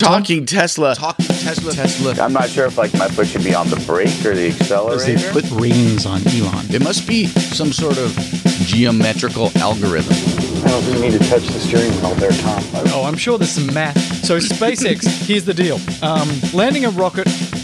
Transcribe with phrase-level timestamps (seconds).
[0.00, 0.96] Talking Tesla.
[0.96, 1.72] Talking Tesla.
[1.72, 2.14] Tesla.
[2.20, 5.06] I'm not sure if like my foot should be on the brake or the Because
[5.06, 6.66] they put rings on Elon.
[6.74, 8.12] It must be some sort of
[8.66, 10.12] geometrical algorithm.
[10.64, 12.60] I don't think you need to touch the steering wheel there, Tom.
[12.88, 13.96] Oh, I'm sure there's some math.
[14.24, 15.78] So SpaceX, here's the deal.
[16.02, 17.28] Um, landing a rocket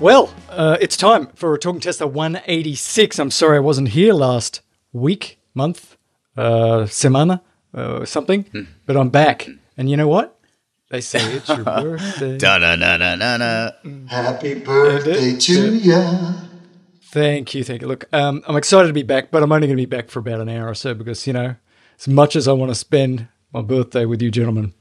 [0.00, 3.18] Well, uh, it's time for a Talking Tesla 186.
[3.18, 4.62] I'm sorry I wasn't here last
[4.94, 5.98] week, month,
[6.38, 7.42] uh, semana,
[7.74, 9.46] uh, something, but I'm back.
[9.76, 10.40] And you know what?
[10.88, 12.38] They say it's your birthday.
[12.38, 13.70] Da da da da da da.
[14.06, 16.32] Happy birthday to ya.
[17.02, 17.88] Thank you, thank you.
[17.88, 20.20] Look, um, I'm excited to be back, but I'm only going to be back for
[20.20, 21.56] about an hour or so because, you know,
[21.98, 24.72] as much as I want to spend my birthday with you gentlemen,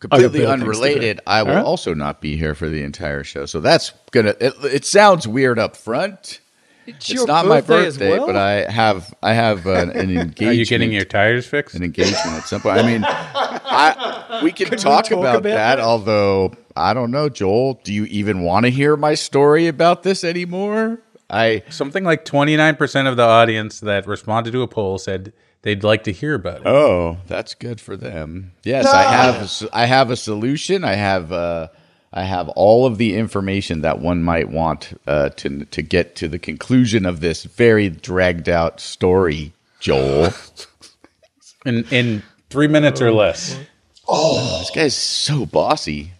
[0.00, 0.92] Completely oh, better things to do.
[0.92, 1.20] unrelated.
[1.26, 1.64] I will All right.
[1.64, 4.34] also not be here for the entire show, so that's gonna.
[4.40, 6.40] It, it sounds weird up front.
[6.86, 8.26] It's, your not my birthday as birthday, well?
[8.26, 10.40] but I have I have an, an engagement.
[10.42, 11.74] Are you getting your tires fixed?
[11.74, 12.78] an engagement at some point.
[12.78, 15.80] I mean, I, we can Could we talk, talk about, about that, that?
[15.80, 20.24] Although I don't know, Joel, do you even want to hear my story about this
[20.24, 21.00] anymore?
[21.30, 25.32] I Something like 29% of the audience that responded to a poll said
[25.64, 26.66] they'd like to hear about it.
[26.66, 28.52] oh, that's good for them.
[28.62, 29.34] Yes, I have.
[29.34, 30.84] a s- I have a solution.
[30.84, 31.32] I have.
[31.32, 31.68] Uh,
[32.16, 36.28] I have all of the information that one might want uh, to to get to
[36.28, 39.52] the conclusion of this very dragged out story.
[39.80, 40.28] Joel,
[41.66, 43.58] In, in three minutes or less.
[44.06, 46.12] Oh, this guy's so bossy.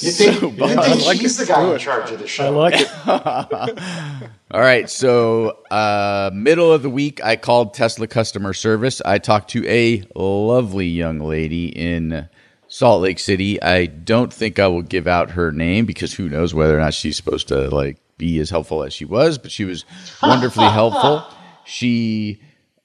[0.00, 1.16] You think, So you think bad.
[1.16, 2.46] he's the guy in charge of the show?
[2.46, 4.30] I like it.
[4.50, 9.00] All right, so uh, middle of the week, I called Tesla customer service.
[9.04, 12.28] I talked to a lovely young lady in
[12.68, 13.60] Salt Lake City.
[13.62, 16.94] I don't think I will give out her name because who knows whether or not
[16.94, 19.84] she's supposed to like be as helpful as she was, but she was
[20.22, 21.24] wonderfully helpful.
[21.68, 22.40] She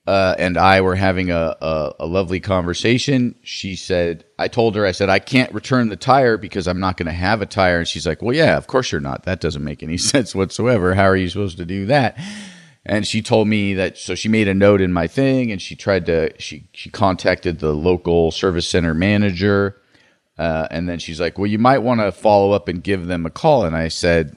[0.07, 3.35] uh, and I were having a, a, a lovely conversation.
[3.43, 6.97] She said, I told her, I said, I can't return the tire because I'm not
[6.97, 7.79] going to have a tire.
[7.79, 9.23] And she's like, Well, yeah, of course you're not.
[9.23, 10.95] That doesn't make any sense whatsoever.
[10.95, 12.17] How are you supposed to do that?
[12.83, 15.75] And she told me that, so she made a note in my thing and she
[15.75, 19.79] tried to, she, she contacted the local service center manager.
[20.39, 23.27] Uh, and then she's like, Well, you might want to follow up and give them
[23.27, 23.65] a call.
[23.65, 24.35] And I said,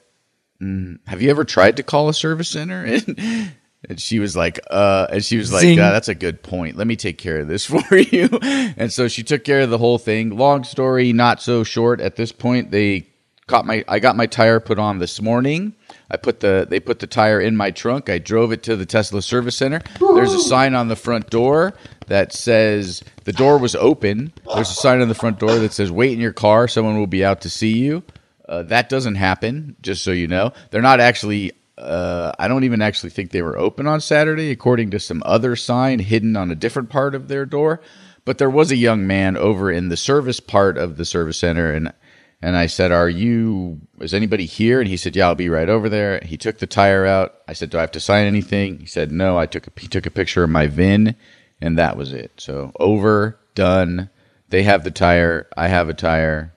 [0.60, 2.98] "Mm, Have you ever tried to call a service center?
[3.88, 6.76] And, she was like, uh, and she was like, "Uh, that's a good point.
[6.76, 8.28] Let me take care of this for you.
[8.42, 10.36] And so she took care of the whole thing.
[10.36, 12.00] Long story, not so short.
[12.00, 13.08] At this point, they
[13.46, 15.74] caught my, I got my tire put on this morning.
[16.10, 18.08] I put the, they put the tire in my trunk.
[18.08, 19.80] I drove it to the Tesla service center.
[19.98, 21.74] There's a sign on the front door
[22.06, 24.32] that says the door was open.
[24.54, 26.68] There's a sign on the front door that says, wait in your car.
[26.68, 28.02] Someone will be out to see you.
[28.48, 30.52] Uh, that doesn't happen, just so you know.
[30.70, 31.52] They're not actually.
[31.76, 35.56] Uh, I don't even actually think they were open on Saturday, according to some other
[35.56, 37.80] sign hidden on a different part of their door.
[38.24, 41.72] But there was a young man over in the service part of the service center,
[41.72, 41.92] and
[42.40, 43.80] and I said, "Are you?
[44.00, 46.66] Is anybody here?" And he said, "Yeah, I'll be right over there." He took the
[46.66, 47.34] tire out.
[47.48, 49.88] I said, "Do I have to sign anything?" He said, "No." I took a, he
[49.88, 51.16] took a picture of my VIN,
[51.60, 52.32] and that was it.
[52.38, 54.10] So over, done.
[54.48, 55.48] They have the tire.
[55.56, 56.52] I have a tire.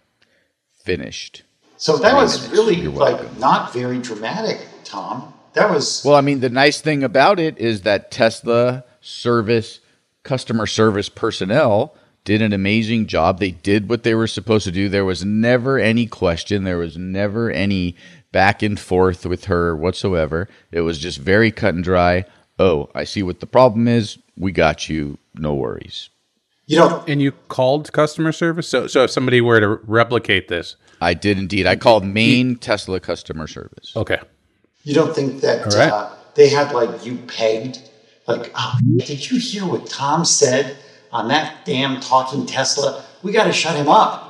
[0.84, 1.44] Finished.
[1.78, 5.34] So that was really like not very dramatic, Tom.
[5.54, 9.80] That was Well, I mean, the nice thing about it is that Tesla service,
[10.24, 13.40] customer service personnel did an amazing job.
[13.40, 14.90] They did what they were supposed to do.
[14.90, 16.64] There was never any question.
[16.64, 17.96] There was never any
[18.32, 20.48] back and forth with her whatsoever.
[20.72, 22.26] It was just very cut and dry.
[22.60, 24.18] Oh, I see what the problem is.
[24.36, 25.18] We got you.
[25.36, 26.10] No worries.
[26.66, 28.68] you know And you called customer service?
[28.68, 31.66] So, so if somebody were to replicate this, I did indeed.
[31.66, 33.94] I called main Tesla customer service.
[33.96, 34.20] okay.
[34.88, 35.92] You don't think that right.
[35.92, 37.82] uh, they had like you pegged?
[38.26, 40.78] Like, oh, did you hear what Tom said
[41.12, 43.04] on that damn talking Tesla?
[43.22, 44.24] We got to shut him up.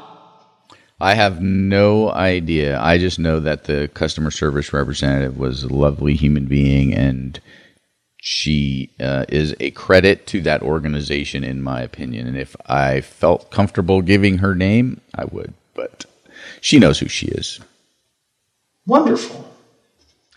[0.99, 2.81] I have no idea.
[2.81, 7.39] I just know that the customer service representative was a lovely human being, and
[8.19, 12.25] she uh, is a credit to that organization, in my opinion.
[12.25, 15.53] And if I felt comfortable giving her name, I would.
[15.75, 16.05] But
[16.61, 17.59] she knows who she is.
[18.87, 19.46] Wonderful.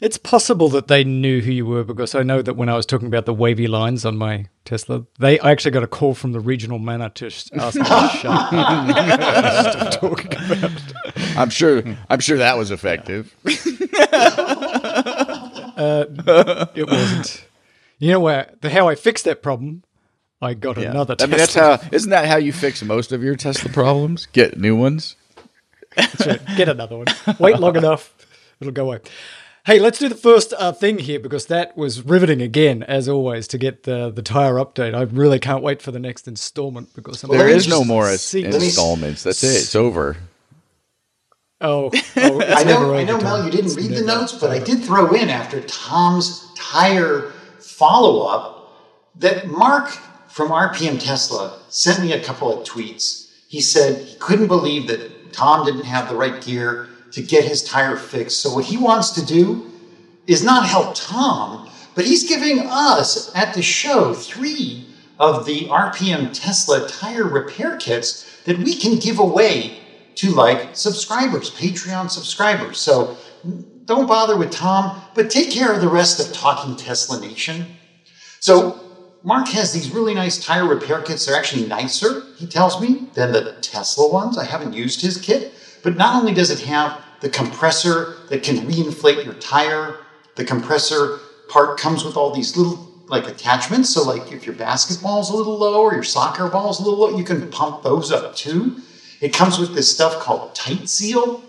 [0.00, 2.86] It's possible that they knew who you were because I know that when I was
[2.86, 6.32] talking about the wavy lines on my Tesla, they I actually got a call from
[6.32, 7.88] the regional manager to ask me to
[8.18, 10.70] shut talking about.
[11.36, 11.82] I'm sure.
[12.08, 13.34] I'm sure that was effective.
[15.80, 17.46] Uh, it wasn't.
[17.98, 19.82] You know where the how I fixed that problem?
[20.42, 21.16] I got another.
[21.18, 21.78] I mean, that's how.
[21.90, 24.26] Isn't that how you fix most of your Tesla problems?
[24.26, 25.16] Get new ones.
[26.56, 27.06] Get another one.
[27.38, 28.14] Wait long enough,
[28.60, 29.00] it'll go away.
[29.66, 33.46] Hey, let's do the first uh, thing here because that was riveting again, as always,
[33.48, 34.94] to get the the tire update.
[34.94, 38.06] I really can't wait for the next installment because I'm There me is no more
[38.16, 39.22] see- let me- installments.
[39.22, 39.48] That's it.
[39.48, 40.16] It's over.
[41.60, 41.84] Oh,
[42.16, 43.22] oh it's I never know, I know, Tom.
[43.24, 47.30] Mel, you didn't It's read the notes, but I did throw in after Tom's tire
[47.58, 48.72] follow up
[49.16, 49.90] that Mark
[50.28, 53.30] from RPM Tesla sent me a couple of tweets.
[53.48, 57.62] He said he couldn't believe that Tom didn't have the right gear to get his
[57.62, 58.40] tire fixed.
[58.40, 59.70] So, what he wants to do
[60.26, 64.86] is not help Tom, but he's giving us at the show three
[65.18, 69.78] of the RPM Tesla tire repair kits that we can give away
[70.16, 72.78] to like subscribers, Patreon subscribers.
[72.78, 73.16] So
[73.84, 77.66] don't bother with Tom, but take care of the rest of Talking Tesla Nation.
[78.40, 78.80] So
[79.22, 81.26] Mark has these really nice tire repair kits.
[81.26, 84.38] They're actually nicer, he tells me, than the Tesla ones.
[84.38, 85.52] I haven't used his kit,
[85.82, 89.96] but not only does it have the compressor that can reinflate your tire,
[90.36, 91.18] the compressor
[91.48, 93.90] part comes with all these little like attachments.
[93.90, 97.16] So like if your basketball's a little low or your soccer ball's a little low,
[97.16, 98.76] you can pump those up too.
[99.20, 101.42] It comes with this stuff called TiteSeal,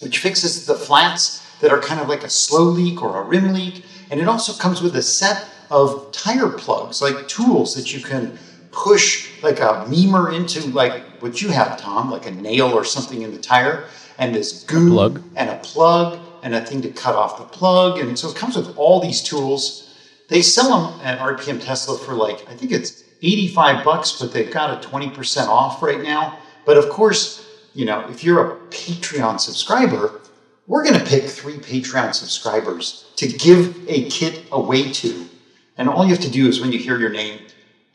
[0.00, 3.52] which fixes the flats that are kind of like a slow leak or a rim
[3.52, 3.84] leak.
[4.10, 8.38] And it also comes with a set of tire plugs, like tools that you can
[8.70, 13.22] push like a reamer into, like what you have, Tom, like a nail or something
[13.22, 13.84] in the tire,
[14.18, 15.22] and this goo plug.
[15.36, 17.98] and a plug and a thing to cut off the plug.
[17.98, 19.94] And so it comes with all these tools.
[20.28, 24.50] They sell them at RPM Tesla for like, I think it's 85 bucks, but they've
[24.50, 26.38] got a 20% off right now.
[26.66, 30.20] But of course, you know, if you're a Patreon subscriber,
[30.66, 35.28] we're going to pick three Patreon subscribers to give a kit away to.
[35.76, 37.40] And all you have to do is when you hear your name,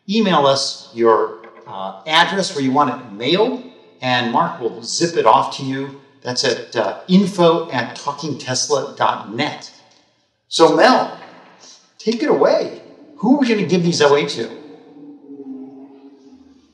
[0.09, 1.36] email us your
[1.77, 3.63] uh, address where you want it mailed,
[4.01, 6.01] and Mark will zip it off to you.
[6.23, 9.71] That's at uh, info at talkingtesla.net.
[10.49, 11.19] So, Mel,
[11.99, 12.81] take it away.
[13.17, 14.49] Who are we going to give these away to?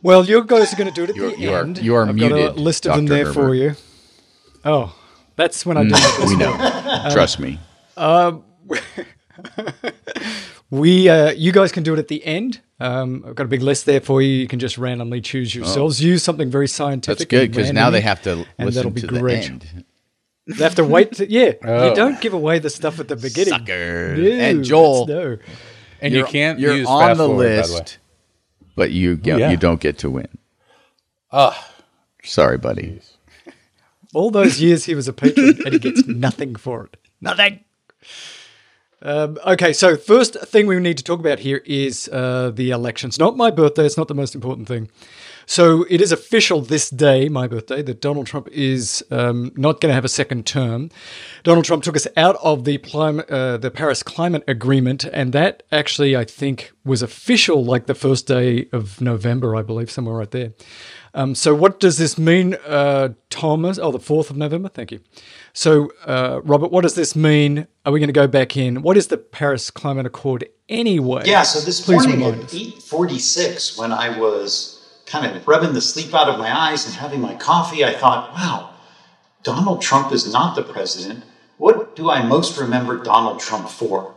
[0.02, 1.78] Well, you guys are going to do it at You are- the you are- end.
[1.80, 3.24] you are I've got a list of them Dr.
[3.24, 3.76] there for you.
[4.66, 4.96] Oh,
[5.36, 6.28] that's when I did it.
[6.28, 6.54] We know.
[7.12, 7.60] Trust me.
[10.74, 12.60] We, uh, you guys can do it at the end.
[12.80, 14.30] Um, I've got a big list there for you.
[14.30, 16.02] You can just randomly choose yourselves.
[16.02, 17.20] Use something very scientific.
[17.20, 19.42] That's good because now they have to and listen that'll be to great.
[19.42, 19.86] the end.
[20.48, 21.12] They have to wait.
[21.14, 21.90] To, yeah, Oh.
[21.90, 23.54] you don't give away the stuff at the beginning.
[23.54, 24.16] Sucker.
[24.18, 25.38] No, and Joel, no.
[26.02, 27.98] And you're, you can't you're use on fast the forward, by the list,
[28.76, 29.52] but you get, yeah.
[29.52, 30.28] you don't get to win.
[31.32, 31.72] Ah,
[32.24, 33.00] Sorry, buddy.
[34.16, 36.98] All those years he was a patron and he gets nothing for it.
[37.22, 37.60] Nothing.
[39.04, 43.20] Um, okay, so first thing we need to talk about here is uh, the elections.
[43.20, 44.90] Not my birthday, it's not the most important thing.
[45.46, 49.90] So it is official this day, my birthday, that Donald Trump is um, not going
[49.90, 50.90] to have a second term.
[51.44, 52.80] Donald Trump took us out of the,
[53.30, 58.26] uh, the Paris Climate Agreement, and that actually, I think, was official like the first
[58.26, 60.54] day of November, I believe, somewhere right there.
[61.14, 63.78] Um, so what does this mean, uh, Thomas?
[63.78, 64.70] Oh, the 4th of November?
[64.70, 65.02] Thank you.
[65.54, 67.68] So, uh, Robert, what does this mean?
[67.86, 68.82] Are we going to go back in?
[68.82, 71.22] What is the Paris Climate Accord anyway?
[71.26, 76.14] Yeah, so this Please morning at 8:46 when I was kind of rubbing the sleep
[76.16, 78.72] out of my eyes and having my coffee, I thought, wow,
[79.44, 81.24] Donald Trump is not the president.
[81.58, 84.16] What do I most remember Donald Trump for?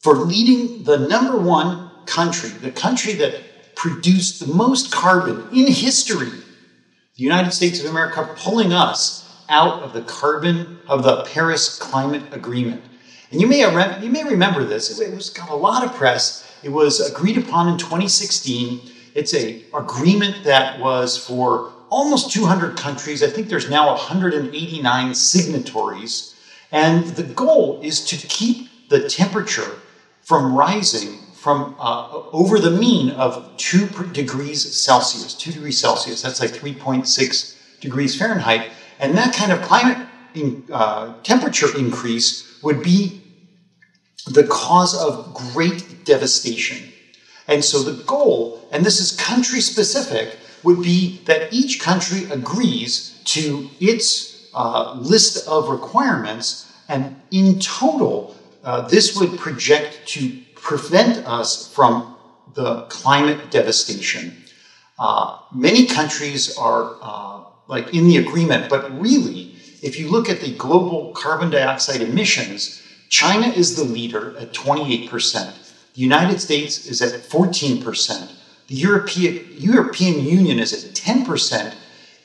[0.00, 6.30] For leading the number one country, the country that produced the most carbon in history,
[7.14, 9.17] the United States of America pulling us
[9.48, 12.82] out of the carbon of the Paris Climate Agreement.
[13.30, 13.60] And you may
[14.02, 14.98] you may remember this.
[15.00, 16.50] It was got a lot of press.
[16.62, 18.80] It was agreed upon in 2016.
[19.14, 23.22] It's a agreement that was for almost 200 countries.
[23.22, 26.34] I think there's now 189 signatories.
[26.70, 29.76] And the goal is to keep the temperature
[30.22, 36.20] from rising from uh, over the mean of 2 degrees Celsius, 2 degrees Celsius.
[36.22, 38.70] That's like 3.6 degrees Fahrenheit.
[38.98, 43.22] And that kind of climate in, uh, temperature increase would be
[44.26, 46.92] the cause of great devastation.
[47.46, 53.20] And so the goal, and this is country specific, would be that each country agrees
[53.24, 61.26] to its uh, list of requirements And in total, uh, this would project to prevent
[61.26, 62.16] us from
[62.54, 64.42] the climate devastation.
[64.98, 67.37] Uh, many countries are uh,
[67.68, 72.82] like in the agreement, but really, if you look at the global carbon dioxide emissions,
[73.08, 75.10] China is the leader at 28%.
[75.94, 78.32] The United States is at 14%.
[78.66, 81.74] The European, European Union is at 10%.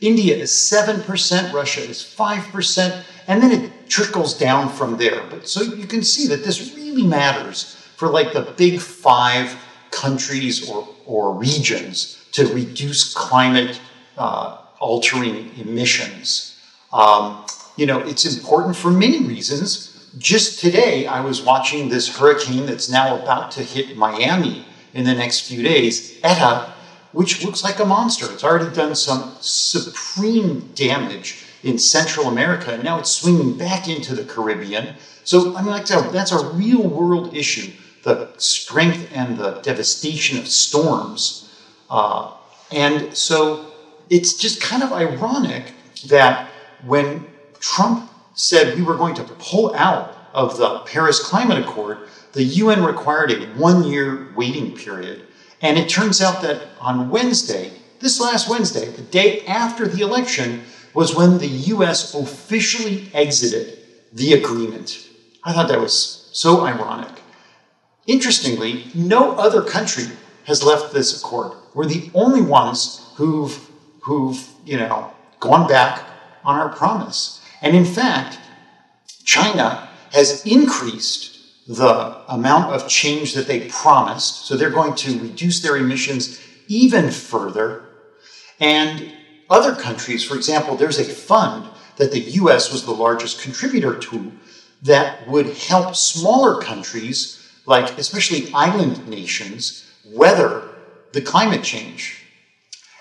[0.01, 1.53] India is 7%.
[1.53, 3.03] Russia is 5%.
[3.27, 5.25] And then it trickles down from there.
[5.29, 9.55] But so you can see that this really matters for like the big five
[9.91, 13.79] countries or, or regions to reduce climate
[14.17, 16.59] uh, altering emissions.
[16.91, 17.45] Um,
[17.77, 20.11] you know, it's important for many reasons.
[20.17, 25.13] Just today, I was watching this hurricane that's now about to hit Miami in the
[25.13, 26.73] next few days, Eta,
[27.13, 28.31] which looks like a monster.
[28.31, 34.13] It's already done some supreme damage in Central America, and now it's swinging back into
[34.13, 34.95] the Caribbean.
[35.23, 37.71] So, I mean, like that's a real world issue
[38.03, 41.49] the strength and the devastation of storms.
[41.89, 42.33] Uh,
[42.71, 43.72] and so
[44.13, 45.73] it's just kind of ironic
[46.05, 46.47] that
[46.85, 47.25] when
[47.59, 51.97] Trump said we were going to pull out of the Paris Climate Accord,
[52.33, 55.25] the UN required a one year waiting period.
[55.61, 60.61] And it turns out that on Wednesday, this last Wednesday, the day after the election,
[60.93, 63.79] was when the US officially exited
[64.11, 65.09] the agreement.
[65.43, 67.09] I thought that was so ironic.
[68.05, 70.05] Interestingly, no other country
[70.43, 71.53] has left this accord.
[71.73, 73.69] We're the only ones who've,
[74.03, 76.03] who've you know, gone back
[76.43, 77.41] on our promise.
[77.61, 78.37] And in fact,
[79.23, 84.45] China has increased the amount of change that they promised.
[84.45, 87.85] So they're going to reduce their emissions even further.
[88.59, 89.13] And
[89.49, 94.31] other countries, for example, there's a fund that the US was the largest contributor to
[94.81, 100.69] that would help smaller countries like especially island nations, weather
[101.13, 102.21] the climate change.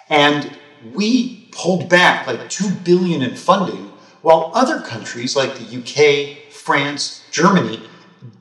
[0.09, 0.57] And
[0.95, 7.25] we pulled back like 2 billion in funding, while other countries like the UK, France,
[7.31, 7.81] Germany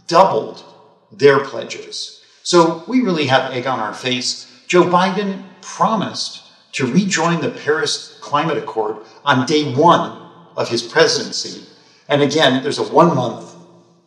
[0.08, 0.64] doubled
[1.12, 2.24] their pledges.
[2.44, 4.52] So we really have egg on our face.
[4.68, 6.44] Joe Biden promised
[6.74, 11.66] to rejoin the Paris Climate Accord on day one of his presidency.
[12.08, 13.56] And again, there's a one month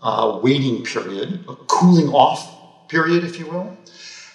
[0.02, 3.76] uh, waiting period, a cooling off period, if you will.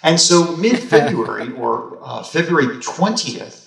[0.02, 3.59] And so, mid February or uh, February 20th,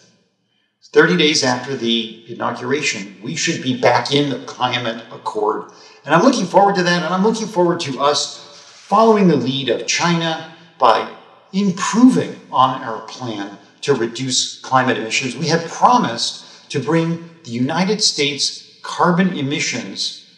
[0.93, 5.71] 30 days after the inauguration, we should be back in the climate accord.
[6.05, 7.03] And I'm looking forward to that.
[7.03, 8.39] And I'm looking forward to us
[8.87, 11.11] following the lead of China by
[11.51, 15.35] improving on our plan to reduce climate emissions.
[15.35, 20.29] We had promised to bring the United States carbon emissions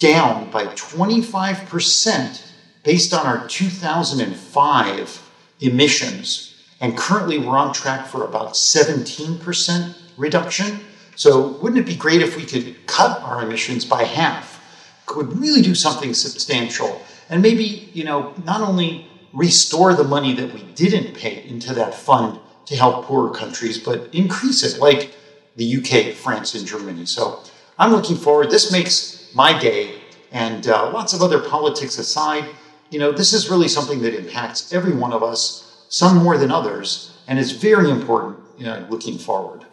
[0.00, 2.42] down by 25%
[2.82, 5.30] based on our 2005
[5.60, 6.51] emissions.
[6.82, 10.80] And currently we're on track for about 17% reduction.
[11.14, 14.60] So wouldn't it be great if we could cut our emissions by half?
[15.06, 17.00] Could really do something substantial.
[17.30, 21.94] And maybe, you know, not only restore the money that we didn't pay into that
[21.94, 25.14] fund to help poorer countries, but increase it like
[25.54, 27.06] the UK, France, and Germany.
[27.06, 27.42] So
[27.78, 28.50] I'm looking forward.
[28.50, 30.00] This makes my day,
[30.32, 32.44] and uh, lots of other politics aside,
[32.90, 36.50] you know, this is really something that impacts every one of us, some more than
[36.50, 39.66] others, and it's very important you know, looking forward.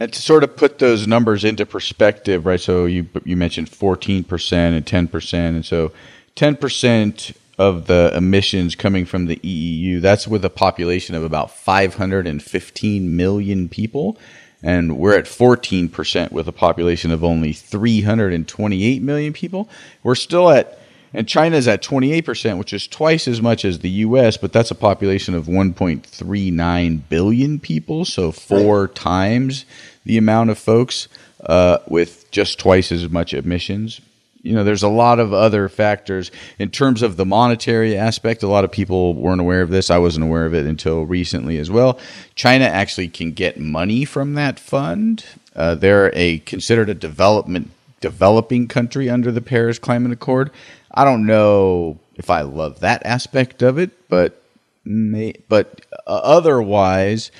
[0.00, 2.60] And to sort of put those numbers into perspective, right?
[2.60, 5.92] So you you mentioned 14% and 10%, and so
[6.34, 13.16] 10% of the emissions coming from the EU, that's with a population of about 515
[13.16, 14.18] million people
[14.62, 19.68] and we're at 14% with a population of only 328 million people.
[20.04, 20.78] We're still at,
[21.14, 24.74] and China's at 28%, which is twice as much as the US, but that's a
[24.74, 29.64] population of 1.39 billion people, so four times
[30.04, 31.08] the amount of folks
[31.44, 34.00] uh, with just twice as much emissions
[34.42, 38.42] you know, there's a lot of other factors in terms of the monetary aspect.
[38.42, 39.88] A lot of people weren't aware of this.
[39.88, 41.98] I wasn't aware of it until recently as well.
[42.34, 45.24] China actually can get money from that fund.
[45.54, 50.50] Uh, they're a considered a development developing country under the Paris Climate Accord.
[50.94, 54.42] I don't know if I love that aspect of it, but
[54.84, 57.30] may, but uh, otherwise,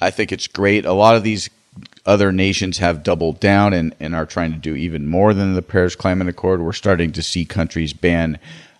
[0.00, 0.84] I think it's great.
[0.84, 1.50] A lot of these
[2.06, 5.62] other nations have doubled down and, and are trying to do even more than the
[5.62, 6.60] Paris Climate Accord.
[6.60, 8.38] We're starting to see countries ban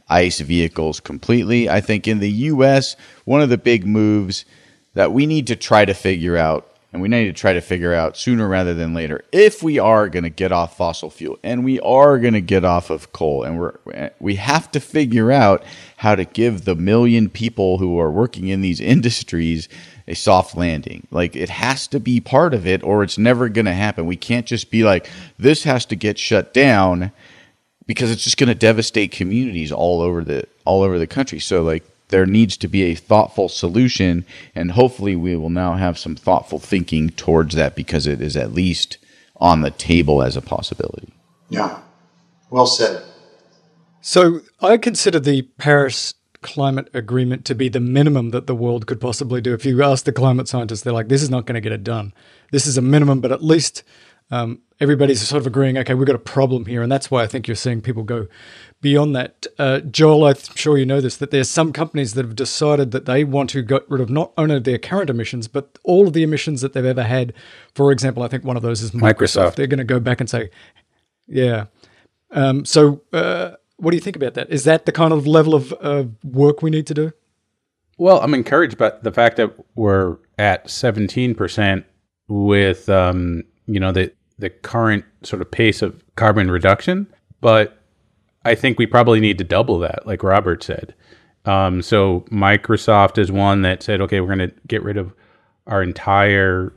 [0.09, 1.69] ICE vehicles completely.
[1.69, 4.45] I think in the US, one of the big moves
[4.93, 7.93] that we need to try to figure out And we need to try to figure
[7.93, 11.65] out sooner rather than later if we are going to get off fossil fuel and
[11.65, 13.75] we are going to get off of coal and we're
[14.21, 15.65] we have to figure out
[15.97, 19.69] how to give the million people who are working in these industries
[20.07, 21.05] a soft landing.
[21.11, 24.07] Like it has to be part of it or it's never going to happen.
[24.07, 27.11] We can't just be like this has to get shut down
[27.89, 31.41] because it's just going to devastate communities all over the all over the country.
[31.41, 35.99] So like there needs to be a thoughtful solution and hopefully we will now have
[35.99, 38.99] some thoughtful thinking towards that because it is at least
[39.37, 41.13] on the table as a possibility.
[41.49, 41.81] Yeah.
[42.51, 43.03] Well said.
[44.01, 49.01] So I consider the Paris Climate Agreement to be the minimum that the world could
[49.01, 49.55] possibly do.
[49.55, 51.83] If you ask the climate scientists, they're like, this is not going to get it
[51.83, 52.13] done.
[52.53, 53.83] This is a minimum, but at least
[54.31, 56.83] um, everybody's sort of agreeing, okay, we've got a problem here.
[56.83, 58.27] And that's why I think you're seeing people go
[58.85, 59.47] beyond that.
[59.59, 63.07] Uh, Joel, I'm sure you know this, that there's some companies that have decided that
[63.07, 66.23] they want to get rid of not only their current emissions, but all of the
[66.23, 67.33] emissions that they've ever had.
[67.75, 69.15] For example, I think one of those is Microsoft.
[69.15, 69.55] Microsoft.
[69.55, 70.51] They're going to go back and say,
[71.27, 71.65] yeah.
[72.31, 74.51] Um, so, uh, what do you think about that?
[74.51, 77.13] Is that the kind of level of uh, work we need to do?
[77.97, 81.85] Well, I'm encouraged by the fact that we're at 17%
[82.29, 87.07] with, um, you know, the the current sort of pace of carbon reduction.
[87.41, 87.84] But
[88.45, 90.95] I think we probably need to double that, like Robert said.
[91.45, 95.13] Um, so Microsoft is one that said, okay, we're going to get rid of
[95.67, 96.73] our entire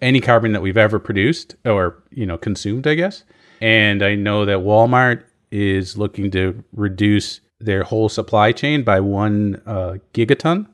[0.00, 3.24] any carbon that we've ever produced or you know consumed, I guess.
[3.60, 9.60] And I know that Walmart is looking to reduce their whole supply chain by one
[9.66, 10.66] uh, gigaton.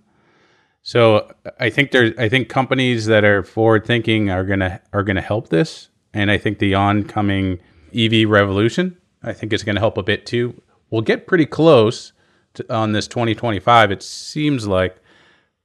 [0.82, 5.20] So I think there's I think companies that are forward thinking are gonna are gonna
[5.20, 7.58] help this, and I think the oncoming
[7.92, 10.60] EV revolution I think is going to help a bit too.
[10.90, 12.12] We'll get pretty close
[12.54, 13.90] to, on this 2025.
[13.90, 14.96] It seems like,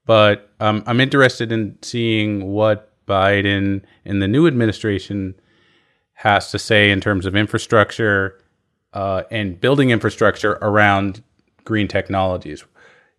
[0.06, 5.36] but um, I'm interested in seeing what Biden and the new administration
[6.13, 8.39] has to say in terms of infrastructure
[8.94, 11.24] uh, and building infrastructure around
[11.63, 12.63] green technologies.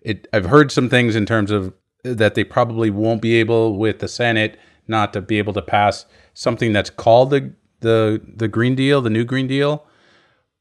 [0.01, 1.73] It, I've heard some things in terms of
[2.03, 4.59] that they probably won't be able with the Senate
[4.89, 9.11] not to be able to pass something that's called the the the Green Deal, the
[9.11, 9.85] new Green Deal,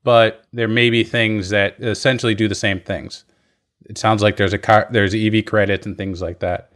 [0.04, 3.24] but there may be things that essentially do the same things.
[3.86, 6.72] It sounds like there's a car, there's EV credits and things like that.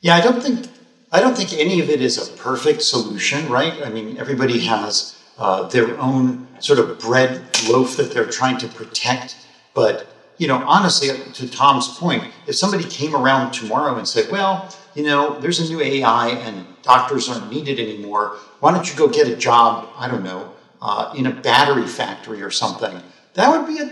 [0.00, 0.68] Yeah, I don't think
[1.12, 3.74] I don't think any of it is a perfect solution, right?
[3.84, 8.68] I mean, everybody has uh, their own sort of bread loaf that they're trying to
[8.68, 9.36] protect.
[9.74, 14.68] But you know, honestly, to Tom's point, if somebody came around tomorrow and said, "Well,
[14.94, 18.36] you know, there's a new AI and doctors aren't needed anymore.
[18.60, 19.88] Why don't you go get a job?
[19.96, 20.52] I don't know,
[20.88, 22.94] uh, in a battery factory or something?"
[23.34, 23.88] That would be a,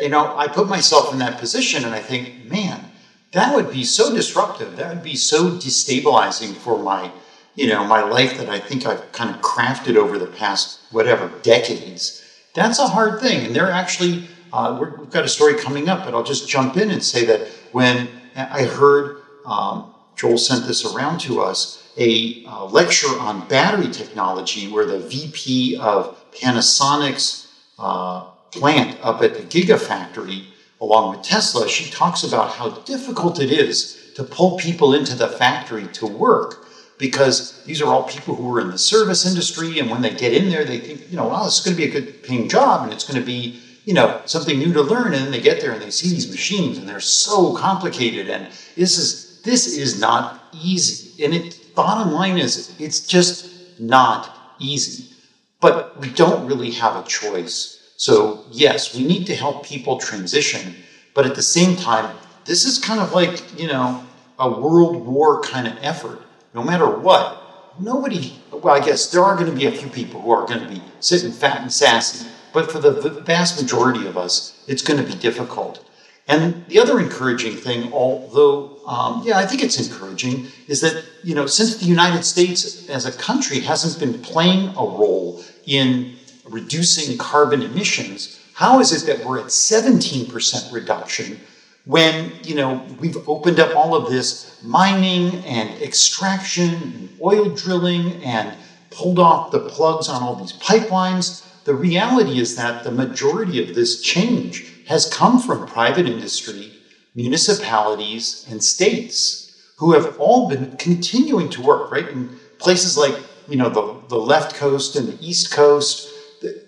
[0.00, 2.92] you know, I put myself in that position and I think, man,
[3.32, 4.76] that would be so disruptive.
[4.76, 7.10] That would be so destabilizing for my,
[7.54, 11.30] you know, my life that I think I've kind of crafted over the past whatever
[11.42, 12.22] decades.
[12.54, 14.28] That's a hard thing, and they're actually.
[14.52, 17.48] Uh, we've got a story coming up, but I'll just jump in and say that
[17.72, 23.90] when I heard um, Joel sent this around to us, a uh, lecture on battery
[23.90, 28.22] technology where the VP of Panasonic's uh,
[28.52, 30.46] plant up at the Gigafactory,
[30.80, 35.28] along with Tesla, she talks about how difficult it is to pull people into the
[35.28, 36.66] factory to work
[36.98, 39.78] because these are all people who are in the service industry.
[39.78, 41.82] And when they get in there, they think, you know, wow, this is going to
[41.82, 44.82] be a good paying job and it's going to be, you know, something new to
[44.82, 45.12] learn.
[45.12, 48.30] And then they get there and they see these machines and they're so complicated.
[48.30, 48.46] And
[48.76, 51.22] this is, this is not easy.
[51.22, 55.14] And it, bottom line is, it's just not easy.
[55.60, 57.92] But we don't really have a choice.
[57.96, 60.76] So, yes, we need to help people transition.
[61.14, 62.14] But at the same time,
[62.44, 64.04] this is kind of like, you know,
[64.38, 66.20] a world war kind of effort.
[66.52, 67.42] No matter what,
[67.80, 70.60] nobody, well, I guess there are going to be a few people who are going
[70.60, 72.26] to be sitting fat and sassy.
[72.52, 75.85] But for the vast majority of us, it's going to be difficult.
[76.28, 81.34] And the other encouraging thing, although, um, yeah, I think it's encouraging, is that, you
[81.34, 87.16] know, since the United States as a country hasn't been playing a role in reducing
[87.16, 91.40] carbon emissions, how is it that we're at 17% reduction
[91.84, 98.20] when, you know, we've opened up all of this mining and extraction and oil drilling
[98.24, 98.56] and
[98.90, 101.44] pulled off the plugs on all these pipelines?
[101.64, 106.72] The reality is that the majority of this change has come from private industry,
[107.14, 109.46] municipalities, and states
[109.78, 112.08] who have all been continuing to work, right?
[112.08, 113.16] In places like,
[113.48, 116.08] you know, the, the left coast and the east coast,
[116.40, 116.64] the,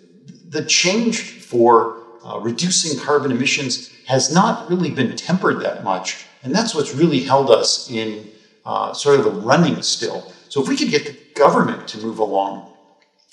[0.48, 6.26] the change for uh, reducing carbon emissions has not really been tempered that much.
[6.42, 8.31] And that's what's really held us in
[8.64, 10.33] uh, sort of the running still.
[10.48, 12.72] So if we could get the government to move along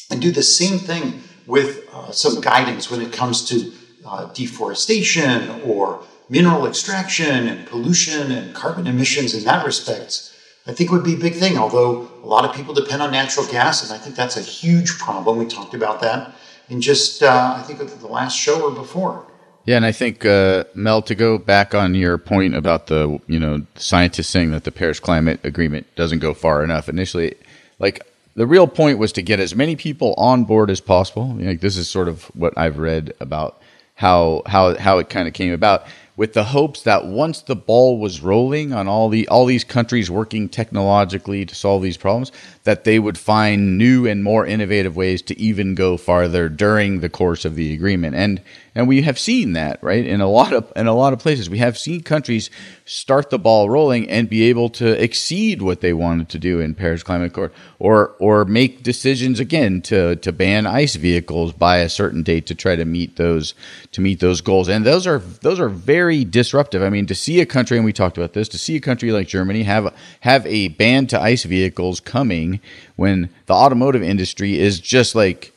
[0.09, 3.71] and do the same thing with uh, some guidance when it comes to
[4.05, 10.31] uh, deforestation or mineral extraction and pollution and carbon emissions in that respect,
[10.67, 11.57] I think would be a big thing.
[11.57, 14.97] Although a lot of people depend on natural gas, and I think that's a huge
[14.97, 15.37] problem.
[15.37, 16.33] We talked about that
[16.69, 19.27] in just uh, I think the last show or before.
[19.65, 23.39] Yeah, and I think uh, Mel, to go back on your point about the you
[23.39, 26.89] know scientists saying that the Paris Climate Agreement doesn't go far enough.
[26.89, 27.35] Initially,
[27.79, 31.35] like the real point was to get as many people on board as possible.
[31.35, 33.61] Like this is sort of what I've read about
[33.95, 35.85] how how how it kind of came about
[36.17, 40.09] with the hopes that once the ball was rolling on all the all these countries
[40.09, 42.31] working technologically to solve these problems
[42.63, 47.09] that they would find new and more innovative ways to even go farther during the
[47.09, 48.15] course of the agreement.
[48.15, 48.41] And
[48.75, 51.49] and we have seen that right in a lot of in a lot of places.
[51.49, 52.49] We have seen countries
[52.83, 56.75] start the ball rolling and be able to exceed what they wanted to do in
[56.75, 61.89] Paris Climate Accord or or make decisions again to to ban ice vehicles by a
[61.89, 63.53] certain date to try to meet those
[63.93, 64.67] to meet those goals.
[64.67, 66.83] And those are those are very disruptive.
[66.83, 69.13] I mean to see a country and we talked about this to see a country
[69.13, 72.59] like Germany have have a ban to ice vehicles coming
[72.97, 75.53] when the automotive industry is just like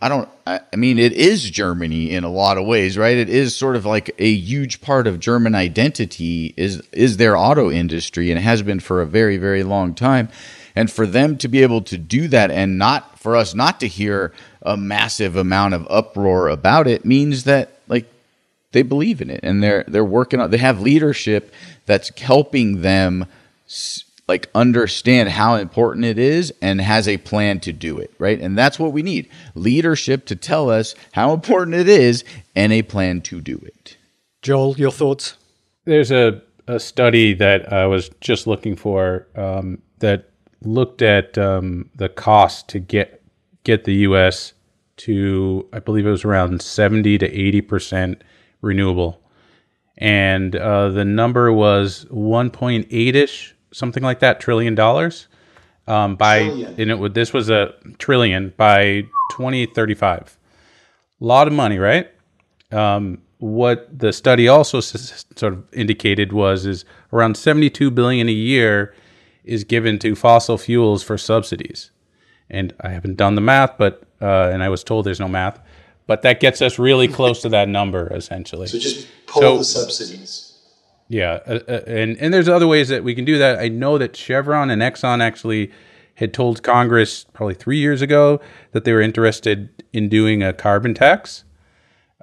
[0.00, 3.16] I don't I mean it is Germany in a lot of ways, right?
[3.16, 7.70] It is sort of like a huge part of German identity is is their auto
[7.70, 10.28] industry and has been for a very very long time.
[10.76, 13.88] And for them to be able to do that and not for us not to
[13.88, 14.32] hear
[14.62, 18.06] a massive amount of uproar about it means that like
[18.70, 21.52] they believe in it and they're they're working on they have leadership
[21.86, 23.26] that's helping them
[24.28, 28.38] like understand how important it is and has a plan to do it, right?
[28.38, 29.28] And that's what we need.
[29.54, 33.96] Leadership to tell us how important it is and a plan to do it.
[34.42, 35.36] Joel, your thoughts?
[35.86, 40.28] There's a, a study that I was just looking for um, that
[40.60, 43.22] looked at um, the cost to get
[43.64, 44.54] get the U.S.
[44.96, 48.24] to, I believe it was around 70 to 80 percent
[48.60, 49.20] renewable,
[49.96, 55.28] and uh, the number was 1.8 ish something like that trillion dollars?
[55.86, 56.74] Um, by trillion.
[56.78, 60.36] and it would this was a trillion by 2035
[61.20, 62.10] a lot of money right?
[62.70, 68.32] Um, what the study also s- sort of indicated was is around 72 billion a
[68.32, 68.94] year
[69.44, 71.90] is given to fossil fuels for subsidies.
[72.50, 75.58] And i haven't done the math but uh, and i was told there's no math
[76.06, 78.66] but that gets us really close to that number essentially.
[78.66, 80.47] So just pull so, the subsidies
[81.08, 83.58] yeah, uh, uh, and and there's other ways that we can do that.
[83.58, 85.70] I know that Chevron and Exxon actually
[86.14, 88.40] had told Congress probably three years ago
[88.72, 91.44] that they were interested in doing a carbon tax,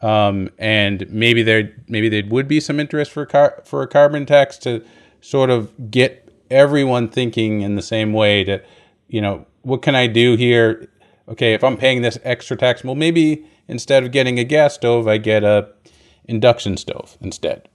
[0.03, 4.25] um, and maybe there maybe there would be some interest for car, for a carbon
[4.25, 4.85] tax to
[5.19, 8.43] sort of get everyone thinking in the same way.
[8.43, 8.61] To
[9.07, 10.87] you know, what can I do here?
[11.27, 15.07] Okay, if I'm paying this extra tax, well, maybe instead of getting a gas stove,
[15.07, 15.69] I get a
[16.27, 17.67] induction stove instead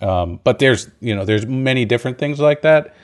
[0.00, 2.94] um, but there's you know there's many different things like that.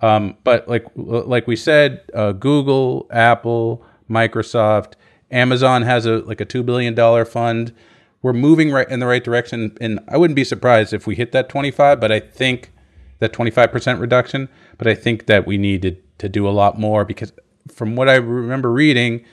[0.00, 4.94] Um, but like like we said, uh, Google, Apple, Microsoft,
[5.30, 7.72] Amazon has a like a two billion dollar fund.
[8.20, 11.32] We're moving right in the right direction, and I wouldn't be surprised if we hit
[11.32, 11.98] that 25.
[12.00, 12.72] But I think
[13.20, 14.48] that 25 percent reduction.
[14.78, 17.32] But I think that we needed to do a lot more because
[17.72, 19.24] from what I remember reading,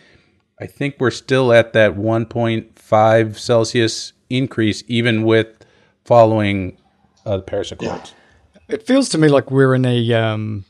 [0.59, 5.47] I think we're still at that 1.5 Celsius increase, even with
[6.05, 6.77] following
[7.25, 8.13] uh, the Paris Accords.
[8.53, 8.75] Yeah.
[8.75, 10.65] It feels to me like we're in a um,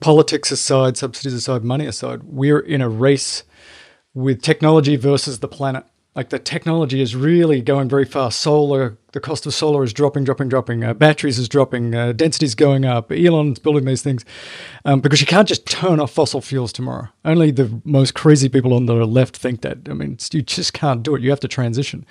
[0.00, 3.44] politics aside, subsidies aside, money aside, we're in a race
[4.14, 5.84] with technology versus the planet.
[6.14, 8.38] Like the technology is really going very fast.
[8.40, 10.84] Solar, the cost of solar is dropping, dropping, dropping.
[10.84, 11.94] Uh, batteries is dropping.
[11.94, 13.10] Uh, density is going up.
[13.10, 14.22] Elon's building these things
[14.84, 17.08] um, because you can't just turn off fossil fuels tomorrow.
[17.24, 19.78] Only the most crazy people on the left think that.
[19.88, 21.22] I mean, you just can't do it.
[21.22, 22.04] You have to transition,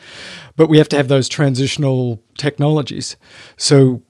[0.56, 3.18] but we have to have those transitional technologies.
[3.56, 4.02] So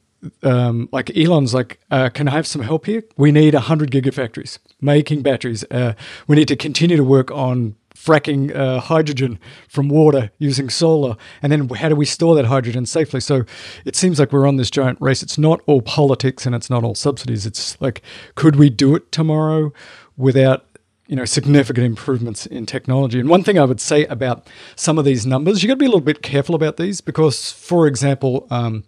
[0.43, 3.03] um, like Elon's like, uh, can I have some help here?
[3.17, 5.63] We need 100 gigafactories making batteries.
[5.69, 5.93] Uh,
[6.27, 11.51] we need to continue to work on fracking uh, hydrogen from water using solar, and
[11.51, 13.19] then how do we store that hydrogen safely?
[13.19, 13.43] So
[13.85, 15.21] it seems like we're on this giant race.
[15.21, 17.45] It's not all politics and it's not all subsidies.
[17.45, 18.01] It's like,
[18.35, 19.71] could we do it tomorrow
[20.17, 20.65] without
[21.07, 23.19] you know significant improvements in technology?
[23.19, 25.85] And one thing I would say about some of these numbers, you've got to be
[25.85, 28.47] a little bit careful about these because, for example.
[28.49, 28.83] Um,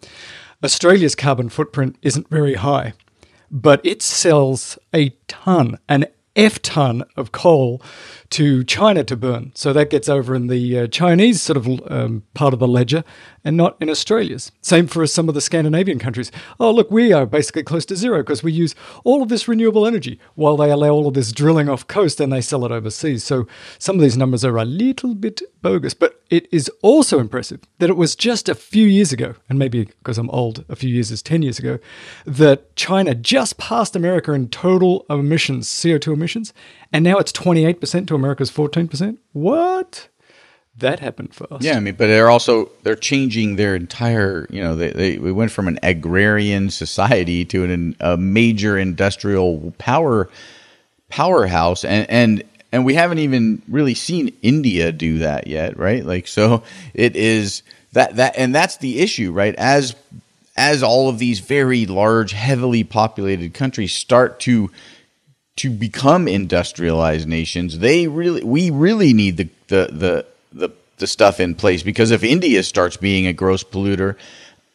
[0.64, 2.94] Australia's carbon footprint isn't very high,
[3.52, 7.82] but it sells a ton, an F ton of coal
[8.34, 9.52] to China to burn.
[9.54, 13.04] So that gets over in the uh, Chinese sort of um, part of the ledger
[13.44, 14.52] and not in Australia's.
[14.60, 16.32] Same for some of the Scandinavian countries.
[16.60, 19.86] Oh, look, we are basically close to zero because we use all of this renewable
[19.86, 23.24] energy while they allow all of this drilling off coast and they sell it overseas.
[23.24, 27.60] So some of these numbers are a little bit bogus, but it is also impressive
[27.78, 30.90] that it was just a few years ago, and maybe because I'm old, a few
[30.90, 31.78] years is 10 years ago,
[32.26, 36.52] that China just passed America in total emissions, CO2 emissions,
[36.94, 39.18] and now it's 28% to America's 14%.
[39.34, 40.08] What?
[40.78, 41.64] That happened fast.
[41.64, 44.48] Yeah, I mean, but they're also they're changing their entire.
[44.50, 49.74] You know, they, they we went from an agrarian society to an, a major industrial
[49.78, 50.30] power
[51.10, 56.04] powerhouse, and and and we haven't even really seen India do that yet, right?
[56.04, 56.64] Like, so
[56.96, 59.54] it is that that, and that's the issue, right?
[59.56, 59.96] As
[60.58, 64.72] as all of these very large, heavily populated countries start to
[65.56, 71.40] to become industrialized nations, they really we really need the the the the, the stuff
[71.40, 71.84] in place.
[71.84, 74.16] Because if India starts being a gross polluter,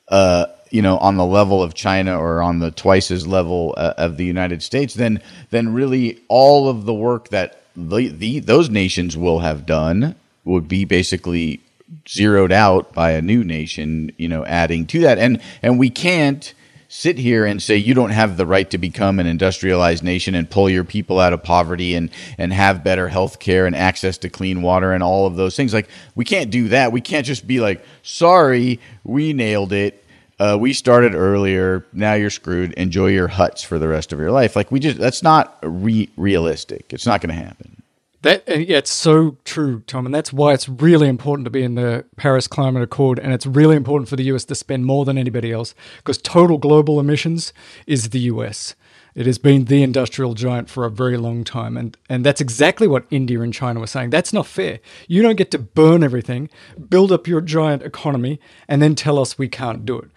[0.08, 3.94] uh, you know, on the level of China or on the twice as level uh,
[3.96, 8.70] of the United States, then then really all of the work that the, the those
[8.70, 10.14] nations will have done
[10.44, 11.60] would be basically
[12.08, 16.54] zeroed out by a new nation, you know, adding to that, and and we can't
[16.88, 20.50] sit here and say you don't have the right to become an industrialized nation and
[20.50, 24.28] pull your people out of poverty and and have better health care and access to
[24.30, 25.74] clean water and all of those things.
[25.74, 26.90] Like we can't do that.
[26.90, 30.04] We can't just be like sorry we nailed it.
[30.40, 31.84] Uh, we started earlier.
[31.92, 32.72] Now you're screwed.
[32.74, 34.56] Enjoy your huts for the rest of your life.
[34.56, 36.92] Like we just that's not re- realistic.
[36.92, 37.82] It's not going to happen
[38.22, 41.62] That and yeah, it's so true, Tom, and that's why it's really important to be
[41.62, 45.04] in the Paris Climate Accord, and it's really important for the US to spend more
[45.04, 47.52] than anybody else because total global emissions
[47.86, 48.74] is the US.
[49.14, 52.86] It has been the industrial giant for a very long time, and and that's exactly
[52.86, 54.10] what India and China were saying.
[54.10, 54.80] That's not fair.
[55.06, 56.50] You don't get to burn everything,
[56.88, 60.10] build up your giant economy, and then tell us we can't do it.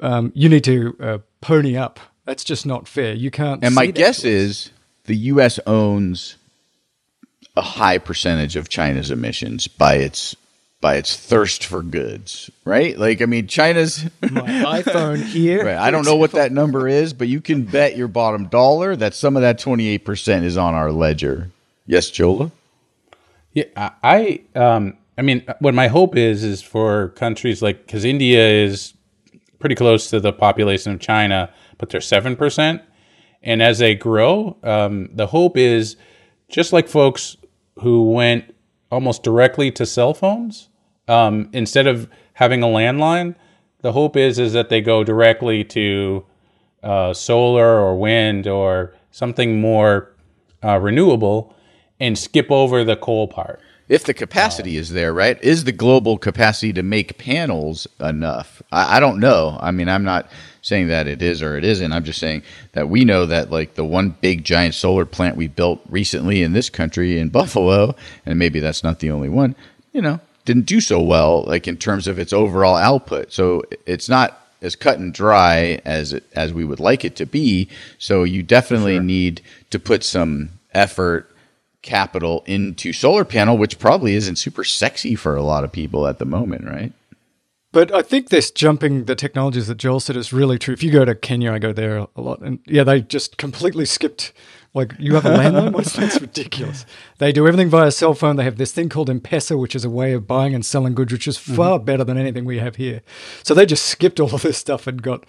[0.00, 2.00] Um, you need to uh, pony up.
[2.24, 3.12] That's just not fair.
[3.14, 3.62] You can't.
[3.62, 4.70] And my guess is
[5.04, 5.58] the U.S.
[5.66, 6.37] owns
[7.58, 10.36] a high percentage of China's emissions by its
[10.80, 12.96] by its thirst for goods, right?
[12.96, 14.04] Like, I mean, China's.
[14.22, 15.64] my iPhone here.
[15.64, 15.76] Right.
[15.76, 19.12] I don't know what that number is, but you can bet your bottom dollar that
[19.12, 21.50] some of that twenty eight percent is on our ledger.
[21.86, 22.52] Yes, Joel.
[23.54, 23.90] Yeah, I,
[24.54, 28.94] I, um, I mean, what my hope is is for countries like because India is
[29.58, 32.82] pretty close to the population of China, but they're seven percent,
[33.42, 35.96] and as they grow, um, the hope is
[36.48, 37.36] just like folks
[37.80, 38.54] who went
[38.90, 40.68] almost directly to cell phones
[41.06, 43.34] um, instead of having a landline.
[43.80, 46.24] The hope is is that they go directly to
[46.82, 50.12] uh, solar or wind or something more
[50.64, 51.54] uh, renewable
[52.00, 53.60] and skip over the coal part.
[53.88, 55.42] If the capacity is there, right?
[55.42, 58.62] Is the global capacity to make panels enough?
[58.70, 59.58] I, I don't know.
[59.60, 60.30] I mean, I'm not
[60.62, 61.92] saying that it is or it isn't.
[61.92, 62.42] I'm just saying
[62.72, 66.52] that we know that like the one big giant solar plant we built recently in
[66.52, 67.94] this country in Buffalo,
[68.26, 69.54] and maybe that's not the only one,
[69.92, 73.32] you know, didn't do so well like in terms of its overall output.
[73.32, 77.26] So it's not as cut and dry as it, as we would like it to
[77.26, 77.68] be.
[77.98, 79.40] So you definitely need
[79.70, 81.30] to put some effort
[81.82, 86.18] capital into solar panel which probably isn't super sexy for a lot of people at
[86.18, 86.92] the moment, right?
[87.78, 90.74] But I think this jumping the technologies that Joel said is really true.
[90.74, 93.84] If you go to Kenya, I go there a lot, and yeah, they just completely
[93.84, 94.32] skipped.
[94.74, 96.84] Like you have a landline, what's that's ridiculous.
[97.18, 98.34] They do everything via cell phone.
[98.34, 101.12] They have this thing called M-Pesa, which is a way of buying and selling goods,
[101.12, 103.00] which is far better than anything we have here.
[103.44, 105.24] So they just skipped all of this stuff and got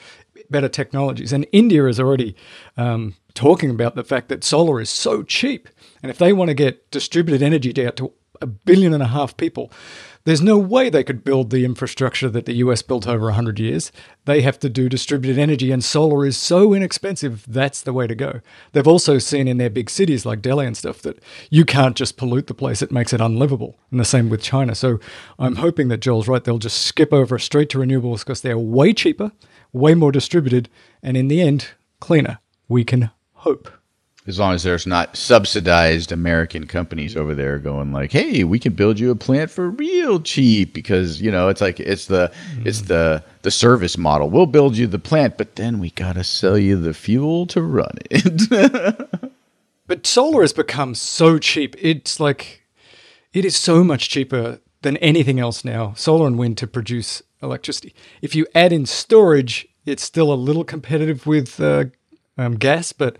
[0.49, 1.31] better technologies.
[1.31, 2.35] And India is already
[2.77, 5.69] um, talking about the fact that solar is so cheap,
[6.01, 9.37] and if they want to get distributed energy out to a billion and a half
[9.37, 9.71] people,
[10.29, 13.91] there's no way they could build the infrastructure that the US built over 100 years.
[14.25, 18.13] They have to do distributed energy, and solar is so inexpensive, that's the way to
[18.13, 18.41] go.
[18.73, 22.15] They've also seen in their big cities like Delhi and stuff that you can't just
[22.15, 23.79] pollute the place, it makes it unlivable.
[23.89, 24.75] And the same with China.
[24.75, 24.99] So
[25.39, 26.43] I'm hoping that Joel's right.
[26.43, 29.31] They'll just skip over straight to renewables because they're way cheaper,
[29.73, 30.69] way more distributed,
[31.01, 32.37] and in the end, cleaner.
[32.67, 33.78] We can hope.
[34.29, 38.73] As long as there's not subsidized American companies over there going like, "Hey, we can
[38.73, 42.31] build you a plant for real cheap," because you know it's like it's the
[42.63, 44.29] it's the the service model.
[44.29, 47.97] We'll build you the plant, but then we gotta sell you the fuel to run
[48.09, 49.31] it.
[49.89, 51.75] But solar has become so cheap.
[51.79, 52.61] It's like
[53.33, 55.93] it is so much cheaper than anything else now.
[55.95, 57.95] Solar and wind to produce electricity.
[58.21, 61.85] If you add in storage, it's still a little competitive with uh,
[62.37, 63.17] um, gas, but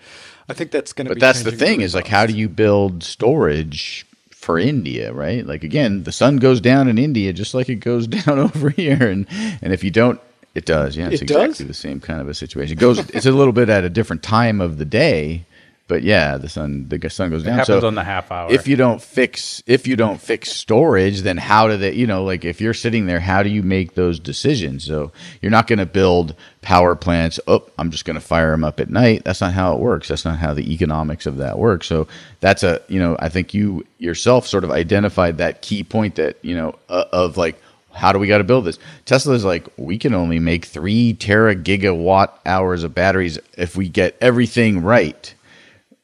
[0.49, 1.11] I think that's going to.
[1.11, 5.45] But be that's the thing is like, how do you build storage for India, right?
[5.45, 9.09] Like again, the sun goes down in India just like it goes down over here,
[9.09, 9.27] and
[9.61, 10.19] and if you don't,
[10.55, 10.97] it does.
[10.97, 11.43] Yeah, it's It does?
[11.51, 12.77] exactly the same kind of a situation.
[12.77, 12.99] It goes.
[13.09, 15.45] it's a little bit at a different time of the day,
[15.89, 17.57] but yeah, the sun the sun goes It down.
[17.59, 18.49] happens so on the half hour.
[18.49, 22.23] if you don't fix if you don't fix storage then how do they you know
[22.23, 25.79] like if you're sitting there how do you make those decisions so you're not going
[25.79, 29.41] to build power plants oh i'm just going to fire them up at night that's
[29.41, 32.07] not how it works that's not how the economics of that works so
[32.39, 36.37] that's a you know i think you yourself sort of identified that key point that
[36.43, 37.59] you know uh, of like
[37.91, 38.77] how do we got to build this?
[39.05, 44.15] Tesla's like, we can only make three tera gigawatt hours of batteries if we get
[44.21, 45.33] everything right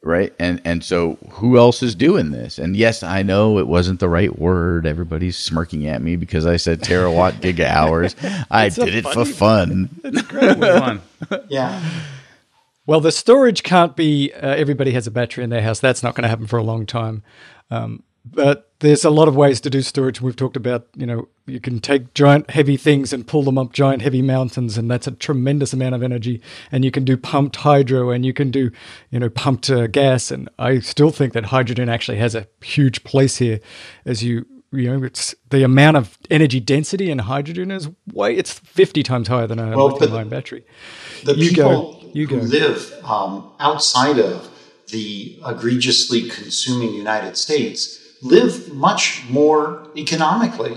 [0.06, 4.00] right and and so who else is doing this and yes i know it wasn't
[4.00, 8.16] the right word everybody's smirking at me because i said terawatt giga hours
[8.52, 11.02] i did it for funny- fun Come on.
[11.50, 11.82] Yeah.
[12.88, 15.80] Well, the storage can't be uh, everybody has a battery in their house.
[15.80, 17.24] That's not going to happen for a long time.
[17.72, 20.22] Um, but there's a lot of ways to do storage.
[20.22, 23.74] We've talked about, you know, you can take giant heavy things and pull them up
[23.74, 26.42] giant heavy mountains, and that's a tremendous amount of energy.
[26.72, 28.72] And you can do pumped hydro, and you can do,
[29.12, 30.32] you know, pumped uh, gas.
[30.32, 33.60] And I still think that hydrogen actually has a huge place here,
[34.06, 38.52] as you you know, it's the amount of energy density in hydrogen is way it's
[38.60, 40.66] 50 times higher than a Well, lithium ion battery.
[41.24, 42.10] the You people go.
[42.14, 44.50] You who live um, outside of
[44.92, 50.76] the egregiously consuming United States live much more economically.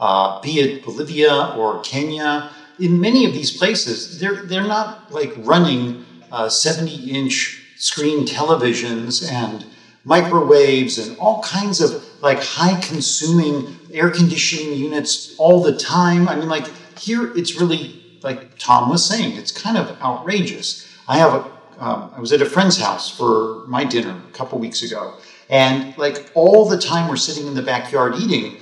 [0.00, 5.32] Uh, be it Bolivia or Kenya, in many of these places, they're they're not like
[5.52, 9.64] running uh, seventy-inch screen televisions and
[10.04, 11.90] microwaves and all kinds of
[12.22, 13.54] like high-consuming
[13.92, 16.28] air conditioning units all the time.
[16.30, 16.66] I mean, like
[16.98, 17.82] here, it's really
[18.22, 20.66] like Tom was saying, it's kind of outrageous.
[21.06, 21.40] I have a,
[21.84, 25.02] um, I was at a friend's house for my dinner a couple weeks ago,
[25.48, 28.58] and like all the time we're sitting in the backyard eating.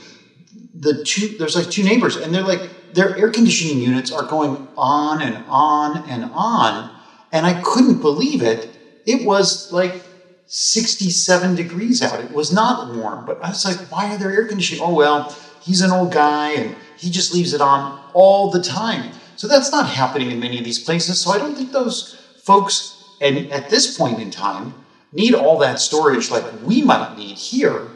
[0.75, 4.69] The two there's like two neighbors, and they're like their air conditioning units are going
[4.77, 6.91] on and on and on,
[7.33, 8.69] and I couldn't believe it.
[9.07, 10.03] It was like
[10.47, 12.21] 67 degrees out.
[12.21, 14.83] It was not warm, but I was like, why are there air conditioning?
[14.85, 19.13] Oh well, he's an old guy and he just leaves it on all the time.
[19.37, 21.21] So that's not happening in many of these places.
[21.21, 24.75] So I don't think those folks, and at this point in time,
[25.17, 27.89] need all that storage like we might need here.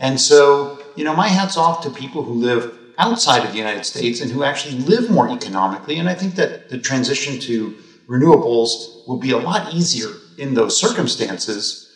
[0.00, 3.84] And so, you know, my hat's off to people who live outside of the United
[3.84, 5.98] States and who actually live more economically.
[5.98, 7.76] And I think that the transition to
[8.08, 11.90] renewables will be a lot easier in those circumstances.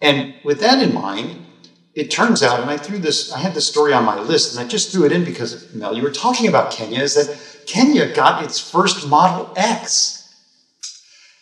[0.00, 1.46] And with that in mind,
[1.94, 4.64] it turns out, and I threw this, I had this story on my list, and
[4.64, 8.12] I just threw it in because, Mel, you were talking about Kenya, is that Kenya
[8.12, 10.34] got its first Model X.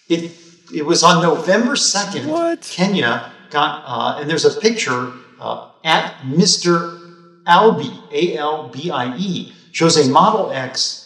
[0.08, 0.32] It,
[0.72, 2.26] it was on November 2nd.
[2.26, 2.62] What?
[2.62, 6.98] Kenya got, uh, and there's a picture uh, at Mr.
[7.46, 11.00] Albie, A L B I E, shows a Model X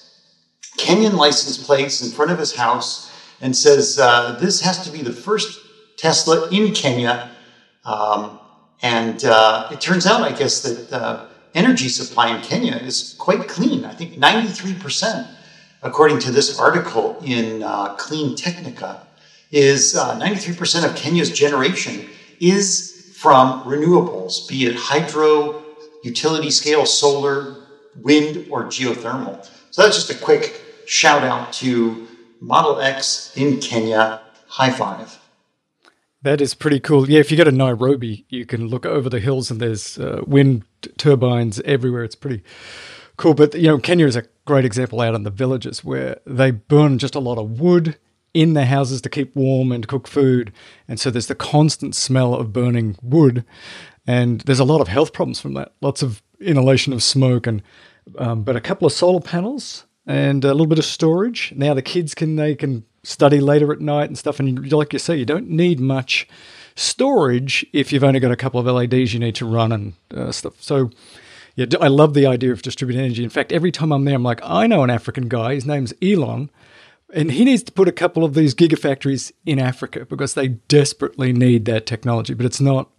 [0.79, 5.03] Kenyan license plates in front of his house and says, uh, This has to be
[5.03, 5.61] the first
[5.97, 7.31] Tesla in Kenya.
[7.85, 8.41] Um,
[8.83, 13.49] and uh, it turns out, I guess, that uh, energy supply in Kenya is quite
[13.49, 13.85] clean.
[13.85, 15.29] I think 93%,
[15.83, 19.01] according to this article in uh, CleanTechnica,
[19.55, 22.09] is uh, 93% of Kenya's generation
[22.41, 25.63] is from renewables, be it hydro,
[26.03, 27.63] utility scale solar,
[28.03, 29.49] wind, or geothermal.
[29.71, 32.09] So that's just a quick shout out to
[32.41, 34.23] Model X in Kenya.
[34.49, 35.21] High five.
[36.23, 37.09] That is pretty cool.
[37.09, 40.23] Yeah, if you go to Nairobi, you can look over the hills and there's uh,
[40.27, 40.65] wind
[40.97, 42.03] turbines everywhere.
[42.03, 42.43] It's pretty
[43.17, 43.35] cool.
[43.35, 46.99] But, you know, Kenya is a great example out in the villages where they burn
[46.99, 47.99] just a lot of wood
[48.35, 50.53] in their houses to keep warm and cook food.
[50.89, 53.45] And so there's the constant smell of burning wood.
[54.07, 55.73] And there's a lot of health problems from that.
[55.81, 57.63] Lots of inhalation of smoke and
[58.19, 61.55] um, but a couple of solar panels and a little bit of storage.
[61.57, 64.41] Now the kids can they can study later at night and stuff.
[64.41, 66.29] And like you say, you don't need much
[66.75, 70.33] storage if you've only got a couple of LEDs you need to run and uh,
[70.33, 70.61] stuff.
[70.61, 70.91] So
[71.55, 73.23] yeah, I love the idea of distributed energy.
[73.23, 75.55] In fact, every time I'm there, I'm like, I know an African guy.
[75.55, 76.51] His name's Elon.
[77.15, 81.33] And he needs to put a couple of these gigafactories in Africa because they desperately
[81.33, 82.35] need that technology.
[82.35, 82.91] But it's not,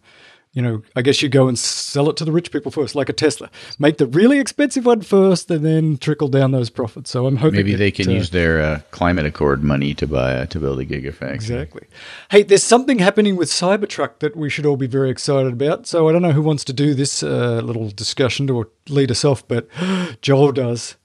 [0.54, 3.10] you know, I guess you go and sell it to the rich people first, like
[3.10, 3.50] a Tesla.
[3.78, 7.12] Make the really expensive one first and then trickle down those profits.
[7.12, 10.08] So I'm hoping maybe that, they can uh, use their uh, climate accord money to
[10.08, 11.86] buy uh, to build a gigafactory Exactly.
[12.32, 15.88] Hey, there's something happening with Cybertruck that we should all be very excited about.
[15.88, 19.26] So I don't know who wants to do this uh, little discussion to lead us
[19.26, 19.68] off, but
[20.22, 20.96] Joel does.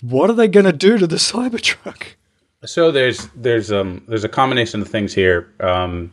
[0.00, 2.14] What are they going to do to the Cybertruck?
[2.64, 5.52] So there's there's um there's a combination of things here.
[5.60, 6.10] Um,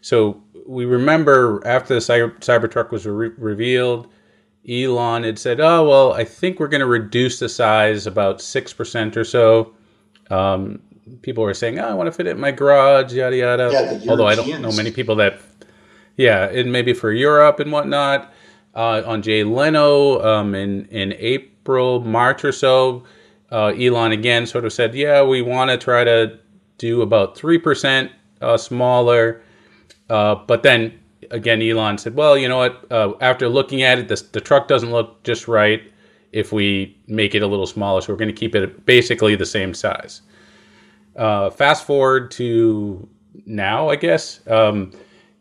[0.00, 4.08] so we remember after the Cyber, Cybertruck was re- revealed,
[4.68, 8.72] Elon had said, "Oh well, I think we're going to reduce the size about six
[8.72, 9.74] percent or so."
[10.28, 10.80] Um,
[11.22, 13.70] people were saying, oh, "I want to fit it in my garage," yada yada.
[13.72, 15.38] Yeah, Although I don't know many people that,
[16.16, 18.32] yeah, and maybe for Europe and whatnot.
[18.74, 23.04] Uh, on Jay Leno um, in in April, March or so,
[23.50, 26.38] uh, Elon again sort of said, "Yeah, we want to try to
[26.78, 29.42] do about three percent uh, smaller."
[30.10, 30.98] Uh, but then
[31.30, 32.90] again, Elon said, "Well, you know what?
[32.90, 35.82] Uh, after looking at it, this, the truck doesn't look just right
[36.32, 38.00] if we make it a little smaller.
[38.00, 40.22] So we're going to keep it basically the same size."
[41.14, 43.08] Uh, fast forward to
[43.46, 44.40] now, I guess.
[44.48, 44.92] Um,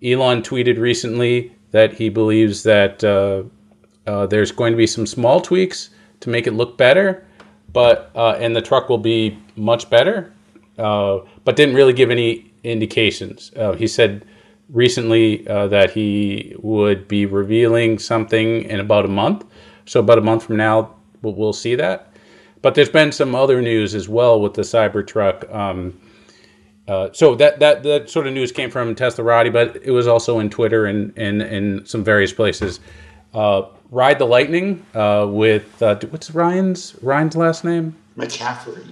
[0.04, 3.44] Elon tweeted recently that he believes that uh,
[4.28, 5.90] there's going to be some small tweaks
[6.22, 7.26] to make it look better,
[7.76, 10.32] but uh, and the truck will be much better.
[10.78, 13.52] Uh, but didn't really give any indications.
[13.56, 14.26] Uh, he said
[14.70, 19.46] recently uh, that he would be revealing something in about a month.
[19.86, 22.14] So about a month from now, we'll, we'll see that.
[22.62, 25.54] But there's been some other news as well with the Cybertruck.
[25.54, 26.00] Um,
[26.88, 30.40] uh, so that, that that sort of news came from Teslarati, but it was also
[30.40, 32.80] in Twitter and and, and some various places.
[33.92, 37.96] Ride the Lightning uh, with uh, what's Ryan's Ryan's last name?
[38.18, 38.88] McCaffrey.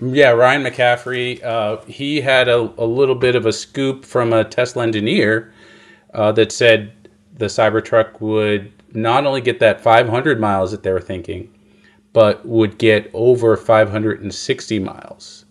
[0.00, 1.42] Yeah, Ryan McCaffrey.
[1.44, 5.52] Uh, he had a, a little bit of a scoop from a Tesla engineer
[6.12, 6.92] uh, that said
[7.38, 11.52] the Cybertruck would not only get that 500 miles that they were thinking,
[12.12, 15.44] but would get over 560 miles.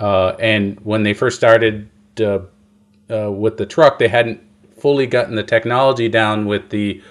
[0.00, 1.88] Uh, and when they first started
[2.20, 2.40] uh,
[3.10, 4.42] uh, with the truck, they hadn't
[4.78, 7.02] fully gotten the technology down with the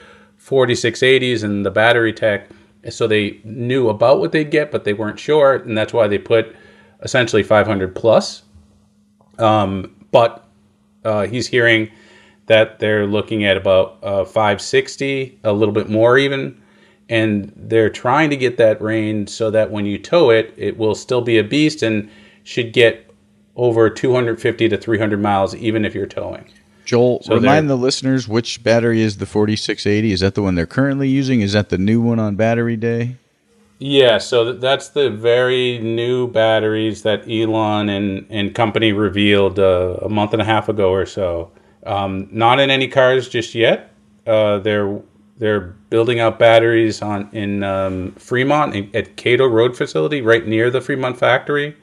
[0.45, 2.49] 4680s and the battery tech.
[2.89, 6.19] So they knew about what they'd get, but they weren't sure, and that's why they
[6.19, 6.55] put
[7.01, 8.43] essentially 500 plus.
[9.39, 10.47] Um, but
[11.03, 11.89] uh, he's hearing
[12.45, 16.61] that they're looking at about uh, 560, a little bit more even,
[17.09, 20.95] and they're trying to get that range so that when you tow it, it will
[20.95, 22.09] still be a beast and
[22.43, 23.11] should get
[23.55, 26.45] over 250 to 300 miles even if you're towing.
[26.85, 30.11] Joel, So remind the listeners which battery is the 4680.
[30.11, 31.41] Is that the one they're currently using?
[31.41, 33.17] Is that the new one on battery day?
[33.79, 40.09] Yeah, so that's the very new batteries that Elon and, and company revealed uh, a
[40.09, 41.51] month and a half ago or so.
[41.85, 43.91] Um, not in any cars just yet.
[44.25, 45.01] Uh, they're
[45.37, 50.79] they're building out batteries on in um, Fremont at Kato Road facility, right near the
[50.79, 51.75] Fremont factory.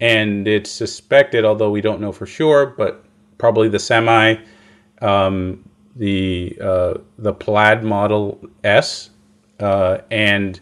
[0.00, 3.05] And it's suspected, although we don't know for sure, but
[3.38, 4.36] probably the semi,
[5.02, 9.10] um, the uh, the Plaid Model S,
[9.60, 10.60] uh, and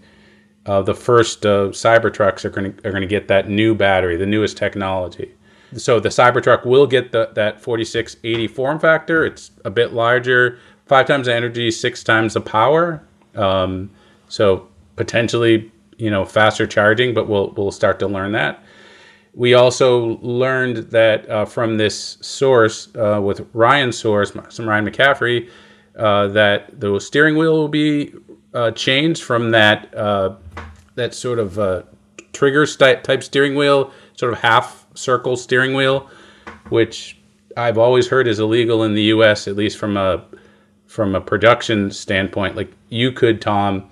[0.66, 4.26] uh, the first uh, Cybertrucks are going are going to get that new battery, the
[4.26, 5.32] newest technology.
[5.76, 9.24] So the Cybertruck will get the, that 4680 form factor.
[9.24, 13.02] It's a bit larger, five times the energy, six times the power.
[13.34, 13.90] Um,
[14.28, 18.63] so potentially, you know, faster charging, but we'll we'll start to learn that.
[19.34, 25.50] We also learned that uh, from this source uh, with Ryan's source, some Ryan McCaffrey,
[25.98, 28.14] uh, that the steering wheel will be
[28.52, 30.36] uh, changed from that uh,
[30.94, 31.82] that sort of uh,
[32.32, 36.08] trigger type steering wheel, sort of half circle steering wheel,
[36.68, 37.18] which
[37.56, 39.48] I've always heard is illegal in the U.S.
[39.48, 40.24] at least from a
[40.86, 42.54] from a production standpoint.
[42.54, 43.88] Like you could, Tom,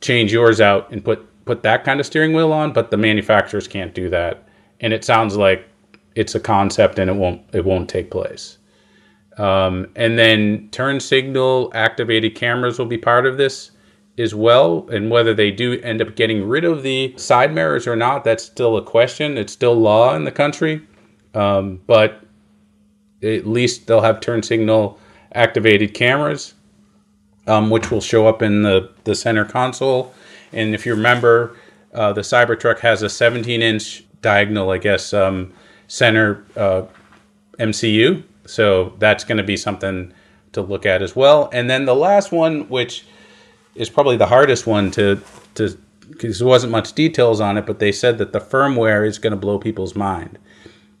[0.00, 3.68] change yours out and put put that kind of steering wheel on, but the manufacturers
[3.68, 4.46] can't do that.
[4.80, 5.68] And it sounds like
[6.14, 8.58] it's a concept and it won't it won't take place.
[9.36, 13.72] Um, and then turn signal activated cameras will be part of this
[14.18, 14.88] as well.
[14.90, 18.44] And whether they do end up getting rid of the side mirrors or not, that's
[18.44, 19.36] still a question.
[19.36, 20.82] It's still law in the country.
[21.34, 22.22] Um, but
[23.22, 25.00] at least they'll have turn signal
[25.32, 26.54] activated cameras,
[27.48, 30.14] um, which will show up in the, the center console.
[30.52, 31.56] And if you remember,
[31.92, 35.52] uh, the Cybertruck has a 17 inch diagonal, I guess, um,
[35.86, 36.82] center uh,
[37.60, 38.24] MCU.
[38.46, 40.12] So that's going to be something
[40.52, 41.48] to look at as well.
[41.52, 43.04] And then the last one, which
[43.74, 45.20] is probably the hardest one to
[45.54, 45.78] to
[46.10, 49.30] because there wasn't much details on it, but they said that the firmware is going
[49.30, 50.38] to blow people's mind.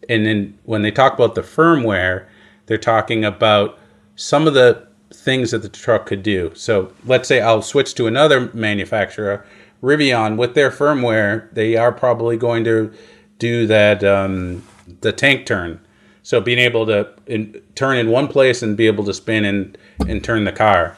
[0.08, 2.26] And then when they talk about the firmware,
[2.66, 3.78] they're talking about
[4.16, 6.52] some of the things that the truck could do.
[6.54, 9.44] So let's say I'll switch to another manufacturer,
[9.82, 12.92] Rivian, with their firmware, they are probably going to
[13.38, 14.62] do that um,
[15.00, 15.80] the tank turn.
[16.22, 19.76] So being able to in, turn in one place and be able to spin and
[20.08, 20.96] and turn the car.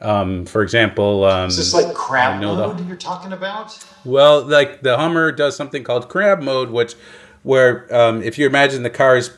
[0.00, 3.78] Um, for example, um, Is this like crab I know the- mode you're talking about?
[4.04, 6.94] Well, like the Hummer does something called crab mode, which
[7.42, 9.30] where um, if you imagine the car is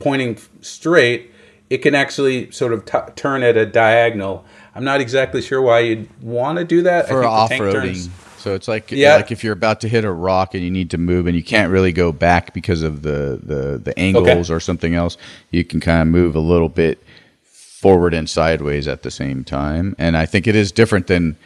[0.00, 1.30] pointing straight,
[1.70, 4.44] it can actually sort of t- turn at a diagonal.
[4.74, 7.06] I'm not exactly sure why you'd want to do that.
[7.06, 8.10] I for think the
[8.42, 8.44] off tank roading.
[8.44, 9.16] turns- So it's like Yeah.
[9.16, 11.42] like if you're about to hit a rock and you need to move and you
[11.42, 15.16] can't really go back because of the the, the angles or something else,
[15.50, 16.98] you can kind of move a little bit
[17.44, 19.94] forward and sideways at the same time.
[19.98, 21.36] And I think it is different than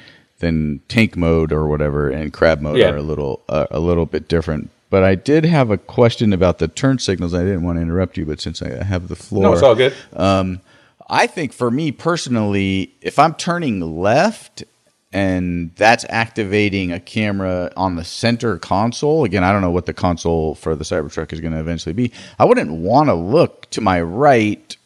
[0.40, 2.90] than tank mode or whatever and crab mode Yeah.
[2.90, 4.70] are a little uh, a little bit different.
[4.90, 7.34] But I did have a question about the turn signals.
[7.34, 9.74] I didn't want to interrupt you, but since I have the floor, No, it's all
[9.74, 9.94] good.
[10.14, 10.60] um,
[11.08, 14.62] I think for me personally, if I'm turning left
[15.16, 19.94] and that's activating a camera on the center console, again, I don't know what the
[19.94, 22.12] console for the Cybertruck is going to eventually be.
[22.38, 24.76] I wouldn't want to look to my right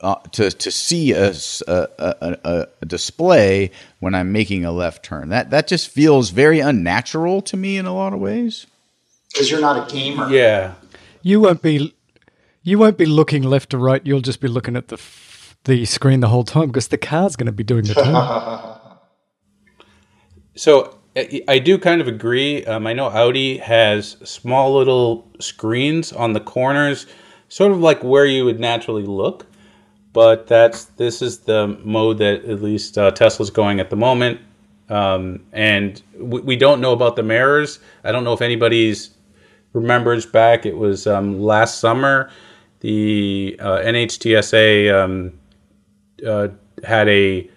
[0.00, 1.34] uh, to to see a
[1.66, 5.30] a display when I'm making a left turn.
[5.30, 8.68] That that just feels very unnatural to me in a lot of ways.
[9.32, 10.30] Because you're not a gamer.
[10.30, 10.74] Yeah.
[11.22, 11.92] You won't be
[12.62, 14.00] you won't be looking left to right.
[14.06, 17.34] You'll just be looking at the f- the screen the whole time because the car's
[17.34, 18.68] going to be doing the turn.
[20.54, 22.64] So I do kind of agree.
[22.64, 27.06] Um, I know Audi has small little screens on the corners,
[27.48, 29.46] sort of like where you would naturally look.
[30.14, 34.40] But that's this is the mode that at least uh, Tesla's going at the moment,
[34.90, 37.78] um, and we, we don't know about the mirrors.
[38.04, 39.10] I don't know if anybody's
[39.72, 40.66] remembers back.
[40.66, 42.30] It was um, last summer.
[42.80, 45.32] The uh, NHTSA um,
[46.26, 46.48] uh,
[46.84, 47.48] had a,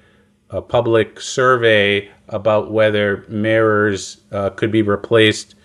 [0.55, 5.55] a public survey about whether mirrors uh, could be replaced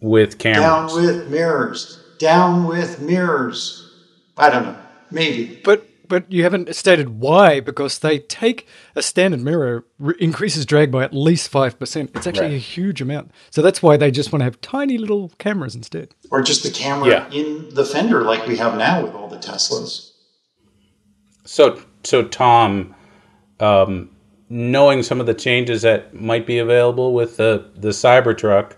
[0.00, 0.62] with cameras.
[0.64, 2.00] Down with mirrors.
[2.18, 3.90] Down with mirrors.
[4.36, 4.78] I don't know.
[5.10, 5.60] Maybe.
[5.64, 10.90] But but you haven't stated why because they take a standard mirror re- increases drag
[10.90, 12.10] by at least five percent.
[12.14, 12.54] It's actually Right.
[12.54, 13.30] a huge amount.
[13.50, 16.14] So that's why they just want to have tiny little cameras instead.
[16.30, 17.30] Or just the camera Yeah.
[17.30, 20.10] in the fender like we have now with all the Teslas.
[21.44, 22.94] So, so Tom,
[23.58, 24.10] um,
[24.52, 28.74] knowing some of the changes that might be available with the the Cybertruck,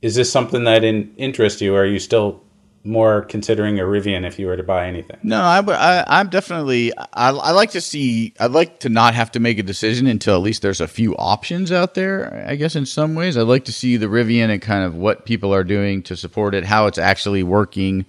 [0.00, 1.74] is this something that in, interests you?
[1.74, 2.40] Or are you still
[2.84, 5.18] more considering a Rivian if you were to buy anything?
[5.24, 6.92] No, I, I, I'm definitely.
[6.96, 8.34] I, I like to see.
[8.38, 11.16] I'd like to not have to make a decision until at least there's a few
[11.16, 12.44] options out there.
[12.46, 15.26] I guess in some ways, I'd like to see the Rivian and kind of what
[15.26, 18.06] people are doing to support it, how it's actually working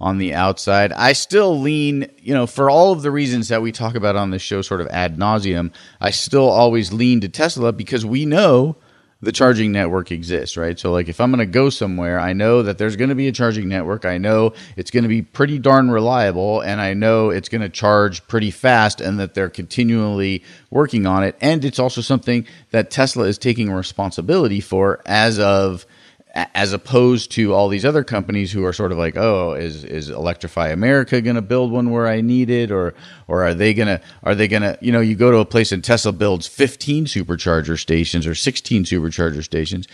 [0.00, 0.92] on the outside.
[0.92, 4.30] I still lean, you know, for all of the reasons that we talk about on
[4.30, 5.72] this show, sort of ad nauseum.
[6.00, 8.76] I still always lean to Tesla because we know
[9.24, 10.78] the charging network exists, right?
[10.78, 13.28] So, like, if I'm going to go somewhere, I know that there's going to be
[13.28, 14.04] a charging network.
[14.04, 17.68] I know it's going to be pretty darn reliable, and I know it's going to
[17.68, 21.36] charge pretty fast, and that they're continually working on it.
[21.40, 25.86] And it's also something that Tesla is taking responsibility for as of
[26.34, 30.10] as opposed to all these other companies who are sort of like, oh, is is
[30.10, 32.94] Electrify America going to build one where I need it, or
[33.28, 35.82] or are they gonna are they gonna you know you go to a place and
[35.82, 39.86] Tesla builds 15 supercharger stations or 16 supercharger stations.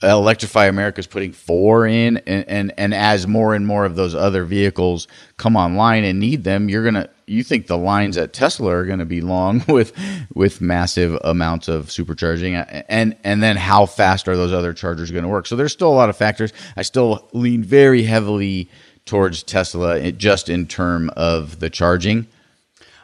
[0.00, 4.14] Electrify America is putting four in, and, and and as more and more of those
[4.14, 8.72] other vehicles come online and need them, you're gonna you think the lines at Tesla
[8.74, 9.92] are gonna be long with
[10.32, 15.20] with massive amounts of supercharging, and and then how fast are those other chargers to
[15.26, 15.48] work?
[15.48, 16.52] So there's still a lot of factors.
[16.76, 18.68] I still lean very heavily
[19.04, 22.28] towards Tesla, just in term of the charging.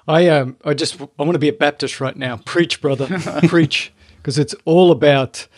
[0.06, 2.36] I um I just I want to be a Baptist right now.
[2.36, 3.18] Preach, brother,
[3.48, 5.48] preach, because it's all about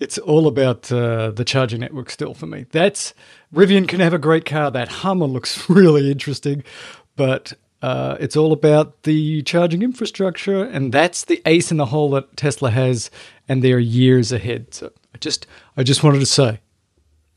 [0.00, 2.66] it's all about uh, the charging network still for me.
[2.70, 3.14] That's
[3.54, 4.70] Rivian can have a great car.
[4.70, 6.64] That Hummer looks really interesting,
[7.16, 12.10] but uh, it's all about the charging infrastructure, and that's the ace in the hole
[12.10, 13.10] that Tesla has,
[13.48, 14.74] and they're years ahead.
[14.74, 15.46] So I just
[15.76, 16.60] I just wanted to say,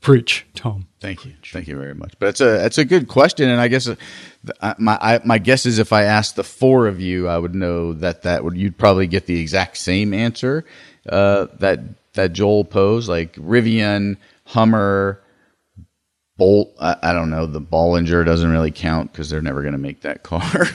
[0.00, 0.86] preach, Tom.
[1.00, 2.14] Thank you, thank you very much.
[2.18, 5.66] But it's a it's a good question, and I guess uh, my I, my guess
[5.66, 8.78] is if I asked the four of you, I would know that that would you'd
[8.78, 10.64] probably get the exact same answer
[11.08, 11.80] uh, that
[12.14, 15.20] that Joel posed, like Rivian, Hummer,
[16.36, 16.74] Bolt.
[16.80, 17.46] I, I don't know.
[17.46, 20.42] The Bollinger doesn't really count because they're never going to make that car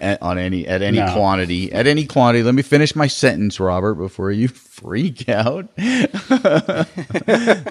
[0.00, 1.12] at, on any at any No.
[1.12, 2.42] quantity at any quantity.
[2.42, 4.48] Let me finish my sentence, Robert, before you
[4.82, 5.68] freak out.
[5.76, 6.86] They're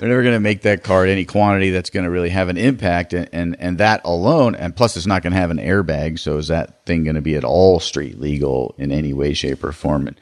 [0.02, 2.56] never going to make that car at any quantity that's going to really have an
[2.58, 6.18] impact, and, and and that alone, and plus it's not going to have an airbag.
[6.18, 9.66] So is that thing going to be at all street legal in any way, shape,
[9.66, 10.08] or form?
[10.08, 10.20] And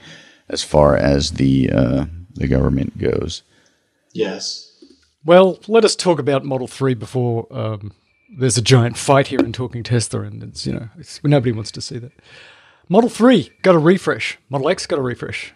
[0.50, 2.06] as far as the uh,
[2.36, 3.44] the government goes,
[4.14, 4.66] Yes.
[5.26, 7.92] Well, let us talk about Model Three before um,
[8.38, 11.72] there's a giant fight here in talking Tesla, and it's you know it's, nobody wants
[11.72, 12.12] to see that.
[12.88, 14.40] Model 3 got a refresh.
[14.50, 15.54] Model X got a refresh.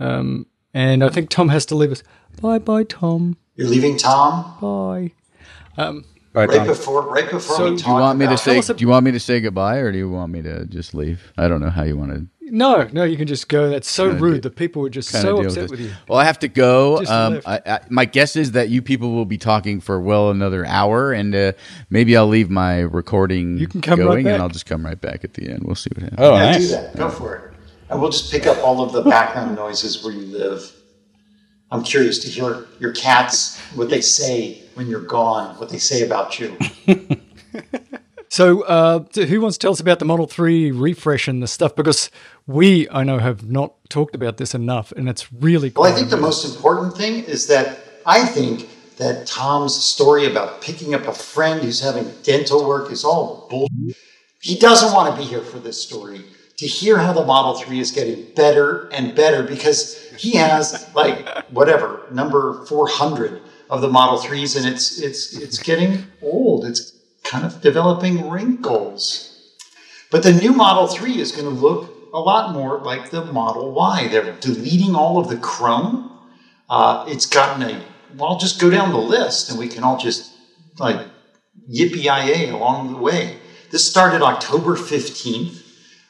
[0.00, 2.02] Um, and I think Tom has to leave us.
[2.40, 3.36] Bye bye, Tom.
[3.54, 5.12] You're leaving Tom Bye.
[6.34, 8.38] Right, right before right before So we do you talk Do you want me to
[8.38, 8.58] say?
[8.58, 10.94] a- Do you want me to say goodbye, or do you want me to just
[10.94, 11.30] leave?
[11.36, 13.70] I don't know how you want to No, no, you can just go.
[13.70, 15.92] That's so Kinda rude de- that people were just so upset with with you.
[16.08, 16.98] Well, I have to go.
[17.06, 17.40] Um.
[17.46, 21.12] I, I, my guess is that you people will be talking for well another hour,
[21.12, 21.52] and uh,
[21.88, 24.34] maybe I'll leave my recording You can come right going, back.
[24.34, 25.62] and I'll just come right back at the end.
[25.64, 26.20] We'll see what happens.
[26.20, 26.70] Oh, Yeah, do nice.
[26.72, 26.96] that.
[26.96, 27.54] Go for it.
[27.88, 30.70] And we'll just pick up all of the background noises where you live.
[31.70, 36.04] I'm curious to hear your cats, what they say when you're gone, what they say
[36.04, 36.56] about you.
[38.32, 41.76] So, uh, who wants to tell us about the Model 3 refresh and the stuff?
[41.76, 42.10] Because
[42.46, 45.82] we, I know, have not talked about this enough, and it's really cool.
[45.82, 50.62] Well, I think the most important thing is that I think that Tom's story about
[50.62, 53.98] picking up a friend who's having dental work is all bullshit.
[54.40, 56.24] He doesn't want to be here for this story
[56.56, 61.28] to hear how the Model 3 is getting better and better because he has like
[61.50, 66.64] whatever number 400 of the Model 3s and it's it's it's getting old.
[66.64, 66.92] It's
[67.24, 69.28] kind of developing wrinkles.
[70.10, 73.72] But the new Model 3 is going to look a lot more like the Model
[73.72, 74.08] Y.
[74.08, 76.10] They're deleting all of the chrome.
[76.68, 77.82] Uh, it's gotten a,
[78.16, 80.30] well, I'll just go down the list and we can all just
[80.78, 81.06] like
[81.70, 83.38] yippee along the way.
[83.70, 85.62] This started October 15th.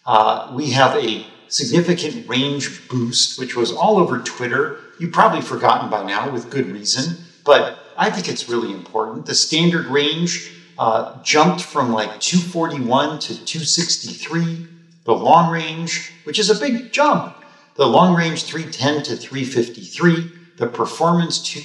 [0.04, 4.80] Uh, we have a significant range boost, which was all over Twitter.
[4.98, 9.26] You've probably forgotten by now with good reason, but I think it's really important.
[9.26, 14.66] The standard range uh, jumped from like 241 to 263.
[15.04, 17.36] The long range, which is a big jump,
[17.74, 20.30] the long range 310 to 353.
[20.58, 21.62] The performance two,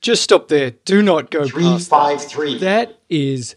[0.00, 0.72] Just stop there.
[0.84, 2.20] Do not go past that.
[2.20, 2.58] 353.
[2.58, 3.56] That is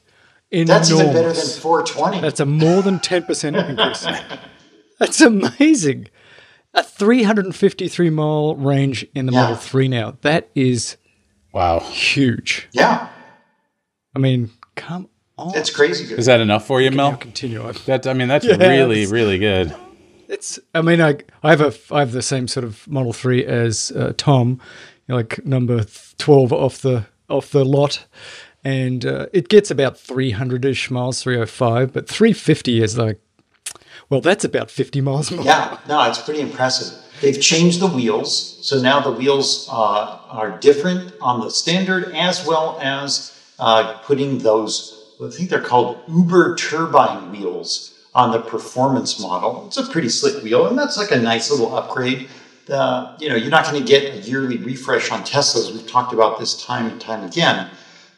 [0.50, 0.90] enormous.
[0.90, 2.22] That's even better than 420.
[2.22, 4.08] That's a more than 10% increase.
[5.00, 6.08] That's amazing.
[6.74, 9.42] A 353 mile range in the Yeah.
[9.42, 10.18] Model 3 now.
[10.22, 10.98] That is
[11.54, 11.82] Wow.
[11.82, 12.68] huge.
[12.72, 13.10] yeah,
[14.16, 15.56] I mean, come on.
[15.58, 16.20] it's crazy good.
[16.20, 17.18] Is that enough for you, I'll Mel?
[17.18, 17.68] continue.
[17.68, 19.76] I- That I mean, that's Yeah, really, it's- really good.
[20.30, 20.58] It's.
[20.74, 23.92] I mean, I I have a I have the same sort of Model Three as
[23.96, 24.58] uh, Tom, you
[25.10, 25.86] know, like number
[26.18, 28.06] twelve off the off the lot,
[28.64, 32.82] and uh, it gets about three hundred ish miles, three hundred five, but three fifty
[32.82, 33.20] is like,
[34.10, 35.46] well, that's about fifty miles more.
[35.46, 36.98] Yeah, no, it's pretty impressive.
[37.22, 42.48] They've changed the wheels, so now the wheels uh, are different on the standard, as
[42.48, 43.33] well as
[43.64, 45.16] uh, putting those.
[45.24, 49.66] I think they're called Uber turbine wheels on the performance model.
[49.68, 52.28] It's a pretty slick wheel, and that's like a nice little upgrade.
[52.70, 55.72] Uh, you know, you're not going to get a yearly refresh on Teslas.
[55.72, 57.70] We've talked about this time and time again.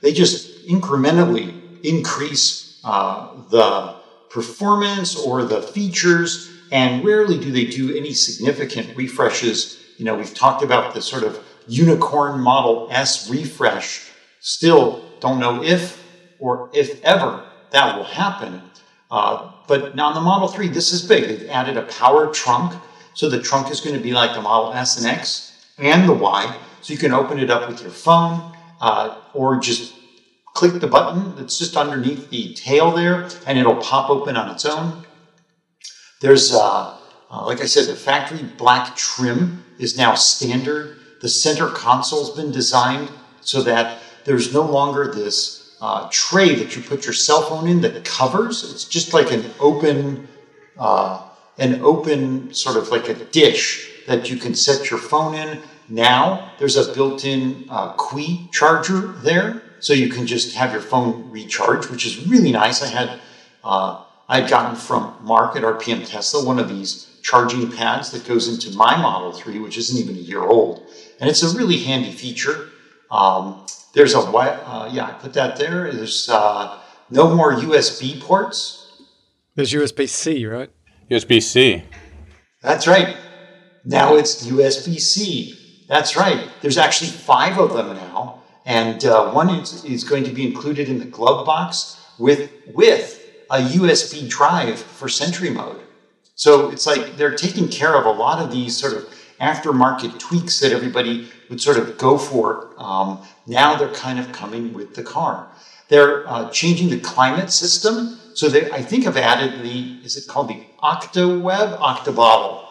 [0.01, 3.95] They just incrementally increase uh, the
[4.31, 9.77] performance or the features, and rarely do they do any significant refreshes.
[9.97, 14.09] You know, we've talked about the sort of unicorn Model S refresh.
[14.39, 16.03] Still don't know if
[16.39, 18.61] or if ever that will happen.
[19.11, 21.27] Uh, but now on the Model 3, this is big.
[21.27, 22.73] They've added a power trunk.
[23.13, 26.13] So the trunk is going to be like the Model S and X and the
[26.13, 26.57] Y.
[26.81, 29.93] So you can open it up with your phone uh, or just
[30.53, 34.65] click the button that's just underneath the tail there and it'll pop open on its
[34.65, 35.05] own.
[36.21, 36.97] There's, uh,
[37.29, 40.97] uh, like I said, the factory black trim is now standard.
[41.21, 43.09] The center console's been designed
[43.41, 47.81] so that there's no longer this uh, tray that you put your cell phone in
[47.81, 48.69] that covers.
[48.71, 50.27] It's just like an open,
[50.77, 55.61] uh, an open sort of like a dish that you can set your phone in.
[55.87, 61.29] Now there's a built-in uh, Qi charger there, so you can just have your phone
[61.29, 62.81] recharge, which is really nice.
[62.81, 63.19] I had
[63.63, 68.25] uh, I had gotten from Mark at RPM Tesla one of these charging pads that
[68.27, 70.87] goes into my Model 3, which isn't even a year old.
[71.19, 72.69] And it's a really handy feature.
[73.15, 75.91] Um, there's a, uh, yeah, I put that there.
[75.91, 79.03] There's uh, no more USB ports.
[79.55, 80.69] There's USB C, right?
[81.09, 81.83] USB C.
[82.61, 83.15] That's right.
[83.85, 85.85] Now it's USB C.
[85.87, 86.49] That's right.
[86.61, 88.41] There's actually five of them now.
[88.65, 93.21] And uh, one is, is going to be included in the glove box with, with
[93.51, 95.81] a USB drive for Sentry mode.
[96.33, 100.59] So it's like they're taking care of a lot of these sort of aftermarket tweaks
[100.59, 102.69] that everybody would sort of go for.
[102.77, 105.47] Um, now they're kind of coming with the car.
[105.89, 108.19] They're uh, changing the climate system.
[108.33, 111.77] So they, I think, have added the, is it called the OctaWeb?
[111.79, 112.65] Octabottle.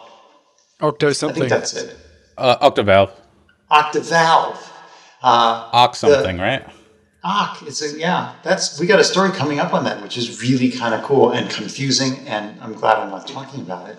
[0.81, 1.39] Octo I something.
[1.41, 1.95] think that's it.
[2.37, 3.11] Uh, Octavalve.
[3.71, 4.57] OctaValve.
[5.21, 6.65] Uh, Oct something, right?
[7.23, 8.35] Ah, it's a yeah.
[8.43, 11.31] That's we got a story coming up on that, which is really kind of cool
[11.31, 12.19] and confusing.
[12.27, 13.97] And I'm glad I'm not talking about it.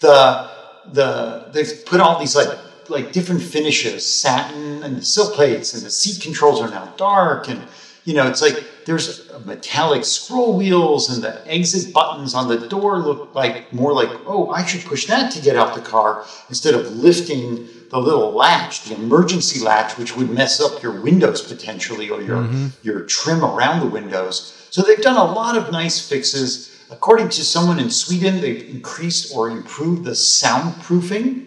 [0.00, 0.50] The
[0.92, 2.58] the they've put all these like
[2.88, 7.48] like different finishes, satin and the silk plates, and the seat controls are now dark,
[7.48, 7.60] and
[8.04, 12.98] you know it's like there's metallic scroll wheels, and the exit buttons on the door
[12.98, 16.74] look like more like oh I should push that to get out the car instead
[16.74, 22.10] of lifting the little latch, the emergency latch, which would mess up your windows potentially
[22.10, 22.66] or your mm-hmm.
[22.82, 24.68] your trim around the windows.
[24.70, 26.75] So they've done a lot of nice fixes.
[26.90, 31.46] According to someone in Sweden, they've increased or improved the soundproofing,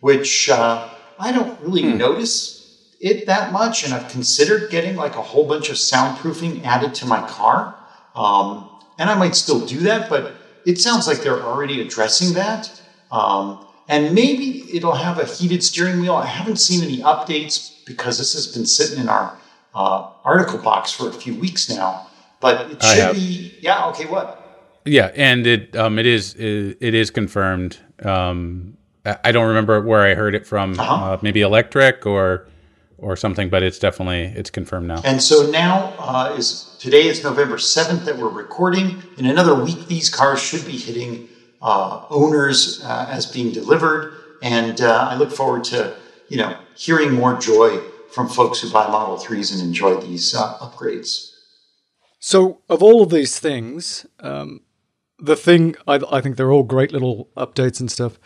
[0.00, 0.88] which uh,
[1.18, 3.84] I don't really notice it that much.
[3.84, 7.76] And I've considered getting like a whole bunch of soundproofing added to my car.
[8.14, 8.68] Um,
[8.98, 10.34] and I might still do that, but
[10.66, 12.82] it sounds like they're already addressing that.
[13.12, 16.14] Um, and maybe it'll have a heated steering wheel.
[16.14, 19.36] I haven't seen any updates because this has been sitting in our
[19.74, 22.08] uh, article box for a few weeks now.
[22.40, 24.39] But it should be, yeah, okay, what?
[24.84, 27.78] Yeah, and it um it is it, it is confirmed.
[28.02, 30.78] Um, I I don't remember where I heard it from.
[30.78, 30.94] Uh-huh.
[30.94, 32.46] Uh, maybe electric or
[33.00, 35.00] or something, but it's definitely it's confirmed now.
[35.04, 39.02] And so now uh, is today is November 7th that we're recording.
[39.16, 41.28] In another week, these cars should be hitting
[41.62, 44.14] uh, owners uh, as being delivered.
[44.42, 45.96] And uh, I look forward to,
[46.28, 47.78] you know, hearing more joy
[48.12, 51.32] from folks who buy Model 3s and enjoy these uh, upgrades.
[52.18, 54.60] So, of all of these things, um,
[55.20, 58.18] the thing I, I think they're all great little updates and stuff,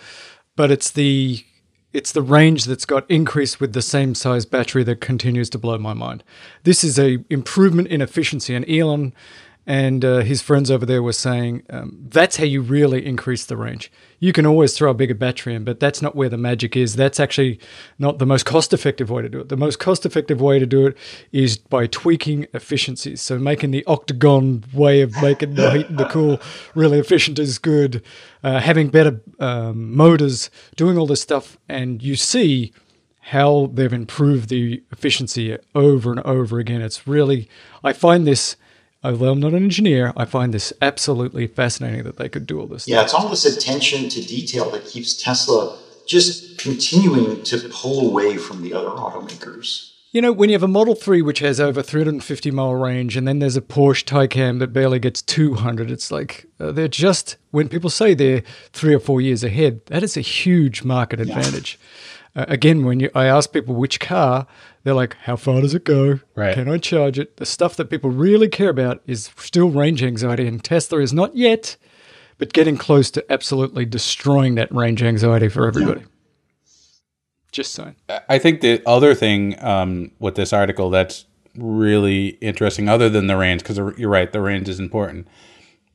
[0.57, 1.45] but it's the
[1.93, 5.79] it's the range that's got increased with the same size battery that continues to blow
[5.79, 6.25] my mind.
[6.65, 9.15] This is a improvement in efficiency, and Elon
[9.67, 13.57] and uh, his friends over there were saying um, that's how you really increase the
[13.57, 13.91] range.
[14.19, 16.97] You can always throw a bigger battery in, but that's not where the magic is.
[16.97, 17.59] That's actually
[17.99, 19.49] not the most cost effective way to do it.
[19.49, 20.97] The most cost effective way to do it
[21.33, 23.23] is by tweaking efficiencies.
[23.23, 26.41] So making the octagon way of making the heat and the cool
[26.75, 28.03] really efficient is good.
[28.43, 32.73] Uh, having better um, motors, doing all this stuff, and you see
[33.29, 36.83] how they've improved the efficiency over and over again.
[36.83, 37.49] It's really,
[37.83, 38.57] I find this,
[39.05, 42.67] although I'm not an engineer, I find this absolutely fascinating that they could do all
[42.67, 42.89] this.
[42.89, 48.37] Yeah, it's all this attention to detail that keeps Tesla just continuing to pull away
[48.37, 49.91] from the other automakers.
[50.13, 53.27] You know, when you have a Model 3 which has over 350 mile range, and
[53.27, 57.69] then there's a Porsche Taycan that barely gets 200, it's like uh, they're just, when
[57.69, 61.81] people say they're three or four years ahead, that is a huge market advantage.
[62.37, 64.47] Uh, again, when you, I ask people which car,
[64.83, 66.21] they're like, how far does it go?
[66.35, 66.55] Right.
[66.55, 67.37] Can I charge it?
[67.37, 71.37] The stuff that people really care about is still range anxiety, and Tesla is not
[71.37, 71.77] yet,
[72.39, 76.03] but getting close to absolutely destroying that range anxiety for everybody.
[77.53, 77.95] Just saying.
[78.29, 81.27] I think the other thing um, with this article that's
[81.57, 85.29] really interesting, other than the range, because you're right, the range is important,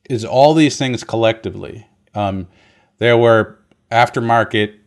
[0.08, 1.86] is all these things collectively.
[2.14, 2.48] Um,
[2.96, 3.58] there were
[3.92, 4.79] aftermarket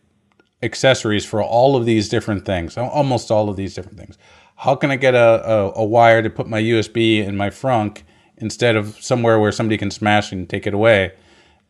[0.64, 4.18] accessories for all of these different things, almost all of these different things.
[4.56, 8.04] How can I get a, a, a wire to put my USB in my frunk
[8.38, 11.14] instead of somewhere where somebody can smash and take it away?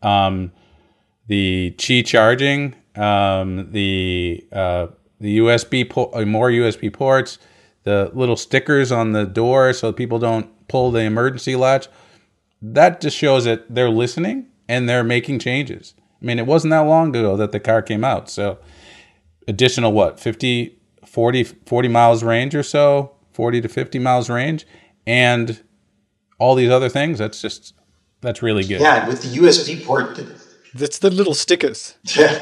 [0.02, 0.52] Um,
[1.28, 4.88] the Qi charging, um, the uh,
[5.20, 7.40] the USB po- uh, more USB ports,
[7.84, 11.88] the little stickers on the door so people don't pull the emergency latch.
[12.62, 15.94] That just shows that they're listening and they're making changes.
[16.22, 18.30] I mean, it wasn't that long ago that the car came out.
[18.30, 18.58] So,
[19.48, 24.66] additional what 50, 40, 40 miles range or so, 40 to 50 miles range,
[25.06, 25.62] and
[26.40, 27.20] all these other things.
[27.20, 27.74] That's just
[28.22, 28.82] that's really good.
[28.82, 30.20] Yeah, with the USB port,
[30.74, 31.96] That's the little stickers.
[32.16, 32.42] yeah,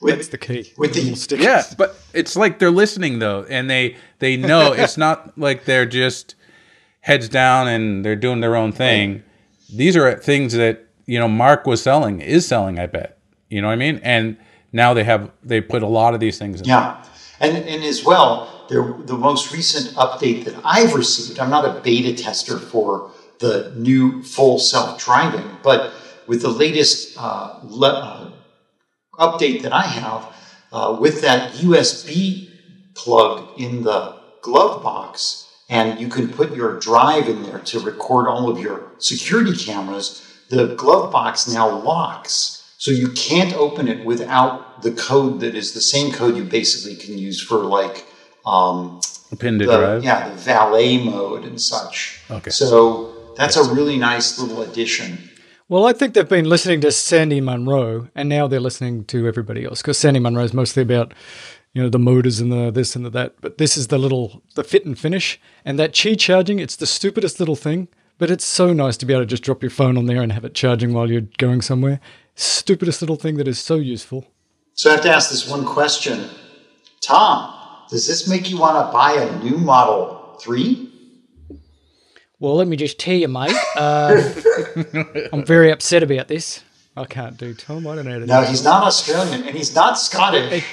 [0.00, 0.72] with, That's the key.
[0.78, 1.44] with the little stickers.
[1.44, 5.86] Yeah, but it's like they're listening though, and they they know it's not like they're
[5.86, 6.34] just
[7.00, 9.22] heads down and they're doing their own thing.
[9.74, 12.78] These are things that you know Mark was selling, is selling.
[12.78, 13.18] I bet
[13.48, 14.00] you know what I mean.
[14.02, 14.36] And
[14.72, 16.60] now they have they put a lot of these things.
[16.60, 16.66] in.
[16.66, 17.04] Yeah,
[17.40, 21.38] and and as well, the most recent update that I've received.
[21.40, 23.10] I'm not a beta tester for
[23.40, 25.92] the new full self driving, but
[26.26, 28.30] with the latest uh, le- uh,
[29.18, 30.34] update that I have
[30.72, 32.48] uh, with that USB
[32.94, 38.28] plug in the glove box, and you can put your drive in there to record
[38.28, 40.26] all of your security cameras.
[40.48, 45.74] The glove box now locks, so you can't open it without the code that is
[45.74, 48.06] the same code you basically can use for like
[48.46, 49.02] um,
[49.38, 50.02] Pin to the, drive.
[50.02, 52.22] yeah the valet mode and such.
[52.30, 52.48] Okay.
[52.48, 55.18] So that's a really nice little addition.
[55.68, 59.64] Well, I think they've been listening to Sandy Munro, and now they're listening to everybody
[59.66, 61.12] else because Sandy Munro is mostly about
[61.74, 63.34] you know, the motors and the this and the that.
[63.42, 66.58] But this is the little the fit and finish, and that Qi charging.
[66.58, 69.62] It's the stupidest little thing, but it's so nice to be able to just drop
[69.62, 72.00] your phone on there and have it charging while you're going somewhere.
[72.40, 74.26] Stupidest little thing that is so useful.
[74.72, 76.24] So I have to ask this one question.
[77.02, 77.54] Tom,
[77.90, 80.90] does this make you want to buy a new Model 3?
[82.38, 83.54] Well, let me just tell you, mate.
[83.76, 84.32] Uh,
[85.34, 86.64] I'm very upset about this.
[86.96, 87.86] I can't do Tom.
[87.86, 90.64] I don't know No, he's not Australian and he's not Scottish.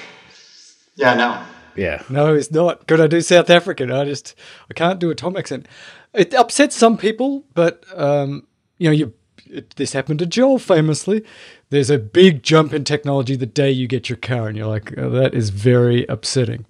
[0.96, 1.44] Yeah, no.
[1.76, 2.02] Yeah.
[2.10, 2.88] No, it's not.
[2.88, 3.92] Could I do South African?
[3.92, 4.36] I just
[4.72, 5.68] I can't do a Tom accent.
[6.14, 8.48] It upsets some people, but um,
[8.78, 9.14] you know, you
[9.50, 11.24] it, this happened to Joel famously.
[11.70, 14.98] There's a big jump in technology the day you get your car, and you're like,
[14.98, 16.66] oh, that is very upsetting.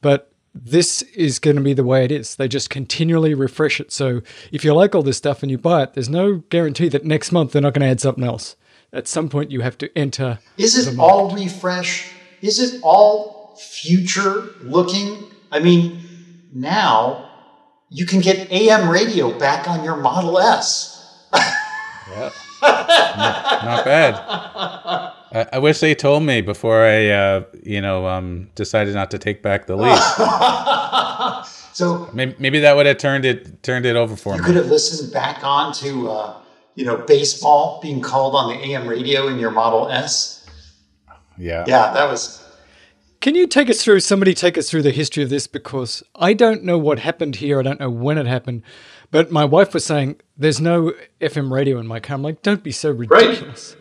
[0.00, 2.36] But this is going to be the way it is.
[2.36, 3.90] They just continually refresh it.
[3.92, 7.04] So if you like all this stuff and you buy it, there's no guarantee that
[7.04, 8.56] next month they're not going to add something else.
[8.92, 10.38] At some point, you have to enter.
[10.58, 12.12] Is it all refresh?
[12.42, 15.24] Is it all future looking?
[15.50, 16.00] I mean,
[16.52, 17.30] now
[17.88, 21.26] you can get AM radio back on your Model S.
[22.62, 24.14] Not bad.
[25.34, 29.18] I, I wish they told me before I, uh, you know, um, decided not to
[29.18, 29.98] take back the lead.
[31.72, 34.48] So maybe, maybe that would have turned it turned it over for you me.
[34.48, 36.36] You could have listened back on to, uh,
[36.74, 40.46] you know, baseball being called on the AM radio in your Model S.
[41.38, 41.64] Yeah.
[41.66, 42.44] Yeah, that was.
[43.20, 45.46] Can you take us through, somebody take us through the history of this?
[45.46, 47.60] Because I don't know what happened here.
[47.60, 48.62] I don't know when it happened.
[49.12, 52.16] But my wife was saying, there's no FM radio in my car.
[52.16, 53.76] I'm like, don't be so ridiculous.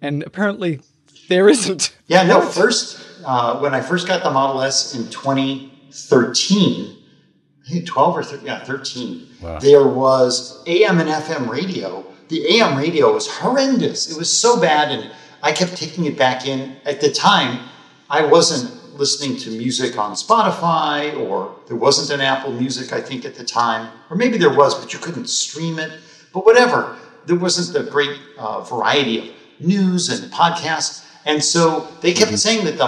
[0.00, 0.80] And apparently
[1.28, 1.96] there isn't.
[2.06, 6.96] Yeah, no, first, uh, when I first got the Model S in 2013,
[7.66, 9.26] I think 12 or 13, yeah, 13,
[9.60, 12.06] there was AM and FM radio.
[12.28, 14.10] The AM radio was horrendous.
[14.10, 15.10] It was so bad, and
[15.42, 16.76] I kept taking it back in.
[16.86, 17.68] At the time,
[18.08, 23.24] I wasn't listening to music on Spotify, or there wasn't an Apple Music, I think,
[23.24, 23.90] at the time.
[24.10, 25.92] Or maybe there was, but you couldn't stream it.
[26.34, 26.96] But whatever,
[27.26, 31.04] there wasn't the great uh, variety of news and podcasts.
[31.24, 32.86] And so they kept saying that the,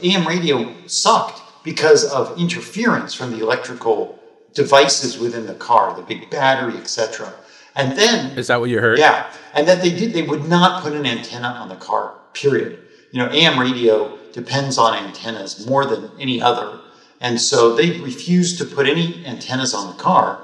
[0.00, 4.18] the AM radio sucked because of interference from the electrical
[4.54, 7.32] devices within the car, the big battery, etc.
[7.76, 8.98] And then Is that what you heard?
[8.98, 10.12] yeah, and that they did.
[10.12, 12.14] They would not put an antenna on the car.
[12.32, 12.78] Period.
[13.10, 16.80] You know, AM radio depends on antennas more than any other,
[17.20, 20.40] and so they refused to put any antennas on the car.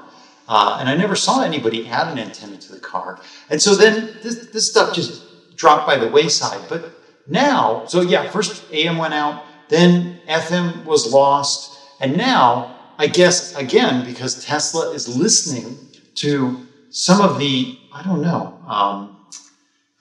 [0.47, 3.19] Uh, and I never saw anybody add an antenna to the car.
[3.49, 5.21] And so then this, this stuff just
[5.57, 6.61] dropped by the wayside.
[6.69, 6.91] But
[7.27, 13.55] now, so yeah, first AM went out, then FM was lost, and now I guess
[13.55, 15.77] again because Tesla is listening
[16.15, 18.59] to some of the I don't know.
[18.67, 19.16] Um,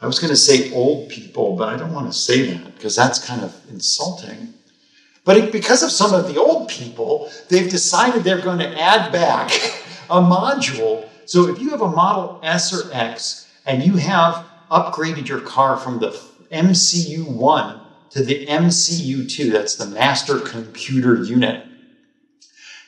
[0.07, 2.95] I was going to say old people, but I don't want to say that because
[2.95, 4.55] that's kind of insulting.
[5.25, 9.11] But it, because of some of the old people, they've decided they're going to add
[9.11, 9.51] back
[10.09, 11.09] a module.
[11.25, 15.77] So if you have a Model S or X and you have upgraded your car
[15.77, 16.11] from the
[16.53, 17.81] MCU 1
[18.11, 21.67] to the MCU 2, that's the Master Computer Unit,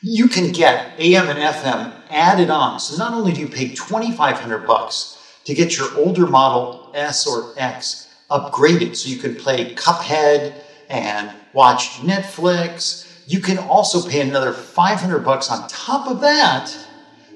[0.02, 2.78] you can get AM and FM added on.
[2.78, 5.16] So not only do you pay 2500 bucks
[5.46, 10.54] to get your older model S or X upgraded so you can play Cuphead
[10.88, 16.74] and watch Netflix, you can also pay another 500 bucks on top of that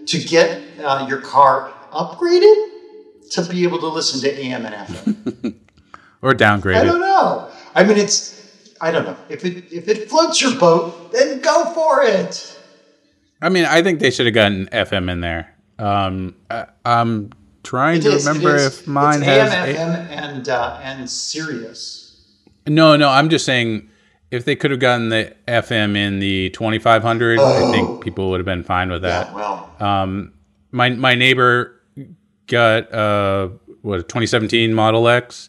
[0.06, 2.68] to get uh, your car upgraded
[3.30, 5.54] to be able to listen to AM and FM.
[6.22, 7.50] Or downgrade I don't know.
[7.74, 11.64] I mean, it's I don't know if it if it floats your boat, then go
[11.74, 12.60] for it.
[13.40, 15.52] I mean, I think they should have gotten FM in there.
[15.80, 17.30] Um, I, I'm
[17.62, 19.52] trying It to is, remember if mine it's has.
[19.52, 22.24] AM, a- FM, and uh, and Sirius.
[22.66, 23.88] no, no, I'm just saying
[24.30, 28.46] if they could have gotten the FM in the 2500, I think people would have
[28.46, 29.28] been fine with that.
[29.28, 30.32] Yeah, well, Um,
[30.70, 31.80] my my neighbor
[32.46, 33.48] got uh
[33.82, 35.48] what a 2017 Model X,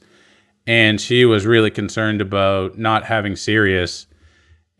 [0.68, 4.08] and she was really concerned about not having Sirius.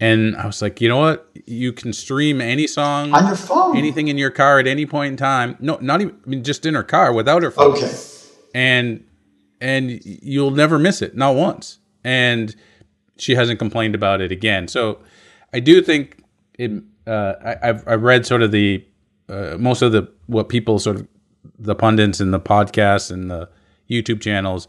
[0.04, 1.30] And I was like, you know what?
[1.46, 3.78] You can stream any song on your phone.
[3.78, 5.56] anything in your car at any point in time.
[5.62, 7.78] No, not even I mean, just in her car without her phone.
[7.78, 7.96] Okay.
[8.54, 9.06] And
[9.62, 11.80] and you'll never miss it, not once.
[12.04, 12.54] And
[13.18, 14.68] she hasn't complained about it again.
[14.68, 15.00] So
[15.54, 16.22] I do think
[16.60, 16.84] it.
[17.08, 18.86] Uh, I, I've I've read sort of the
[19.30, 21.08] uh, most of the what people sort of
[21.58, 23.48] the pundits and the podcasts and the
[23.90, 24.68] YouTube channels,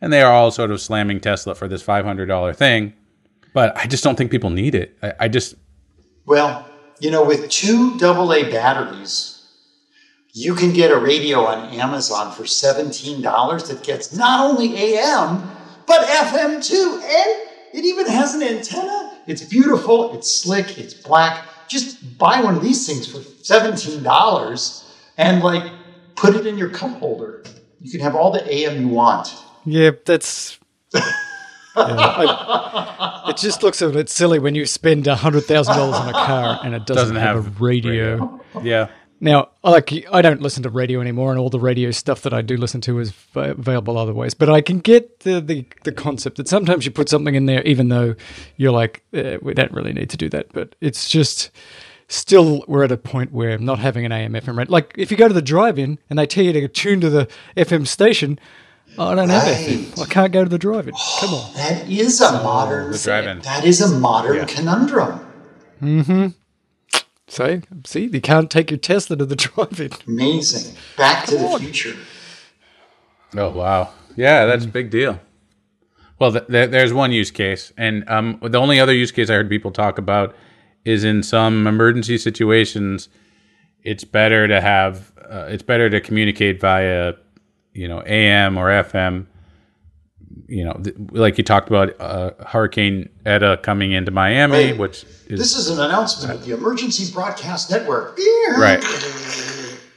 [0.00, 2.92] and they are all sort of slamming Tesla for this five hundred dollar thing.
[3.56, 4.98] But I just don't think people need it.
[5.02, 5.54] I, I just
[6.26, 6.68] Well,
[7.00, 9.46] you know, with two AA batteries,
[10.34, 15.50] you can get a radio on Amazon for seventeen dollars that gets not only AM
[15.86, 19.22] but FM too, and it even has an antenna.
[19.26, 20.14] It's beautiful.
[20.14, 20.76] It's slick.
[20.76, 21.42] It's black.
[21.66, 24.84] Just buy one of these things for seventeen dollars
[25.16, 25.72] and like
[26.14, 27.42] put it in your cup holder.
[27.80, 29.34] You can have all the AM you want.
[29.64, 30.58] Yeah, that's.
[31.76, 36.12] I- it just looks a bit silly when you spend hundred thousand dollars on a
[36.12, 38.40] car and it doesn't, Doesn't have, have a radio.
[38.62, 38.88] Yeah.
[39.18, 42.34] Now, I like I don't listen to radio anymore, and all the radio stuff that
[42.34, 44.34] I do listen to is v- available other ways.
[44.34, 47.62] But I can get the, the the concept that sometimes you put something in there,
[47.62, 48.14] even though
[48.56, 50.52] you're like, eh, we don't really need to do that.
[50.52, 51.50] But it's just
[52.08, 54.70] still we're at a point where not having an AM FM radio.
[54.70, 57.26] Like if you go to the drive-in and they tell you to tune to the
[57.56, 58.38] FM station,
[58.98, 59.66] I don't have Right.
[59.68, 60.02] FM.
[60.02, 60.94] I can't go to the drive-in.
[61.20, 61.54] Come on.
[61.54, 62.92] That is a modern.
[62.92, 63.40] the drive-in.
[63.40, 64.44] That is a modern Yeah.
[64.44, 65.20] conundrum.
[65.82, 66.26] Mm-hmm.
[67.28, 69.90] So see, you can't take your Tesla to the drive-in.
[70.06, 70.74] Amazing.
[70.96, 71.96] Back to the future.
[73.36, 75.20] Oh wow, yeah, that's a big deal.
[76.18, 79.34] Well, th- th- there's one use case, and um, the only other use case I
[79.34, 80.34] heard people talk about
[80.84, 83.08] is in some emergency situations,
[83.82, 87.14] it's better to have uh, it's better to communicate via,
[87.76, 89.26] you know, AM or FM.
[90.48, 94.78] You know, th- like you talked about uh, Hurricane Eta coming into Miami, Right.
[94.78, 98.18] which is This is an announcement of the Emergency Broadcast Network.
[98.58, 98.82] right.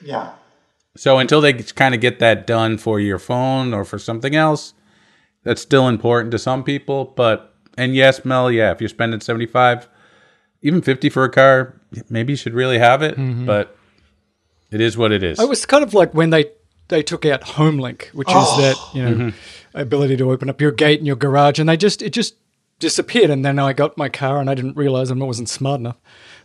[0.04, 0.32] Yeah.
[0.96, 4.74] So until they kind of get that done for your phone or for something else,
[5.44, 7.06] that's still important to some people.
[7.16, 9.88] But and yes, Mel, yeah, if you're spending seventy five,
[10.62, 13.16] even fifty for a car, maybe you should really have it.
[13.46, 13.76] But
[14.72, 15.40] it is what it is.
[15.40, 16.46] It was kind of like when they
[16.90, 18.92] they took out HomeLink, which is that oh.
[18.94, 19.78] you know mm-hmm.
[19.78, 22.36] ability to open up your gate in your garage, and they just it just
[22.80, 23.30] disappeared.
[23.30, 25.98] And then I got my car, and I didn't realize I wasn't smart enough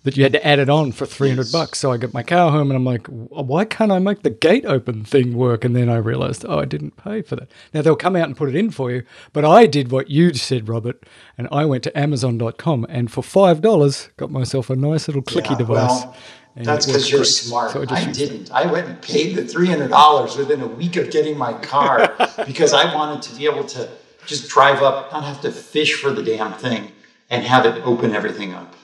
[0.05, 1.78] that you had to add it on for three hundred bucks.
[1.78, 4.66] So I got my car home, and I'm like, why can't I make the gate
[4.66, 5.64] open thing work?
[5.64, 7.51] And then I realized, oh, I didn't pay for that.
[7.72, 10.34] Now they'll come out and put it in for you, but I did what you
[10.34, 11.05] said, Robert,
[11.38, 15.53] and I went to Amazon.com and for five dollars got myself a nice little clicky
[15.53, 16.05] Yeah, device.
[16.05, 16.16] Well,
[16.57, 17.26] and that's because you're great.
[17.28, 17.70] smart.
[17.72, 18.28] So I I, just it.
[18.30, 18.50] didn't.
[18.52, 22.14] I went and paid the three hundred dollars within a week of getting my car
[22.46, 23.88] because I wanted to be able to
[24.26, 26.92] just drive up, not have to fish for the damn thing,
[27.30, 28.74] and have it open everything up.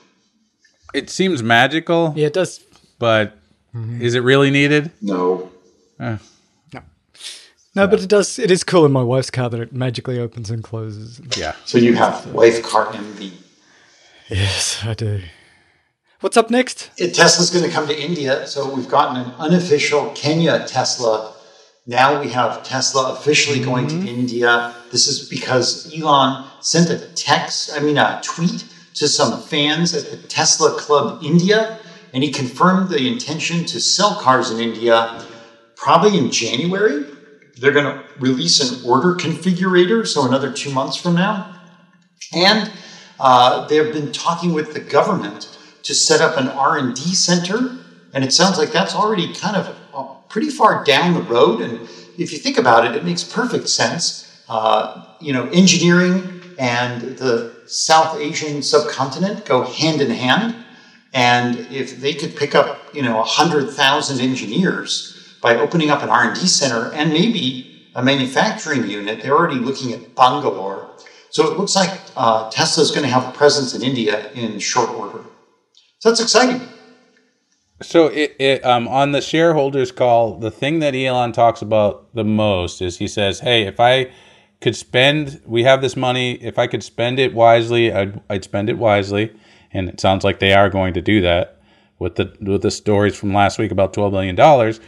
[0.93, 2.59] it seems magical, Yeah, it does.
[2.99, 3.37] but
[3.73, 4.01] mm-hmm.
[4.01, 4.91] is it really needed?
[5.01, 5.49] No.
[5.99, 6.17] Eh.
[7.73, 8.37] No, but it does.
[8.37, 11.21] It is cool in my wife's car that it magically opens and closes.
[11.37, 11.55] Yeah.
[11.63, 13.31] So you have wife car envy.
[14.29, 15.21] Yes, I do.
[16.21, 16.91] What's up next?
[16.97, 21.33] Tesla's going to come to India, so we've gotten an unofficial Kenya Tesla.
[21.87, 24.75] Now we have Tesla officially going to India.
[24.91, 30.11] This is because Elon sent a text, I mean, a tweet to some fans at
[30.11, 31.79] the Tesla Club India,
[32.13, 35.25] and he confirmed the intention to sell cars in India
[35.75, 37.03] probably in January.
[37.57, 41.59] They're going to release an order configurator, so another two months from now.
[42.31, 42.71] And
[43.19, 45.50] uh, they've been talking with the government
[45.83, 47.77] to set up an R&D center,
[48.13, 51.61] and it sounds like that's already kind of uh, pretty far down the road.
[51.61, 51.81] And
[52.17, 54.43] if you think about it, it makes perfect sense.
[54.49, 60.55] Uh, you know, engineering and the South Asian subcontinent go hand in hand.
[61.13, 66.39] And if they could pick up, you know, 100,000 engineers by opening up an R&D
[66.47, 70.91] center and maybe a manufacturing unit, they're already looking at Bangalore.
[71.31, 74.59] So it looks like uh, Tesla is going to have a presence in India in
[74.59, 75.23] short order.
[76.01, 76.67] So that's exciting.
[77.81, 82.23] So it, it um on the shareholders call, the thing that Elon talks about the
[82.23, 84.11] most is he says, "Hey, if I
[84.61, 86.33] could spend, we have this money.
[86.43, 89.31] If I could spend it wisely, I'd, I'd spend it wisely."
[89.73, 91.61] And it sounds like they are going to do that
[91.99, 94.79] with the with the stories from last week about twelve million dollars.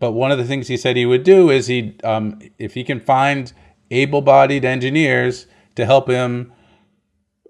[0.00, 2.82] But one of the things he said he would do is he, um, if he
[2.82, 3.52] can find
[3.92, 6.52] able-bodied engineers to help him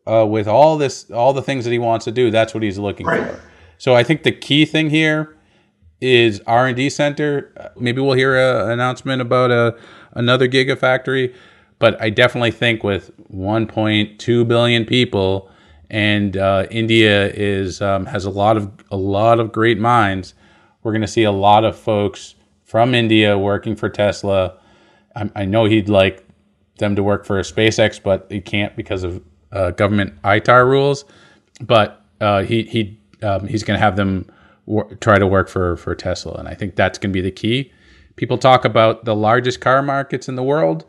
[0.06, 2.78] uh, with all this, all the things that he wants to do, that's what he's
[2.78, 3.30] looking Right.
[3.30, 3.40] for.
[3.78, 5.36] So I think the key thing here
[6.00, 7.52] is R and D center.
[7.58, 9.76] Uh, Maybe we'll hear an announcement about a
[10.14, 11.34] another gigafactory,
[11.78, 15.48] but I definitely think with 1.2 billion people
[15.90, 20.34] and uh, India is um, has a lot of a lot of great minds.
[20.82, 22.34] We're going to see a lot of folks
[22.64, 24.58] from India working for Tesla.
[25.14, 26.26] I, I know he'd like
[26.78, 29.22] them to work for SpaceX, but he can't because of
[29.52, 31.04] uh, government ITAR rules.
[31.60, 34.26] But uh, he he um, he's going to have them
[34.66, 37.30] wor- try to work for for Tesla, and I think that's going to be the
[37.30, 37.72] key.
[38.16, 40.84] People talk about the largest car markets in the world.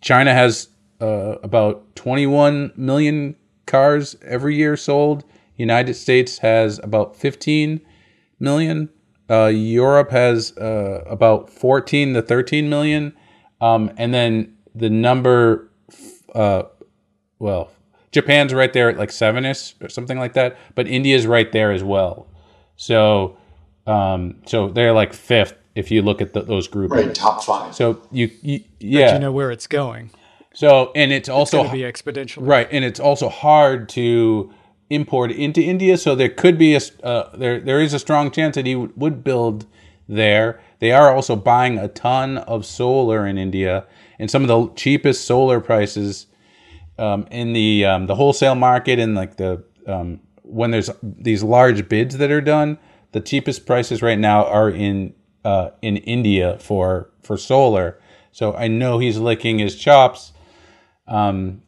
[0.00, 0.68] China has
[1.00, 3.36] uh, about 21 million
[3.66, 5.24] cars every year sold.
[5.56, 7.80] United States has about 15
[8.38, 8.88] million.
[9.30, 13.14] Uh, Europe has uh, about 14 to 13 million.
[13.60, 15.70] Um, and then the number,
[16.34, 16.64] uh,
[17.38, 17.70] well,
[18.12, 21.70] Japan's right there at like seven ish or something like that, but India's right there
[21.72, 22.26] as well.
[22.76, 23.36] So,
[23.86, 26.92] um, so they're like fifth if you look at the, those groups.
[26.92, 27.74] Right, top five.
[27.74, 29.14] So you, you Do yeah.
[29.14, 30.10] you know where it's going?
[30.52, 32.38] so and it's It's also going to be exponential.
[32.46, 34.52] Right, and it's also hard to
[34.90, 38.32] import into India, so there could be a s- uh, there there is a strong
[38.32, 39.66] chance that he would, would build
[40.08, 40.60] there.
[40.80, 43.86] They are also buying a ton of solar in India,
[44.18, 46.26] and some of the cheapest solar prices
[47.00, 51.88] um, in the um, the wholesale market and like the um, when there's these large
[51.88, 52.78] bids that are done,
[53.12, 57.98] the cheapest prices right now are in uh, in India for for solar.
[58.32, 60.32] So I know he's licking his chops
[61.10, 61.62] um,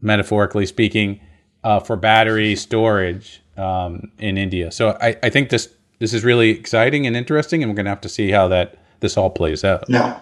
[0.00, 1.20] metaphorically speaking,
[1.64, 4.70] uh, for battery storage um, in India.
[4.70, 7.90] So I, I think this this is really exciting and interesting, and we're going to
[7.90, 9.84] have to see how that this all plays out.
[9.88, 10.20] Yeah,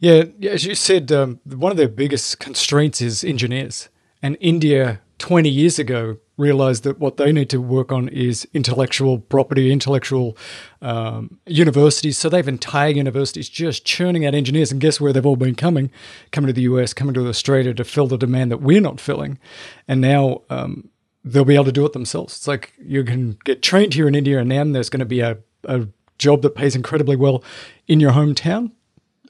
[0.00, 3.88] yeah, as you said, um, one of their biggest constraints is engineers.
[4.22, 9.18] And India, 20 years ago, realized that what they need to work on is intellectual
[9.18, 10.36] property, intellectual
[10.80, 12.16] um, universities.
[12.16, 14.72] So they have entire universities just churning out engineers.
[14.72, 15.90] And guess where they've all been coming?
[16.32, 19.38] Coming to the US, coming to Australia to fill the demand that we're not filling.
[19.86, 20.88] And now um,
[21.22, 22.36] they'll be able to do it themselves.
[22.38, 25.20] It's like you can get trained here in India, and then there's going to be
[25.20, 25.88] a, a
[26.18, 27.44] job that pays incredibly well
[27.86, 28.72] in your hometown.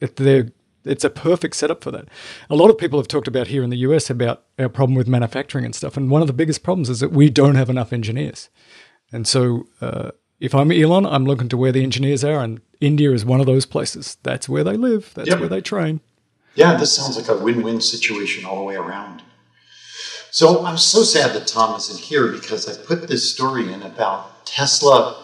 [0.01, 0.53] If they're
[0.85, 2.09] it's a perfect setup for that.
[2.49, 5.09] A lot of people have talked about here in the US about our problem with
[5.09, 7.93] manufacturing and stuff, and one of the biggest problems is that we don't have enough
[7.93, 8.49] engineers.
[9.12, 13.12] And so, uh, if I'm Elon, I'm looking to where the engineers are, and India
[13.12, 14.16] is one of those places.
[14.22, 15.12] That's where they live.
[15.14, 15.41] That's Yep.
[15.41, 16.01] where they train.
[16.55, 19.22] Yeah, this sounds like a win-win situation all the way around.
[20.31, 24.47] So I'm so sad that Tom isn't here because I put this story in about
[24.47, 25.16] Tesla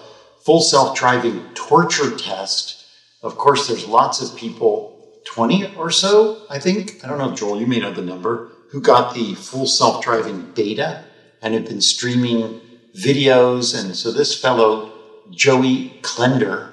[0.44, 2.84] full self-driving torture test.
[3.22, 4.95] Of course, there's lots of people,
[5.26, 7.04] 20 or so, I think.
[7.04, 11.04] I don't know, Joel, you may know the number, who got the full self-driving beta
[11.42, 12.60] and have been streaming
[12.96, 13.78] videos.
[13.78, 14.92] And so this fellow,
[15.30, 16.72] Joey Klender,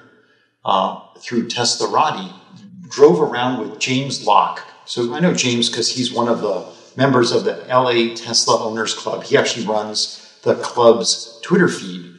[0.64, 2.32] uh, through Teslarati,
[2.88, 4.62] drove around with James Locke.
[4.86, 8.94] So I know James because he's one of the members of the LA Tesla Owners
[8.94, 9.24] Club.
[9.24, 12.14] He actually runs the club's Twitter feed.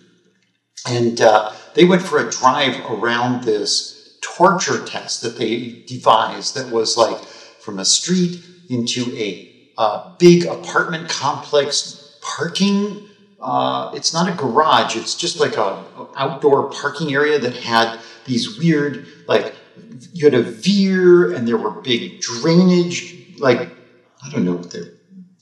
[0.88, 3.94] And uh, they went for a drive around this
[4.36, 7.17] torture test that they devised that was like
[7.59, 13.07] from a street into a uh, big apartment complex parking.
[13.39, 17.99] Uh, it's not a garage, it's just like a, a outdoor parking area that had
[18.25, 19.53] these weird, like,
[20.13, 23.69] you had a veer and there were big drainage, like,
[24.23, 24.95] I don't know what they're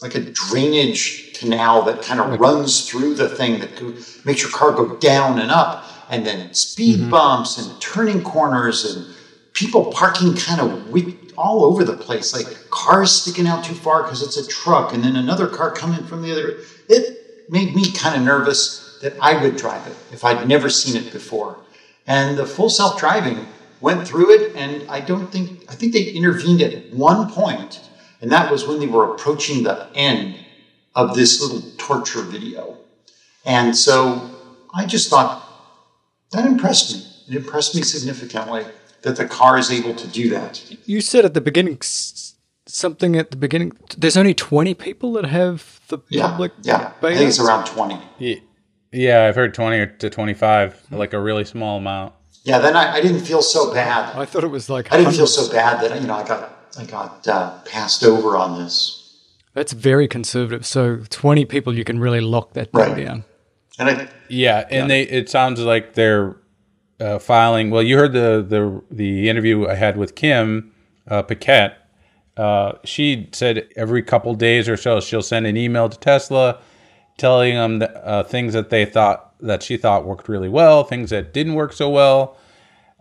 [0.03, 4.73] like a drainage canal that kind of runs through the thing that makes your car
[4.73, 7.09] go down and up, and then speed mm-hmm.
[7.09, 9.15] bumps and turning corners and
[9.53, 10.93] people parking kind of
[11.37, 15.03] all over the place, like cars sticking out too far because it's a truck, and
[15.03, 16.59] then another car coming from the other.
[16.87, 20.95] It made me kind of nervous that I would drive it if I'd never seen
[21.01, 21.57] it before.
[22.07, 23.45] And the full self driving
[23.81, 27.81] went through it, and I don't think I think they intervened at one point
[28.23, 30.35] and that was when they were approaching the end
[30.95, 32.77] of this little torture video.
[33.45, 34.31] And so
[34.73, 35.42] I just thought
[36.33, 37.03] that impressed me.
[37.29, 38.65] It impressed me significantly
[39.03, 40.61] that the car is able to do that.
[40.87, 41.79] You said at the beginning
[42.65, 43.73] something at the beginning.
[43.97, 46.91] There's only 20 people that have the Yeah, public yeah.
[47.01, 48.41] I think it's around 20.
[48.91, 52.13] Yeah, I've heard twenty to twenty five, like a really small amount.
[52.43, 54.15] Yeah, then I, I didn't feel so bad.
[54.15, 56.55] I thought it was like I didn't feel so bad that you know I got
[56.77, 58.99] I got uh, passed over on this.
[59.55, 60.63] That's very conservative.
[60.65, 62.95] So 20 people, you can really lock that Right.
[63.05, 63.23] down.
[63.79, 66.37] And I, Yeah, and they it sounds like they're
[66.99, 67.69] uh, filing.
[67.69, 70.71] Well, you heard the the the interview I had with Kim
[71.07, 71.77] uh, Paquette.
[72.37, 76.59] Uh, she said every couple days or so she'll send an email to Tesla,
[77.17, 81.09] telling them that, uh, things that they thought that she thought worked really well, things
[81.11, 82.37] that didn't work so well.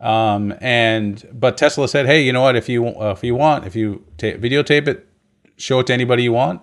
[0.00, 2.56] Um, and but Tesla said, hey, you know what?
[2.56, 5.06] If you uh, if you want, if you ta- videotape it,
[5.56, 6.60] show it to anybody you want.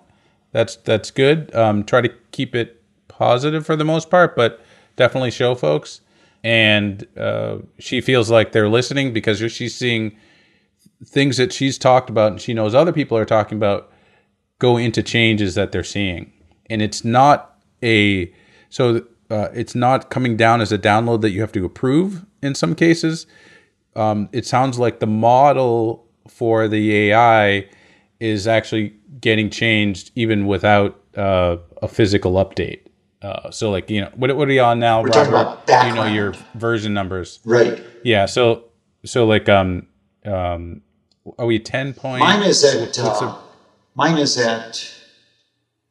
[0.52, 1.54] That's that's good.
[1.54, 2.79] Um, try to keep it
[3.20, 4.64] positive for the most part, but
[4.96, 6.00] definitely show folks.
[6.42, 10.16] And uh, she feels like they're listening because she's seeing
[11.04, 13.92] things that she's talked about and she knows other people are talking about
[14.58, 16.32] go into changes that they're seeing.
[16.70, 18.32] And it's not a
[18.70, 22.54] so uh, it's not coming down as a download that you have to approve in
[22.54, 23.26] some cases.
[23.96, 27.68] Um, it sounds like the model for the AI
[28.18, 32.80] is actually getting changed even without uh, a physical update.
[33.22, 35.62] Uh, so, like you know, what, what are you on now, We're talking Robert?
[35.64, 37.40] about you know your version numbers.
[37.44, 37.82] right.
[38.02, 38.24] Yeah.
[38.26, 38.64] So,
[39.04, 39.86] so like um
[40.24, 40.80] um,
[41.38, 42.20] are we ten point?
[42.20, 43.38] Mine is at what's the- uh,
[43.94, 44.90] mine is at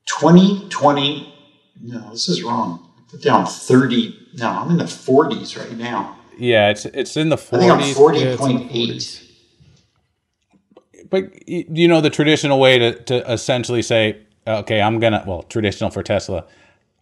[0.07, 1.34] 2020.
[1.81, 2.91] No, this is wrong.
[2.97, 4.27] I put down 30.
[4.38, 6.18] No, I'm in the 40s right now.
[6.38, 8.19] Yeah, it's it's in the I think I'm 40s.
[8.19, 9.26] Yeah, it's 40.8.
[11.10, 15.89] But you know the traditional way to, to essentially say, okay, I'm gonna well, traditional
[15.89, 16.45] for Tesla,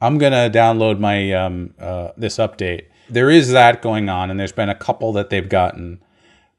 [0.02, 2.86] I'm gonna download my um, uh, this update.
[3.10, 6.02] There is that going on, and there's been a couple that they've gotten,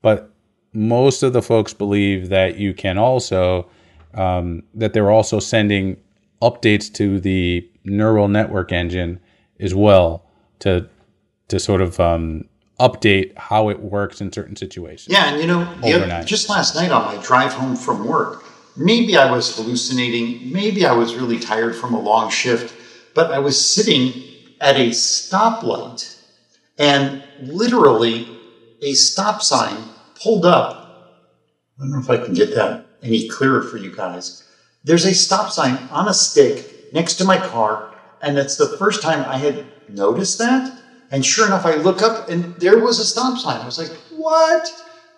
[0.02, 0.30] but
[0.72, 3.68] most of the folks believe that you can also
[4.14, 5.96] um, that they're also sending
[6.42, 9.20] updates to the neural network engine
[9.60, 10.24] as well
[10.60, 10.88] to
[11.48, 12.44] to sort of um,
[12.80, 15.12] update how it works in certain situations.
[15.12, 18.44] Yeah, and you know, the other, just last night on my drive home from work,
[18.76, 22.74] maybe I was hallucinating, maybe I was really tired from a long shift,
[23.18, 24.12] but I was sitting
[24.60, 26.22] at a stoplight
[26.78, 28.28] and literally
[28.80, 29.76] a stop sign
[30.14, 31.24] pulled up.
[31.76, 34.44] I don't know if I can get that any clearer for you guys.
[34.84, 37.92] There's a stop sign on a stick next to my car,
[38.22, 40.80] and that's the first time I had noticed that.
[41.10, 43.60] And sure enough, I look up and there was a stop sign.
[43.60, 44.70] I was like, what?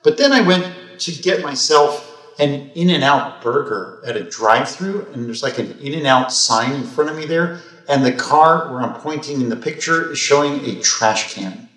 [0.02, 2.06] But then I went to get myself
[2.38, 6.06] an In N Out burger at a drive through, and there's like an In N
[6.06, 7.60] Out sign in front of me there.
[7.90, 11.68] And the car where I'm pointing in the picture is showing a trash can.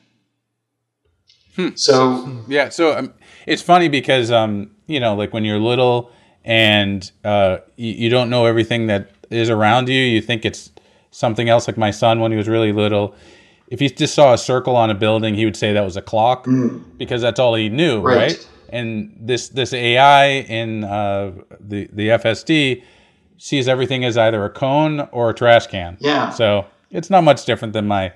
[1.76, 3.14] So Yeah, so um,
[3.46, 6.12] it's funny because um, you know, like when you're little
[6.44, 10.72] and uh, you, you don't know everything that is around you, you think it's
[11.12, 11.68] something else.
[11.68, 13.16] Like my son, when he was really little,
[13.68, 16.02] if he just saw a circle on a building, he would say that was a
[16.02, 16.46] clock
[16.98, 18.18] because that's all he knew, Right.
[18.18, 18.48] right?
[18.70, 22.84] And this this AI in uh, the the FSD
[23.38, 25.98] sees everything as either a cone or a trash can.
[26.00, 26.30] Yeah.
[26.32, 28.14] So it's not much different than my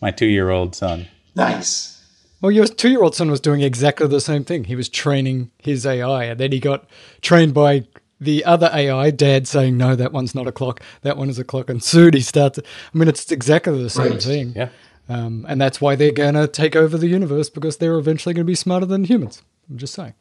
[0.00, 1.06] my two year old son.
[1.34, 1.96] nice.
[2.40, 4.64] Well, your two year old son was doing exactly the same thing.
[4.64, 6.86] He was training his AI, and then he got
[7.20, 7.84] trained by
[8.18, 11.44] the other AI, dad saying, No, that one's not a clock, that one is a
[11.44, 11.68] clock.
[11.68, 12.58] And soon he starts.
[12.58, 14.22] I mean, it's exactly the same Right.
[14.22, 14.52] thing.
[14.56, 14.68] Yeah.
[15.08, 18.46] Um, and that's why they're going to take over the universe because they're eventually going
[18.46, 19.42] to be smarter than humans.
[19.68, 20.14] I'm just saying.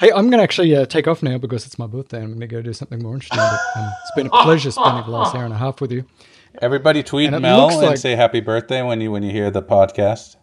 [0.00, 2.18] Hey, I'm going to actually uh, take off now because it's my birthday.
[2.18, 3.38] I'm going to go do something more interesting.
[3.38, 6.04] But, um, it's been a pleasure spending the last hour and a half with you.
[6.60, 9.50] Everybody tweet And it Mel and like- say happy birthday when you when you hear
[9.50, 10.36] the podcast.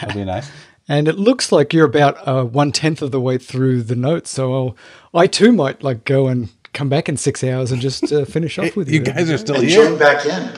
[0.00, 0.50] That'd be nice.
[0.88, 4.30] And it looks like you're about uh, one tenth of the way through the notes.
[4.30, 4.76] So I'll,
[5.14, 8.58] I too might like go and come back in six hours and just uh, finish
[8.58, 8.94] off with you.
[8.98, 9.84] You guys are still And here.
[9.88, 10.50] join back in.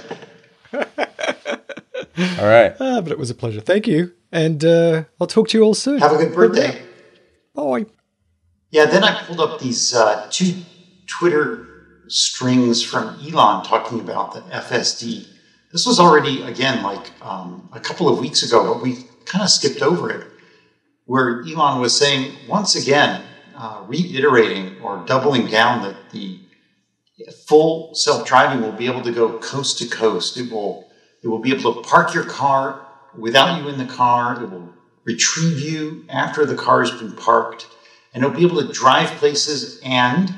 [2.38, 2.74] All right.
[2.80, 3.60] Ah, but it was a pleasure.
[3.60, 4.12] Thank you.
[4.32, 5.98] And uh, I'll talk to you all soon.
[5.98, 6.80] Have a good birthday.
[7.56, 7.86] Bye.
[8.70, 10.54] Yeah, then I pulled up these uh, two
[11.06, 15.26] Twitter strings from Elon talking about the FSD.
[15.72, 19.48] This was already, again, like um, a couple of weeks ago, but we kind of
[19.48, 20.26] skipped over it,
[21.06, 23.22] where Elon was saying, once again,
[23.56, 26.40] uh, reiterating or doubling down that the
[27.46, 30.36] full self-driving will be able to go coast to coast.
[30.36, 30.86] It will
[31.22, 34.40] it will be able to park your car without you in the car.
[34.42, 34.75] It will
[35.06, 37.68] retrieve you after the car has been parked,
[38.12, 39.80] and it'll be able to drive places.
[39.84, 40.34] And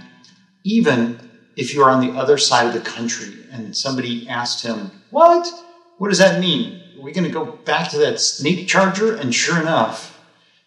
[0.62, 5.48] even if you're on the other side of the country, and somebody asked him, "What?
[5.96, 6.82] What does that mean?
[6.96, 10.16] Are we going to go back to that snake charger?" And sure enough,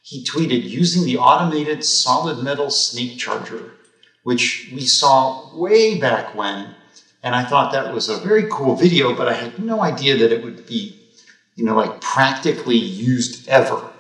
[0.02, 3.74] he tweeted using the automated solid metal snake charger,
[4.24, 6.76] which we saw way back when.
[7.24, 10.32] And I thought that was a very cool video, but I had no idea that
[10.32, 10.98] it would be,
[11.56, 13.91] you know, like practically used ever.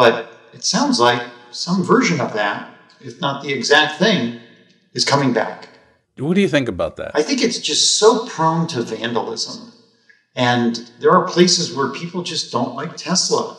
[0.00, 2.72] But it sounds like some version of that,
[3.02, 4.40] if not the exact thing,
[4.94, 5.68] is coming back.
[6.16, 7.12] What do you think about that?
[7.14, 9.72] I think it's just so prone to vandalism.
[10.34, 13.58] And there are places where people just don't like Tesla.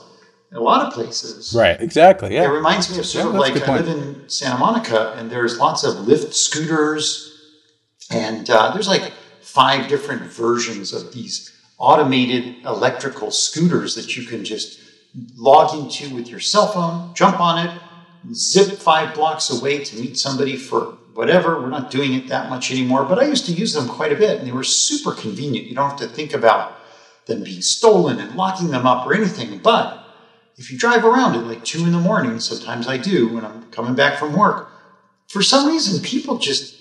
[0.52, 1.54] A lot of places.
[1.56, 1.80] right.
[1.80, 2.34] Exactly.
[2.34, 2.46] Yeah.
[2.46, 5.60] It reminds me of sort Yeah, of like I live in Santa Monica, and there's
[5.60, 7.08] lots of Lyft scooters,
[8.10, 14.44] and uh, there's like five different versions of these automated electrical scooters that you can
[14.44, 14.81] just
[15.36, 17.82] log into with your cell phone, jump on it,
[18.34, 21.60] zip five blocks away to meet somebody for whatever.
[21.60, 24.16] We're not doing it that much anymore, but I used to use them quite a
[24.16, 25.68] bit, and they were super convenient.
[25.68, 26.78] You don't have to think about
[27.28, 30.04] them being stolen and locking them up or anything, but
[30.58, 33.64] if you drive around at like two in the morning, sometimes I do when I'm
[33.72, 34.70] coming back from work,
[35.28, 36.78] for some reason people just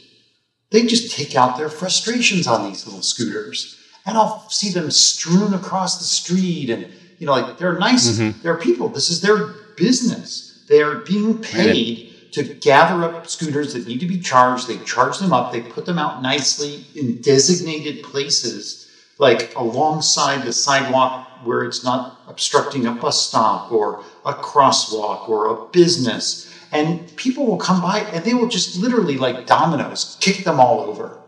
[0.70, 3.76] they just take out their frustrations on these little scooters.
[4.06, 8.40] And I'll see them strewn across the street and you know, like they're nice, mm-hmm.
[8.42, 8.88] they're people.
[8.88, 10.64] This is their business.
[10.68, 14.68] They are being paid to gather up scooters that need to be charged.
[14.68, 20.52] They charge them up, they put them out nicely in designated places, like alongside the
[20.52, 26.50] sidewalk where it's not obstructing a bus stop or a crosswalk or a business.
[26.72, 30.80] And people will come by and they will just literally, like dominoes, kick them all
[30.80, 31.20] over.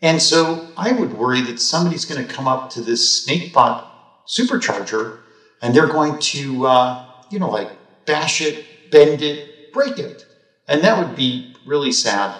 [0.00, 3.91] And so I would worry that somebody's going to come up to this snake SnakeBot
[4.28, 5.18] supercharger
[5.60, 7.70] and they're going to, uh, you know, like
[8.06, 10.24] bash it, bend it, break it.
[10.68, 12.36] And that would be really sad.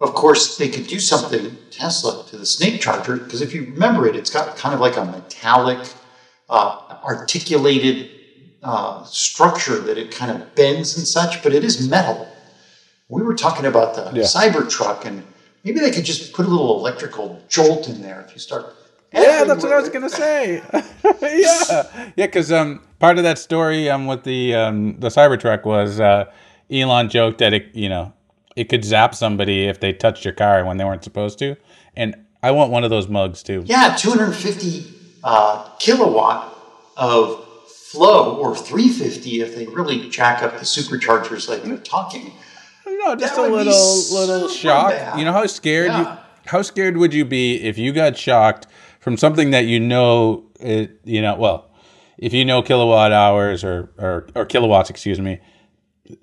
[0.00, 4.06] Of course, they could do something, Tesla, to the snake charger, because if you remember
[4.06, 5.94] it, it's got kind of like a metallic,
[6.48, 8.10] uh, articulated
[8.62, 12.28] uh, structure that it kind of bends and such, but it is metal.
[13.08, 14.24] We were talking about the Yeah.
[14.24, 15.24] Cybertruck, and
[15.64, 18.74] maybe they could just put a little electrical jolt in there if you start.
[19.12, 20.62] Yeah, that's what I was gonna say.
[21.22, 26.00] yeah, yeah, because um, part of that story um with the um the Cybertruck was
[26.00, 26.24] uh,
[26.70, 28.12] Elon joked that it you know
[28.56, 31.56] it could zap somebody if they touched your car when they weren't supposed to,
[31.96, 33.62] and I want one of those mugs too.
[33.66, 34.84] Yeah, 250
[35.24, 36.56] uh, kilowatt
[36.96, 42.32] of flow, or 350 if they really jack up the superchargers like they're talking.
[42.86, 44.90] No, just That a would little super little shock.
[44.90, 45.18] bad.
[45.18, 46.12] You know how scared Yeah.
[46.14, 48.66] you how scared would you be if you got shocked
[49.02, 51.70] from something that you know it you know well
[52.18, 55.40] if you know kilowatt hours or or, or kilowatts excuse me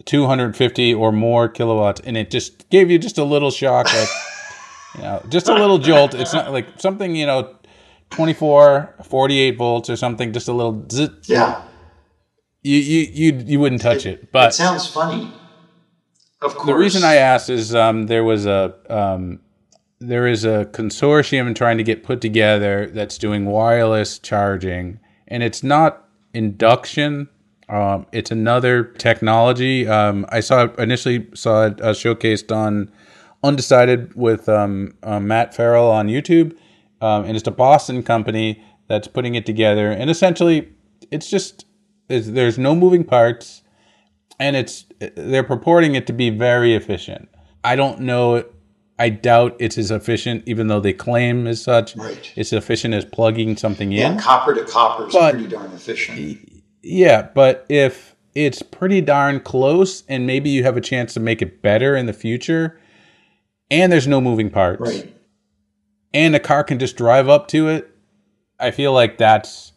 [0.06, 4.10] 250 or more kilowatts and it just gave you just a little shock like
[4.96, 7.54] you know just a little jolt it's not like something you know
[8.12, 11.62] 24 48 volts or something just a little zit, Yeah,
[12.64, 15.32] you you you you wouldn't touch it it but sounds funny.
[16.42, 16.68] Of course.
[16.68, 19.42] the reason I asked is um, there was a um,
[20.00, 25.64] there is a consortium trying to get put together that's doing wireless charging, and it's
[25.64, 27.30] not induction.
[27.68, 29.88] Um, it's another technology.
[29.88, 32.92] Um, I saw initially saw it uh, showcased on
[33.42, 36.58] Undecided with um, uh, Matt Farrell on YouTube,
[37.02, 39.92] um, and it's a Boston company that's putting it together.
[39.92, 40.74] And essentially,
[41.12, 41.66] it's just
[42.10, 43.62] it's, there's no moving parts
[44.40, 44.86] and it's
[45.16, 47.30] they're purporting it to be very efficient.
[47.64, 48.46] I don't know.
[49.00, 51.96] I doubt it's as efficient, even though they claim as such.
[51.96, 52.32] Right.
[52.36, 53.98] It's efficient as plugging something in.
[53.98, 56.38] yeah, copper to copper is But- pretty darn efficient.
[56.84, 61.42] Yeah, but if it's pretty darn close, and maybe you have a chance to make
[61.42, 62.78] it better in the future,
[63.72, 65.14] and there's no moving parts, Right.
[66.14, 67.90] and a car can just drive up to it,
[68.60, 69.72] I feel like that's.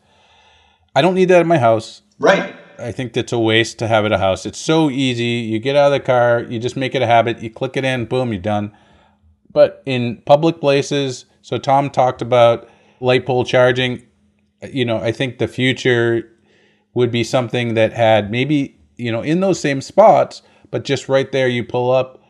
[0.95, 2.03] I don't need that in my house.
[2.19, 2.55] Right.
[2.79, 4.45] I think that's a waste to have it at a house.
[4.45, 5.25] It's so easy.
[5.25, 7.85] You get out of the car, you just make it a habit, you click it
[7.85, 8.73] in, boom, you're done.
[9.53, 12.69] But in public places, so Tom talked about
[13.01, 14.07] light pole charging.
[14.63, 16.29] You know, I think the future
[16.95, 21.31] would be something that had maybe, you know, in those same spots, but just right
[21.33, 22.21] there you pull up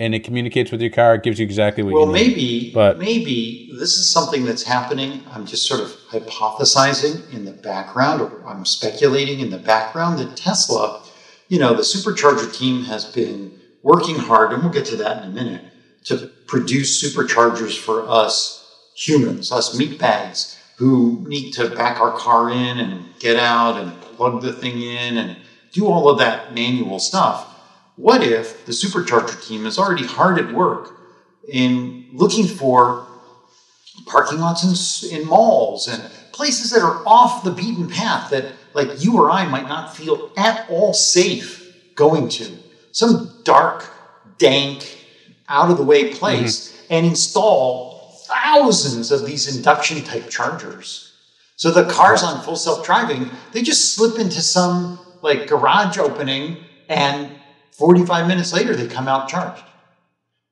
[0.00, 2.20] and it communicates with your car, it gives you exactly what Well, you need.
[2.20, 5.22] Well, maybe, But- maybe this is something that's happening.
[5.32, 10.36] I'm just sort of hypothesizing in the background, or I'm speculating in the background that
[10.36, 11.00] Tesla,
[11.48, 13.52] you know, the supercharger team has been
[13.82, 15.62] working hard, and we'll get to that in a minute,
[16.08, 18.64] to produce superchargers for us
[18.94, 24.42] humans, us meatbags, who need to back our car in and get out and plug
[24.42, 25.36] the thing in and
[25.72, 27.54] do all of that manual stuff.
[27.96, 30.96] What if the supercharger team is already hard at work
[31.48, 33.06] in looking for
[34.06, 36.02] parking lots in, in malls and
[36.32, 40.30] places that are off the beaten path that like you or I might not feel
[40.36, 42.56] at all safe going to
[42.92, 43.90] some dark
[44.38, 44.97] dank
[45.48, 51.12] out of the way place and install thousands of these induction type chargers
[51.56, 56.56] so the cars on full self driving they just slip into some like garage opening
[56.88, 57.30] and
[57.72, 59.62] 45 minutes later they come out charged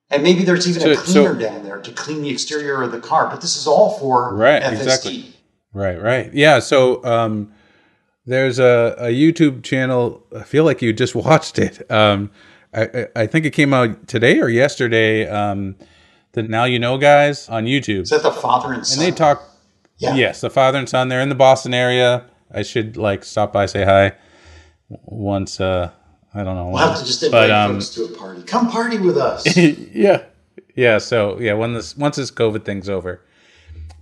[0.09, 2.93] and maybe there's even a So- so- cleaner down there to clean the exterior of
[2.93, 3.27] the car.
[3.29, 4.71] But this is all for Right, FSD.
[4.81, 5.33] exactly.
[5.73, 6.33] Right, right.
[6.33, 7.51] Yeah, so um,
[8.25, 10.23] there's a, a YouTube channel.
[10.33, 11.89] I feel like you just watched it.
[11.91, 12.31] Um,
[12.73, 15.27] I, I- think it came out today or yesterday.
[15.27, 15.75] Um,
[16.33, 18.01] the Now You Know guys on YouTube.
[18.01, 19.41] Is that the father and and they talk,
[19.97, 20.13] Yeah.
[20.15, 21.09] yes, the father and son.
[21.09, 22.25] They're in the Boston area.
[22.53, 24.13] I should like stop by, say hi
[24.89, 25.59] once.
[25.59, 25.91] Uh,
[26.33, 26.67] I don't know.
[26.69, 28.43] We'll have to just invite but um, folks to a party.
[28.43, 29.57] Come party with us.
[29.93, 30.23] yeah,
[30.75, 30.97] yeah.
[30.99, 33.21] So yeah, when this once this COVID thing's over,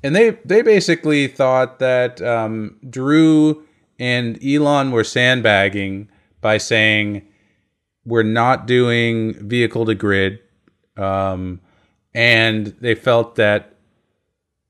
[0.03, 3.63] and they they basically thought that um, Drew
[3.99, 6.09] and Elon were sandbagging
[6.41, 7.25] by saying
[8.05, 10.39] we're not doing vehicle to grid,
[10.97, 11.59] um,
[12.13, 13.75] and they felt that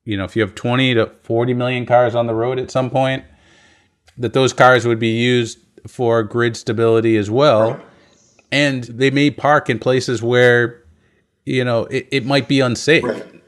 [0.04, 2.90] you know if you have twenty to forty million cars on the road at some
[2.90, 3.24] point,
[4.18, 7.80] that those cars would be used for grid stability as well
[8.52, 10.84] and they may park in places where
[11.46, 13.42] you know it, it might be unsafe Right.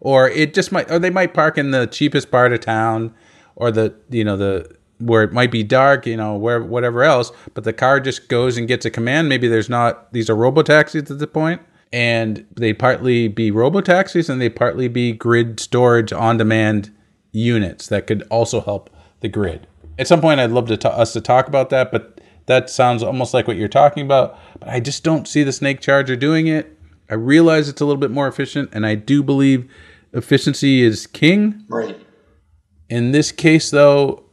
[0.00, 3.14] or it just might or they might park in the cheapest part of town
[3.54, 7.32] or the you know the where it might be dark you know where whatever else
[7.52, 10.62] but the car just goes and gets a command maybe there's not these are robo
[10.62, 11.60] taxis at the point
[11.92, 16.90] and they partly be robo taxis and they partly be grid storage on demand
[17.34, 18.90] units that could also help
[19.20, 19.66] the grid.
[19.98, 23.02] At some point, I'd love to ta- us to talk about that, but that sounds
[23.02, 24.38] almost like what you're talking about.
[24.58, 26.76] But I just don't see the Snake Charger doing it.
[27.08, 29.70] I realize it's a little bit more efficient, and I do believe
[30.12, 31.64] efficiency is king.
[31.68, 31.98] Right.
[32.88, 34.23] In this case, though,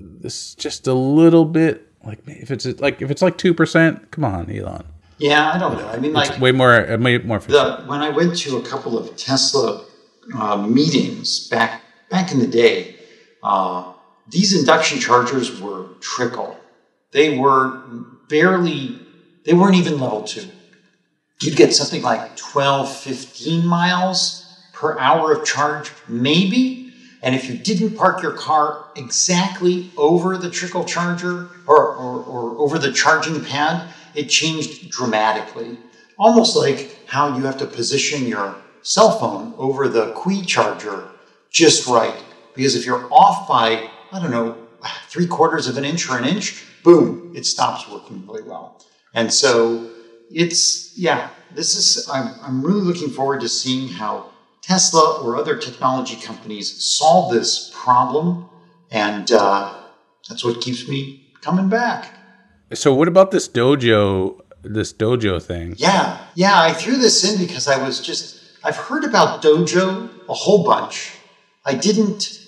[0.00, 4.10] this is just a little bit like if it's like if it's like two percent.
[4.10, 4.84] Come on, Elon.
[5.18, 5.88] Yeah, I don't know.
[5.88, 8.62] I mean, like It's way more, uh, way more the when I went to a
[8.62, 9.84] couple of Tesla
[10.34, 12.96] uh, meetings back back in the day,
[13.42, 13.92] uh,
[14.28, 16.56] these induction chargers were trickle.
[17.12, 17.82] They were
[18.28, 18.98] barely.
[19.44, 20.48] They weren't even level two.
[21.40, 24.42] You'd get something like 12, 15 miles
[24.72, 26.85] per hour of charge, maybe.
[27.22, 32.58] And if you didn't park your car exactly over the trickle charger or, or, or
[32.58, 35.78] over the charging pad, it changed dramatically.
[36.18, 41.08] Almost like how you have to position your cell phone over the Qi charger
[41.50, 42.22] just right.
[42.54, 44.56] Because if you're off by, I don't know,
[45.08, 48.82] three quarters of an inch or an inch, boom, it stops working really well.
[49.14, 49.90] And so
[50.30, 54.30] it's, yeah, this is, I'm, I'm really looking forward to seeing how
[54.66, 58.48] Tesla or other technology companies solve this problem.
[58.90, 59.74] And uh,
[60.28, 62.12] that's what keeps me coming back.
[62.74, 64.40] So, what about this dojo?
[64.62, 65.74] This dojo thing?
[65.76, 70.34] Yeah, yeah, I threw this in because I was just, I've heard about Dojo a
[70.34, 71.12] whole bunch.
[71.64, 72.40] I didn't,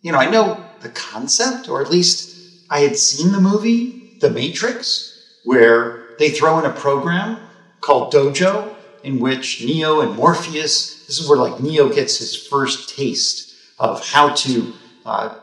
[0.00, 4.30] you know, I know the concept, or at least I had seen the movie, The
[4.30, 7.38] Matrix, where they throw in a program
[7.80, 8.72] called Dojo,
[9.02, 14.06] in which Neo and Morpheus, this is where like Neo gets his first taste of
[14.06, 14.72] how to,
[15.04, 15.34] uh,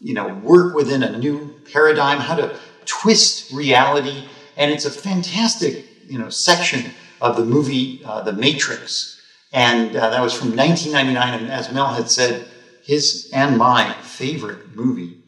[0.00, 4.24] you know, work within a new paradigm, how to twist reality.
[4.56, 9.20] And it's a fantastic, you know, section of the movie uh, The Matrix.
[9.52, 11.42] And uh, that was from 1999.
[11.42, 12.48] And as Mel had said,
[12.82, 15.18] his and my favorite movie.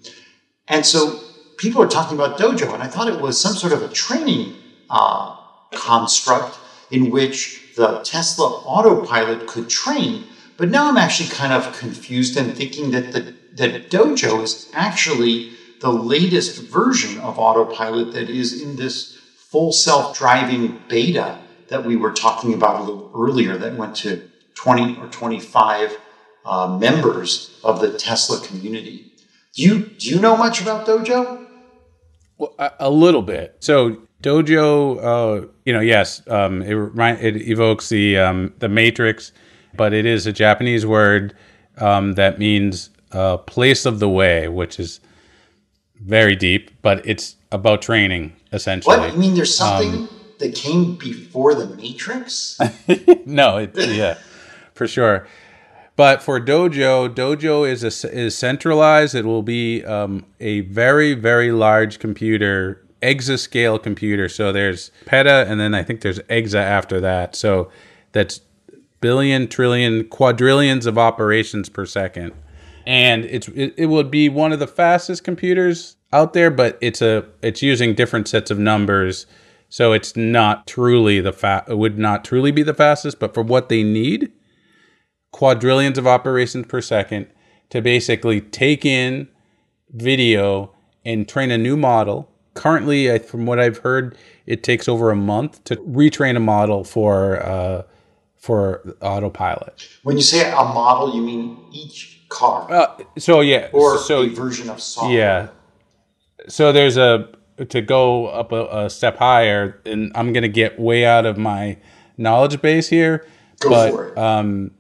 [0.67, 1.21] And so
[1.57, 4.57] people are talking about Dojo, and I thought it was some sort of a training
[4.91, 5.37] uh,
[5.73, 6.59] construct
[6.91, 10.25] in which the Tesla autopilot could train.
[10.57, 15.53] But now I'm actually kind of confused and thinking that the that Dojo is actually
[15.81, 21.39] the latest version of autopilot that is in this full self-driving beta
[21.69, 25.97] that we were talking about a little earlier that went to 20 or 25
[26.45, 29.13] uh, members of the Tesla community.
[29.55, 31.47] Do you do you know much about Dojo?
[32.39, 33.57] Well, a, a little bit.
[33.61, 36.75] So dojo, uh, you know, yes, um, it
[37.23, 39.33] it evokes the um, the Matrix,
[39.77, 41.37] but it is a Japanese word
[41.79, 45.01] um, that means uh, place of the way, which is
[46.01, 48.97] very deep, but it's about training essentially.
[48.97, 49.13] What?
[49.13, 52.59] You mean there's something that came before the Matrix?
[53.27, 54.19] no, it, yeah,
[54.73, 55.27] for sure.
[55.97, 59.15] But for Dojo, Dojo is a, is centralized.
[59.15, 64.29] It will be um, a very very large computer, exascale computer.
[64.29, 67.37] So there's peta, and then I think there's exa after that.
[67.37, 67.71] So
[68.13, 68.41] that's
[69.01, 72.33] billion, trillion, quadrillions of operations per second,
[72.87, 76.51] and it's it, it would be one of the fastest computers out there.
[76.51, 79.27] But it's a it's using different sets of numbers.
[79.69, 83.43] So it's not truly the fa- it would not truly be the fastest, but for
[83.43, 84.33] what they need,
[85.33, 87.27] quadrillions of operations per second
[87.71, 89.29] to basically take in
[89.91, 90.73] video
[91.05, 92.31] and train a new model.
[92.55, 94.17] Currently, I- from what I've heard,
[94.47, 97.83] it takes over a month to retrain a model for uh,
[98.37, 99.89] for autopilot.
[100.03, 102.87] when you say a model, you mean each car Uh,
[103.19, 105.17] so yeah, or so a version of software.
[105.19, 105.49] yeah,
[106.49, 107.29] so there's a
[107.69, 111.79] to go up a, a step higher, and I'm gonna get way out of my
[112.19, 113.27] knowledge base here.
[113.61, 114.19] Go but, for it.
[114.19, 114.73] um,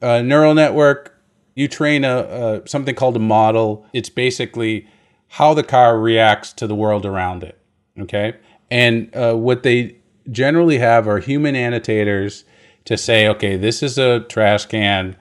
[0.00, 1.14] a neural network
[1.56, 2.18] you train a,
[2.62, 4.86] a something called a model it's basically
[5.28, 7.58] how the car reacts to the world around it
[8.00, 8.34] okay?
[8.70, 9.96] And uh, what they
[10.30, 12.44] generally have are human annotators
[12.84, 15.16] to say okay this is a trash can.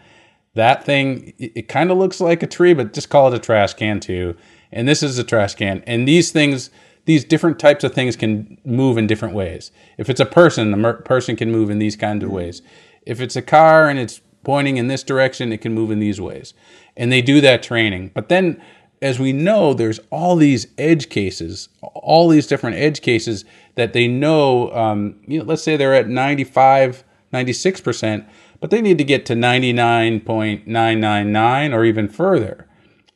[0.54, 3.40] That thing it, it kind of looks like a tree but just call it a
[3.40, 4.36] trash can too.
[4.72, 5.84] And this is a trash can.
[5.88, 6.70] And these things
[7.06, 9.72] these different types of things can move in different ways.
[9.98, 12.62] If it's a person a mer- person can move in these kinds of ways.
[13.06, 16.20] If it's a car and it's pointing in this direction it can move in these
[16.20, 16.54] ways.
[16.98, 18.12] And they do that training.
[18.14, 18.62] But then
[19.02, 23.46] as we know there's all these edge cases all these different edge cases
[23.76, 27.04] that they know um, you know let's say they're at 95
[27.34, 28.26] 96%
[28.60, 32.68] but they need to get to 99.999 or even further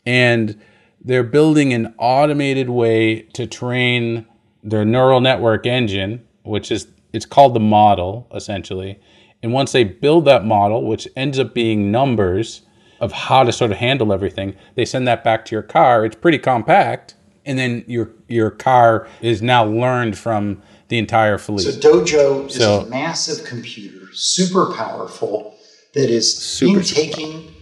[0.06, 0.60] and
[1.04, 4.28] they're building an automated way to train
[4.64, 9.00] their neural network engine which is it's called the model essentially.
[9.44, 12.62] And once they build that model, which ends up being numbers
[13.02, 16.06] of how to sort of handle everything, they send that back to your car.
[16.06, 17.16] It's pretty compact,
[17.46, 21.64] and then your your car is now learned from the entire fleet.
[21.64, 25.56] So Dojo is So- a massive computer, super powerful,
[25.94, 27.54] that is Super, intaking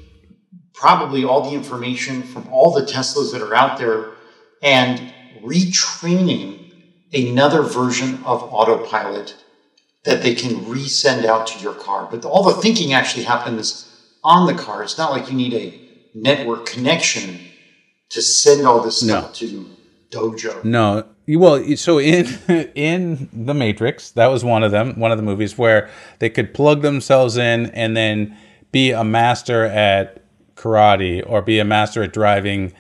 [0.74, 4.12] probably all the information from all the Teslas that are out there
[4.62, 5.12] and
[5.44, 6.72] retraining
[7.14, 9.36] another version of autopilot
[10.06, 12.08] that they can resend out to your car.
[12.10, 13.89] But all the thinking actually happens
[14.24, 14.84] on the car.
[14.84, 15.80] It's not like you need a
[16.14, 17.40] network connection
[18.10, 19.70] to send all this stuff to
[20.10, 20.64] Dojo.
[20.64, 22.26] No, well, so in
[22.76, 25.90] in the Matrix, that was one of them, one of the movies where
[26.20, 28.36] they could plug themselves in and then
[28.72, 30.24] be a master at
[30.56, 32.74] karate or be a master at driving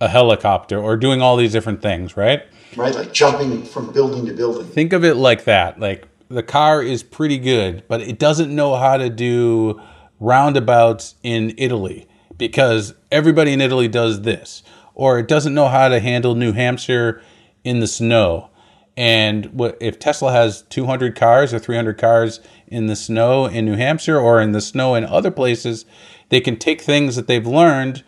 [0.00, 2.42] a helicopter or doing all these different things, right?
[2.76, 2.94] Right?
[2.94, 4.66] Like jumping from building to building.
[4.66, 5.78] Think of it like that.
[5.78, 9.80] Like the car is pretty good, but it doesn't know how to do
[10.22, 12.06] roundabouts in Italy
[12.38, 14.62] because everybody in Italy does this,
[14.94, 17.20] or it doesn't know how to handle New Hampshire
[17.64, 18.48] in the snow.
[18.96, 23.76] And what if Tesla has 200 cars or 300 cars in the snow in New
[23.76, 25.84] Hampshire or in the snow in other places,
[26.28, 28.04] they can take things that they've learned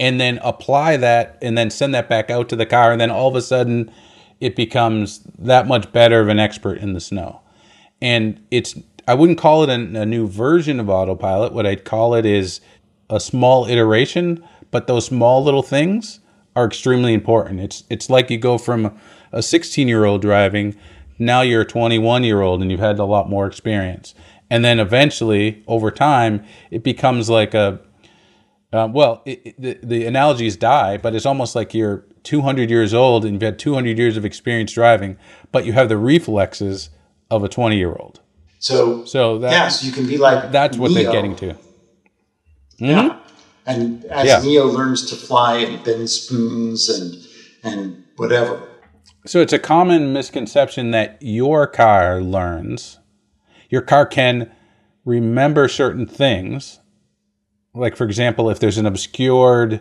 [0.00, 3.10] and then apply that and then send that back out to the car and then
[3.10, 3.90] all of a sudden
[4.40, 7.40] it becomes that much better of an expert in the snow
[8.00, 8.76] and it's
[9.08, 11.52] i wouldn't call it a, a new version of autopilot.
[11.52, 12.60] What i'd call it is
[13.10, 16.20] a small iteration but those small little things
[16.54, 17.60] are extremely important.
[17.60, 18.98] It's it's like you go from
[19.32, 20.76] a 16 year old driving
[21.18, 24.14] now you're a 21 year old and you've had a lot more experience.
[24.50, 27.80] And then eventually over time it becomes like a
[28.70, 32.92] um, well, it, it, the, the analogies die, but it's almost like you're 200 years
[32.92, 35.16] old and you've had 200 years of experience driving,
[35.52, 36.90] but you have the reflexes
[37.30, 38.20] of a 20 year old.
[38.58, 41.56] So, So that, yes, you can be like that's what they're getting to.
[42.78, 43.18] Yeah.
[43.66, 44.40] And as Yeah.
[44.40, 47.14] Neo learns to fly and bend spoons and
[47.62, 48.62] and whatever.
[49.26, 52.98] So it's a common misconception that your car learns.
[53.68, 54.50] Your car can
[55.04, 56.80] remember certain things.
[57.74, 59.80] Like, for example, if there's an obscured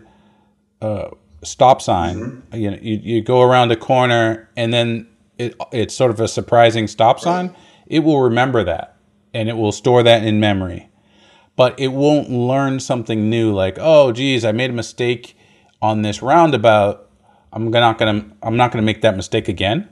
[0.81, 1.09] uh,
[1.43, 6.11] stop sign, you know, you, you go around a corner and then it, it's sort
[6.11, 7.55] of a surprising stop sign,
[7.87, 8.97] it will remember that
[9.33, 10.89] and it will store that in memory.
[11.55, 15.35] But it won't learn something new like, oh, geez, I made a mistake
[15.81, 17.09] on this roundabout.
[17.51, 19.89] I'm not gonna I'm not gonna make that mistake again.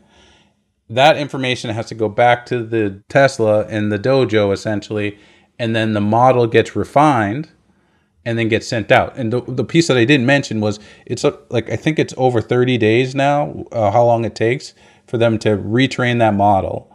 [0.89, 5.17] That information has to go back to the Tesla and the dojo essentially,
[5.57, 7.49] and then the model gets refined
[8.25, 9.15] and then gets sent out.
[9.15, 12.41] And the, the piece that I didn't mention was it's like I think it's over
[12.41, 14.73] 30 days now uh, how long it takes
[15.07, 16.91] for them to retrain that model.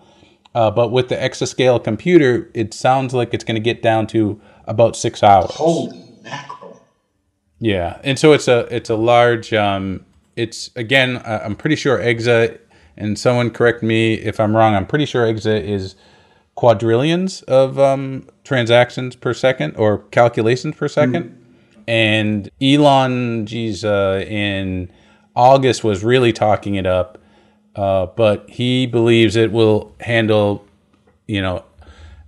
[0.55, 4.40] Uh, but with the exascale computer, it sounds like it's going to get down to
[4.64, 5.51] about six hours.
[5.52, 6.81] Holy mackerel.
[7.60, 9.52] Yeah, and so it's a it's a large.
[9.52, 10.05] Um,
[10.36, 12.59] it's again, uh, I'm pretty sure EXA,
[12.97, 14.74] and someone correct me if I'm wrong.
[14.74, 15.94] I'm pretty sure EXA is
[16.56, 21.36] quadrillions of um, transactions per second or calculations per second.
[21.86, 24.90] And Elon, geez, uh, in
[25.35, 27.18] August was really talking it up,
[27.76, 30.66] uh, but he believes it will handle,
[31.26, 31.64] you know,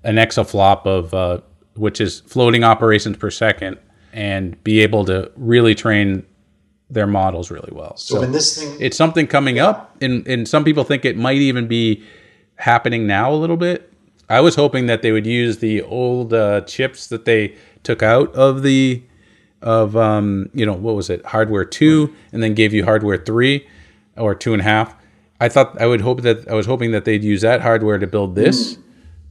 [0.04, 1.40] an exaflop of uh,
[1.74, 3.78] which is floating operations per second,
[4.12, 6.24] and be able to really train
[6.90, 7.96] their models really well.
[7.96, 11.38] So, when this thing it's something coming up, and and some people think it might
[11.38, 12.04] even be
[12.56, 13.92] happening now a little bit.
[14.28, 18.34] I was hoping that they would use the old uh, chips that they took out
[18.34, 19.02] of the
[19.60, 23.66] of um, you know what was it hardware two, and then gave you hardware three
[24.16, 24.94] or two and a half.
[25.44, 28.06] I thought I would hope that I was hoping that they'd use that hardware to
[28.06, 28.78] build this,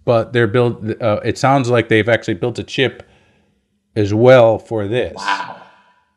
[0.06, 1.02] but they're build.
[1.02, 3.04] Uh, it sounds like they've actually built a chip
[3.96, 5.14] as well for this.
[5.16, 5.56] wow.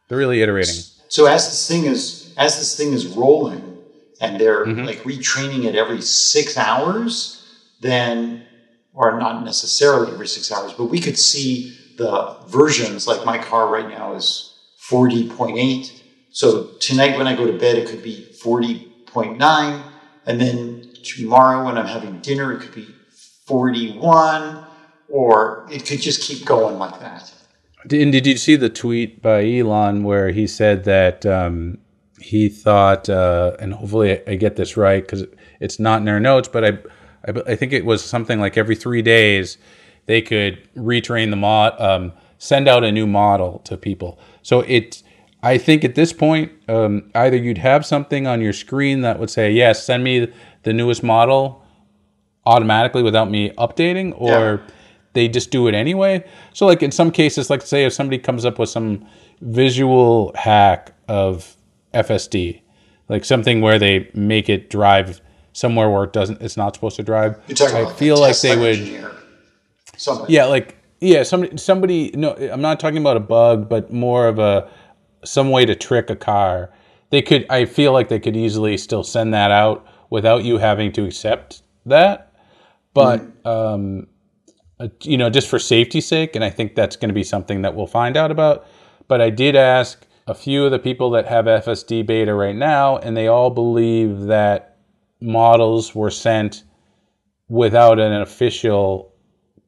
[0.08, 0.80] They're really iterating.
[1.08, 3.62] So as this thing is as this thing is rolling
[4.20, 4.84] and they're Mm-hmm.
[4.84, 7.44] like retraining it every six hours,
[7.80, 8.44] then
[8.92, 13.68] or not necessarily every six hours, but we could see the versions like my car
[13.76, 14.54] right now is
[14.90, 16.02] 40.8.
[16.30, 18.26] So tonight when I go to bed it could be
[19.14, 19.82] 40.9
[20.26, 22.88] and then tomorrow when I'm having dinner it could be
[23.46, 24.64] 41
[25.08, 27.32] or it could just keep going like that.
[27.90, 31.78] And did you see the tweet by Elon where he said that um,
[32.18, 35.24] he thought, uh, and hopefully I get this right because
[35.60, 36.68] it's not in our notes, but I,
[37.28, 39.58] I, I think it was something like every three days
[40.06, 44.18] they could retrain the mod, um, send out a new model to people.
[44.42, 45.02] So it,
[45.44, 49.28] I think at this point, um, either you'd have something on your screen that would
[49.30, 51.62] say, yes, send me the newest model
[52.46, 54.56] automatically without me updating, or Yeah.
[55.12, 56.24] they just do it anyway.
[56.54, 59.04] So, like in some cases, like say if somebody comes up with some
[59.42, 61.56] visual hack of
[61.92, 62.62] FSD,
[63.10, 65.20] like something where they make it drive
[65.52, 67.36] somewhere where it doesn't, it's not supposed to drive.
[67.48, 68.78] You're I feel like they would.
[68.78, 69.10] engineer.
[69.96, 70.32] Somebody.
[70.32, 74.38] Yeah, like yeah, somebody somebody no, I'm not talking about a bug, but more of
[74.38, 74.68] a
[75.24, 76.70] some way to trick a car.
[77.10, 80.92] They could I feel like they could easily still send that out without you having
[80.92, 82.32] to accept that.
[82.92, 84.08] But um
[84.80, 87.62] uh, you know, just for safety's sake, and I think that's going to be something
[87.62, 88.66] that we'll find out about.
[89.06, 92.96] But I did ask a few of the people that have FSD beta right now,
[92.98, 94.78] and they all believe that
[95.20, 96.64] models were sent
[97.48, 99.12] without an official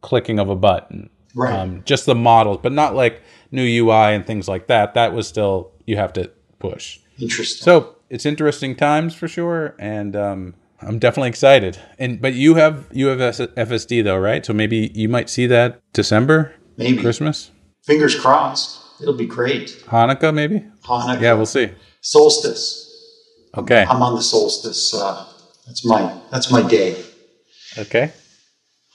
[0.01, 1.11] clicking of a button.
[1.37, 1.53] Right.
[1.53, 3.23] Um, just the models, but not like
[3.53, 4.95] new UI and things like that.
[4.95, 6.99] That was still you have to push.
[7.21, 7.63] Interesting.
[7.63, 11.79] So it's interesting times for sure, and um, I'm definitely excited.
[11.99, 14.47] And but you have you have FSD though, right?
[14.47, 17.03] So maybe you might see that December, Maybe.
[17.03, 17.51] Christmas,
[17.85, 18.83] Fingers crossed.
[19.03, 19.69] It'll be great.
[19.89, 20.65] Hanukkah, maybe.
[20.85, 21.21] Hanukkah.
[21.21, 21.71] Yeah, we'll see.
[22.01, 22.85] Solstice.
[23.55, 24.95] Okay, I'm on the solstice.
[24.95, 25.27] Uh,
[25.67, 26.97] that's my that's my day.
[27.79, 28.13] okay.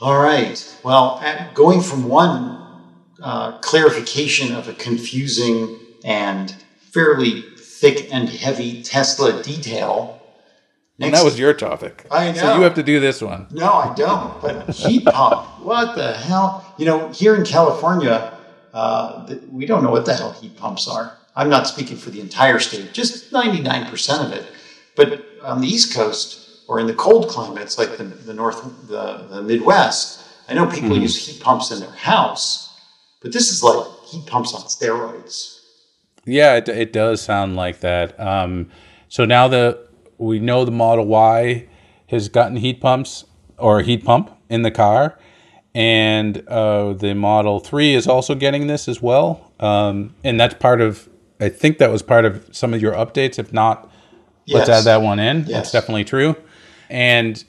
[0.01, 0.57] All right.
[0.83, 1.21] Well,
[1.53, 2.57] going from one
[3.21, 6.51] uh, clarification of a confusing and
[6.91, 10.19] fairly thick and heavy Tesla detail.
[10.99, 12.05] And that was your topic.
[12.09, 12.37] I know.
[12.37, 13.47] So you have to do this one.
[13.51, 14.41] no, I don't.
[14.41, 15.47] But heat pump.
[15.63, 16.73] What the hell?
[16.79, 18.37] You know, here in California,
[18.73, 21.15] uh, we don't know what the hell heat pumps are.
[21.35, 24.45] I'm not speaking for the entire state, just 99% of it.
[24.95, 29.27] But on the East Coast or in the cold climates like the, the North, the,
[29.29, 32.79] the Midwest, I know people use heat pumps in their house,
[33.21, 35.59] but this is like heat pumps on steroids.
[36.23, 38.17] Yeah, it, it does sound like that.
[38.17, 38.69] Um,
[39.09, 39.85] so now that
[40.17, 41.67] we know the Model Y
[42.07, 43.25] has gotten heat pumps
[43.57, 45.19] or a heat pump in the car,
[45.75, 49.51] and uh, the Model Three is also getting this as well.
[49.59, 51.09] Um, and that's part of.
[51.41, 53.37] I think that was part of some of your updates.
[53.37, 53.91] If not,
[54.47, 55.39] let's add that one in.
[55.39, 55.49] Yes.
[55.49, 56.37] That's definitely true.
[56.91, 57.41] And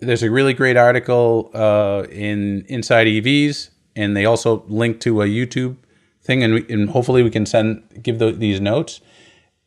[0.00, 5.26] there's a really great article uh, in Inside EVs, and they also link to a
[5.26, 5.76] YouTube
[6.22, 9.00] thing, and, we, and hopefully we can send give the, these notes.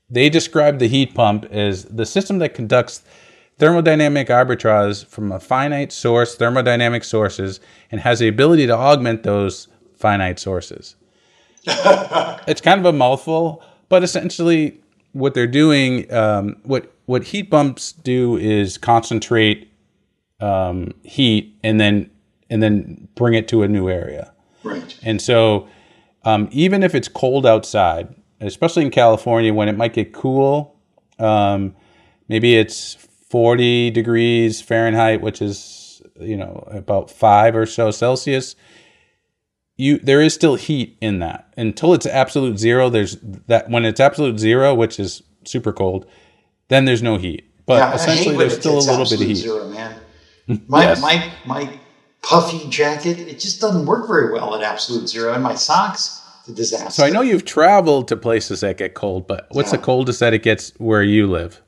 [0.10, 3.04] They describe the heat pump as the system that conducts
[3.60, 9.70] thermodynamic arbitrage from a finite source, thermodynamic sources, and has the ability to augment those
[9.96, 10.96] finite sources.
[11.66, 14.82] it's kind of a mouthful, but essentially,
[15.14, 19.72] what they're doing, um, what what heat pumps do is concentrate
[20.40, 22.10] um, heat and then
[22.50, 24.34] and then bring it to a new area.
[24.64, 24.98] Right.
[25.04, 25.68] And so,
[26.24, 30.80] um, even if it's cold outside, especially in California when it might get cool,
[31.20, 31.76] um,
[32.28, 32.96] maybe it's
[33.30, 38.56] 40 degrees Fahrenheit, which is, you know, about five or so Celsius.
[39.76, 42.90] You, there is still heat in that until it's absolute zero.
[42.90, 43.18] There's
[43.48, 46.06] that when it's absolute zero, which is super cold,
[46.74, 47.46] then there's no heat.
[47.66, 49.36] But Yeah, essentially, there's still a little bit of heat.
[49.36, 50.00] Zero, man.
[50.68, 51.02] My, Yes.
[51.02, 51.80] my, my
[52.22, 55.34] puffy jacket, it just doesn't work very well at absolute zero.
[55.34, 56.92] And my socks, it's a disaster.
[56.92, 59.84] So I know you've traveled to places that get cold, but what's the Yeah.
[59.84, 61.62] coldest that it gets where you live?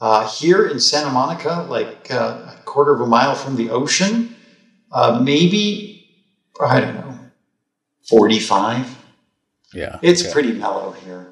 [0.00, 4.34] Uh, here in Santa Monica, like uh, a quarter of a mile from the ocean,
[4.92, 6.08] uh, maybe,
[6.58, 7.18] I don't know,
[8.08, 8.96] 45.
[9.74, 10.32] Yeah, It's okay.
[10.32, 11.26] pretty mellow here.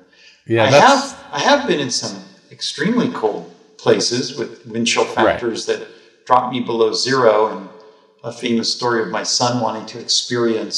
[0.46, 2.22] Yeah, I have I have been in some
[2.58, 5.86] extremely cold places with wind chill factors that
[6.26, 7.68] drop me below zero, and
[8.24, 10.76] a famous story of my son wanting to experience.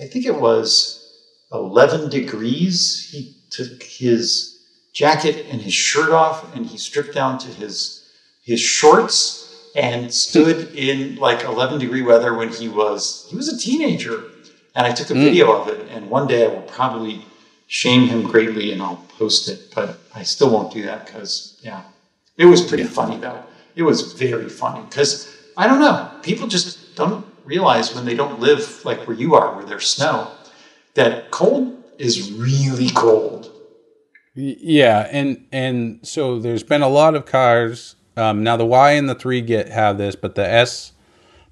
[0.00, 0.66] I think it was
[1.52, 3.08] eleven degrees.
[3.12, 4.58] He took his
[4.92, 8.02] jacket and his shirt off, and he stripped down to his
[8.42, 13.56] his shorts and stood in like 11 degree weather when he was he was a
[13.56, 14.24] teenager
[14.74, 15.20] and i took a hmm.
[15.20, 17.24] video of it and one day i will probably
[17.80, 21.82] shame him greatly and i'll post it but i still won't do that because yeah
[22.36, 23.42] it was pretty funny though
[23.76, 25.12] it was very funny because
[25.56, 29.56] i don't know people just don't realize when they don't live like where you are
[29.56, 30.30] where there's snow
[30.94, 31.64] that cold
[31.98, 33.42] is really cold
[34.34, 37.96] Yeah, and and so there's been a lot of cars.
[38.16, 40.92] Um, now the Y and the three get have this, but the S,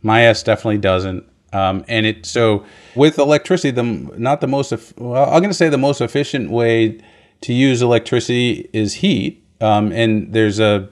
[0.02, 1.26] my S definitely doesn't.
[1.52, 2.64] Um, and it so
[2.94, 7.00] with electricity, the not the most well, I'm going to say the most efficient way
[7.42, 9.44] to use electricity is heat.
[9.60, 10.88] Um, and there's a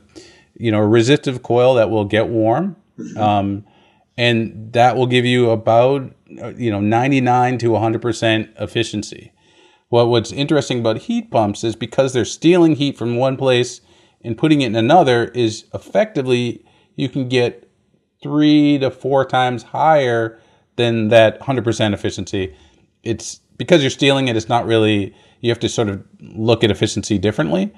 [0.55, 2.76] you know a resistive coil that will get warm,
[3.16, 3.64] um,
[4.16, 6.12] and that will give you about
[6.43, 9.32] uh, you know 99 to 100 percent efficiency.
[9.90, 13.80] Well, what's interesting about heat pumps is because they're stealing heat from one place
[14.22, 16.64] and putting it in another, is effectively
[16.97, 17.70] you can get
[18.22, 20.39] three to four times higher
[20.78, 22.55] than that 100% efficiency.
[23.02, 26.70] It's because you're stealing it, it's not really, you have to sort of look at
[26.70, 27.74] efficiency differently,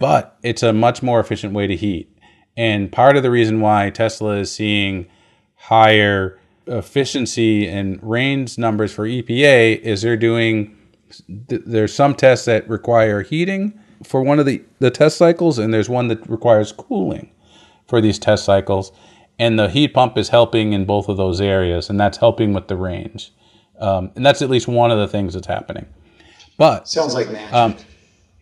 [0.00, 2.10] but it's a much more efficient way to heat.
[2.56, 5.06] And part of the reason why Tesla is seeing
[5.54, 10.76] higher efficiency and range numbers for EPA is they're doing,
[11.28, 15.88] there's some tests that require heating for one of the, the test cycles, and there's
[15.88, 17.30] one that requires cooling
[17.86, 18.92] for these test cycles.
[19.40, 22.68] And the heat pump is helping in both of those areas, and that's helping with
[22.68, 23.32] the range.
[23.80, 25.86] Um, and that's at least one of the things that's happening.
[26.58, 27.86] But Sounds like magic.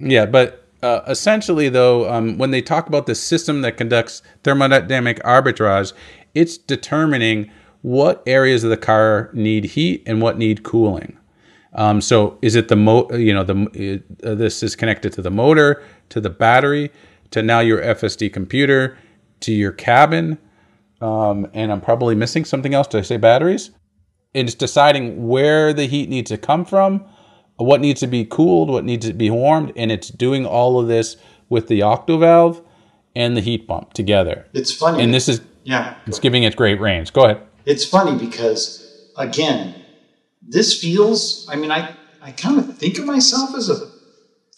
[0.01, 5.21] yeah, but uh, essentially, though, um, when they talk about the system that conducts thermodynamic
[5.23, 5.93] arbitrage,
[6.35, 7.49] it's determining
[7.83, 11.17] what areas of the car need heat and what need cooling.
[11.75, 13.09] Um, so, is it the mo?
[13.13, 16.91] You know, the uh, this is connected to the motor, to the battery,
[17.31, 18.99] to now your FSD computer,
[19.41, 20.39] to your cabin,
[21.01, 22.89] um, and I'm probably missing something else.
[22.89, 23.71] Did I say batteries?
[24.35, 27.05] And it's deciding where the heat needs to come from,
[27.57, 30.89] what needs to be cooled, what needs to be warmed, and it's doing all of
[30.89, 31.17] this
[31.49, 32.65] with the octovalve
[33.17, 34.47] and the heat pump together.
[34.53, 35.03] it's funny.
[35.03, 35.97] And this is yeah.
[36.07, 37.13] it's giving it great range.
[37.13, 37.43] Go ahead.
[37.65, 39.75] It's funny because again,
[40.47, 41.47] this feels.
[41.49, 43.91] I mean, I I kind of think of myself as a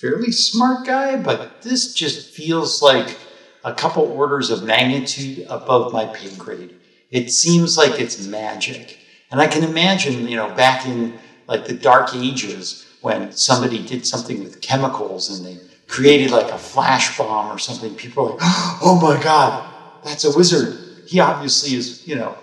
[0.00, 3.16] fairly smart guy, but this just feels like
[3.64, 6.74] a couple orders of magnitude above my pay grade.
[7.10, 8.98] It seems like it's magic,
[9.30, 14.06] and I can imagine, you know, back in like the dark ages when somebody did
[14.06, 17.94] something with chemicals and they created like a flash bomb or something.
[17.96, 18.38] People are like,
[18.82, 19.68] "Oh my god,
[20.04, 22.38] that's a wizard." He obviously is, you know,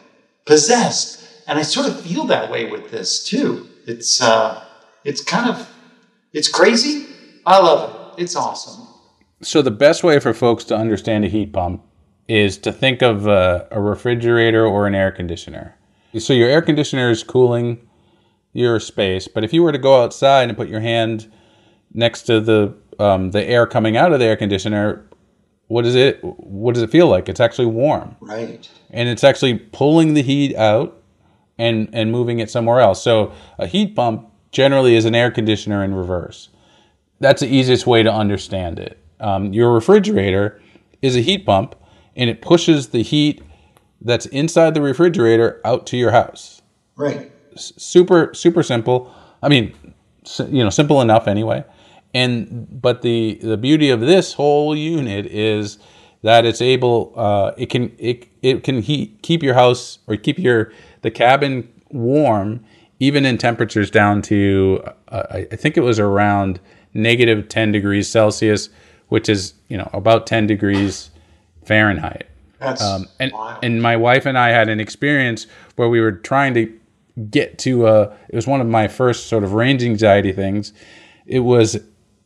[0.45, 1.23] possessed.
[1.47, 3.69] And I sort of feel that way with this too.
[3.85, 4.61] It's uh,
[5.05, 5.69] it's kind of
[6.33, 7.07] it's crazy.
[7.45, 8.23] I love it.
[8.23, 8.86] It's awesome.
[9.41, 11.83] So the best way for folks to understand a heat pump
[12.27, 15.75] is to think of a, a refrigerator or an air conditioner.
[16.17, 17.87] So your air conditioner is cooling
[18.53, 21.31] your space, but if you were to go outside and put your hand
[21.93, 25.07] next to the um, the air coming out of the air conditioner,
[25.67, 26.19] what is it?
[26.23, 27.29] What does it feel like?
[27.29, 28.67] It's actually warm, Right.
[28.89, 30.99] and it's actually pulling the heat out
[31.59, 33.03] and and moving it somewhere else.
[33.03, 36.49] So a heat pump generally is an air conditioner in reverse
[37.19, 38.99] that's the easiest way to understand it.
[39.19, 40.61] Um, your refrigerator
[41.01, 41.75] is a heat pump,
[42.15, 43.41] and it pushes the heat
[44.01, 46.61] that's inside the refrigerator out to your house.
[46.95, 47.31] Right.
[47.55, 49.13] S- super, super simple.
[49.41, 49.73] I mean,
[50.25, 51.63] s- you know, simple enough anyway.
[52.13, 55.77] And but the the beauty of this whole unit is
[56.23, 60.39] that it's able, uh, it can it it can heat keep your house or keep
[60.39, 60.71] your
[61.01, 62.63] the cabin warm
[62.99, 66.59] even in temperatures down to uh, I I think it was around
[66.93, 68.69] negative 10 degrees Celsius,
[69.09, 71.09] which is you know about 10 degrees
[71.65, 72.27] Fahrenheit.
[72.81, 73.63] Um, and wild.
[73.63, 76.73] and my wife and I had an experience where we were trying to
[77.31, 80.73] get to uh it was one of my first sort of range anxiety things.
[81.25, 81.77] It was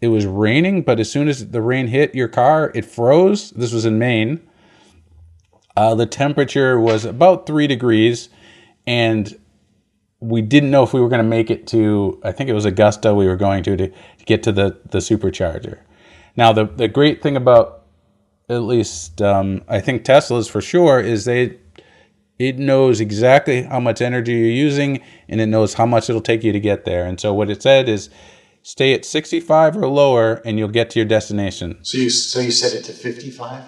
[0.01, 3.51] it was raining, but as soon as the rain hit your car, it froze.
[3.51, 4.41] This was in Maine.
[5.77, 8.29] Uh, the temperature was about three degrees,
[8.87, 9.37] and
[10.19, 12.19] we didn't know if we were going to make it to.
[12.23, 13.13] I think it was Augusta.
[13.13, 15.79] We were going to to, to get to the the supercharger.
[16.37, 17.83] Now the the great thing about
[18.49, 21.57] at least um, I think Tesla's for sure is they
[22.39, 26.43] it knows exactly how much energy you're using and it knows how much it'll take
[26.43, 27.05] you to get there.
[27.05, 28.09] And so what it said is
[28.63, 31.77] stay at 65 or lower and you'll get to your destination.
[31.83, 33.63] so you so you set it to fifty five.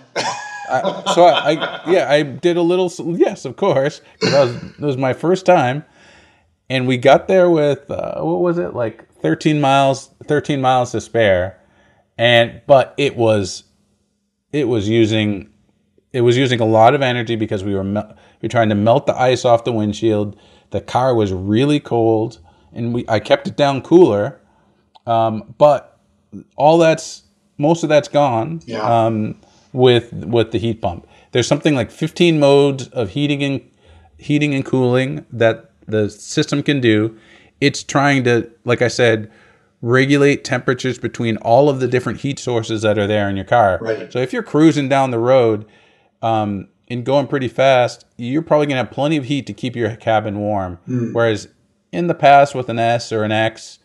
[1.14, 4.80] So I, I yeah, I did a little yes, of course, 'cause that was it
[4.80, 5.84] was my first time.
[6.70, 8.74] And we got there with uh, what was it?
[8.74, 11.60] Like 13 miles 13 miles to spare.
[12.24, 13.64] And but it was
[14.54, 15.50] it was using
[16.14, 18.76] it was using a lot of energy because we were mel- we were trying to
[18.76, 20.38] melt the ice off the windshield.
[20.70, 22.40] The car was really cold,
[22.72, 24.40] and we I kept it down cooler.
[25.06, 26.00] Um, but
[26.56, 27.24] all that's
[27.58, 28.82] most of that's gone Yeah.
[29.06, 29.36] um,
[29.74, 31.06] with with the heat pump.
[31.34, 33.62] There's something like 15 modes of heating and
[34.18, 37.18] heating and cooling that the system can do.
[37.60, 39.30] It's trying to, like I said,
[39.84, 43.78] regulate temperatures between all of the different heat sources that are there in your car.
[43.82, 44.12] Right.
[44.12, 45.66] So if you're cruising down the road
[46.22, 49.76] um, and going pretty fast, you're probably going to have plenty of heat to keep
[49.76, 50.80] your cabin warm.
[51.12, 51.50] Whereas
[51.92, 53.80] in the past with an S or an X,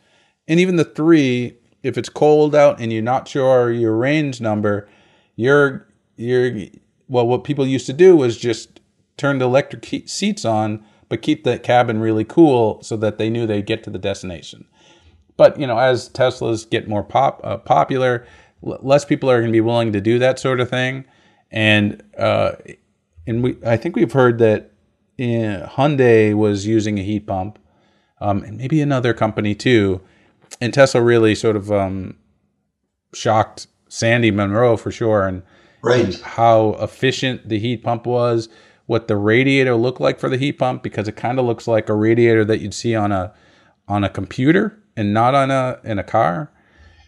[0.47, 4.89] and even the three, if it's cold out and you're not sure your range number,
[5.35, 6.69] you're you're
[7.09, 7.27] well.
[7.27, 8.81] What people used to do was just
[9.17, 13.29] turn the electric heat seats on, but keep the cabin really cool so that they
[13.29, 14.65] knew they'd get to the destination.
[15.39, 18.27] But you know, as Teslas get more pop uh, popular,
[18.67, 21.07] l- less people are going to be willing to do that sort of thing,
[21.51, 22.53] and uh,
[23.27, 24.73] and we I think we've heard that
[25.19, 27.59] uh, Hyundai was using a heat pump,
[28.21, 30.01] um, and maybe another company too,
[30.61, 32.17] and Tesla really sort of um,
[33.15, 35.43] shocked Sandy Munro for sure, and,
[35.83, 36.05] Right.
[36.05, 38.49] and how efficient the heat pump was,
[38.87, 41.89] what the radiator looked like for the heat pump, because it kind of looks like
[41.89, 43.33] a radiator that you'd see on a
[43.87, 46.51] on a computer and not on a in a car.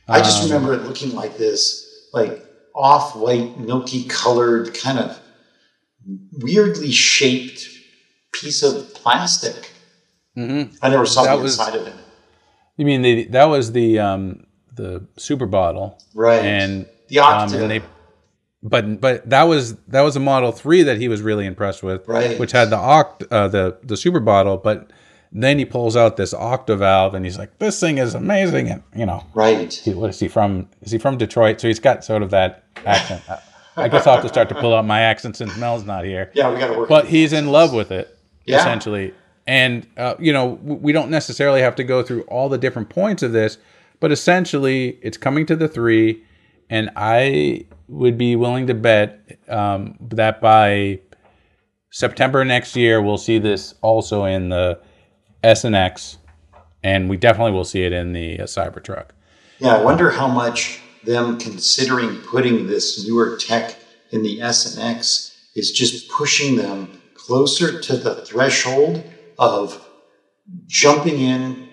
[0.08, 2.42] I just remember it looking like this, like
[2.74, 5.18] off-white, milky colored, kind of
[6.32, 7.68] weirdly shaped
[8.32, 9.70] piece of plastic.
[10.36, 10.74] Mm-hmm.
[10.82, 11.94] I never saw That the was- inside of it.
[12.76, 16.42] You mean the, that was the um, the super bottle, Right.
[16.42, 17.60] And The um, Octa.
[17.60, 17.82] and they,
[18.62, 22.08] but but that was that was a Model Three that he was really impressed with,
[22.08, 22.38] Right.
[22.40, 24.90] Which had the oct uh, the the super bottle, but
[25.32, 28.82] then he pulls out this octa valve and he's like, "This thing is amazing," and
[28.94, 29.72] you know, Right.
[29.72, 30.68] he, what is he from?
[30.82, 31.60] Is he from Detroit?
[31.60, 33.22] So he's got sort of that accent.
[33.28, 33.38] I-
[33.76, 36.30] I guess I'll have to start to pull out my accent since Mel's not here.
[36.34, 36.88] Yeah, we got to work.
[36.88, 38.58] But he's in love with it, Yeah.
[38.58, 39.14] essentially.
[39.46, 43.22] And, uh, you know, we don't necessarily have to go through all the different points
[43.22, 43.56] of this,
[44.00, 46.20] but essentially it's coming to the three.
[46.68, 50.98] And I would be willing to bet um, that by
[51.90, 54.78] September next year, we'll see this also in the
[55.42, 56.18] S and X.
[56.82, 59.10] And we definitely will see it in the uh, Cybertruck.
[59.58, 63.76] Yeah, I wonder how much them considering putting this newer tech
[64.10, 69.04] in the S and X is just pushing them closer to the threshold
[69.38, 69.86] of
[70.66, 71.68] jumping in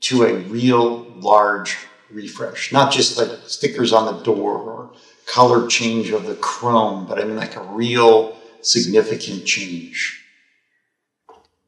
[0.00, 1.76] to a real large
[2.10, 4.92] refresh, not just like stickers on the door or
[5.26, 10.20] color change of the chrome, but I mean like a real significant change.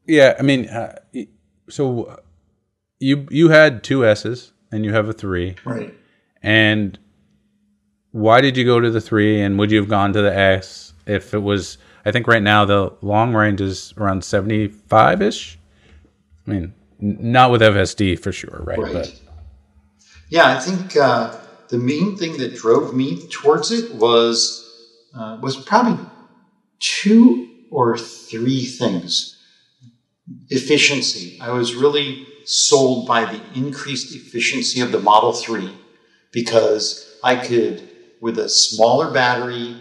[0.07, 0.99] Yeah, I mean, uh,
[1.69, 2.17] so uh,
[3.01, 5.95] you you had two S's and you have a three, Right.
[6.43, 6.99] and
[8.13, 9.41] why did you go to the three?
[9.41, 11.79] And would you have gone to the S if it was?
[12.07, 15.59] I think right now the long range is around seventy five ish.
[16.47, 18.79] I mean, n- not with FSD for sure, right?
[18.79, 18.93] Right.
[18.93, 19.21] But
[20.29, 21.37] Yeah, I think uh,
[21.69, 24.61] the main thing that drove me towards it was
[25.17, 26.05] uh, was probably
[26.81, 29.34] two or three things.
[30.49, 31.39] Efficiency.
[31.41, 35.71] I was really sold by the increased efficiency of the Model 3
[36.33, 37.89] because I could,
[38.21, 39.77] with a smaller battery,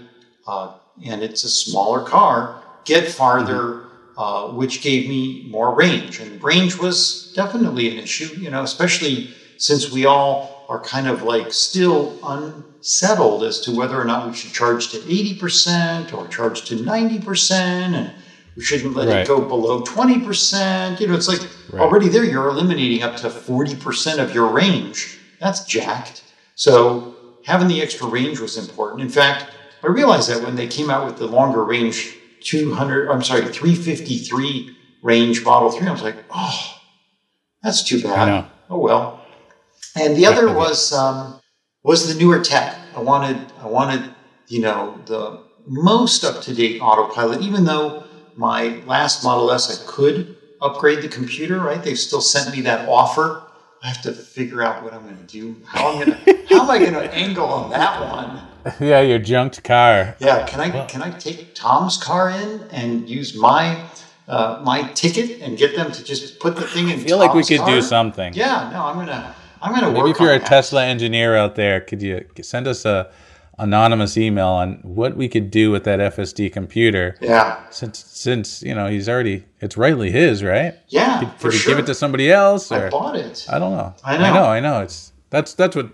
[0.47, 0.75] uh,
[1.05, 3.85] and it's a smaller car, get farther,
[4.17, 6.19] uh, which gave me more range.
[6.19, 11.23] And range was definitely an issue, you know, especially since we all are kind of
[11.23, 16.65] like still unsettled as to whether or not we should charge to 80% or charge
[16.65, 17.51] to 90%.
[17.51, 18.11] And
[18.55, 19.17] we shouldn't let Right.
[19.19, 20.99] it go below 20%.
[20.99, 21.41] You know, it's like
[21.73, 25.17] already there, you're eliminating up to 40% of your range.
[25.39, 26.23] That's jacked.
[26.55, 27.15] So
[27.45, 29.01] having the extra range was important.
[29.01, 29.45] In fact,
[29.83, 34.75] I realized that when they came out with the longer range 200, I'm sorry, 353
[35.01, 36.77] range Model 3, I was like, oh,
[37.61, 38.45] that's too bad.
[38.69, 39.21] Oh well.
[39.95, 41.39] And the other was um,
[41.83, 42.75] was the newer tech.
[42.95, 44.13] I wanted I wanted
[44.47, 47.41] you know the most up to date autopilot.
[47.41, 48.03] Even though
[48.35, 51.81] my last Model S I could upgrade the computer, right?
[51.83, 53.43] They've still sent me that offer.
[53.81, 55.57] I have to figure out what I'm going to do.
[55.65, 58.41] How I'm going to how am I going to angle on that one?
[58.79, 60.15] yeah, your junked car.
[60.19, 63.85] Yeah, can I can I take Tom's car in and use my
[64.27, 66.99] uh, my ticket and get them to just put the thing in?
[66.99, 67.67] I feel like we could car?
[67.67, 68.33] do something.
[68.33, 70.47] Yeah, no, I'm gonna I'm gonna Maybe work if you're a that.
[70.47, 73.11] Tesla engineer out there, could you send us a
[73.59, 77.15] anonymous email on what we could do with that FSD computer?
[77.21, 80.75] Yeah, Since since you know he's already it's rightly his, right?
[80.87, 81.71] yeah, Could, for could sure.
[81.75, 83.45] give it to somebody else I bought it.
[83.49, 83.93] I don't know.
[84.03, 84.23] I know.
[84.25, 84.45] I know.
[84.45, 84.81] I know.
[84.81, 85.89] It's that's that's what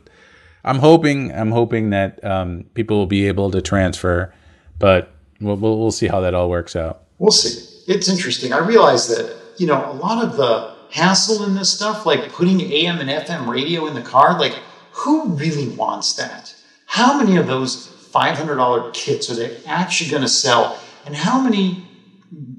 [0.64, 1.32] I'm hoping.
[1.34, 4.34] I'm hoping that um, people will be able to transfer,
[4.78, 5.12] but
[5.42, 7.04] we'll, we'll we'll see how that all works out.
[7.18, 7.66] We'll see.
[7.92, 8.54] It's interesting.
[8.54, 12.62] I realize that you know a lot of the hassle in this stuff, like putting
[12.62, 14.54] AM and FM radio in the car, like
[14.92, 16.54] who really wants that?
[16.90, 20.80] How many of those five hundred dollar kits are they actually going to sell?
[21.06, 21.86] And how many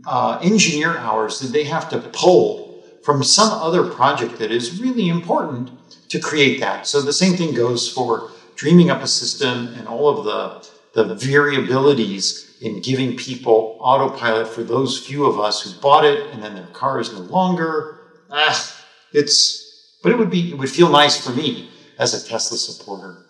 [0.06, 5.08] uh, engineer hours did they have to pull from some other project that is really
[5.08, 5.72] important
[6.10, 6.86] to create that?
[6.86, 11.14] So the same thing goes for dreaming up a system and all of the, the
[11.16, 16.54] variabilities in giving people autopilot for those few of us who bought it and then
[16.54, 17.98] their car is no longer.
[18.30, 18.76] Ah,
[19.12, 23.24] it's, but it would be, it would feel nice for me as a Tesla supporter.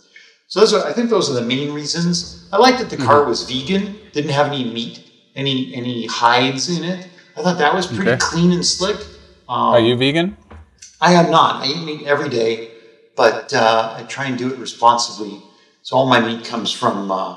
[0.51, 2.49] So those are, I think those are the main reasons.
[2.53, 6.83] I like that the car was vegan, didn't have any meat, any any hides in
[6.83, 7.07] it.
[7.37, 8.19] I thought that was pretty Okay.
[8.19, 8.97] clean and slick.
[9.49, 10.37] Um, Are you vegan?
[11.01, 11.63] I am not.
[11.63, 12.73] I eat meat every day,
[13.15, 15.41] but uh, I try and do it responsibly.
[15.83, 17.37] So all my meat comes from, uh,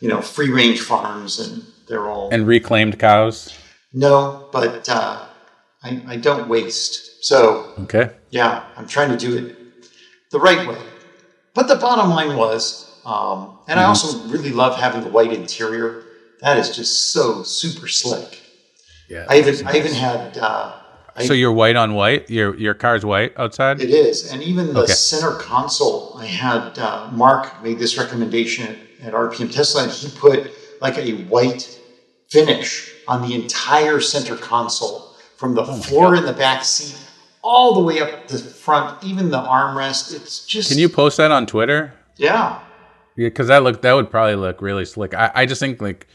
[0.00, 3.52] you know, free range farms and they're all And reclaimed cows.
[3.92, 5.26] no, but uh,
[5.82, 7.24] I, I don't waste.
[7.24, 8.10] So Okay.
[8.30, 9.56] yeah, I'm trying to do it
[10.30, 10.78] the right way.
[11.54, 16.02] But the bottom line was, um, and I also really love having the white interior.
[16.40, 18.40] That is just so super slick.
[19.08, 19.26] Yeah.
[19.28, 20.72] I even I even had uh,
[21.16, 22.28] I, So you're white on white.
[22.28, 23.80] Your your car's white outside.
[23.80, 24.92] it is, and even the Okay.
[24.92, 26.16] center console.
[26.18, 28.66] I had uh, Mark made this recommendation
[29.00, 30.50] at, at RPM Tesla, and he put
[30.80, 31.78] like a white
[32.30, 36.98] finish on the entire center console, from the floor in the back seat
[37.44, 40.12] all the way up the front, even the armrest.
[40.16, 41.92] It's just Can you post that on Twitter?
[42.16, 42.60] yeah.
[43.16, 45.14] Yeah, because that look that would probably look really slick.
[45.14, 46.08] I, I just think like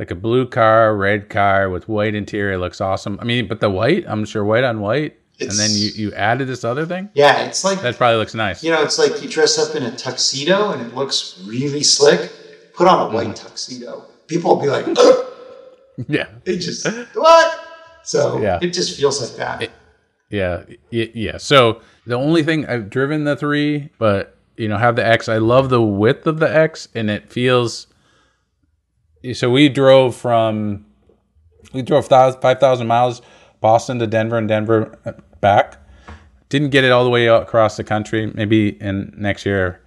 [0.00, 3.18] like a blue car, red car with white interior looks awesome.
[3.20, 6.48] I mean, but the white, I'm sure white on white, and then you, you added
[6.48, 7.08] this other thing.
[7.14, 8.64] Yeah, it's like That probably looks nice.
[8.64, 12.32] you know, it's like you dress up in a tuxedo and it looks really slick.
[12.74, 13.14] Put on a Mm-hmm.
[13.28, 14.06] white tuxedo.
[14.26, 15.26] People will be like, "Ugh."
[16.08, 16.84] Yeah, it just
[17.14, 17.60] what?
[18.02, 18.58] So Yeah.
[18.62, 19.70] it just feels like that.
[20.30, 21.36] Yeah, yeah.
[21.36, 25.28] So the only thing I've driven the three, but you know, have the X.
[25.28, 27.86] I love the width of the X, and it feels.
[29.34, 30.86] So we drove from,
[31.74, 33.22] we drove five thousand miles,
[33.60, 34.98] Boston to Denver and Denver
[35.40, 35.76] back.
[36.48, 38.26] Didn't get it all the way across the country.
[38.26, 39.80] Maybe in next year,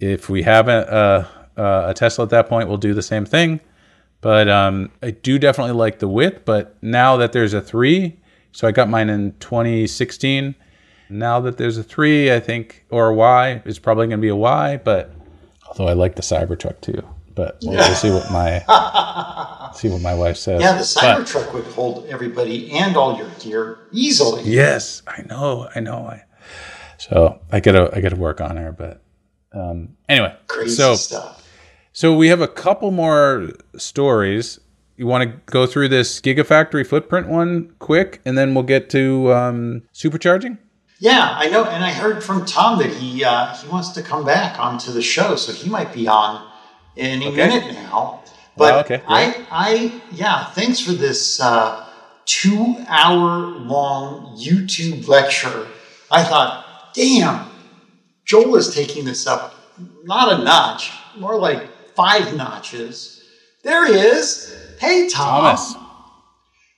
[0.00, 3.60] if we have a, a, a Tesla at that point, we'll do the same thing.
[4.20, 6.44] But um, I do definitely like the width.
[6.44, 8.18] But now that there's a three,
[8.54, 10.54] so I got mine in 2016.
[11.10, 14.28] Now that there's a three, I think, or a Y, it's probably going to be
[14.28, 14.80] a Y.
[14.82, 15.12] But
[15.66, 17.02] although I like the Cybertruck too,
[17.34, 18.60] but we'll, we'll see what my
[19.74, 20.62] see what my wife says.
[20.62, 24.44] Yeah, the Cybertruck would hold everybody and all your gear easily.
[24.44, 26.06] Yes, I know, I know.
[26.06, 26.22] I
[26.96, 29.02] so I gotta I gotta work on her, but
[29.52, 30.34] um, anyway.
[30.46, 31.44] Crazy so stuff.
[31.92, 34.60] so we have a couple more stories.
[34.96, 39.32] You want to go through this Gigafactory footprint one quick, and then we'll get to
[39.32, 40.58] um, supercharging.
[41.00, 44.24] Yeah, I know, and I heard from Tom that he uh, he wants to come
[44.24, 46.48] back onto the show, so he might be on
[46.96, 48.22] any minute now.
[48.56, 49.02] But Wow, okay.
[49.08, 51.88] I, I, yeah, thanks for this uh,
[52.24, 55.66] two-hour-long YouTube lecture.
[56.08, 57.50] I thought, damn,
[58.24, 59.54] Joel is taking this up
[60.04, 63.24] not a notch, more like five notches.
[63.62, 64.56] There he is.
[64.84, 65.56] Hey, Tom.
[65.56, 65.76] Thomas.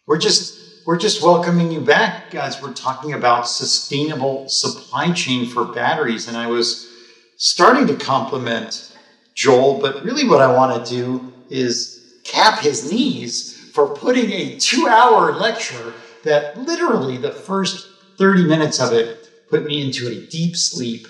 [0.07, 2.63] We're just we're just welcoming you back, guys.
[2.63, 6.89] We're talking about sustainable supply chain for batteries, and I was
[7.37, 8.97] starting to compliment
[9.35, 14.57] Joel, but really what I want to do is cap his knees for putting a
[14.57, 15.93] two-hour lecture
[16.23, 17.89] that literally the first
[18.19, 21.09] 30 minutes of it put me into a deep sleep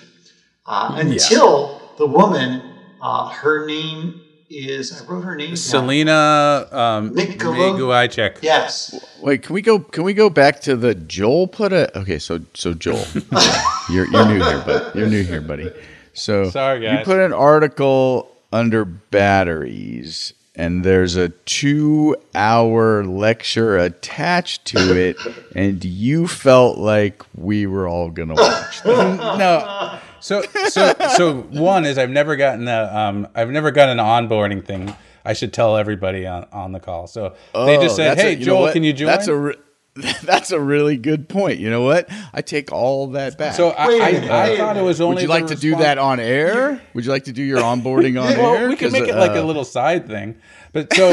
[0.65, 4.19] uh, until the woman, uh, her name
[4.49, 5.57] is I wrote her name down.
[5.57, 8.37] Celina um, Mikulo- Miguichek.
[8.41, 8.95] Yes.
[9.21, 9.79] Wait, can we go?
[9.79, 11.97] Can we go back to the Joel put a?
[11.97, 13.05] Okay, so so Joel,
[13.89, 15.71] you're you're new here, but you're new here, buddy.
[16.13, 16.99] So Sorry, guys.
[16.99, 25.17] You put an article under batteries, and there's a two-hour lecture attached to it,
[25.55, 28.81] and you felt like we were all gonna watch.
[28.85, 29.99] No.
[30.19, 34.65] So so so one is I've never gotten a um I've never gotten an onboarding
[34.65, 34.93] thing.
[35.25, 37.07] I should tell everybody on, on the call.
[37.07, 39.35] So they just Oh, said, that's a- "Hey you Joel, can you join?" That's a
[39.35, 39.55] re-
[40.23, 41.59] that's a really good point.
[41.59, 42.07] You know what?
[42.33, 43.55] I take all that back.
[43.55, 44.07] so I, Wait a I,
[44.45, 45.15] I wait thought it was only.
[45.15, 46.79] Would you like to do that on air?
[46.93, 48.69] Would you like to do your onboarding on Well, air?
[48.69, 50.35] we can 'Cause, make it like a uh, little side thing.
[50.71, 51.09] But so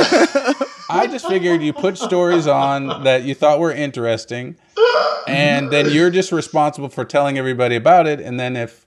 [0.91, 4.57] I just figured you put stories on that you thought were interesting,
[5.27, 8.21] and then you're just responsible for telling everybody about it.
[8.21, 8.84] And then if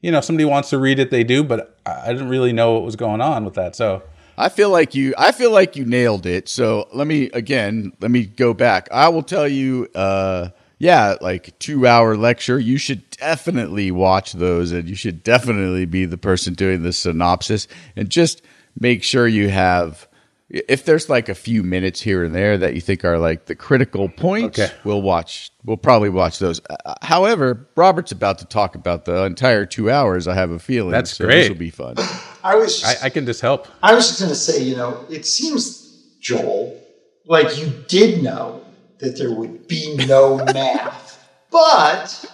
[0.00, 1.42] you know somebody wants to read it, they do.
[1.44, 3.76] But I didn't really know what was going on with that.
[3.76, 4.02] So
[4.36, 5.14] I feel like you.
[5.18, 6.48] I feel like you nailed it.
[6.48, 7.92] So let me again.
[8.00, 8.88] Let me go back.
[8.92, 9.88] I will tell you.
[9.94, 10.50] Uh,
[10.80, 12.58] yeah, like two hour lecture.
[12.58, 17.66] You should definitely watch those, and you should definitely be the person doing the synopsis,
[17.96, 18.42] and just
[18.78, 20.07] make sure you have.
[20.50, 23.54] If there's like a few minutes here and there that you think are like the
[23.54, 24.72] critical points, Okay.
[24.82, 25.50] we'll watch.
[25.62, 26.58] We'll probably watch those.
[26.70, 30.26] Uh, however, Robert's about to talk about the entire two hours.
[30.26, 31.40] I have a feeling That's so great.
[31.40, 31.96] This will be fun.
[32.42, 33.68] I was just, I, I can just help.
[33.82, 36.80] I was just going to say, you know, it seems, Joel,
[37.26, 38.64] like you did know
[39.00, 41.28] that there would be no math.
[41.50, 42.24] But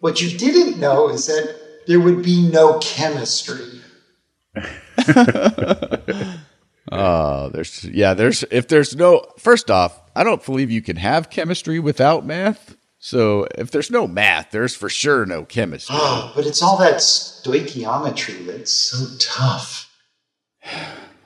[0.00, 1.56] what you didn't know is that
[1.86, 3.80] there would be no chemistry.
[6.90, 11.30] Oh, there's yeah, there's if there's no first off, I don't believe you can have
[11.30, 12.76] chemistry without math.
[12.98, 15.96] So if there's no math, there's for sure no chemistry.
[15.98, 19.84] Oh, but it's all that stoichiometry that's so tough.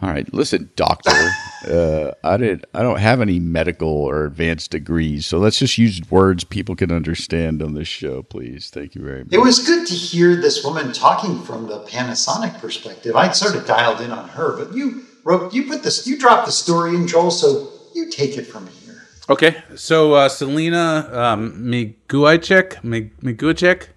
[0.02, 1.12] All right, listen, doctor.
[1.70, 2.66] uh, I did.
[2.74, 6.90] I don't have any medical or advanced degrees, so let's just use words people can
[6.90, 8.68] understand on this show, please.
[8.68, 9.32] Thank you very much.
[9.32, 13.14] It was good to hear this woman talking from the Panasonic perspective.
[13.14, 16.46] I'd sort of dialed in on her, but you wrote, you put this, you dropped
[16.46, 19.02] the story in Joel, so you take it from here.
[19.30, 23.88] Okay, so uh, Celina um, Miguicek, Mig- Miguicek,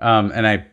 [0.00, 0.66] um, and I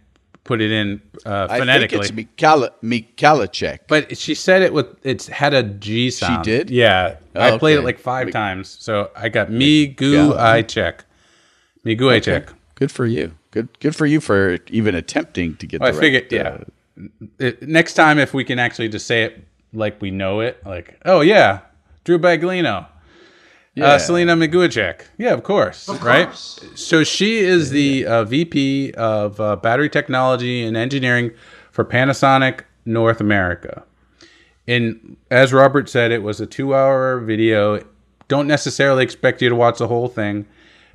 [0.43, 2.07] put it in uh, I phonetically.
[2.07, 3.79] think it's Mikala, Mikalachek.
[3.87, 6.45] but she said it with it's had a G sound.
[6.45, 6.69] She did?
[6.69, 11.01] Yeah, Oh, I played it like five times, so I got Miguicek,
[11.85, 12.53] Miguicek.
[12.75, 13.33] Good for you.
[13.51, 13.67] Good.
[13.79, 15.81] Good for you for even attempting to get.
[15.81, 16.57] Well, I the figured, right, uh,
[16.97, 17.07] yeah.
[17.47, 19.43] It- next time, if we can actually just say it
[19.73, 21.59] like we know it, like, oh yeah,
[22.03, 22.87] Drew Baglino,
[23.75, 23.85] Yeah.
[23.85, 26.25] uh, Celina Miguicek, yeah, of course, right?
[26.25, 26.59] course.
[26.75, 31.31] So she is the uh, VP of uh, Battery Technology and Engineering
[31.71, 33.83] for Panasonic North America.
[34.67, 37.83] And as Robert said, it was a two-hour video.
[38.27, 40.45] Don't necessarily expect you to watch the whole thing,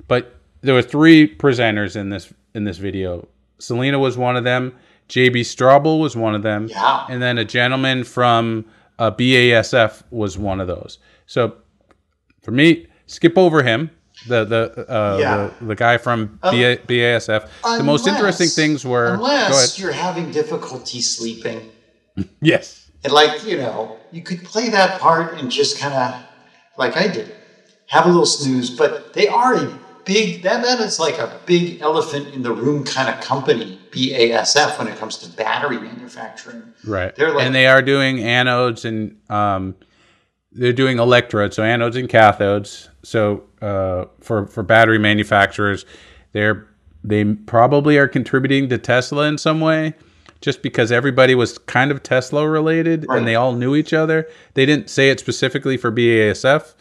[0.07, 3.27] but there were three presenters in this in this video.
[3.59, 4.73] Celina was one of them.
[5.09, 6.67] JB Straubel was one of them.
[6.67, 7.05] Yeah.
[7.09, 8.65] And then a gentleman from
[8.99, 10.99] uh, BASF was one of those.
[11.25, 11.55] So
[12.41, 13.91] for me, skip over him.
[14.27, 15.49] The the uh, Yeah.
[15.59, 17.47] the, the guy from BA, BASF.
[17.77, 19.13] the most interesting things were.
[19.13, 19.79] Unless go ahead.
[19.79, 21.69] you're having difficulty sleeping.
[22.41, 22.89] Yes.
[23.03, 26.19] And like, you know, you could play that part and just kind of,
[26.75, 27.31] like I did,
[27.85, 28.71] have a little snooze.
[28.71, 32.83] But they are a big, that, that is like a big elephant in the room
[32.83, 36.63] kind of company, BASF, when it comes to battery manufacturing.
[36.85, 37.15] Right.
[37.15, 39.75] They're like- and they are doing anodes and um,
[40.51, 42.87] they're doing electrodes, so anodes and cathodes.
[43.03, 45.85] So uh, for for battery manufacturers,
[46.31, 46.67] they're
[47.03, 49.93] they probably are contributing to Tesla in some way,
[50.41, 53.17] just because everybody was kind of Tesla related Right.
[53.19, 54.27] and they all knew each other.
[54.55, 56.73] They didn't say it specifically for BASF,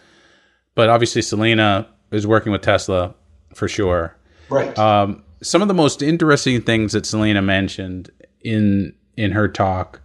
[0.74, 3.15] but obviously Celina is working with Tesla
[3.55, 4.16] for sure
[4.49, 4.77] Right.
[4.78, 8.11] um, some of the most interesting things that Celina mentioned
[8.43, 10.01] in in her talk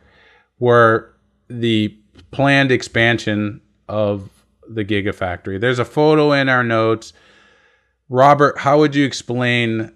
[0.59, 1.13] were
[1.49, 1.95] the
[2.31, 4.29] planned expansion of
[4.67, 5.59] the Gigafactory.
[5.59, 7.13] There's a photo in our notes.
[8.09, 9.91] Robert, how would you explain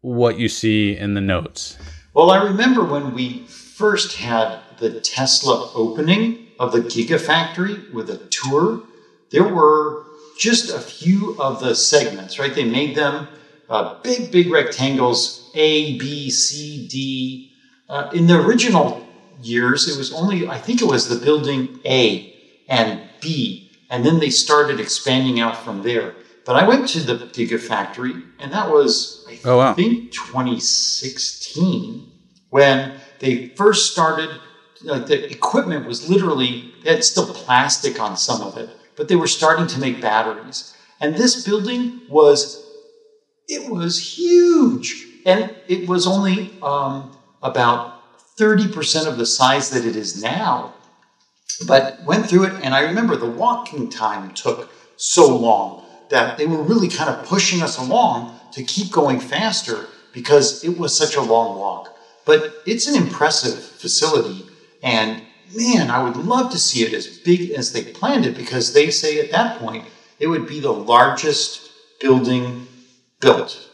[0.00, 1.78] what you see in the notes?
[2.14, 8.18] Well, I remember when we first had the Tesla opening of the Gigafactory with a
[8.30, 8.82] tour,
[9.30, 10.01] there were
[10.38, 12.54] just a few of the segments, right?
[12.54, 13.28] They made them
[13.68, 17.50] uh, big, big rectangles A, B, C, D.
[17.88, 19.04] Uh, in the original
[19.40, 22.32] years, it was only, I think it was the building A
[22.68, 26.14] and B, and then they started expanding out from there.
[26.44, 29.74] But I went to the Gigafactory, and that was, I Oh, wow.
[29.74, 32.08] think, 2016
[32.50, 34.30] when they first started.
[34.84, 39.16] Like the equipment was literally, they had still plastic on some of it, but they
[39.16, 40.74] were starting to make batteries.
[41.00, 42.64] And this building was,
[43.48, 45.06] it was huge.
[45.26, 47.94] And it was only um, about
[48.36, 50.74] 30% of the size that it is now
[51.66, 56.46] but went through it and i remember the walking time took so long that they
[56.46, 61.16] were really kind of pushing us along to keep going faster because it was such
[61.16, 61.94] a long walk
[62.24, 64.44] but it's an impressive facility
[64.82, 65.22] and
[65.54, 68.90] man i would love to see it as big as they planned it because they
[68.90, 69.84] say at that point
[70.18, 71.70] it would be the largest
[72.00, 72.66] building
[73.20, 73.68] built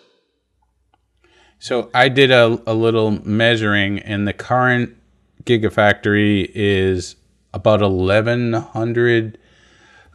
[1.59, 4.97] So I did a, a little measuring, and the current
[5.45, 7.17] Gigafactory is
[7.53, 9.39] about 1,100.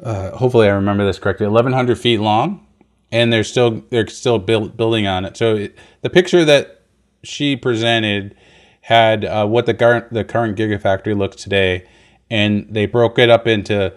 [0.02, 1.48] Uh, hopefully, I remember this correctly.
[1.48, 2.65] 1,100 feet long,
[3.11, 5.35] and they're still they're still build, building on it.
[5.35, 6.81] So it, the picture that
[7.23, 8.35] she presented
[8.84, 11.88] had uh, what the current the current Gigafactory looks today,
[12.30, 13.94] and they broke it up into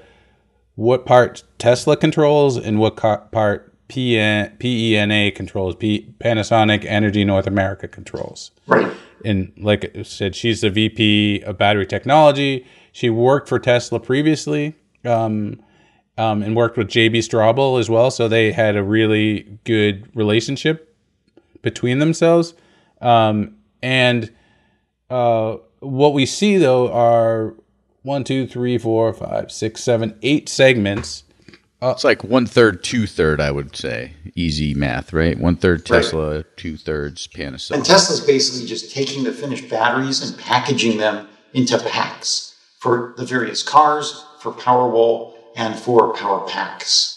[0.76, 7.46] what part Tesla controls and what co- part PN, PENA controls, P, Panasonic Energy North
[7.46, 8.52] America controls.
[8.66, 8.92] right
[9.24, 12.64] And like I said, she's the VP of battery technology.
[12.92, 15.60] She worked for Tesla previously um,
[16.16, 18.10] um, and worked with JB Straubel as well.
[18.12, 20.94] So they had a really good relationship
[21.62, 22.54] between themselves.
[23.00, 24.32] Um, and
[25.10, 27.54] uh, what we see though are
[28.02, 31.24] one, two, three, four, five, six, seven, eight segments.
[31.82, 33.40] Uh, It's like one third, two third.
[33.40, 35.38] I would say easy math, right?
[35.38, 37.74] One third Tesla, two thirds Panasonic.
[37.76, 43.24] And Tesla's basically just taking the finished batteries and packaging them into packs for the
[43.26, 47.15] various cars, for Powerwall, and for power packs.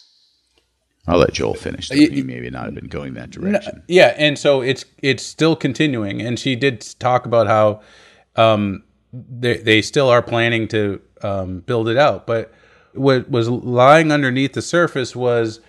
[1.07, 1.89] I'll let Joel finish.
[1.89, 1.95] Though.
[1.97, 3.81] Y- He maybe not have been going that direction.
[3.88, 6.21] Yeah, and so it's it's still continuing.
[6.21, 7.81] And she did talk about how
[8.35, 12.27] um, they they still are planning to um, build it out.
[12.27, 12.53] But
[12.93, 15.61] what was lying underneath the surface was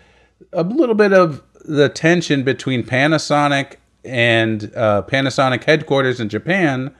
[0.52, 6.94] a little bit of the tension between Panasonic and uh, Panasonic headquarters in Japan,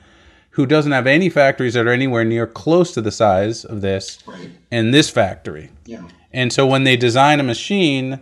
[0.51, 4.19] who doesn't have any factories that are anywhere near close to the size of this,
[4.27, 4.49] Right.
[4.71, 5.71] and this factory.
[5.85, 6.03] Yeah.
[6.33, 8.19] And so when they design a machine,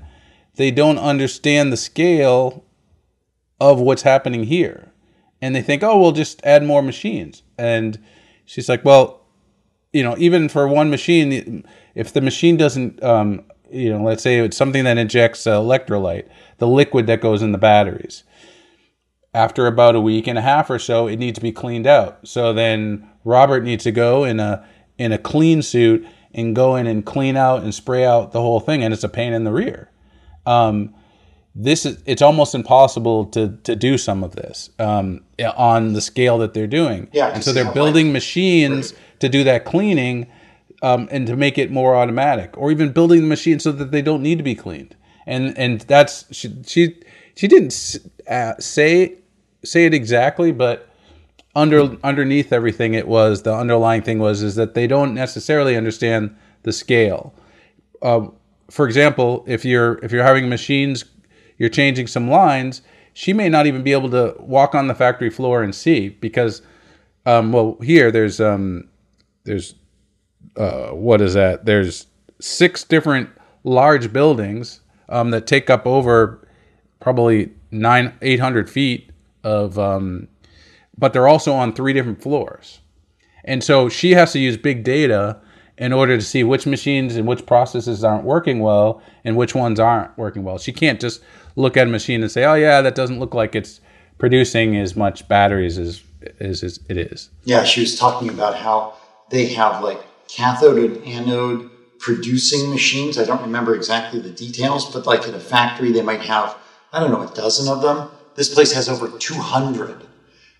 [0.56, 2.65] they don't understand the scale
[3.60, 4.91] of what's happening here.
[5.41, 7.44] And they think, oh, we'll just add more machines.
[7.57, 7.99] And
[8.45, 9.26] she's like, well,
[9.94, 11.64] you know, even for one machine,
[11.95, 16.27] if the machine doesn't, um, you know, let's say it's something that injects uh, electrolyte,
[16.57, 18.23] the liquid that goes in the batteries,
[19.34, 22.27] after about a week and a half or so, it needs to be cleaned out.
[22.27, 24.65] So then Robert needs to go in a
[24.98, 28.60] in a clean suit and go in and clean out and spray out the whole
[28.60, 29.90] thing, and it's a pain in the rear.
[30.46, 30.94] Um,
[31.56, 35.24] this is it's almost impossible to to do some of this um,
[35.58, 37.10] on the scale that they're doing.
[37.12, 40.28] Yeah, and so they're building light- machines to do that cleaning
[40.82, 44.02] um, and to make it more automatic, or even building the machine so that they
[44.02, 44.96] don't need to be cleaned.
[45.26, 46.96] And and that's she she
[47.36, 47.98] she didn't
[48.28, 49.16] uh, say
[49.64, 50.89] say it exactly, but
[51.60, 56.36] under underneath everything, it was the underlying thing was is that they don't necessarily understand
[56.64, 57.34] the scale.
[58.02, 58.34] Um,
[58.69, 61.06] for example, if you're if you're having machines,
[61.57, 62.81] you're changing some lines.
[63.14, 66.61] She may not even be able to walk on the factory floor and see because,
[67.26, 68.88] um, well, here there's um,
[69.44, 69.76] there's
[70.56, 71.65] uh, what is that?
[71.65, 72.07] There's
[72.40, 73.30] six different
[73.65, 74.80] large buildings
[75.10, 76.48] um, that take up over
[77.02, 79.11] probably nine eight hundred feet
[79.44, 80.27] of, um,
[81.00, 82.80] but they're also on three different floors,
[83.46, 85.40] and so she has to use big data
[85.78, 89.80] in order to see which machines and which processes aren't working well and which ones
[89.80, 90.58] aren't working well.
[90.58, 91.22] She can't just
[91.56, 93.80] look at a machine and say, "Oh yeah, that doesn't look like it's
[94.18, 96.04] producing as much batteries as
[96.40, 98.94] as, as it is." Yeah, she was talking about how
[99.30, 101.70] they have like cathode and anode
[102.00, 103.18] producing machines.
[103.18, 106.58] I don't remember exactly the details, but like in a factory, they might have,
[106.94, 108.10] I don't know, a dozen of them.
[108.36, 110.06] This place has over 200.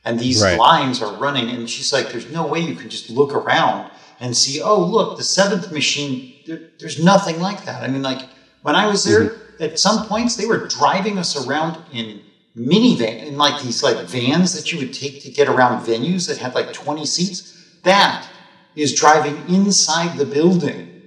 [0.10, 0.57] And these Right.
[0.57, 1.49] lines are running.
[1.49, 5.18] And she's like, there's no way you can just look around and see, oh, look,
[5.18, 7.84] the seventh machine, there, there's nothing like that.
[7.84, 8.27] I mean, like
[8.64, 9.64] when I was there, mm-hmm.
[9.64, 12.22] at some points, they were driving us around in
[12.57, 16.38] minivan, in like these like vans that you would take to get around venues that
[16.38, 17.77] had like 20 seats.
[17.84, 18.27] That
[18.76, 21.02] is driving inside the building.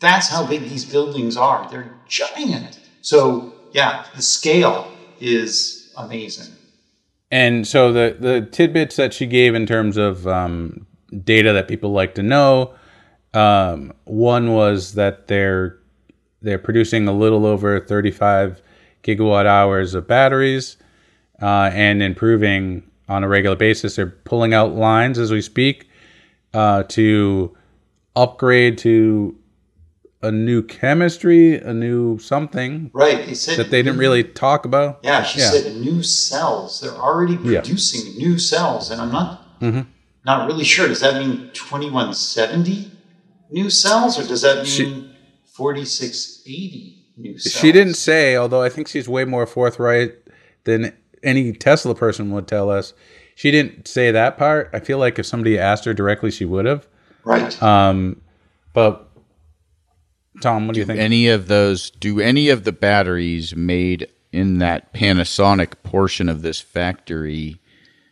[0.00, 1.68] That's how big these buildings are.
[1.70, 2.80] They're giant.
[3.02, 4.90] So yeah, the scale
[5.20, 6.51] is amazing.
[7.32, 10.86] And so the the tidbits that she gave in terms of um,
[11.24, 12.74] data that people like to know,
[13.32, 15.78] um, one was that they're
[16.42, 18.60] they're producing a little over 35
[19.02, 20.76] gigawatt hours of batteries
[21.40, 23.96] uh, and improving on a regular basis.
[23.96, 25.88] They're pulling out lines as we speak
[26.52, 27.56] uh, to
[28.14, 29.34] upgrade to
[30.22, 33.26] a new chemistry, a new something Right.
[33.26, 35.00] They said that they didn't really talk about.
[35.02, 35.50] Yeah, she Yeah.
[35.50, 36.80] said new cells.
[36.80, 37.60] They're already Yeah.
[37.60, 39.80] producing new cells, and I'm not Mm-hmm.
[40.24, 40.86] not really sure.
[40.88, 42.90] Does that mean 2170
[43.50, 45.10] new cells, or does that mean She-
[45.44, 47.54] 4680 new cells?
[47.54, 50.14] She didn't say, although I think she's way more forthright
[50.64, 50.92] than
[51.22, 52.94] any Tesla person would tell us.
[53.34, 54.70] She didn't say that part.
[54.72, 56.86] I feel like if somebody asked her directly, she would have.
[57.24, 57.60] Right.
[57.62, 58.16] Um,
[58.74, 59.08] but
[60.42, 60.98] Tom, what do you think?
[60.98, 66.60] any of those do any of the batteries made in that Panasonic portion of this
[66.60, 67.60] factory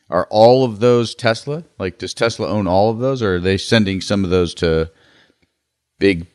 [0.08, 1.64] are all of those Tesla?
[1.78, 4.90] Like does Tesla own all of those or are they sending some of those to
[5.98, 6.26] big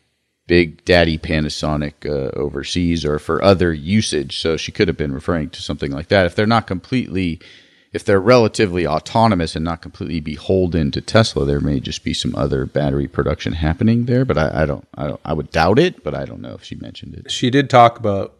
[0.47, 4.39] big daddy Panasonic uh, overseas or for other usage?
[4.39, 6.25] So she could have been referring to something like that.
[6.25, 7.39] If they're not completely
[7.95, 12.35] if they're relatively autonomous and not completely beholden to Tesla, there may just be some
[12.35, 14.25] other battery production happening there.
[14.25, 16.03] But I, I don't, I don't, I would doubt it.
[16.03, 17.31] But I don't know if she mentioned it.
[17.31, 18.35] she did talk about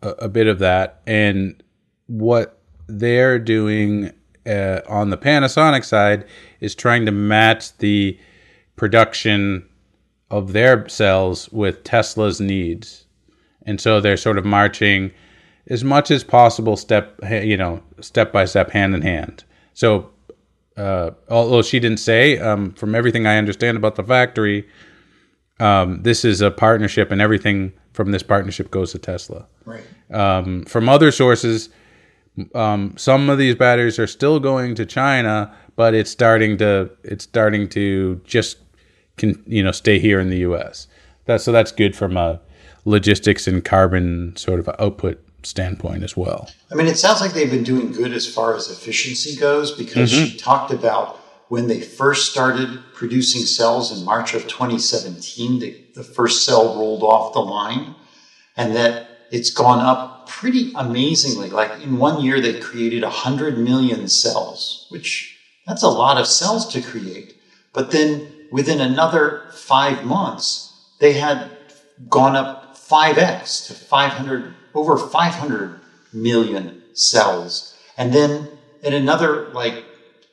[0.00, 1.62] a, a bit of that and
[2.06, 4.12] what they're doing
[4.46, 6.24] uh, on the Panasonic side
[6.60, 8.18] is trying to match the
[8.76, 9.68] production
[10.30, 13.04] of their cells with Tesla's needs.
[13.66, 15.12] And so they're sort of marching
[15.68, 19.44] as much as possible step you know step by step hand in hand.
[19.74, 20.10] So
[20.76, 24.66] uh, although she didn't say um, from everything I understand about the factory
[25.58, 29.46] um, this is a partnership and everything from this partnership goes to Tesla.
[29.64, 29.82] right.
[30.12, 31.70] Um, from other sources,
[32.54, 37.24] um, some of these batteries are still going to China, but it's starting to it's
[37.24, 38.58] starting to just
[39.16, 40.86] can you know stay here in the U.S.
[41.24, 42.40] That so that's good from a
[42.84, 46.50] logistics and carbon sort of output standpoint as well.
[46.70, 50.12] I mean, it sounds like they've been doing good as far as efficiency goes because
[50.12, 50.24] Mm-hmm.
[50.26, 51.16] she talked about
[51.48, 57.02] when they first started producing cells in March of 2017, the, the first cell rolled
[57.02, 57.94] off the line,
[58.56, 61.48] and that it's gone up pretty amazingly.
[61.50, 66.66] Like in one year, they created 100 million cells, which that's a lot of cells
[66.72, 67.36] to create.
[67.72, 71.50] But then within another five months, they had
[72.08, 75.80] gone up 5x to 500, over 500
[76.12, 77.76] million cells.
[77.96, 78.48] And then
[78.82, 79.84] in another like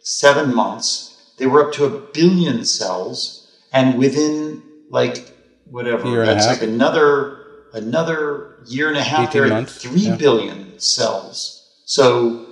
[0.01, 3.51] seven months, they were up to a billion cells.
[3.71, 5.35] And within like
[5.65, 7.39] whatever, Year that's like another
[7.73, 10.15] another year and a half, 18 they're at three yeah.
[10.15, 11.67] billion cells.
[11.85, 12.45] So,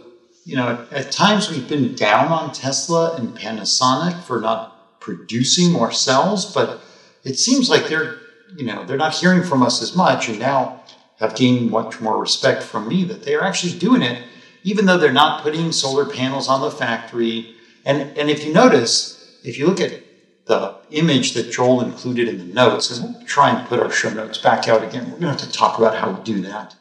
[0.45, 5.91] you know, at times we've been down on Tesla and Panasonic for not producing more
[5.91, 6.81] cells, but
[7.23, 8.19] it seems like they're,
[8.55, 10.83] you know, they're not hearing from us as much and now
[11.19, 14.23] have gained much more respect from me that they are actually doing it,
[14.63, 17.55] even though they're not putting solar panels on the factory.
[17.85, 20.01] And, and if you notice, if you look at
[20.45, 24.09] the image that Joel included in the notes, and we'll try and put our show
[24.09, 25.05] notes back out again.
[25.05, 26.75] We're going to have to talk about how we do that.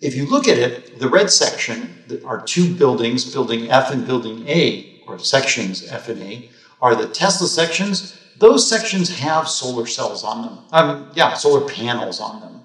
[0.00, 4.46] If you look at it, the red section are two buildings, building F and building
[4.48, 6.50] A, or sections F and A,
[6.80, 8.18] are the Tesla sections.
[8.38, 10.58] Those sections have solar cells on them.
[10.72, 12.60] Um, yeah, solar panels on them.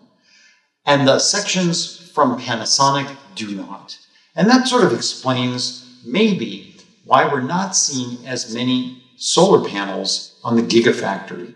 [0.86, 3.98] And the sections from Panasonic do not.
[4.36, 6.76] And that sort of explains maybe
[7.06, 11.56] why we're not seeing as many solar panels on the Gigafactory.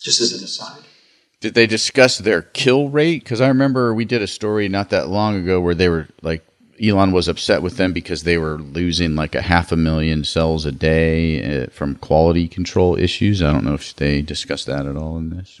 [0.00, 0.84] Just as an aside.
[1.40, 3.24] Did they discuss their kill rate?
[3.24, 6.46] Because I remember we did a story not that long ago where they were like
[6.82, 10.66] Elon was upset with them because they were losing like a half a million cells
[10.66, 13.42] a day uh, from quality control issues.
[13.42, 15.60] I don't know if they discussed that at all in this.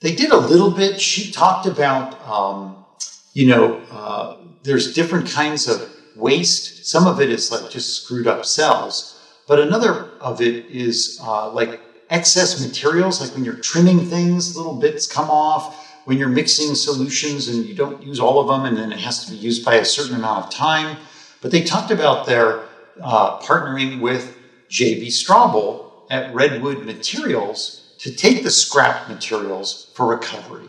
[0.00, 1.00] They did a little bit.
[1.00, 2.84] She talked about, um,
[3.32, 6.86] you know, uh, there's different kinds of waste.
[6.86, 11.50] Some of it is like just screwed up cells, but another of it is uh,
[11.50, 11.80] like
[12.10, 15.83] excess materials, like when you're trimming things, little bits come off.
[16.04, 19.24] When you're mixing solutions and you don't use all of them, and then it has
[19.24, 20.98] to be used by a certain amount of time.
[21.40, 22.62] But they talked about their
[23.02, 24.36] uh, partnering with
[24.70, 30.68] JB Straubel at Redwood Materials to take the scrap materials for recovery.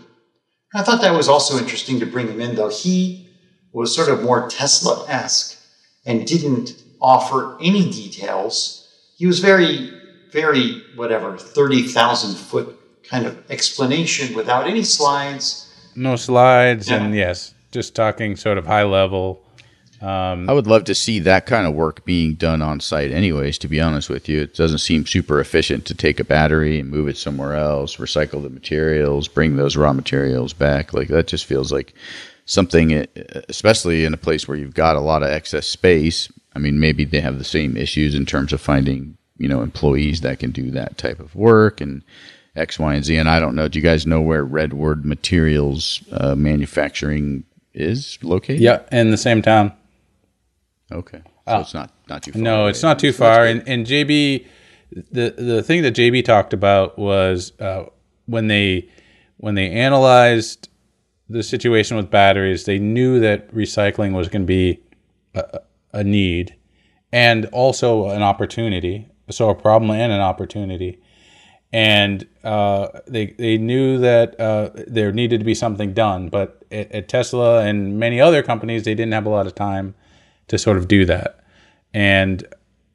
[0.73, 3.29] I thought that was also interesting to bring him in, though he
[3.71, 5.57] was sort of more Tesla esque
[6.05, 8.87] and didn't offer any details.
[9.17, 9.91] He was very,
[10.31, 12.74] very, whatever, 30,000 foot
[13.09, 15.71] kind of explanation without any slides.
[15.95, 17.03] No slides, Yeah.
[17.03, 19.41] and yes, just talking sort of high level.
[20.01, 23.57] I would love to see that kind of work being done on site, anyways.
[23.59, 26.91] To be honest with you, it doesn't seem super efficient to take a battery and
[26.91, 30.93] move it somewhere else, recycle the materials, bring those raw materials back.
[30.93, 31.95] Like that just feels like
[32.45, 33.05] something, eh,
[33.49, 36.31] especially in a place where you've got a lot of excess space.
[36.55, 40.21] I mean, maybe they have the same issues in terms of finding, you know, employees
[40.21, 42.03] that can do that type of work and
[42.55, 43.17] X, Y, and Z.
[43.17, 43.67] And I don't know.
[43.67, 48.61] Do you guys know where Redwood Materials uh, Manufacturing is located?
[48.61, 49.73] Yeah, in the same town.
[50.91, 51.21] Okay.
[51.47, 52.41] So it's not not too far.
[52.41, 52.69] No, away.
[52.71, 53.45] it's not too far.
[53.45, 54.45] And, and JB,
[55.11, 57.85] the the thing that JB talked about was uh,
[58.25, 58.89] when they
[59.37, 60.69] when they analyzed
[61.29, 64.79] the situation with batteries, they knew that recycling was going to be
[65.33, 65.59] a,
[65.93, 66.55] a need
[67.11, 69.07] and also an opportunity.
[69.29, 70.99] So a problem and an opportunity.
[71.75, 76.89] And uh, they they knew that uh, there needed to be something done, but at,
[76.93, 79.93] at Tesla and many other companies, they didn't have a lot of time
[80.47, 81.43] to sort of do that.
[81.93, 82.47] And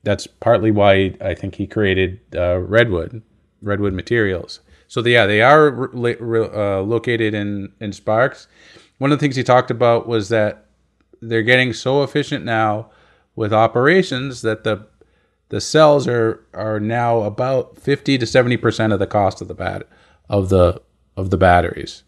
[0.02, 3.20] that's partly why I think he created uh, Redwood,
[3.60, 4.60] Redwood Materials.
[4.88, 8.48] So yeah, they are re- re- uh, located in in Sparks.
[8.96, 10.64] One of the things he talked about was that
[11.20, 12.90] they're getting so efficient now
[13.36, 14.86] with operations that the
[15.50, 19.54] the cells are are now about 50 to 70 percent of the cost of the
[19.54, 19.86] bat
[20.28, 20.80] of the
[21.16, 22.02] of the batteries.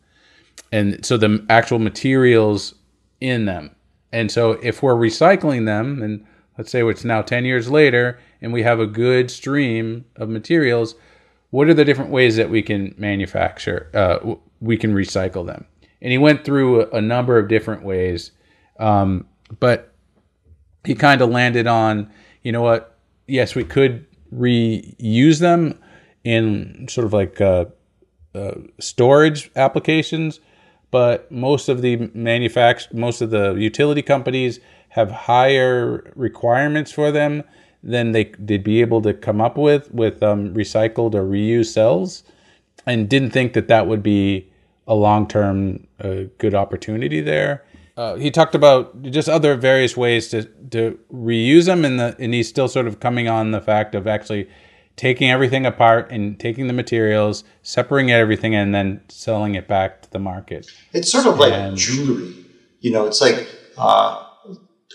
[0.70, 2.74] And so the actual materials
[3.20, 3.74] in them.
[4.12, 6.24] And so if we're recycling them and
[6.56, 10.94] let's say it's now 10 years later and we have a good stream of materials
[11.51, 15.66] what are the different ways that we can manufacture uh, we can recycle them?
[16.01, 18.31] And he went through a, a number of different ways
[18.78, 19.27] um,
[19.60, 19.93] but
[20.85, 22.10] he kind of landed on
[22.43, 22.91] you know what
[23.27, 25.78] yes we could reuse them
[26.24, 27.66] in sort of like uh,
[28.35, 30.40] uh, storage applications
[30.90, 37.43] but most of the manufact most of the utility companies have higher requirements for them
[37.82, 42.23] than they they'd be able to come up with with um, recycled or reused cells
[42.86, 44.49] and didn't think that that would be
[44.86, 47.65] a long-term uh, good opportunity there
[47.97, 52.32] uh, he talked about just other various ways to to reuse them, and the and
[52.35, 54.48] he's still sort of coming on the fact of actually
[54.97, 60.10] taking everything apart and taking the materials, separating everything, and then selling it back to
[60.10, 60.70] the market.
[60.93, 62.35] It's sort of like And- jewelry.
[62.81, 63.47] You know, it's like,
[63.78, 64.23] uh,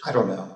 [0.06, 0.56] I don't know.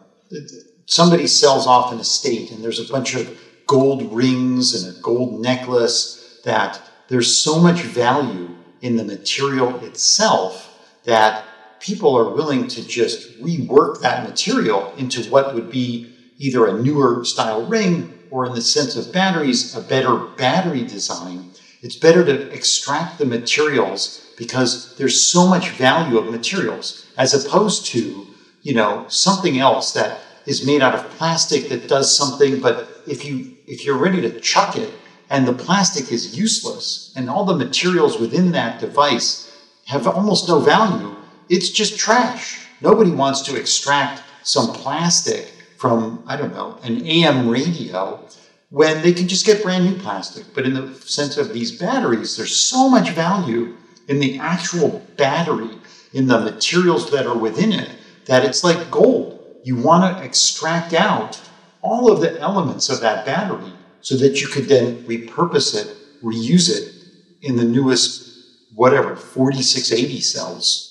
[0.86, 5.42] Somebody sells off an estate and there's a bunch of gold rings and a gold
[5.42, 8.50] necklace that there's so much value
[8.82, 11.46] in the material itself that
[11.82, 17.26] people are willing to just rework that material into what would be either a newer
[17.26, 21.52] style ring or in the sense of batteries, a better battery design.
[21.82, 27.88] It's better to extract the materials because there's so much value of materials as opposed
[27.88, 28.28] to,
[28.62, 33.26] you know, something else that is made out of plastic that does something, but if
[33.26, 34.92] you if you're ready to chuck it
[35.30, 39.52] and the plastic is useless and all the materials within that device
[39.86, 41.16] have almost no value,
[41.52, 42.66] it's just trash.
[42.80, 48.26] Nobody wants to extract some plastic from, I don't know, an AM radio
[48.70, 50.46] when they can just get brand new plastic.
[50.56, 53.76] But in the sense of these batteries, there's so much value
[54.08, 55.78] in the actual battery,
[56.14, 57.90] in the materials that are within it,
[58.28, 59.60] that it's like gold.
[59.66, 61.40] You want to extract out
[61.82, 66.70] all of the elements of that battery so that you could then repurpose it, reuse
[66.70, 66.94] it
[67.42, 70.91] in the newest, whatever, 4680 cells.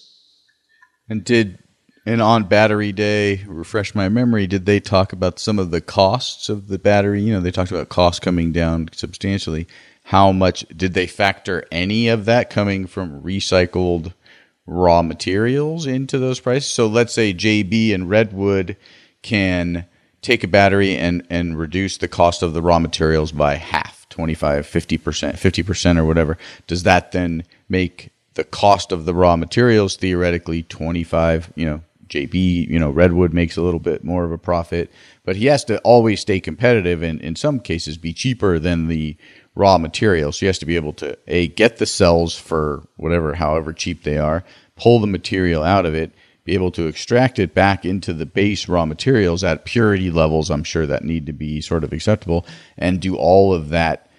[1.10, 1.58] And did
[2.06, 6.48] and on battery day, refresh my memory, did they talk about some of the costs
[6.48, 7.20] of the battery?
[7.22, 9.66] You know, they talked about costs coming down substantially.
[10.04, 14.14] How much did they factor any of that coming from recycled
[14.66, 16.70] raw materials into those prices?
[16.70, 18.76] So let's say JB and Redwood
[19.22, 19.86] can
[20.22, 24.66] take a battery and, and reduce the cost of the raw materials by half 25
[24.66, 30.62] 50% 50% or whatever does that then make the cost of the raw materials theoretically
[30.64, 34.90] 25 you know jb you know redwood makes a little bit more of a profit
[35.24, 39.16] but he has to always stay competitive and in some cases be cheaper than the
[39.54, 40.36] raw materials.
[40.36, 44.02] So he has to be able to a get the cells for whatever however cheap
[44.02, 44.44] they are
[44.76, 46.12] pull the material out of it
[46.44, 50.64] be able to extract it back into the base raw materials at purity levels I'm
[50.64, 52.46] sure that need to be sort of acceptable
[52.78, 54.09] and do all of that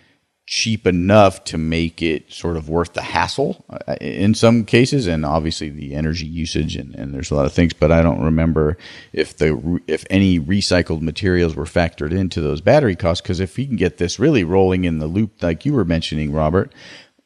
[0.47, 5.25] cheap enough to make it sort of worth the hassle uh, in some cases and
[5.25, 8.77] obviously the energy usage and, and there's a lot of things but I don't remember
[9.13, 13.65] if the if any recycled materials were factored into those battery costs because if we
[13.65, 16.73] can get this really rolling in the loop like you were mentioning Robert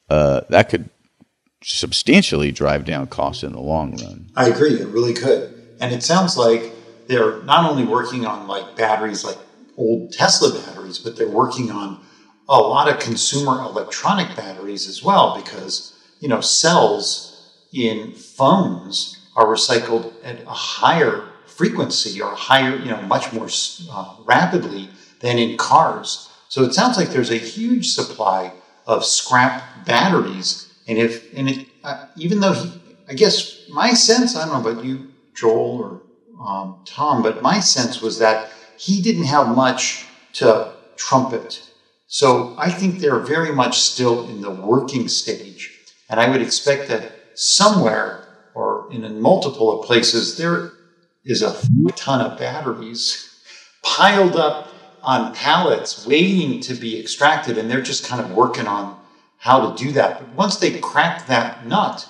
[0.09, 0.89] uh, that could
[1.63, 5.53] substantially drive down costs in the long run I agree, it really could.
[5.79, 6.73] And it sounds like
[7.07, 9.37] they're not only working on like batteries like
[9.77, 11.99] old Tesla batteries, but they're working on
[12.47, 19.45] a lot of consumer electronic batteries as well because, you know, cells in phones are
[19.45, 23.47] recycled at a higher frequency or higher, you know, much more
[23.91, 24.89] uh, rapidly
[25.22, 26.30] than in cars.
[26.49, 28.51] So it sounds like there's a huge supply
[28.85, 30.72] of scrap batteries.
[30.88, 32.72] And if, and it, uh, even though he,
[33.09, 37.59] I guess my sense, I don't know about you, Joel or um, Tom, but my
[37.59, 41.64] sense was that he didn't have much to trumpet.
[42.07, 45.72] So I think they're very much still in the working stage.
[46.10, 50.72] And I would expect that somewhere or in multiple of places, there
[51.26, 51.56] is a
[51.95, 53.30] ton of batteries
[53.84, 54.69] piled up
[55.02, 57.57] on pallets waiting to be extracted.
[57.57, 58.99] And they're just kind of working on
[59.38, 60.19] how to do that.
[60.19, 62.07] But once they crack that nut,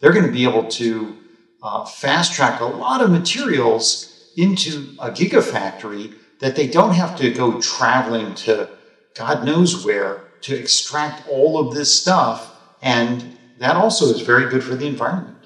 [0.00, 1.16] they're going to be able to
[1.62, 7.30] uh, fast track a lot of materials into a gigafactory that they don't have to
[7.32, 8.68] go traveling to
[9.16, 12.54] God knows where to extract all of this stuff.
[12.82, 15.36] And that also is very good for the environment.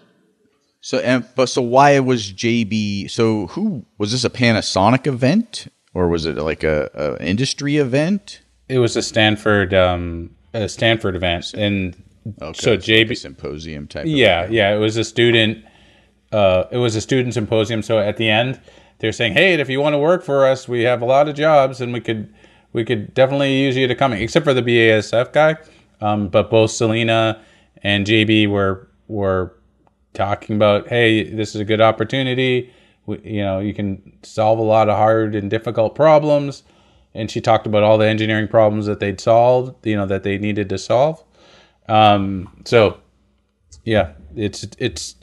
[0.81, 3.11] So, and, but so why was JB?
[3.11, 8.41] So, who was this a Panasonic event or was it like a, a industry event?
[8.69, 11.95] It was a Stanford um, a Stanford event, and
[12.39, 14.05] so it's like JB a symposium type.
[14.07, 14.53] Yeah, event.
[14.53, 14.75] yeah.
[14.75, 15.65] It was a student.
[16.33, 17.83] Uh, it was a student symposium.
[17.83, 18.61] So at the end,
[19.01, 21.35] they're saying, "Hey, if you want to work for us, we have a lot of
[21.35, 22.33] jobs, and we could
[22.73, 25.57] we could definitely use you to come." Except for the BASF guy,
[26.01, 27.41] um, but both Celina
[27.83, 29.55] and JB were were
[30.15, 32.73] talking about, "Hey, this is a good opportunity.
[33.07, 36.63] We, you know, you can solve a lot of hard and difficult problems."
[37.13, 40.39] And she talked about all the engineering problems that they'd solved, you know, that they
[40.39, 41.23] needed to solve.
[41.89, 42.99] Um, so
[43.85, 45.17] yeah, it's it's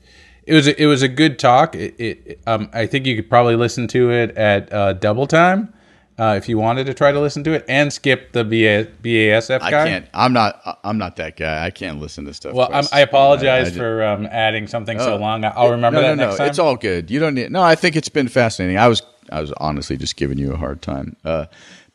[0.45, 1.75] it was a, it was a good talk.
[1.75, 5.73] It, it um, I think you could probably listen to it at uh, double time
[6.19, 9.61] uh, if you wanted to try to listen to it and skip the BA, BASF
[9.61, 9.87] I guy.
[9.87, 10.07] can't.
[10.13, 10.79] I'm not.
[10.83, 11.65] I'm not that guy.
[11.65, 12.53] I can't listen to stuff.
[12.53, 12.85] Well, I'm.
[12.91, 15.17] I apologize I- I for um, adding something so Oh.
[15.17, 15.45] long.
[15.45, 16.37] I'll remember no, that no, next no.
[16.39, 16.49] time.
[16.49, 17.11] It's all good.
[17.11, 17.51] You don't need.
[17.51, 18.77] No, I think it's been fascinating.
[18.77, 21.15] I was, I was honestly just giving you a hard time.
[21.23, 21.45] Uh,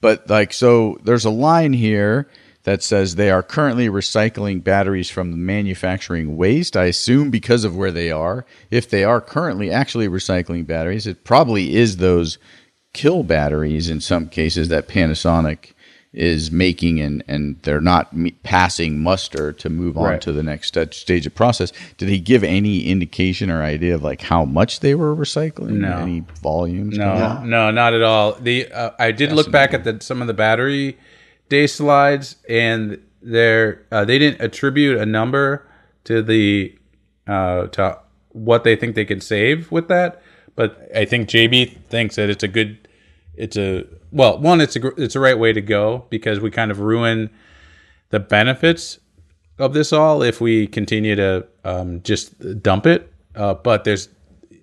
[0.00, 2.28] but like, so there's a line here
[2.64, 6.76] that says they are currently recycling batteries from the manufacturing waste.
[6.76, 8.46] I assume because of where they are.
[8.70, 12.38] If they are currently actually recycling batteries, it probably is those
[12.92, 15.72] kill batteries in some cases that Panasonic
[16.12, 20.20] is making and, and they're not me- passing muster to move on Right.
[20.20, 21.72] to the next st- stage of process.
[21.96, 25.70] Did he give any indication or idea of like how much they were recycling?
[25.80, 25.98] No.
[26.00, 26.98] Any volumes?
[26.98, 28.34] No, no, not at all.
[28.34, 30.98] The uh, I did look back at the, some of the battery
[31.48, 35.66] day slides, and there uh, they didn't attribute a number
[36.04, 36.76] to the
[37.26, 37.98] uh, to
[38.32, 40.20] what they think they can save with that.
[40.54, 42.88] But I think JB thinks that it's a good,
[43.34, 46.70] it's a well, one, it's a it's a right way to go because we kind
[46.70, 47.30] of ruin
[48.10, 48.98] the benefits
[49.58, 53.12] of this all if we continue to um, just dump it.
[53.34, 54.08] Uh, but there's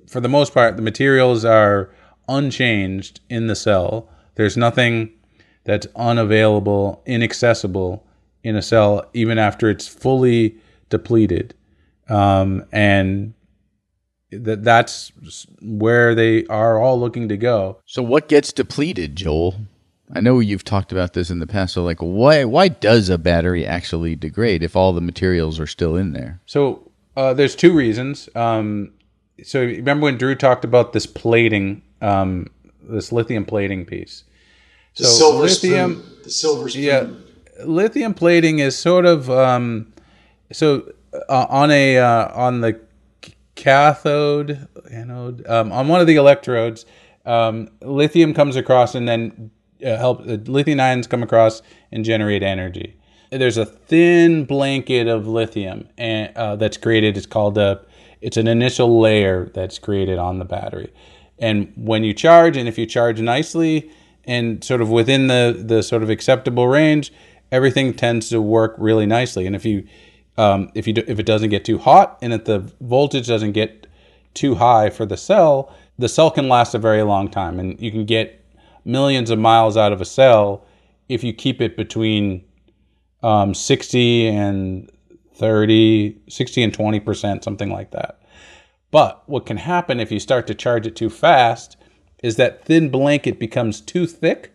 [0.07, 1.89] for the most part, the materials are
[2.27, 4.09] unchanged in the cell.
[4.35, 5.11] There's nothing
[5.63, 8.05] that's unavailable, inaccessible
[8.43, 10.55] in a cell, even after it's fully
[10.89, 11.53] depleted.
[12.07, 13.33] Um, and
[14.31, 15.11] that that's
[15.61, 17.79] where they are all looking to go.
[17.85, 19.55] So what gets depleted, Joel?
[20.13, 21.73] I know you've talked about this in the past.
[21.73, 25.95] So like, why why does a battery actually degrade if all the materials are still
[25.95, 26.39] in there?
[26.45, 28.29] So uh, there's two reasons.
[28.35, 28.91] Um,
[29.43, 32.47] so remember when Drew talked about this plating, um,
[32.81, 34.23] this lithium plating piece.
[34.97, 36.17] The silver lithium- spoon.
[36.23, 36.83] The silver spoon.
[36.83, 37.07] Yeah,
[37.63, 39.93] lithium plating is sort of um,
[40.51, 40.91] so
[41.29, 42.79] uh, on a uh, on the c-
[43.59, 46.85] cathode anode um, on one of the electrodes,
[47.25, 49.51] um, lithium comes across and then
[49.85, 51.61] uh, help uh, lithium ions come across
[51.91, 52.95] and generate energy.
[53.31, 57.17] There's a thin blanket of lithium and uh, that's created.
[57.17, 57.85] It's called a
[58.21, 60.91] it's an initial layer that's created on the battery.
[61.37, 63.91] And when you charge, and if you charge nicely
[64.25, 67.13] and sort of within the, the sort of acceptable range,
[67.51, 69.45] everything tends to work really nicely.
[69.45, 69.87] And if you
[70.39, 73.51] um, if you do, if it doesn't get too hot and if the voltage doesn't
[73.51, 73.87] get
[74.33, 77.91] too high for the cell, the cell can last a very long time, and you
[77.91, 78.41] can get
[78.85, 80.65] millions of miles out of a cell
[81.09, 82.45] if you keep it between
[83.21, 84.89] um, 60 and
[85.35, 88.21] 30, 60 and 20%, something like that.
[88.91, 91.75] But what can happen if you start to charge it too fast
[92.23, 94.53] is that thin blanket becomes too thick,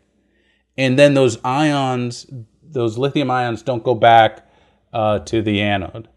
[0.79, 2.27] and then those ions,
[2.63, 4.49] those lithium ions, don't go back
[4.95, 6.09] uh, to the anode.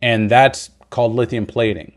[0.00, 1.92] And that's called lithium plating.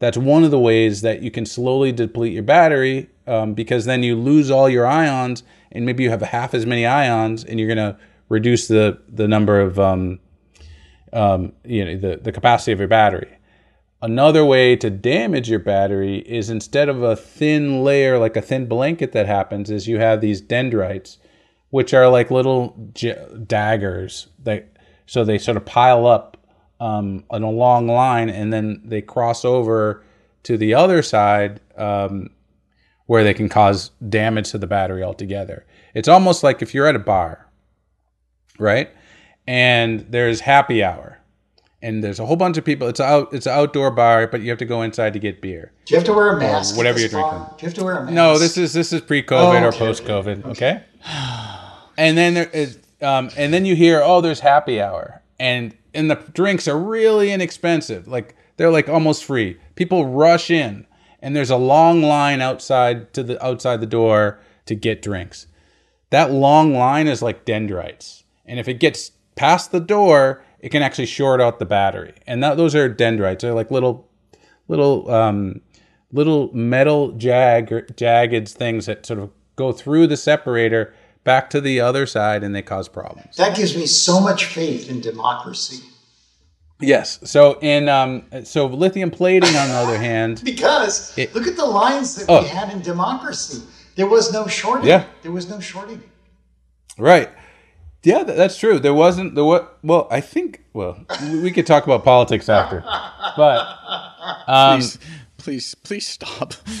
[0.00, 4.02] That's one of the ways that you can slowly deplete your battery um, because then
[4.02, 7.74] you lose all your ions, and maybe you have half as many ions, and you're
[7.74, 10.20] going to reduce the, the number of, um,
[11.12, 13.38] um, you know, the, the capacity of your battery.
[14.00, 18.66] Another way to damage your battery is instead of a thin layer, like a thin
[18.66, 21.18] blanket that happens, is you have these dendrites,
[21.70, 24.28] which are like little j- daggers.
[24.44, 24.77] That
[25.08, 26.36] so they sort of pile up
[26.78, 30.04] um, on a long line, and then they cross over
[30.44, 32.30] to the other side, um,
[33.06, 35.66] where they can cause damage to the battery altogether.
[35.94, 37.48] It's almost like if you're at a bar,
[38.58, 38.90] right,
[39.46, 41.18] and there's happy hour
[41.80, 42.88] and there's a whole bunch of people.
[42.88, 43.32] It's out.
[43.32, 45.72] It's an outdoor bar, but you have to go inside to get beer.
[45.86, 46.74] Do you have to wear a mask?
[46.74, 47.30] at whatever you're bar?
[47.30, 47.54] drinking.
[47.56, 48.12] Do you have to wear a mask?
[48.14, 50.44] No, this is this is pre-COVID Oh, or post-COVID.
[50.46, 50.82] Okay.
[51.96, 56.10] And then there is, um, and then you hear, oh, there's happy hour, and and
[56.10, 58.08] the drinks are really inexpensive.
[58.08, 59.58] Like they're like almost free.
[59.74, 60.86] People rush in,
[61.20, 65.46] and there's a long line outside to the outside the door to get drinks.
[66.10, 70.82] That long line is like dendrites, and if it gets past the door, it can
[70.82, 72.14] actually short out the battery.
[72.26, 73.42] And that, those are dendrites.
[73.42, 74.08] They're like little
[74.66, 75.60] little um,
[76.12, 80.94] little metal jag jagged things that sort of go through the separator
[81.32, 83.36] back to the other side and they cause problems.
[83.36, 85.80] That gives me so much faith in democracy
[86.80, 87.18] Yes.
[87.34, 88.10] So in um,
[88.44, 92.42] so lithium plating on the other hand, because It- look at the lines that Oh.
[92.42, 93.58] we had in democracy.
[93.96, 94.86] There was no shorting.
[94.88, 95.02] Yeah.
[95.22, 96.00] There was no shorting.
[96.96, 97.28] right?
[98.04, 98.78] Yeah, tha- that's true.
[98.78, 99.62] There wasn't the what?
[99.82, 100.48] Well, I think.
[100.72, 102.78] Well, we we could talk about politics after,
[103.36, 103.58] but
[104.46, 104.98] um, Please,
[105.44, 106.54] please, please stop.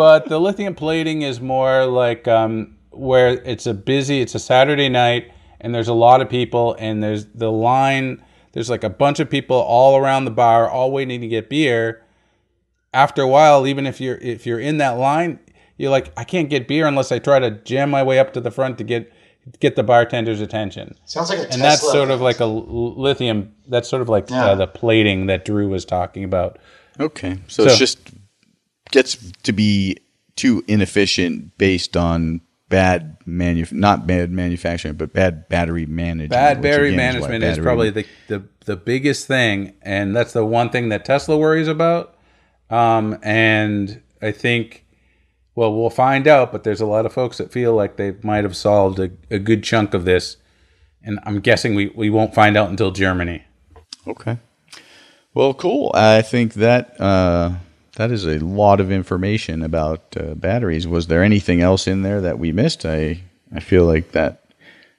[0.00, 4.88] but the lithium plating is more like um, where it's a busy it's a saturday
[4.88, 9.18] night and there's a lot of people and there's the line there's like a bunch
[9.20, 12.02] of people all around the bar all waiting to get beer
[12.94, 15.38] after a while even if you're if you're in that line
[15.78, 18.40] you're like, I can't get beer unless I try to jam my way up to
[18.40, 19.10] the front to get
[19.58, 20.94] get the bartender's attention.
[21.06, 21.92] Sounds like a And that's Tesla.
[21.92, 23.52] sort of like a lithium.
[23.66, 24.44] That's sort of like Yeah.
[24.48, 26.58] uh, the plating that Drew was talking about.
[27.00, 27.98] Okay, so, So- it's just
[28.92, 29.96] gets to be
[30.36, 36.30] too inefficient based on bad manu not bad manufacturing, but bad battery management.
[36.30, 40.70] Bad battery management is battery- probably the, the the biggest thing, and that's the one
[40.70, 42.16] thing that Tesla worries about.
[42.70, 44.86] Um, and I think,
[45.54, 46.50] well, we'll find out.
[46.50, 49.38] But there's a lot of folks that feel like they might have solved a, a
[49.38, 50.38] good chunk of this,
[51.04, 53.44] and I'm guessing we, we won't find out until Germany.
[54.08, 54.38] Okay.
[55.34, 55.90] Well, cool.
[55.94, 57.52] I think that uh,
[57.96, 60.86] that is a lot of information about uh, batteries.
[60.86, 62.84] Was there anything else in there that we missed?
[62.86, 63.20] I
[63.54, 64.38] I feel like that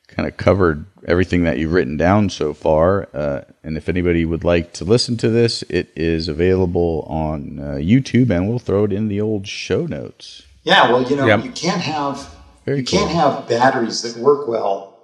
[0.08, 3.10] kind of covered everything that you've written down so far.
[3.14, 7.64] Uh, and if anybody would like to listen to this, it is available on uh,
[7.80, 10.44] YouTube, and we'll throw it in the old show notes.
[10.64, 11.44] Yeah, well, you know, Yep.
[11.46, 12.30] you can't have
[12.66, 14.98] Very you can't have batteries that work well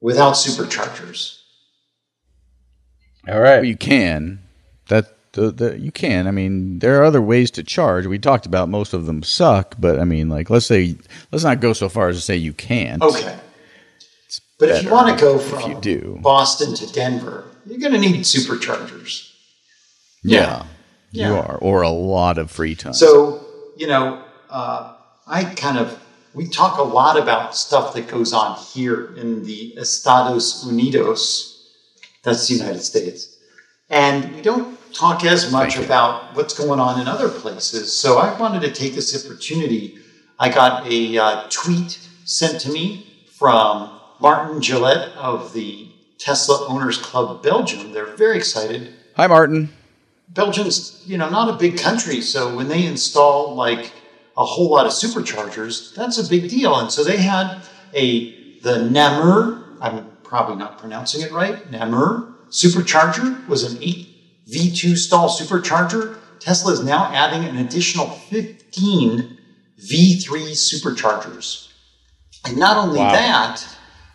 [0.00, 1.40] without superchargers.
[3.28, 3.64] All right.
[3.64, 4.38] You can.
[5.36, 6.26] The, the you can.
[6.26, 8.06] I mean, there are other ways to charge.
[8.06, 10.96] We talked about most of them suck, but I mean, like let's say
[11.30, 13.02] let's not go so far as to say you can't.
[13.02, 13.38] Okay.
[14.58, 16.18] But if you want to go from you do.
[16.22, 19.30] Boston to Denver, you're going to need superchargers.
[20.24, 20.64] Yeah,
[21.10, 22.94] you are, or a lot of free time.
[22.94, 23.44] So,
[23.76, 24.94] you know, uh,
[25.26, 26.02] I kind of,
[26.32, 31.62] we talk a lot about stuff that goes on here in the Estados Unidos,
[32.22, 33.36] that's the United States.
[33.90, 37.92] And we don't talk as much about what's going on in other places.
[37.92, 39.98] So I wanted to take this opportunity.
[40.38, 43.90] I got a uh, tweet sent to me from
[44.20, 47.92] Martin Gillette of the Tesla Owners Club Belgium.
[47.92, 48.94] They're very excited.
[49.16, 49.70] Hi, Martin.
[50.30, 53.92] Belgium's, you know, not a big country, so when they install like
[54.36, 56.74] a whole lot of superchargers, that's a big deal.
[56.78, 57.62] And so they had
[57.94, 64.15] a the Namur, I'm probably not pronouncing it right, Namur supercharger was an 8
[64.50, 66.18] V2 stall supercharger.
[66.38, 69.38] Tesla is now adding an additional 15
[69.78, 71.68] V3 superchargers.
[72.44, 73.66] And not only that,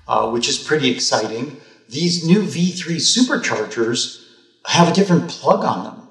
[0.07, 1.57] uh, which is pretty exciting,
[1.89, 4.23] these new V3 superchargers
[4.65, 6.07] have a different plug on them.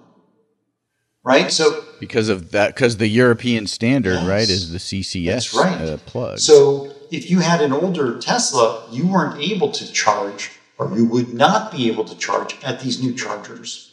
[1.23, 1.51] Right?
[1.51, 4.27] So Because of that, because the European standard, Yes.
[4.27, 5.81] right, is the CCS right.
[5.81, 6.39] uh, plug.
[6.39, 11.33] So if you had an older Tesla, you weren't able to charge, or you would
[11.35, 13.90] not be able to charge at these new chargers.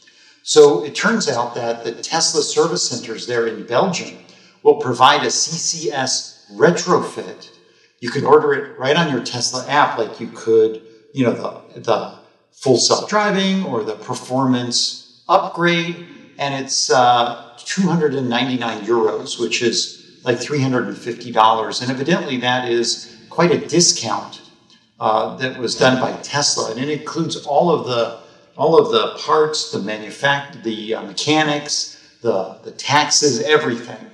[0.48, 4.16] So it turns out that the Tesla service centers there in Belgium
[4.62, 7.50] will provide a CCS retrofit.
[8.00, 10.80] You can order it right on your Tesla app, like you could,
[11.12, 11.34] you know,
[11.74, 12.14] the the
[12.52, 16.06] full self driving or the performance upgrade,
[16.38, 21.82] and it's uh, 299 euros, which is like $350.
[21.82, 24.40] And evidently, that is quite a discount
[24.98, 28.17] uh, that was done by Tesla, and it includes all of the
[28.58, 34.10] all of the parts, the manufact, the uh, mechanics, the the taxes, everything.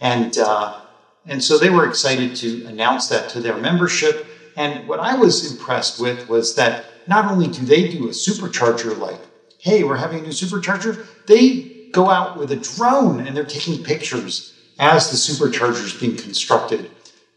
[0.00, 0.80] And uh,
[1.26, 4.26] and so they were excited to announce that to their membership.
[4.56, 8.96] And what I was impressed with was that not only do they do a supercharger
[8.98, 9.20] like,
[9.58, 13.82] hey, we're having a new supercharger, they go out with a drone and they're taking
[13.84, 16.90] pictures as the supercharger is being constructed.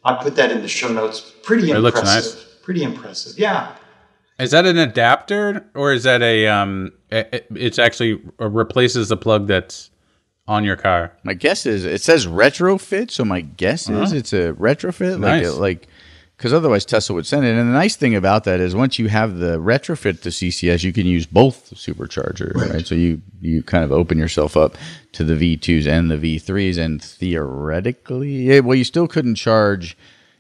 [0.03, 1.33] I put that in the show notes.
[1.43, 2.35] Pretty It looks impressive.
[2.35, 2.45] nice.
[2.63, 3.37] Pretty impressive.
[3.37, 3.75] Yeah.
[4.39, 6.91] Is that an adapter or is that a um?
[7.09, 9.89] It, it- it's actually replaces the plug that's
[10.47, 11.11] on your car.
[11.23, 15.51] my guess is it says retrofit, so my guess is it's a retrofit, like a,
[15.59, 15.87] like
[16.37, 17.49] because otherwise Tesla would send it.
[17.57, 20.93] And the nice thing about that is once you have the retrofit to CCS, you
[20.93, 22.85] can use both superchargers, right?
[22.87, 24.77] So you you kind of open yourself up
[25.13, 29.97] to the V2s and the V3s, and theoretically, yeah, well, you still couldn't charge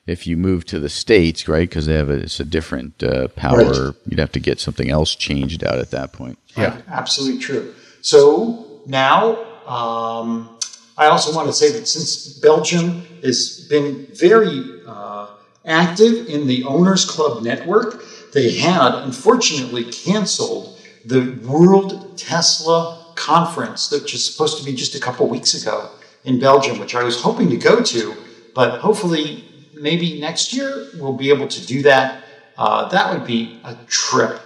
[0.07, 1.69] if you move to the states, right?
[1.69, 3.57] Because they have a, it's a different uh, power.
[3.57, 3.93] Right.
[4.07, 6.39] You'd have to get something else changed out at that point.
[6.55, 7.75] Yeah, absolutely true.
[8.01, 9.35] So now,
[9.67, 10.57] um,
[10.97, 15.27] I also want to say that since Belgium has been very uh,
[15.65, 18.03] active in the Owners Club network,
[18.33, 24.99] they had unfortunately canceled the World Tesla Conference, which is supposed to be just a
[24.99, 25.89] couple weeks ago
[26.23, 28.15] in Belgium, which I was hoping to go to,
[28.53, 29.46] but hopefully,
[29.81, 32.23] maybe next year we'll be able to do that.
[32.57, 34.41] Uh, that would be a trip,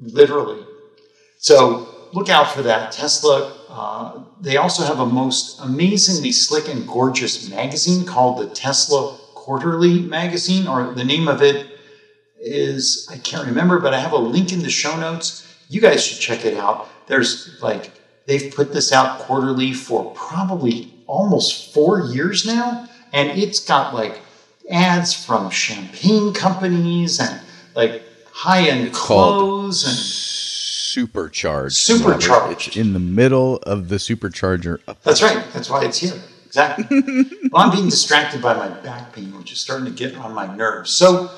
[0.00, 0.64] literally.
[1.38, 2.92] So look out for that.
[2.92, 9.18] Tesla, uh, they also have a most amazingly slick and gorgeous magazine called the Tesla
[9.34, 11.66] Quarterly Magazine, or the name of it
[12.40, 15.46] is, I can't remember, but I have a link in the show notes.
[15.68, 16.88] You guys should check it out.
[17.06, 17.90] There's like
[18.26, 22.88] they've put this out quarterly for probably almost four years now.
[23.14, 24.20] And it's got like
[24.70, 27.40] ads from champagne companies and
[27.74, 28.02] like
[28.32, 29.96] high end clothes and
[30.94, 31.76] Supercharged.
[31.76, 32.28] Supercharged.
[32.28, 32.66] Robert.
[32.68, 34.78] It's in the middle of the supercharger.
[35.02, 35.44] That's right.
[35.52, 36.14] That's why it's here.
[36.46, 37.02] Exactly.
[37.50, 40.54] well, I'm being distracted by my back pain, which is starting to get on my
[40.54, 40.92] nerves.
[40.92, 41.32] So,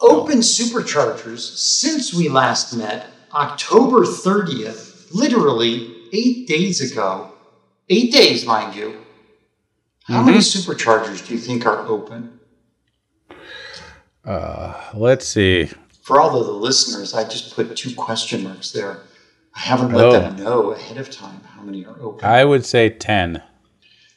[0.00, 0.40] open oh.
[0.40, 7.32] superchargers since we last met, October 30th, literally eight days ago.
[7.90, 9.04] Eight days, mind you.
[10.10, 10.70] How many mm-hmm.
[10.70, 12.40] superchargers do you think are open?
[14.24, 15.70] Uh, let's see.
[16.02, 19.02] For all of the listeners, I just put two question marks there.
[19.54, 20.12] I haven't let Oh.
[20.12, 22.24] them know ahead of time how many are open.
[22.24, 23.40] I would say 10.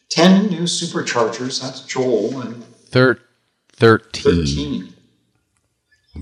[0.10, 1.62] 10 new superchargers.
[1.62, 3.20] That's Joel and Thir-
[3.74, 4.24] 13.
[4.24, 4.94] 13.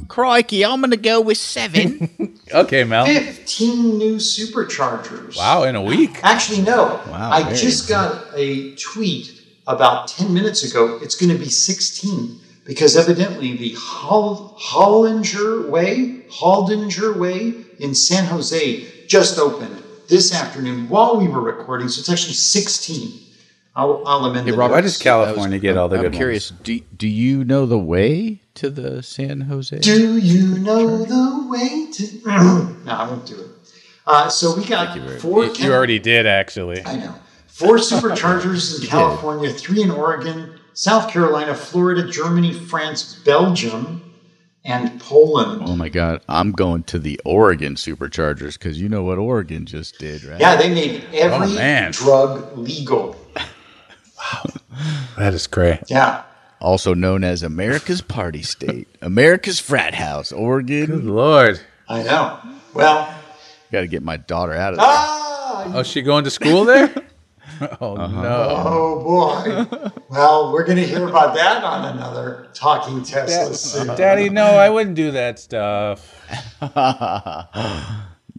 [0.08, 2.10] Crikey, I'm going to go with seven.
[2.54, 3.06] Okay, Mel.
[3.06, 5.38] 15 new superchargers.
[5.38, 6.20] Wow, in a week.
[6.22, 7.00] Actually, no.
[7.08, 11.00] Wow, I just got a tweet about 10 minutes ago.
[11.02, 18.26] It's going to be 16 because evidently the Hol- Hollinger Way, Haldinger Way in San
[18.26, 21.88] Jose just opened this afternoon while we were recording.
[21.90, 23.20] So it's actually 16.
[23.74, 24.94] I'll, I'll amend Hey, the Robert, Why notes.
[24.96, 26.08] does California get all the good?
[26.08, 26.50] I'm good curious.
[26.50, 29.80] Do, do you know the way to the San Jose?
[29.80, 32.22] Do you know the way to?
[32.86, 33.48] no, I won't do it.
[34.06, 35.40] Uh, so we got four.
[35.46, 35.60] ones?
[35.60, 36.86] You already did, actually.
[36.86, 37.16] I know.
[37.62, 44.02] Four superchargers in California, three in Oregon, South Carolina, Florida, Germany, France, Belgium,
[44.66, 45.62] and Poland.
[45.66, 50.00] Oh my God, I'm going to the Oregon superchargers because you know what Oregon just
[50.00, 50.40] did, right?
[50.40, 51.92] Yeah, they made every Oh, man.
[51.92, 53.16] drug legal.
[53.36, 54.44] Wow.
[55.18, 55.80] That is great.
[55.88, 56.24] Yeah.
[56.60, 60.86] Also known as America's party state, America's frat house, Oregon.
[60.88, 61.60] Good Lord.
[61.88, 62.40] I know.
[62.74, 63.14] Well,
[63.72, 64.88] Got to get my daughter out of there.
[64.88, 66.94] ah, Oh, she going to school there?
[67.82, 68.64] oh, no.
[68.66, 69.92] oh boy.
[70.10, 73.96] well, we're going to hear about that on another Talking Tesla soon.
[73.96, 76.26] Daddy, no, I wouldn't do that stuff.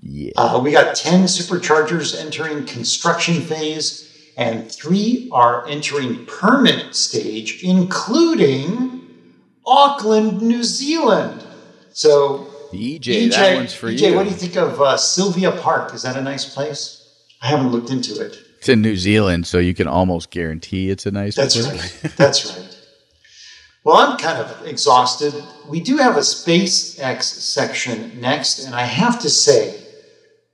[0.02, 0.32] yeah.
[0.36, 9.08] Uh, we got 10 superchargers entering construction phase, and three are entering permit stage, including
[9.64, 11.44] Auckland, New Zealand.
[11.92, 14.16] So, EJ, that one's for EJ, you.
[14.16, 15.94] what do you think of uh, Sylvia Park?
[15.94, 16.98] Is that a nice place?
[17.40, 18.38] I haven't looked into it.
[18.62, 22.04] It's in New Zealand, so you can almost guarantee it's a nice That's place.
[22.04, 22.12] right.
[22.16, 22.80] That's right.
[23.82, 25.34] Well, I'm kind of exhausted.
[25.68, 29.84] We do have a SpaceX section next, and I have to say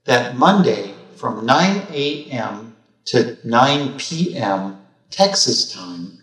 [0.06, 2.76] that Monday from 9 a.m.
[3.08, 4.78] to 9 p.m.
[5.10, 6.18] Texas time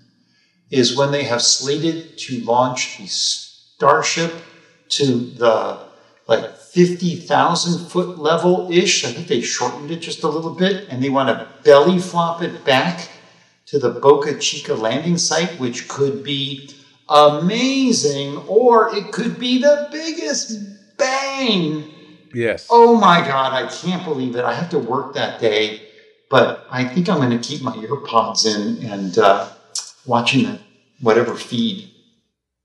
[0.72, 4.34] is when they have slated to launch the Starship
[4.90, 5.86] to the
[6.28, 9.06] like 50,000 foot level ish.
[9.06, 12.42] I think they shortened it just a little bit, and they want to belly flop
[12.42, 13.10] it back
[13.68, 16.70] to the Boca Chica landing site, which could be
[17.10, 21.92] amazing, or it could be the biggest bang.
[22.34, 22.68] Yes.
[22.70, 24.44] Oh my God, I can't believe it.
[24.44, 25.82] I have to work that day,
[26.30, 29.50] but I think I'm going to keep my earpods in and uh,
[30.06, 30.60] watching the
[31.02, 31.92] whatever feed.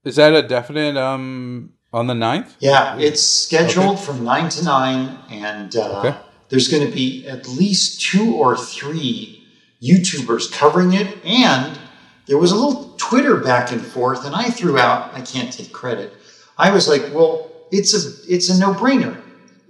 [0.05, 2.55] Is that a definite um on the 9th?
[2.61, 6.17] Yeah, it's scheduled from 9 to 9, and uh, Okay.
[6.49, 9.47] there's going to be at least two or three
[9.83, 11.19] YouTubers covering it.
[11.25, 11.79] And
[12.27, 15.73] there was a little Twitter back and forth, and I threw out, I can't take
[15.73, 16.13] credit.
[16.57, 19.21] I was like, well, it's a, it's a no brainer.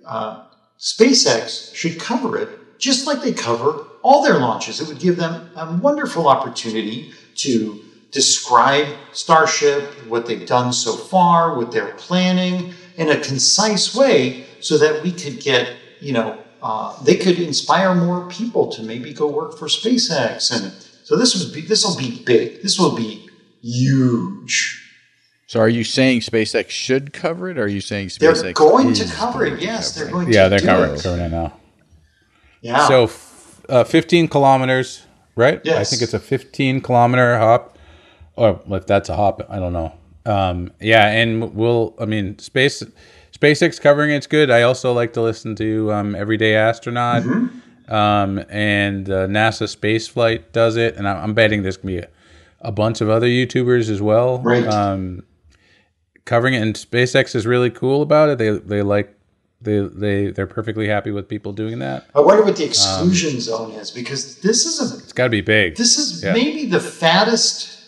[0.07, 0.45] Uh,
[0.79, 4.81] SpaceX should cover it just like they cover all their launches.
[4.81, 11.57] It would give them a wonderful opportunity to describe Starship, what they've done so far,
[11.57, 17.01] what they're planning in a concise way so that we could get, you know, uh,
[17.05, 20.51] they could inspire more people to maybe go work for SpaceX.
[20.53, 20.73] And
[21.05, 22.63] so this would be, this will be big.
[22.63, 23.29] This will be
[23.63, 24.77] huge.
[25.47, 27.59] So, are you saying SpaceX should cover it?
[27.59, 29.61] Or are you saying They're going to cover it.
[29.61, 30.13] Yes, cover they're it?
[30.13, 31.03] going Yeah, to they're do covering, it.
[31.03, 31.53] covering it now.
[32.61, 32.87] Yeah.
[32.87, 35.61] So, f- uh, 15 kilometers, right?
[35.65, 35.77] Yes.
[35.77, 37.77] I think it's a 15 kilometer hop,
[38.41, 39.93] or if that's a hop, I don't know.
[40.27, 41.95] Um, yeah, and we'll.
[42.01, 42.83] I mean, space
[43.37, 44.51] SpaceX covering it's good.
[44.51, 47.93] I also like to listen to um, Everyday Astronaut, Mm-hmm.
[47.93, 51.99] um, and uh, NASA Space Flight does it, and I'm, I'm betting there's gonna be
[51.99, 52.09] a,
[52.61, 54.39] a bunch of other YouTubers as well.
[54.41, 54.67] Right.
[54.67, 55.25] Um,
[56.25, 58.39] covering it, and SpaceX is really cool about it.
[58.39, 59.17] They they like.
[59.63, 62.07] They, they they're perfectly happy with people doing that.
[62.15, 65.43] I wonder what the exclusion zone is because this is a It's got to be
[65.43, 65.77] big.
[65.77, 66.33] This is Yeah.
[66.33, 67.80] maybe the fattest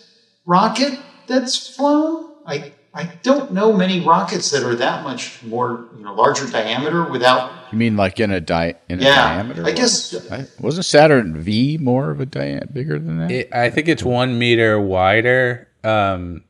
[0.45, 2.33] rocket that's flown.
[2.47, 7.05] I I don't know many rockets that are that much more you know larger diameter
[7.05, 9.65] without You mean like in a di in a diameter?
[9.65, 13.31] I guess I, wasn't Saturn V more of a diameter bigger than that?
[13.31, 15.69] It, I think it's one meter wider.
[15.85, 16.45] Um,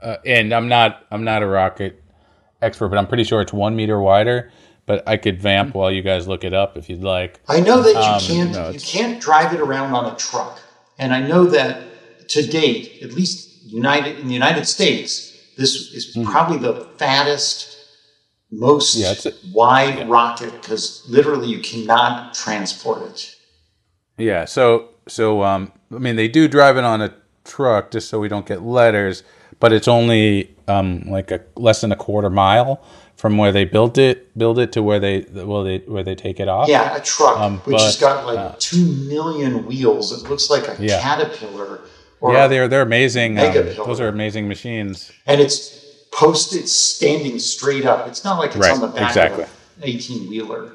[0.00, 2.02] uh, and I'm not I'm not a rocket
[2.60, 4.50] expert, but I'm pretty sure it's one meter wider.
[4.84, 7.40] But I could vamp while you guys look it up if you'd like.
[7.48, 10.60] I know that you Um, can't no, you can't drive it around on a truck,
[10.98, 11.82] and I know that
[12.32, 17.76] to date, at least United in the United States, this is probably the fattest,
[18.50, 18.94] most.
[18.96, 19.14] Yeah,
[19.52, 23.36] wide rocket because literally you cannot transport it.
[24.18, 24.44] Yeah.
[24.46, 28.28] So so um, I mean they do drive it on a truck just so we
[28.28, 29.22] don't get letters,
[29.60, 32.82] but it's only um like a less than a quarter mile
[33.16, 36.40] from where they built it build it to where they well they where they take
[36.40, 36.68] it off.
[36.68, 40.12] Yeah, a truck Um, which has got like two million wheels.
[40.12, 41.00] It looks like a Yeah.
[41.00, 41.80] caterpillar.
[42.22, 43.38] Yeah, they're they're amazing.
[43.38, 45.10] Um, those are amazing machines.
[45.26, 45.80] and it's
[46.12, 48.06] posted, standing straight up.
[48.06, 49.44] It's not like it's Right, on the back exactly.
[49.44, 50.72] of an eighteen wheeler.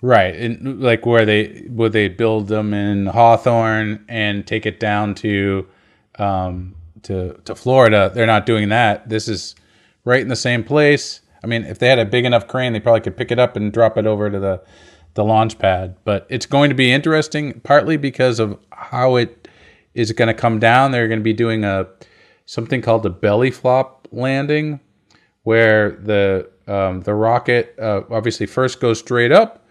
[0.00, 5.14] Right, and like where they would they build them in Hawthorne and take it down
[5.16, 5.66] to
[6.18, 8.10] um, to to Florida.
[8.12, 9.08] They're not doing that.
[9.08, 9.54] This is
[10.04, 11.20] right in the same place.
[11.44, 13.56] I mean, if they had a big enough crane, they probably could pick it up
[13.56, 14.62] and drop it over to the
[15.14, 15.94] the launch pad.
[16.04, 19.41] But it's going to be interesting, partly because of how it
[19.94, 20.90] is it going to come down.
[20.90, 21.86] They're going to be doing a
[22.46, 24.80] something called the belly flop landing,
[25.42, 29.66] where the um, the rocket uh, obviously first goes straight up,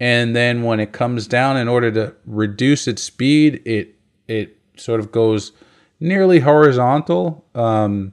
[0.00, 3.94] and then when it comes down, in order to reduce its speed, it
[4.28, 5.52] it sort of goes
[6.00, 8.12] nearly horizontal, um,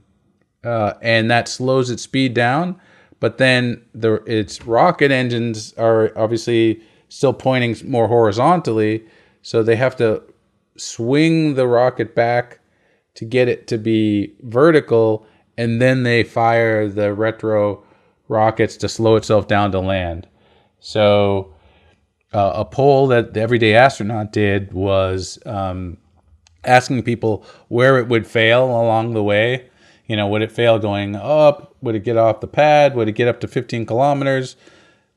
[0.64, 2.80] uh, and that slows its speed down.
[3.19, 9.03] But then the its rocket engines are obviously still pointing more horizontally,
[9.42, 10.22] so they have to
[10.80, 12.59] swing the rocket back
[13.16, 15.25] to get it to be vertical,
[15.58, 17.83] and then they fire the retro
[18.27, 20.27] rockets to slow itself down to land.
[20.80, 21.53] So,
[22.33, 25.98] uh, a poll that the Everyday Astronaut did was um,
[26.64, 29.69] asking people where it would fail along the way.
[30.08, 31.75] You know, would it fail going up?
[31.82, 32.95] Would it get off the pad?
[32.95, 34.56] Would it get up to 15 kilometers?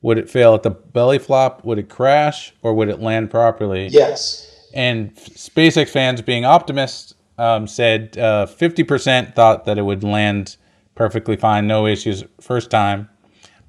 [0.01, 1.63] Would it fail at the belly flop?
[1.63, 2.53] Would it crash?
[2.61, 3.87] Or would it land properly?
[3.87, 4.52] Yes.
[4.73, 10.57] And SpaceX fans, being optimists, um, said uh, 50% thought that it would land
[10.95, 13.09] perfectly fine, no issues first time,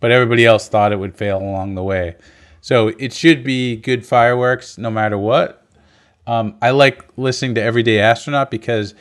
[0.01, 2.17] but everybody else thought it would fail along the way.
[2.61, 5.67] So it should be good fireworks no matter what.
[6.27, 8.95] Um, I like listening to Everyday Astronaut because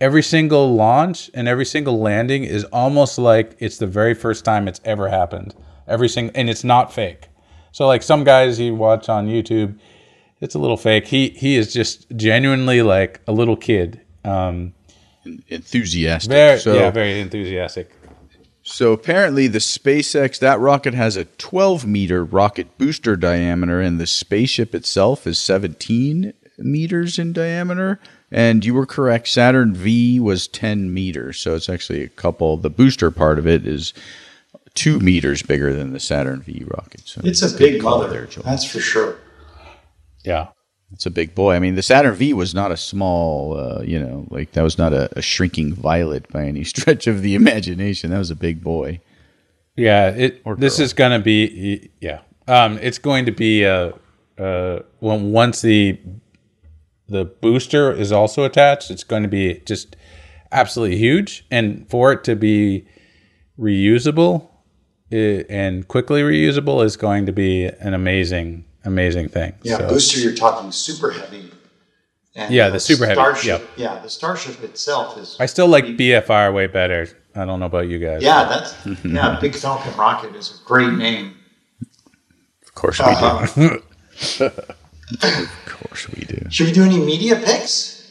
[0.00, 4.68] every single launch and every single landing is almost like it's the very first time
[4.68, 5.54] it's ever happened.
[5.86, 7.28] Every single, and it's not fake.
[7.72, 9.78] So like some guys you watch on YouTube,
[10.44, 11.06] it's a little fake.
[11.08, 14.00] He he is just genuinely like a little kid.
[14.24, 14.72] Um,
[15.48, 16.30] Enthusiastic.
[16.30, 17.90] very so, yeah, very enthusiastic.
[18.62, 24.06] so apparently the SpaceX that rocket has a 12 meter rocket booster diameter, and the
[24.06, 27.98] spaceship itself is 17 meters in diameter.
[28.30, 29.28] And you were correct.
[29.28, 32.56] Saturn V was 10 meters, so it's actually a couple.
[32.56, 33.94] The booster part of it is
[34.74, 37.02] two meters bigger than the Saturn V rocket.
[37.04, 38.12] So It's a big call mother.
[38.12, 38.44] there, Joel.
[38.44, 39.16] That's for sure.
[40.24, 40.48] Yeah.
[40.92, 41.54] It's a big boy.
[41.54, 44.78] I mean, the Saturn V was not a small, uh, you know, like that was
[44.78, 48.10] not a, a shrinking violet by any stretch of the imagination.
[48.10, 49.00] That was a big boy.
[49.76, 50.40] Yeah, it.
[50.44, 50.84] Or This girl.
[50.84, 52.20] is gonna be yeah.
[52.46, 53.92] Um, it's going to be uh,
[54.38, 55.98] uh, when once the
[57.08, 59.96] the booster is also attached, it's going to be just
[60.52, 62.86] absolutely huge, and for it to be
[63.58, 64.48] reusable
[65.12, 65.16] uh,
[65.48, 69.54] and quickly reusable is going to be an amazing, amazing thing.
[69.62, 71.50] Yeah, So- booster, you're talking super heavy.
[72.36, 75.36] And Yeah, the super heavy, Starship, Yeah, the Starship itself is.
[75.38, 77.06] I still like BFR way better.
[77.36, 78.22] I don't know about you guys.
[78.22, 79.38] yeah, that's yeah.
[79.40, 81.36] Big Falcon rocket is a great name.
[82.66, 83.46] Of course we Uh-huh.
[83.54, 83.82] do.
[85.22, 86.38] of course we do.
[86.50, 88.02] Should we do any media picks?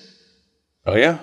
[0.85, 1.19] Oh yeah.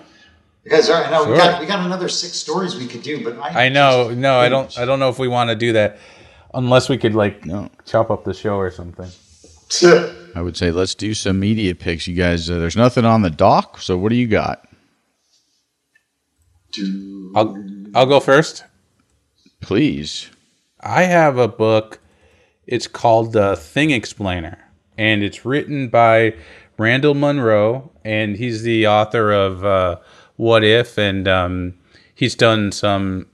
[0.65, 1.11] You guys, all right?
[1.11, 4.11] No, we got we got another six stories we could do, but I I know.
[4.11, 4.79] No, I don't.
[4.79, 5.99] I don't know if we want to do that,
[6.53, 7.71] unless we could like No.
[7.87, 9.09] chop up the show or something.
[10.35, 12.49] I would say let's do some media picks, you guys.
[12.51, 14.67] Uh, there's nothing on the dock, so what do you got?
[17.35, 17.57] I'll
[17.95, 18.65] I'll go first.
[19.61, 20.31] Please.
[20.81, 22.01] I have a book.
[22.67, 24.59] It's called The Thing Explainer,
[24.97, 26.35] and it's written by
[26.79, 29.97] Randall Munroe, and he's the author of uh,
[30.37, 31.75] What If, and um,
[32.15, 33.27] he's done some.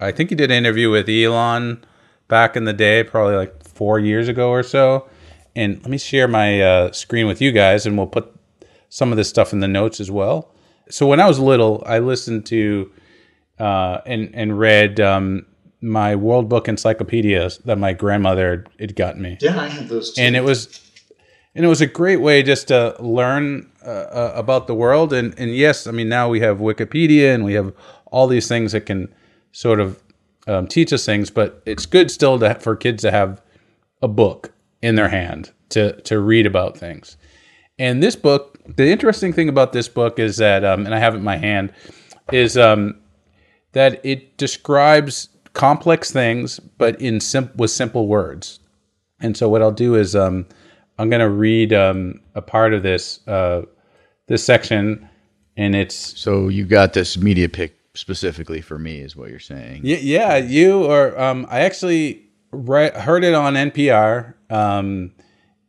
[0.00, 1.84] I think he did an interview with Elon
[2.28, 5.08] back in the day, probably like four years ago or so.
[5.56, 8.32] And let me share my uh, screen with you guys, and we'll put
[8.88, 10.52] some of this stuff in the notes as well.
[10.88, 12.90] So when I was little, I listened to
[13.58, 15.46] uh, and and read um,
[15.80, 20.22] my World Book encyclopedias that my grandmother had gotten me, Yeah, I had those too.
[20.22, 20.80] and it was
[21.54, 25.12] and it was a great way just to learn uh, uh, about the world.
[25.12, 27.72] And and yes, I mean now we have Wikipedia and we have
[28.06, 29.12] all these things that can
[29.52, 30.02] sort of
[30.48, 33.40] um, teach us things, but it's good still to, for kids to have
[34.02, 34.52] a book
[34.82, 37.16] in their hand to to read about things.
[37.78, 41.14] And this book, the interesting thing about this book is that, um, and I have
[41.14, 41.72] it in my hand,
[42.30, 43.00] is um,
[43.72, 48.60] that it describes complex things, but in sim- with simple words.
[49.20, 50.46] And so, what I'll do is um,
[50.98, 53.62] I'm going to read um, a part of this uh,
[54.26, 55.08] this section,
[55.56, 59.82] and it's So you got this media pick specifically for me, is what you're saying.
[59.84, 64.34] Y- yeah, you or um, I actually re- heard it on NPR.
[64.48, 65.12] Um,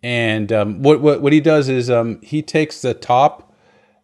[0.03, 3.53] and um, what, what what he does is um, he takes the top.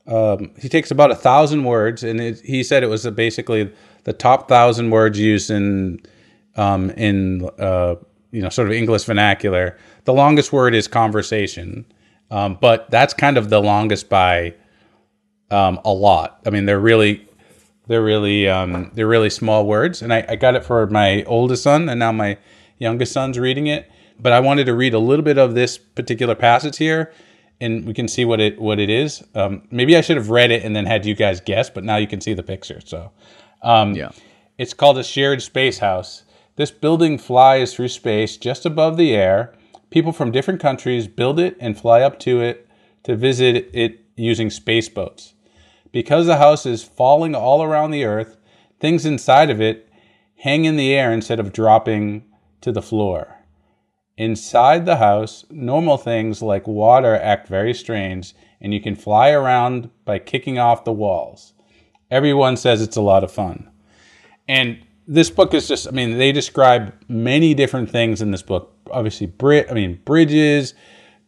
[0.06, 3.73] Um, he takes about a thousand words, and it, he said it was basically
[4.03, 5.99] the top thousand words used in
[6.56, 7.95] um, in uh,
[8.31, 9.77] you know sort of English vernacular.
[10.06, 11.85] The longest word is conversation,
[12.30, 14.53] um, but that's kind of the longest by
[15.49, 16.39] um, a lot.
[16.45, 17.27] I mean, they're really
[17.88, 21.64] they're really um, they're really small words, and I, I got it for my oldest
[21.64, 22.38] son, and now my
[22.80, 23.89] youngest son's reading it.
[24.19, 27.14] But I wanted to read a little bit of this particular passage here,
[27.61, 29.23] and we can see what it what it is.
[29.35, 31.97] Um, maybe I should have read it and then had you guys guess, but now
[31.97, 32.80] you can see the picture.
[32.83, 33.11] So
[33.61, 34.09] um, Yeah.
[34.57, 36.23] it's called a shared space house.
[36.56, 39.53] This building flies through space just above the air.
[39.91, 42.67] People from different countries build it and fly up to it
[43.03, 45.33] to visit it using space boats.
[45.91, 48.35] Because the house is falling all around the earth,
[48.80, 49.88] things inside of it
[50.38, 52.23] hang in the air instead of dropping
[52.61, 53.36] to the floor.
[54.18, 59.92] Inside the house, normal things like water act very strange, and you can fly around
[60.06, 61.53] by kicking off the walls.
[62.10, 63.69] Everyone says it's a lot of fun.
[64.48, 68.74] And this book is just, I mean, they describe many different things in this book.
[68.90, 70.74] Obviously, Brit, I mean, bridges,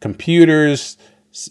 [0.00, 0.96] computers,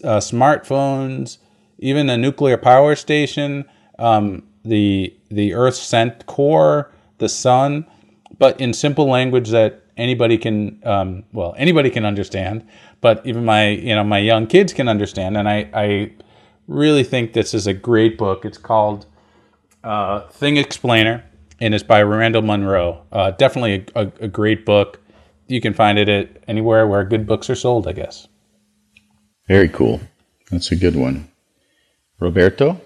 [0.04, 1.38] uh, smartphones,
[1.78, 3.66] even a nuclear power station,
[3.98, 7.86] um, the the Earth's cent core, the sun,
[8.38, 12.68] but in simple language that anybody can, um, well, anybody can understand.
[13.02, 15.38] But even my, you know, my young kids can understand.
[15.38, 16.12] And I, I
[16.68, 18.46] really think this is a great book.
[18.46, 19.06] It's called
[19.84, 21.24] uh, Thing Explainer,
[21.60, 23.02] and it's by Randall Munroe.
[23.12, 25.00] Uh, definitely a, a, a great book.
[25.48, 28.28] You can find it at anywhere where good books are sold, I guess.
[29.48, 30.00] Very cool.
[30.52, 31.28] That's a good one.
[32.20, 32.80] Roberto?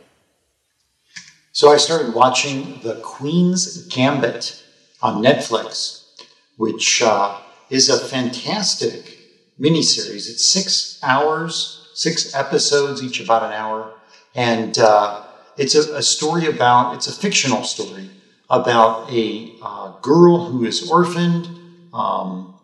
[1.52, 4.63] So I started watching The Queen's Gambit
[5.04, 6.06] on Netflix,
[6.56, 7.38] which uh,
[7.70, 9.20] is a fantastic
[9.60, 10.30] miniseries.
[10.32, 13.94] It's six hours, six episodes, each about an hour.
[14.34, 15.24] And uh,
[15.58, 18.10] it's a, a story about, it's a fictional story
[18.50, 21.50] about a uh, girl who is orphaned.
[21.94, 22.56] Um,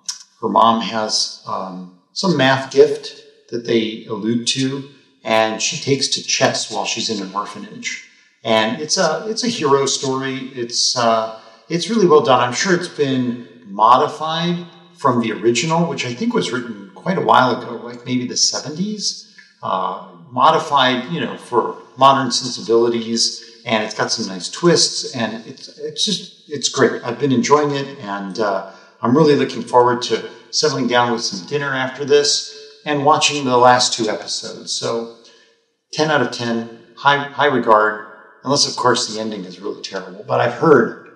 [0.42, 4.90] her mom has um, some math gift that they allude to,
[5.24, 8.06] and she takes to chess while she's in an orphanage.
[8.43, 10.38] And it's a it's a hero story.
[10.56, 12.39] It's uh, it's really well done.
[12.39, 14.65] I'm sure it's been modified
[14.98, 18.33] from the original, which I think was written quite a while ago, like maybe the
[18.33, 19.31] 70s.
[19.61, 25.77] Uh, modified, you know, for modern sensibilities, and it's got some nice twists, and it's
[25.80, 27.03] it's just it's great.
[27.03, 31.48] I've been enjoying it, and uh, I'm really looking forward to settling down with some
[31.48, 34.72] dinner after this and watching the last two episodes.
[34.72, 35.17] So,
[35.93, 38.06] 10 out of 10, high high regard.
[38.45, 41.08] Unless, of course, the ending is really terrible, but I've heard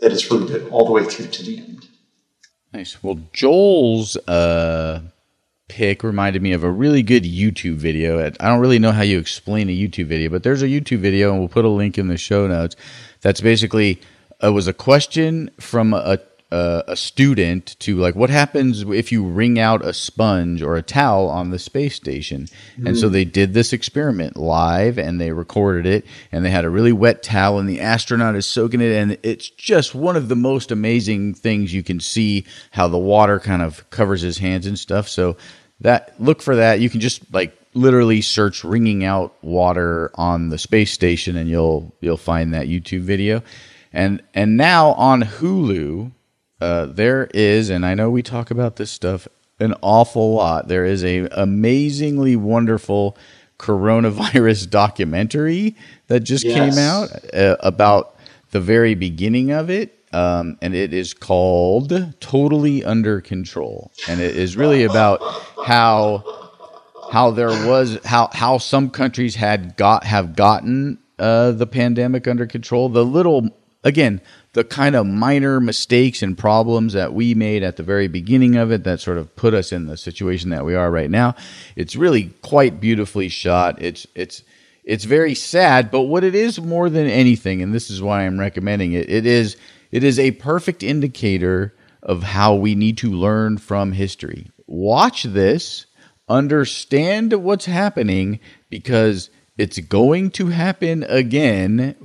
[0.00, 1.86] that really good all the way through to the end.
[2.72, 3.02] Nice.
[3.02, 5.00] Well, Joel's uh,
[5.68, 8.24] pick reminded me of a really good YouTube video.
[8.24, 11.30] I don't really know how you explain a YouTube video, but there's a YouTube video,
[11.30, 12.76] and we'll put a link in the show notes.
[13.22, 14.00] That's basically
[14.42, 16.20] it was a question from a
[16.50, 20.82] a, a student to like what happens if you wring out a sponge or a
[20.82, 22.48] towel on the space station?
[22.84, 23.12] And so hmm.
[23.12, 27.22] they did this experiment live and they recorded it and they had a really wet
[27.22, 31.34] towel and the astronaut is soaking it and it's just one of the most amazing
[31.34, 35.08] things you can see how the water kind of covers his hands and stuff.
[35.08, 35.36] So
[35.80, 36.80] that look for that.
[36.80, 41.94] You can just like literally search wringing out water on the space station and you'll
[42.00, 43.42] you'll find that YouTube video.
[43.92, 46.12] And and now on Hulu
[46.60, 49.28] uh, there is, and I know we talk about this stuff
[49.60, 50.68] an awful lot.
[50.68, 53.16] There is a amazingly wonderful
[53.58, 56.54] coronavirus documentary that just Yes.
[56.74, 58.16] came out uh, about
[58.50, 59.94] the very beginning of it.
[60.12, 63.90] Um, and it is called Totally Under Control.
[64.08, 65.20] And it is really about
[65.66, 66.24] how
[67.12, 72.46] how there was how how some countries had got have gotten uh, the pandemic under
[72.46, 72.88] control.
[72.88, 73.50] The little
[73.84, 74.22] again,
[74.54, 78.72] the kind of minor mistakes and problems that we made at the very beginning of
[78.72, 81.34] it that sort of put us in the situation that we are right now.
[81.76, 83.80] It's really quite beautifully shot.
[83.80, 84.42] It's it's
[84.84, 88.40] it's very sad, but what it is more than anything, and this is why I'm
[88.40, 89.56] recommending it, it is
[89.90, 94.50] it is a perfect indicator of how we need to learn from history.
[94.66, 95.86] Watch this,
[96.28, 101.96] understand what's happening because it's going to happen again.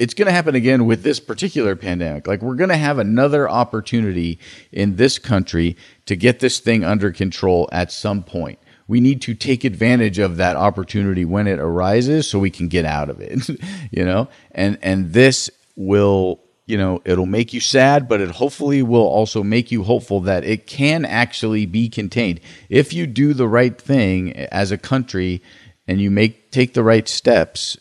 [0.00, 2.26] It's going to happen again with this particular pandemic.
[2.26, 4.38] Like, we're going to have another opportunity
[4.72, 8.58] in this country to get this thing under control at some point.
[8.88, 12.86] We need to take advantage of that opportunity when it arises so we can get
[12.86, 13.46] out of it,
[13.90, 14.28] you know?
[14.52, 19.42] And, and this will you know it'll make you sad but it hopefully will also
[19.42, 22.38] make you hopeful that it can actually be contained
[22.68, 25.42] if you do the right thing as a country
[25.88, 27.76] and you make take the right steps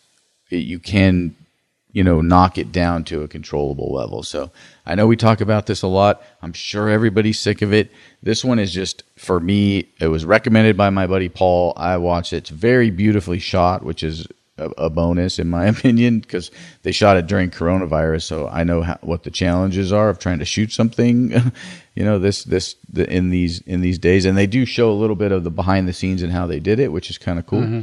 [0.49, 1.35] you can
[1.91, 4.23] you know knock it down to a controllable level.
[4.23, 4.51] So
[4.85, 6.21] i know we talk about this a lot.
[6.41, 7.91] I'm sure everybody's sick of it.
[8.23, 11.73] This one is just for me it was recommended by my buddy paul.
[11.75, 12.37] I watched it.
[12.37, 14.27] It's very beautifully shot which is
[14.57, 16.51] a, a bonus in my opinion because
[16.83, 20.39] they shot it during coronavirus so i know how, what the challenges are of trying
[20.39, 21.31] to shoot something
[21.99, 24.23] you know this this the, in these in these days.
[24.23, 26.61] And they do show a little bit of the behind the scenes and how they
[26.61, 27.81] did it which is kind of cool mm-hmm.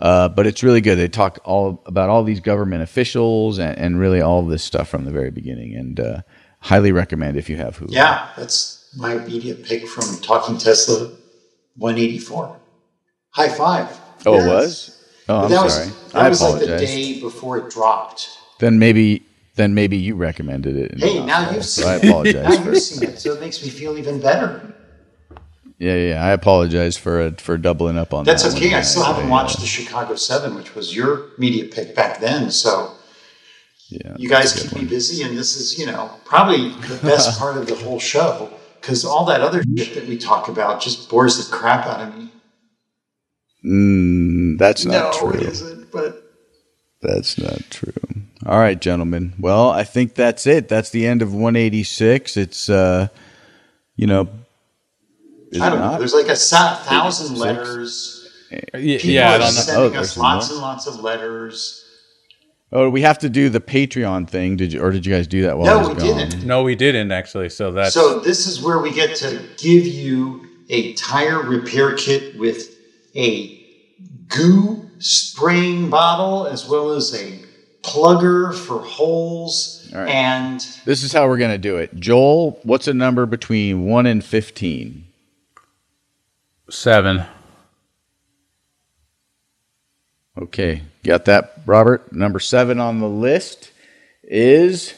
[0.00, 3.98] Uh, but it's really good they talk all about all these government officials and, and
[3.98, 6.20] really all this stuff from the very beginning and uh,
[6.60, 7.88] highly recommend if you have Hulu.
[7.90, 11.10] Yeah, that's my immediate pick from Talking Tesla
[11.76, 12.56] 184.
[13.30, 13.88] High five.
[14.24, 14.44] oh Yes.
[14.44, 14.92] it was
[15.28, 18.28] oh i'm that sorry was, that i was like the day before it dropped.
[18.60, 19.22] then maybe
[19.56, 23.08] then maybe you recommended it Hey, now you've so seen i apologize Now you've seen
[23.10, 24.74] it, so it makes me feel even better.
[25.78, 26.24] Yeah, yeah.
[26.24, 28.50] I apologize for uh, for doubling up on That's that.
[28.50, 28.74] That's okay.
[28.74, 32.20] I still haven't I, watched uh, the Chicago Seven, which was your media pick back
[32.20, 32.50] then.
[32.50, 32.92] So
[33.88, 37.38] Yeah, you guys keep good me busy, and this is, you know, probably the best
[37.38, 41.10] part of the whole show because all that other shit that we talk about just
[41.10, 42.30] bores the crap out of me.
[43.64, 45.40] Mm, that's not no, true.
[45.40, 45.90] it isn't.
[45.90, 46.22] But
[47.02, 47.92] That's not true.
[48.46, 49.34] All right, gentlemen.
[49.38, 50.68] Well, I think that's it.
[50.68, 52.36] That's the end of 186.
[52.36, 53.08] It's uh,
[53.96, 54.28] you know,
[55.52, 55.98] is I don't know.
[55.98, 58.28] There's like a sa- thousand letters.
[58.52, 59.46] Uh, yeah, People yeah I are don't know.
[59.46, 60.54] Oh, sending there's us lots more?
[60.56, 61.82] and lots of letters.
[62.72, 64.56] Oh, we have to do the Patreon thing.
[64.56, 66.18] Did you, or did you guys do that while I No, was we gone?
[66.18, 66.44] didn't.
[66.46, 67.48] No, we didn't actually.
[67.48, 72.36] So that's So this is where we get to give you a tire repair kit
[72.38, 72.76] with
[73.14, 73.64] a
[74.28, 77.38] goo spraying bottle as well as a
[77.82, 80.08] plugger for holes All right.
[80.10, 81.94] and This is how we're gonna do it.
[81.94, 85.05] Joel, what's a number between one and fifteen?
[86.70, 87.24] Seven.
[90.38, 92.12] Okay, got that, Robert?
[92.12, 93.70] Number seven on the list
[94.22, 94.94] is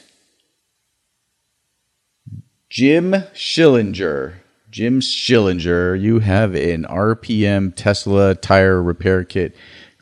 [2.68, 4.34] Jim Schillinger.
[4.70, 9.54] Jim Schillinger, you have an RPM Tesla tire repair kit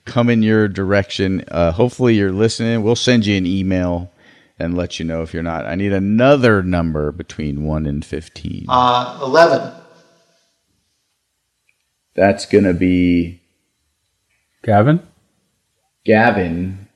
[0.07, 1.45] coming your direction.
[1.49, 2.83] Uh, hopefully, you're listening.
[2.83, 4.11] We'll send you an email
[4.59, 5.67] and let you know if you're not.
[5.67, 8.67] I need another number between 1 and 15.
[8.69, 9.73] uh, 11.
[12.17, 13.41] That's going to be
[14.65, 15.01] Gavin?
[16.05, 16.89] Gavin.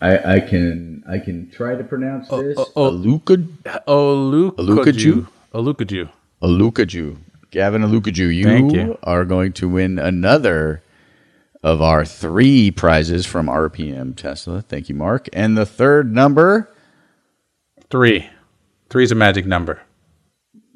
[0.00, 2.56] I, I can I can try to pronounce oh, this.
[2.58, 2.90] oh, oh.
[2.92, 3.36] Aluka
[3.86, 4.56] Olukaju.
[4.56, 5.28] Olukaju?
[5.52, 6.08] Olukaju.
[6.42, 7.16] Alukaju.
[7.50, 8.98] Gavin Alukaju, you, Thank you.
[9.02, 10.82] are going to win another
[11.62, 14.60] of our three prizes from RPM Tesla.
[14.60, 15.28] Thank you, Mark.
[15.32, 16.70] And the third number,
[17.90, 18.28] Three.
[18.90, 19.80] Three is a magic number.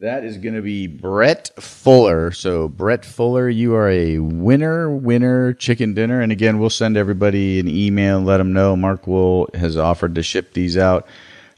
[0.02, 2.32] That is going to be Brett Fuller.
[2.32, 6.20] So, Brett Fuller, you are a winner, winner chicken dinner.
[6.20, 8.74] And again, we'll send everybody an email and let them know.
[8.74, 11.06] Mark will has offered to ship these out.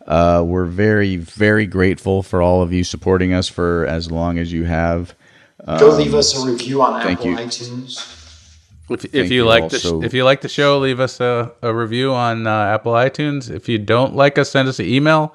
[0.06, 4.52] Uh, we're very, very grateful for all of you supporting us for as long as
[4.52, 5.14] you have.
[5.78, 7.36] Go leave us a review on Um, thank Apple you.
[7.38, 8.20] iTunes.
[8.90, 11.50] If, if you you like the sh- if you like the show, leave us a,
[11.62, 13.50] a review on uh, Apple iTunes.
[13.50, 15.34] If you don't like us, send us an email,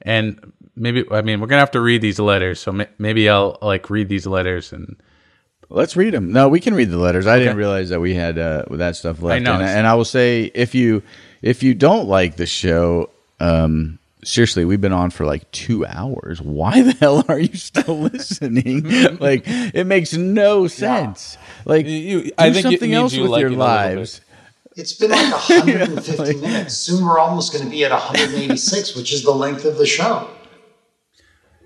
[0.00, 0.40] and
[0.76, 3.88] maybe I mean we're gonna have to read these letters, so ma- maybe I'll like
[3.90, 4.96] read these letters and
[5.68, 6.30] Let's read them.
[6.32, 7.26] No, we can read the letters.
[7.26, 9.34] I didn't realize that we had uh, that stuff left.
[9.34, 9.54] I know.
[9.54, 11.02] And, and I will say, if you
[11.42, 16.40] if you don't like the show, um, seriously, we've been on for like two hours.
[16.40, 18.84] Why the hell are you still listening?
[19.18, 21.36] like, it makes no sense.
[21.64, 23.74] Like, You- do I think something means else you with like your it a little
[23.74, 23.96] bit.
[23.96, 24.20] lives.
[24.76, 26.76] It's been like 150 minutes.
[26.76, 30.30] Soon we're almost going to be at 186, which is the length of the show.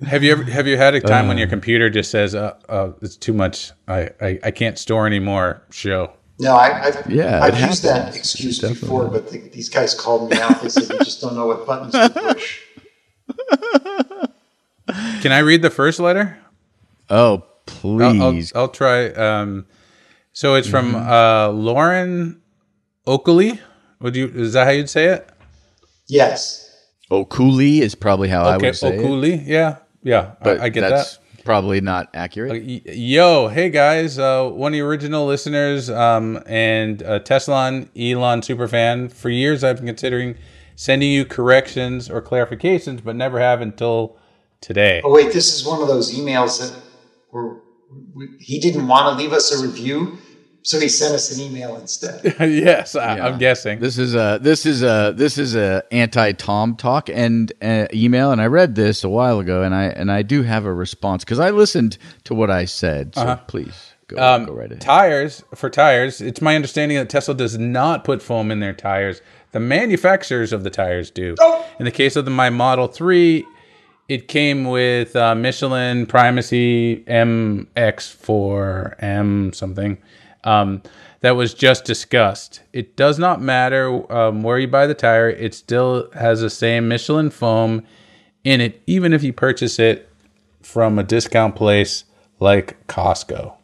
[0.07, 2.93] Have you ever have you had a time when your computer just says uh, uh
[3.03, 7.55] it's too much I, I I can't store anymore show No, I, I've, Yeah, I've
[7.55, 8.81] it used that excuse Definitely.
[8.81, 10.63] before, but the, these guys called me out.
[10.63, 12.61] They said you just don't know what buttons to push.
[15.23, 16.39] Can I read the first letter?
[17.09, 17.45] Oh,
[17.85, 18.53] I'll, I'll, please.
[18.55, 19.09] I'll try.
[19.11, 19.67] Um,
[20.33, 21.11] so it's from Mm-hmm.
[21.11, 22.41] uh, Lauren
[23.07, 23.61] Oakley.
[24.01, 24.29] Would you?
[24.29, 25.29] Is that how you'd say it?
[26.09, 26.67] Yes.
[27.11, 29.01] Okuli is probably how I would say it.
[29.01, 29.47] Okuli.
[29.47, 30.33] Yeah, yeah.
[30.43, 31.45] But I, I get that's that.
[31.45, 32.63] probably not accurate.
[32.65, 37.85] Y- Yo, hey guys, uh, one of the original listeners um, and uh, Tesla and
[37.97, 39.13] Elon superfan.
[39.13, 40.37] For years, I've been considering
[40.77, 44.17] sending you corrections or clarifications, but never have until
[44.61, 45.01] today.
[45.05, 46.79] Oh wait, this is one of those emails that
[47.33, 47.61] were
[48.15, 50.17] we, he didn't want to leave us a review,
[50.63, 52.23] so he sent us an email instead.
[52.41, 53.27] yes, I, Yeah.
[53.27, 53.81] I'm guessing.
[53.81, 58.31] This is a this is a this is a anti Tom talk and uh, email,
[58.33, 61.25] and I read this a while ago, and I and I do have a response
[61.25, 63.15] because I listened to what I said.
[63.15, 64.81] So please go, Um, go right ahead.
[64.81, 66.21] Tires for tires.
[66.21, 69.23] It's my understanding that Tesla does not put foam in their tires.
[69.53, 71.35] The manufacturers of the tires do.
[71.79, 73.45] In the case of the my Model Three,
[74.09, 79.99] it came with uh, Michelin Primacy MX4 M something.
[80.45, 80.83] Um,
[81.21, 82.63] that was just discussed.
[82.73, 86.89] It does not matter um, where you buy the tire; it still has the same
[86.89, 87.83] Michelin foam
[88.45, 90.09] in it, even if you purchase it
[90.63, 92.05] from a discount place
[92.39, 93.55] like Costco.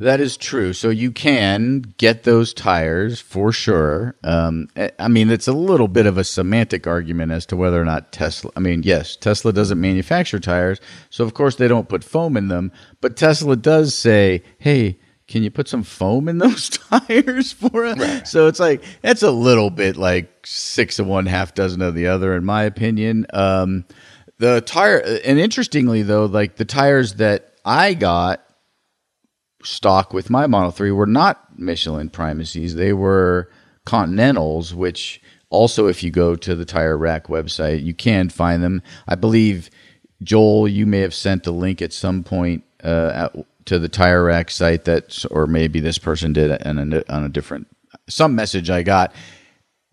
[0.00, 0.72] That is true.
[0.74, 4.14] So you can get those tires for sure.
[4.22, 7.82] Um, I- I mean, it's a little bit of a semantic argument as to whether
[7.82, 8.52] or not Tesla.
[8.56, 12.46] I mean, yes, Tesla doesn't manufacture tires, so of course they don't put foam in
[12.46, 12.70] them.
[13.00, 18.30] But Tesla does say, "Hey, can you put some foam in those tires for us?"
[18.30, 22.08] So it's like that's a little bit like six of one, half dozen of the
[22.08, 23.26] other, in my opinion.
[23.32, 23.84] Um,
[24.38, 28.44] the tire, and interestingly though, like the tires that I got
[29.62, 32.74] stock with my Model 3 were not Michelin Primacies.
[32.74, 33.50] They were
[33.84, 38.82] Continentals, which also, if you go to the Tire Rack website, you can find them.
[39.06, 39.70] I believe,
[40.22, 44.24] Joel, you may have sent a link at some point uh, at, to the Tire
[44.24, 47.68] Rack site that, or maybe this person did on a, on a different,
[48.08, 49.14] some message I got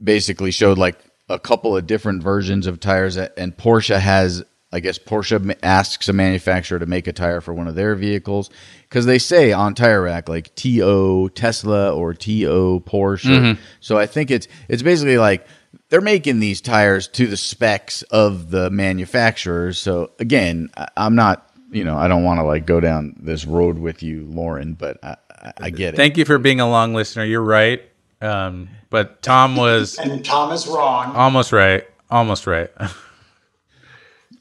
[0.03, 0.97] basically showed like
[1.29, 6.13] a couple of different versions of tires and Porsche has I guess Porsche asks a
[6.13, 8.49] manufacturer to make a tire for one of their vehicles
[8.81, 13.25] because they say on tire rack like TO Tesla or TO Porsche.
[13.25, 13.61] Mm-hmm.
[13.79, 15.47] So I think it's it's basically like
[15.89, 19.79] they're making these tires to the specs of the manufacturers.
[19.79, 21.44] So again, I'm not
[21.75, 24.97] you know I don't want to like go down this road with you, Lauren, but
[25.03, 25.97] I, I, I get it.
[25.97, 27.25] Thank you for being a long listener.
[27.25, 27.81] You're right.
[28.21, 31.15] Um, but Tom was And Tom is wrong.
[31.15, 31.85] almost right.
[32.09, 32.69] Almost right.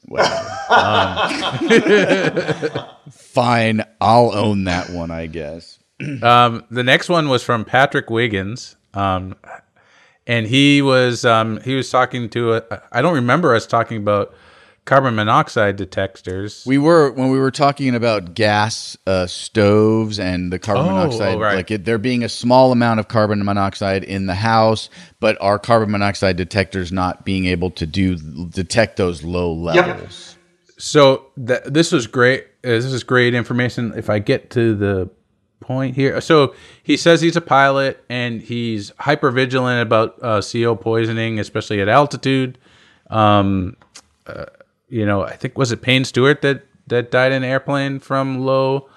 [3.11, 5.79] Fine, I'll own that one, I guess.
[6.21, 8.75] Um, the next one was from Patrick Wiggins.
[8.93, 9.33] Um,
[10.27, 14.35] and he was um, he was talking to a, I don't remember us talking about
[14.85, 16.63] carbon monoxide detectors.
[16.65, 21.35] We were when we were talking about gas uh, stoves and the carbon Oh, monoxide,
[21.35, 21.55] oh, right.
[21.55, 24.89] like it, there being a small amount of carbon monoxide in the house,
[25.19, 28.15] but our carbon monoxide detectors not being able to do
[28.47, 30.37] detect those low levels.
[30.77, 32.43] so th- this was great.
[32.63, 33.93] Uh, this is great information.
[33.95, 35.09] If I get to the
[35.61, 40.75] point here, so he says he's a pilot and he's hyper vigilant about uh, CO
[40.75, 42.57] poisoning, especially at altitude.
[43.09, 43.77] Um,
[44.27, 44.45] uh,
[44.89, 48.39] you know, I think was it Payne Stewart that that died in an airplane from
[48.45, 48.89] low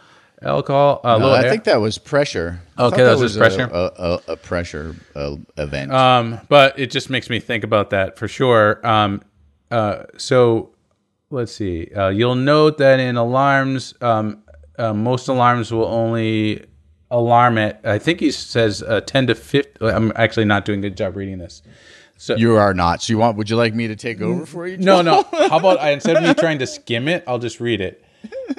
[0.43, 1.01] alcohol.
[1.03, 2.61] Uh, No, low I air- think that was pressure.
[2.79, 3.69] Okay, that was pressure?
[3.73, 5.93] A, a, a pressure uh, event.
[5.93, 8.87] Um, but it just makes me think about that for sure.
[8.87, 9.23] Um,
[9.71, 10.71] uh, so
[11.31, 11.91] let's see.
[11.95, 14.43] Uh, you'll note that in alarms, um,
[14.79, 16.65] uh, most alarms will only
[17.11, 17.81] alarm at.
[17.85, 19.73] I think he says uh, ten to fifty.
[19.87, 21.63] I'm actually not doing a good job reading this.
[22.37, 23.03] You are not.
[23.03, 23.37] So you want?
[23.37, 24.77] Would you like me to take over for you?
[24.77, 25.23] No, no.
[25.33, 28.05] How about I, instead of me trying to skim it, I'll just read it.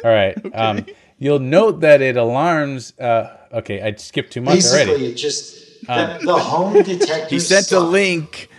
[0.03, 0.37] All right.
[0.53, 0.85] Um,
[1.17, 2.97] you'll note that it alarms.
[2.99, 5.05] Uh, okay, I skipped too much Basically, already.
[5.07, 7.27] it just the, the home detector.
[7.27, 8.49] He sent a link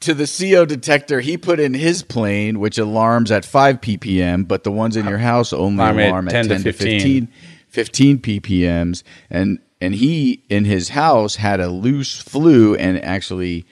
[0.00, 4.64] to the CO detector he put in his plane, which alarms at 5 ppm, but
[4.64, 6.98] the ones in your house only Alarm at alarm at 10 10, to to 15.
[6.98, 7.28] 15,
[7.68, 9.02] 15 ppms.
[9.28, 13.66] And and he in his house had a loose flue and actually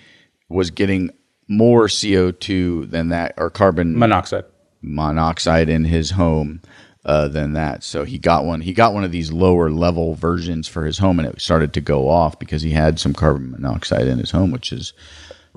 [0.49, 1.11] was getting
[1.49, 4.45] more CO2 than that or carbon Monoxide.
[4.83, 6.61] monoxide in his home
[7.05, 7.83] uh, than that.
[7.83, 8.61] So he got one.
[8.61, 11.81] He got one of these lower level versions for his home, and it started to
[11.81, 14.93] go off because he had some carbon monoxide in his home, which is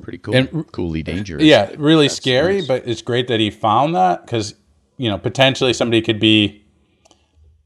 [0.01, 1.43] pretty cool, And- coolly dangerous.
[1.43, 4.55] Yeah, really scary, but it's great that he found that because
[4.97, 6.60] you know potentially somebody could be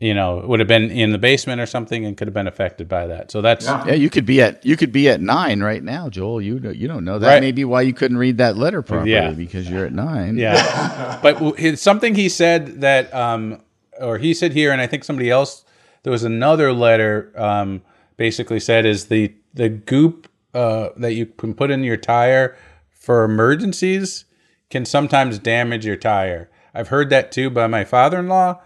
[0.06, 2.48] you know, it would have been in the basement or something and could have been
[2.48, 3.32] affected by that.
[3.32, 3.86] So that's Yeah.
[3.88, 6.42] Yeah, you could be at you could be at nine right now, Joel.
[6.42, 7.42] You don't- you don't know that Right.
[7.42, 9.32] may be why you couldn't read that letter properly Yeah.
[9.32, 10.38] because you're at nine.
[10.38, 13.62] Yeah, but w- his, something he said that, um,
[14.00, 15.64] or he said here, and I think somebody else.
[16.04, 17.82] There was another letter, um,
[18.18, 22.56] basically said is the the goop uh, that you can put in your tire
[22.92, 24.26] for emergencies
[24.70, 26.50] can sometimes damage your tire.
[26.74, 28.60] I've heard that too by my father-in-law,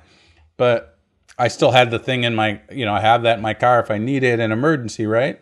[0.57, 0.97] but
[1.39, 3.79] I still had the thing in my, you know, I have that in my car
[3.79, 5.39] if I need it in emergency, right?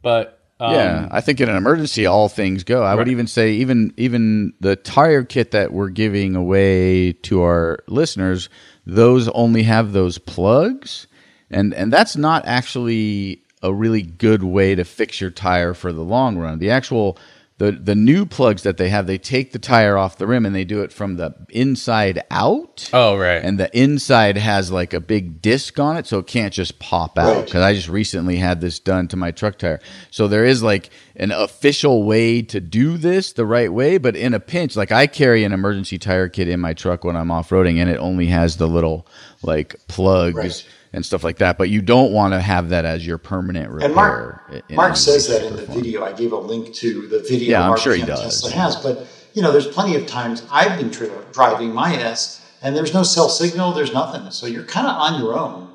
[0.00, 2.82] But um, Yeah, I think in an emergency, all things go.
[2.82, 7.80] I would even say even even the tire kit that we're giving away to our
[7.88, 8.48] listeners,
[8.86, 11.06] those only have those plugs,
[11.50, 16.04] and and that's not actually a really good way to fix your tire for the
[16.04, 16.58] long run.
[16.58, 17.18] The actual
[17.60, 20.54] the the new plugs that they have, they take the tire off the rim and
[20.54, 22.88] they do it from the inside out.
[22.94, 23.44] Oh, right.
[23.44, 27.18] And the inside has like a big disc on it, so it can't just pop
[27.18, 27.36] out.
[27.36, 27.44] Right.
[27.44, 29.78] Because I just recently had this done to my truck tire.
[30.10, 34.32] So there is like an official way to do this the right way, but in
[34.32, 37.50] a pinch, like I carry an emergency tire kit in my truck when I'm off
[37.50, 39.06] roading, and it only has the little
[39.42, 40.34] like plugs.
[40.34, 40.66] Right.
[40.92, 43.86] And stuff like that, but you don't want to have that as your permanent repair.
[43.86, 45.78] And Mark, in Mark any says that in the form.
[45.78, 46.04] video.
[46.04, 48.42] I gave a link to the video Yeah, I'm Mark sure he does.
[48.42, 48.74] Tesla has.
[48.74, 52.92] But you know, there's plenty of times I've been tri- driving my S, and there's
[52.92, 53.70] no cell signal.
[53.72, 54.28] There's nothing.
[54.32, 55.70] So you're kind of on your own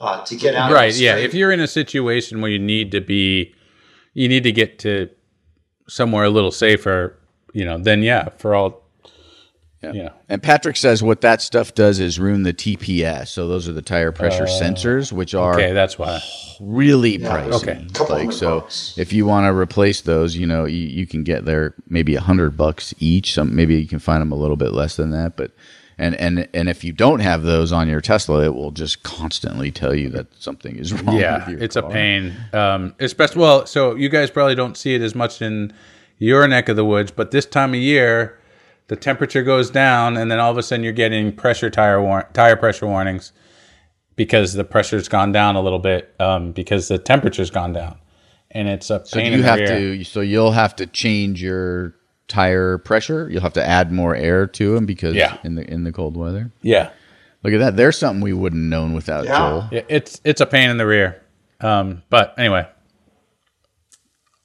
[0.00, 0.72] uh, to get out.
[0.72, 3.54] right of yeah if you're in a situation where you need to be
[4.14, 5.08] you need to get to
[5.88, 7.16] somewhere a little safer
[7.52, 8.82] you know then yeah for all
[9.92, 13.28] yeah, And Patrick says what that stuff does is ruin the TPS.
[13.28, 16.20] So those are the tire pressure sensors, which are okay that's why
[16.60, 17.52] really pricey.
[17.62, 17.86] okay.
[17.92, 18.96] Couple Like so, bucks.
[18.98, 22.20] if you want to replace those, you know, you, you can get there maybe a
[22.20, 23.34] hundred bucks each.
[23.34, 25.52] Some maybe you can find them a little bit less than that, but.
[25.98, 29.70] And, and and if you don't have those on your Tesla, it will just constantly
[29.72, 31.16] tell you that something is wrong.
[31.16, 34.94] yeah with your it's a pain um especially well so you guys probably don't see
[34.94, 35.72] it as much in
[36.18, 38.38] your neck of the woods but this time of year
[38.88, 42.28] the temperature goes down and then all of a sudden you're getting pressure tire war-
[42.32, 43.32] tire pressure warnings
[44.14, 47.98] because the pressure's gone down a little bit um, because the temperature's gone down
[48.52, 49.68] and it's a So pain you in the have rear.
[49.96, 50.04] to.
[50.04, 51.94] So you'll have to change your
[52.28, 53.28] tire pressure.
[53.30, 55.36] You'll have to add more air to them because Yeah.
[55.44, 56.52] in the in the cold weather.
[56.62, 56.90] yeah
[57.42, 57.76] Look at that.
[57.76, 59.38] There's something we wouldn't known without Yeah.
[59.38, 59.68] Joel.
[59.70, 61.22] Yeah, it's it's a pain in the rear.
[61.60, 62.66] Um, but anyway,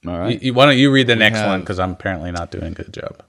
[0.06, 0.42] All you, right.
[0.44, 2.72] you- why don't you read the next have- one because I'm apparently not doing a
[2.72, 3.24] good job.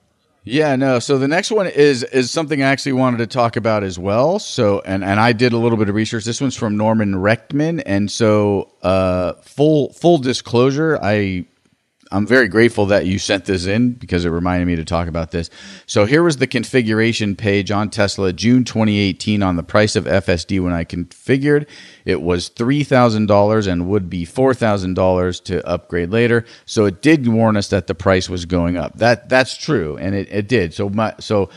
[0.45, 0.99] Yeah, no.
[0.99, 4.41] So the next one is is something I actually wanted to talk about as well.
[4.41, 6.25] So and and I did a little bit of research.
[6.25, 11.45] This one's from Norman Rechtman, and so uh, full full disclosure, I
[12.13, 15.31] I'm very grateful that you sent this in because it reminded me to talk about
[15.31, 15.49] this.
[15.87, 20.63] So here was the configuration page on Tesla June 2018 on the price of FSD
[20.63, 21.67] when I configured.
[22.05, 26.45] It was $3,000 and would be $4,000 to upgrade later.
[26.67, 28.99] So it did warn us that the price was going up.
[28.99, 30.75] That that's true and it, it did.
[30.75, 31.49] So my so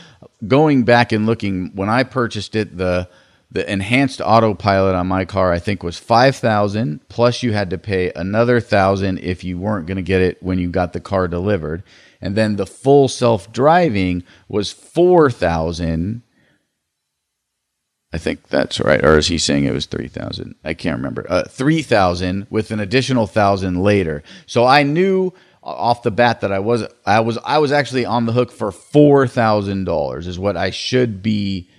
[0.46, 3.08] going back and looking when I purchased it the
[3.56, 8.12] the enhanced autopilot on my car I think was 5000 plus you had to pay
[8.14, 11.82] another 1000 if you weren't going to get it when you got the car delivered.
[12.20, 16.22] And then the full self-driving was 4000
[18.12, 21.24] I think that's right or is he saying it was 3000 I can't remember.
[21.26, 24.22] Uh, 3000 with an additional 1000 later.
[24.44, 28.26] So I knew off the bat that I was I was I was actually on
[28.26, 31.70] the hook for $4000 is what I should be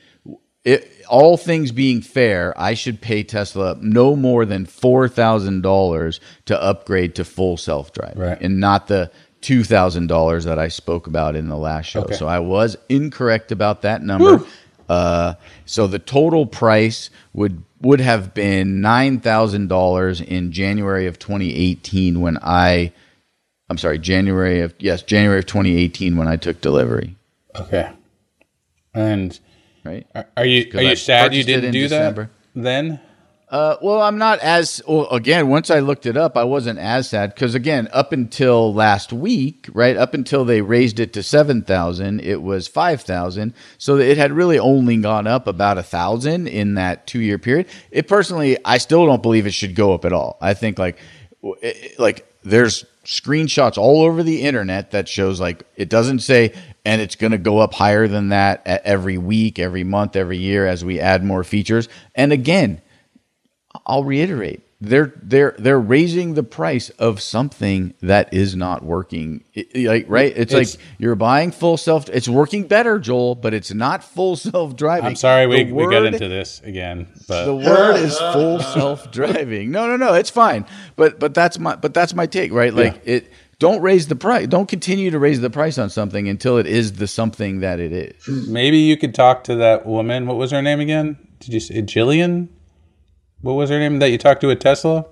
[1.10, 6.62] all things being fair, I should pay Tesla no more than four thousand dollars to
[6.62, 8.40] upgrade to full self drive, Right.
[8.42, 9.12] and not the
[9.42, 12.02] two thousand dollars that I spoke about in the last show.
[12.02, 12.16] Okay.
[12.16, 14.44] So I was incorrect about that number.
[14.90, 15.34] Uh,
[15.66, 22.22] so the total price would would have been nine thousand dollars in January of 2018
[22.22, 22.92] when I,
[23.70, 27.16] I'm sorry, January of yes January of 2018 when I took delivery.
[27.56, 27.92] Okay.
[28.94, 29.40] And
[29.88, 30.08] Right.
[30.14, 32.30] are, are you are I you sad you didn't do December.
[32.56, 33.00] that then?
[33.50, 35.48] Uh, well, I'm not as well, again.
[35.48, 39.70] Once I looked it up, I wasn't as sad because again, up until last week,
[39.74, 43.54] right up until they raised it to seven thousand, it was five thousand.
[43.78, 47.68] So it had really only gone up about a thousand in that two year period.
[47.90, 50.38] It personally, I still don't believe it should go up at all.
[50.42, 51.00] I think like,
[51.98, 56.54] like there's screenshots all over the internet that shows like it doesn't say
[56.88, 60.66] and it's going to go up higher than that every week, every month, every year
[60.66, 61.90] as we add more features.
[62.16, 62.82] And again,
[63.86, 69.44] I'll reiterate they're they're they're raising the price of something that is not working.
[69.54, 72.08] It- like right, it's, It's- like you're buying full self.
[72.10, 75.08] It's working better, Joel, but it's not full self driving.
[75.08, 79.12] I'm sorry we, The we got into this again, but the word is full self
[79.12, 79.72] driving.
[79.72, 80.66] No, no, no, it's fine.
[80.96, 82.74] But but that's my but that's my take, right?
[82.74, 83.32] Like it.
[83.60, 84.48] Don't raise the price.
[84.48, 87.92] Don't continue to raise the price on something until it is the something that it
[87.92, 88.48] is.
[88.48, 90.28] maybe you could talk to that woman.
[90.28, 91.18] What was her name again?
[91.40, 92.50] Did you say Jillian?
[93.42, 95.06] What was her name that you talked to at Tesla?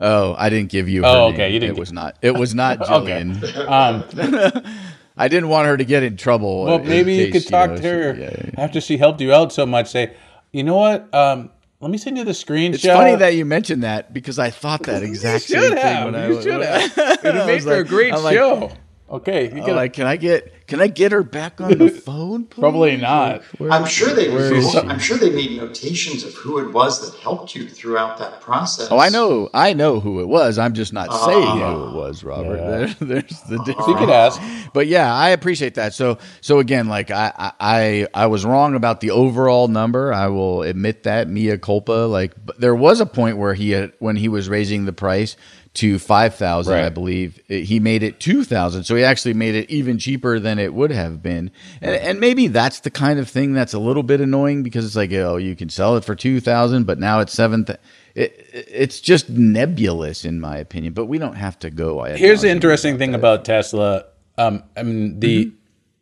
[0.00, 1.02] Oh, I didn't give you.
[1.02, 1.34] Her Oh, name.
[1.34, 2.16] okay, you didn't It was not.
[2.22, 3.22] It was not Okay.
[3.22, 3.68] Jillian.
[3.68, 4.64] Um,
[5.16, 6.64] I didn't want her to get in trouble.
[6.64, 8.50] well, in maybe you could talk know, to her yeah, yeah.
[8.58, 9.90] after she helped you out so much.
[9.90, 10.14] Say,
[10.52, 11.12] you know what?
[11.14, 11.50] Um,
[11.84, 12.74] let me send you the screenshot.
[12.76, 16.04] It's funny that you mentioned that because I thought that exact same should thing have.
[16.06, 16.42] when I You was.
[16.44, 16.98] should have.
[17.24, 18.72] It I made was for a great I'm like- show.
[19.10, 22.44] Okay, you I'm like, can I get can I get her back on the phone?
[22.44, 22.60] Please?
[22.60, 23.42] probably not.
[23.60, 24.26] I'm sure they.
[24.26, 24.78] is she?
[24.78, 28.88] I'm sure they made notations of who it was that helped you throughout that process.
[28.90, 30.58] Oh, I know, I know who it was.
[30.58, 31.88] I'm just not saying who ah.
[31.88, 32.56] it was, Robert.
[32.56, 32.64] Yeah.
[32.64, 33.64] There, there's the ah.
[33.64, 33.88] difference.
[33.88, 34.40] You could ask.
[34.72, 35.92] But yeah, I appreciate that.
[35.92, 40.12] So so again, like I I I I was wrong about the overall number.
[40.12, 41.92] I will admit that mea culpa.
[41.92, 45.36] Like but there was a point where he had when he was raising the price
[45.74, 48.84] to five thousand, I believe he made it two thousand.
[48.84, 51.50] So he actually made it even cheaper than it would have been.
[51.80, 54.94] And, and maybe that's the kind of thing that's a little bit annoying because it's
[54.96, 57.66] like oh you can sell it for two thousand, but now it's seven.
[57.68, 57.80] It,
[58.14, 60.92] it- it's just nebulous in my opinion.
[60.92, 62.04] But we don't have to go.
[62.04, 63.18] Here's the interesting about thing that.
[63.18, 64.04] about Tesla.
[64.38, 65.52] Um, I mean the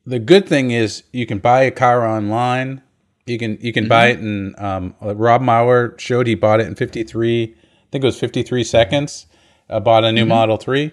[0.06, 2.82] the good thing is you can buy a car online.
[3.26, 4.54] You can you can buy it in.
[4.58, 7.44] Um, Rob Maurer showed he bought it in 53.
[7.44, 7.56] I
[7.90, 9.26] think it was 53 seconds.
[9.68, 10.92] Uh, bought a new Model Three.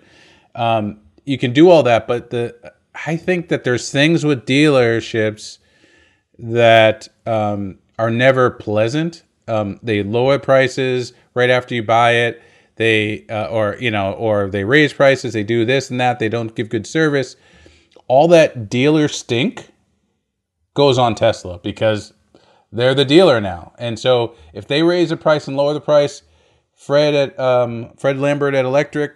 [0.55, 2.73] Um, you can do all that, but the
[3.05, 5.59] I think that there's things with dealerships
[6.37, 9.23] that um, are never pleasant.
[9.47, 12.41] Um, they lower prices right after you buy it.
[12.75, 15.33] They uh, or you know or they raise prices.
[15.33, 16.19] They do this and that.
[16.19, 17.35] They don't give good service.
[18.07, 19.69] All that dealer stink
[20.73, 22.13] goes on Tesla because
[22.71, 23.73] they're the dealer now.
[23.77, 26.21] And so if they raise the price and lower the price,
[26.79, 29.11] Fred at um, Fred Lambert at Electrek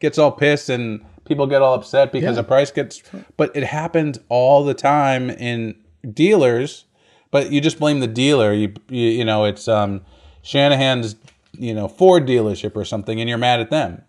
[0.00, 3.00] gets all pissed and people get all upset because the price gets.
[3.36, 5.76] But it happens all the time in
[6.12, 6.84] dealers.
[7.30, 8.52] But you just blame the dealer.
[8.52, 10.04] You you, you know it's um,
[10.42, 11.14] Shanahan's
[11.52, 14.02] you know Ford dealership or something, and you're mad at them.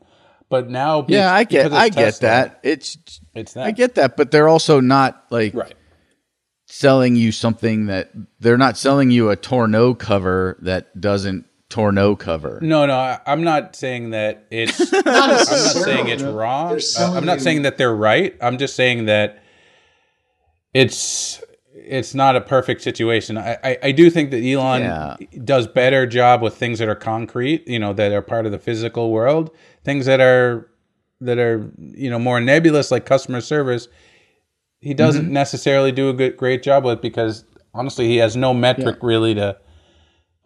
[0.50, 2.62] But now, Yeah, I get, I get that.
[2.64, 2.98] It's,
[3.36, 3.66] It's that.
[3.66, 5.76] I get that, but they're also not like right.
[6.66, 12.60] selling you something that they're not selling you a tornado cover that doesn't tornado cover.
[12.62, 14.92] No, no, I, I'm not saying that it's.
[14.92, 16.70] Not I'm not saying it's wrong.
[16.96, 18.36] They're Uh, I'm not saying that they're right.
[18.42, 19.42] I'm just saying that
[20.74, 21.42] it's
[21.74, 23.38] it's not a perfect situation.
[23.38, 25.16] I, I, I do think that Elon Yeah.
[25.44, 28.60] does better job with things that are concrete, you know, that are part of the
[28.60, 29.52] physical world.
[29.84, 30.70] Things that are
[31.22, 33.88] that are you know more nebulous, like customer service.
[34.80, 35.34] He doesn't Mm-hmm.
[35.34, 39.58] necessarily do a good great job with because honestly, he has no metric really to.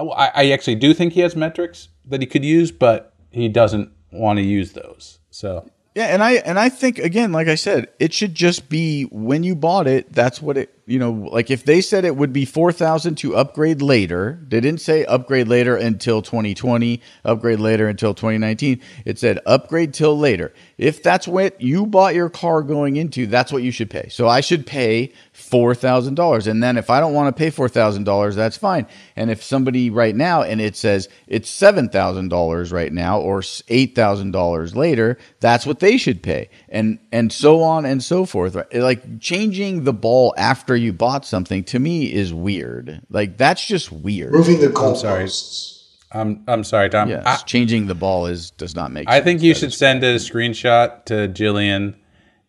[0.02, 3.48] Oh, I, I actually do think he has metrics that he could use, but he
[3.48, 5.20] doesn't want to use those.
[5.30, 9.04] So Yeah, and I and I think again, like I said, it should just be
[9.04, 10.12] when you bought it.
[10.12, 10.74] That's what it.
[10.92, 14.60] You know, like if they said it would be four thousand to upgrade later, they
[14.60, 18.82] didn't say upgrade later until twenty twenty, upgrade later until twenty nineteen.
[19.06, 20.54] It said upgrade till later.
[20.78, 24.10] If that's what you bought your car going into, that's what you should pay.
[24.10, 27.52] So I should pay four thousand dollars, and then if I don't want to pay
[27.52, 28.86] four thousand dollars, that's fine.
[29.16, 33.42] And if somebody right now and it says it's seven thousand dollars right now or
[33.70, 38.26] eight thousand dollars later, that's what they should pay, and and so on and so
[38.26, 38.58] forth.
[38.74, 43.02] Like changing the ball after you bought something to me is weird.
[43.10, 44.32] Like that's just weird.
[44.34, 45.26] Moving the sorry.
[45.26, 45.78] goalposts.
[46.12, 47.08] I'm I'm sorry, Tom.
[47.10, 49.08] Yes, I, changing the ball is does not make.
[49.08, 49.24] I sense.
[49.26, 51.96] think you That should is- send a screenshot to Jillian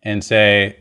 [0.03, 0.79] and say,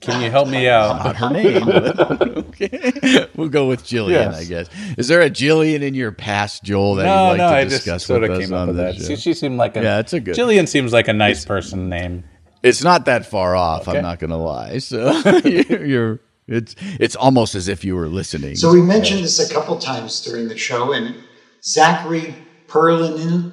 [0.00, 1.66] "Can you help me out?" not her name.
[1.66, 2.00] but-
[2.38, 4.10] okay, we'll go with Jillian.
[4.32, 4.40] Yes.
[4.40, 4.68] I guess.
[4.96, 7.64] Is there a Jillian in your past, Joel, that No, you'd like no, to I
[7.64, 8.94] just discuss sort of came up with that.
[8.96, 11.90] She, she seemed like a Yeah, it's a good- Jillian seems like a nice person
[11.90, 12.24] name.
[12.62, 13.86] It's not that far off.
[13.86, 13.98] Okay.
[13.98, 14.78] I'm not going to lie.
[14.78, 15.12] So
[15.44, 16.20] you're, you're.
[16.48, 18.56] It's it's almost as if you were listening.
[18.56, 21.14] So we mentioned this a couple times during the show, and
[21.62, 22.34] Zachary
[22.66, 23.52] Perlin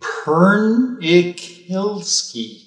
[0.00, 2.64] Pernikilski.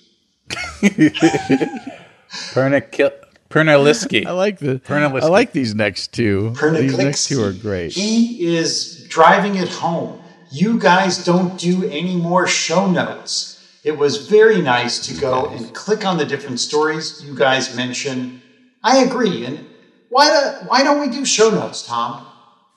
[2.31, 3.11] Pernik
[3.49, 4.25] Pernaliski.
[4.25, 4.79] I like the.
[4.79, 5.23] Pernalisky.
[5.23, 6.51] I like these next two.
[6.51, 7.91] These next two are great.
[7.91, 10.21] He is driving it home.
[10.49, 13.57] You guys don't do any more show notes.
[13.83, 18.40] It was very nice to go and click on the different stories you guys mentioned.
[18.83, 19.45] I agree.
[19.45, 19.65] And
[20.09, 22.25] why, do, why don't we do show notes, Tom?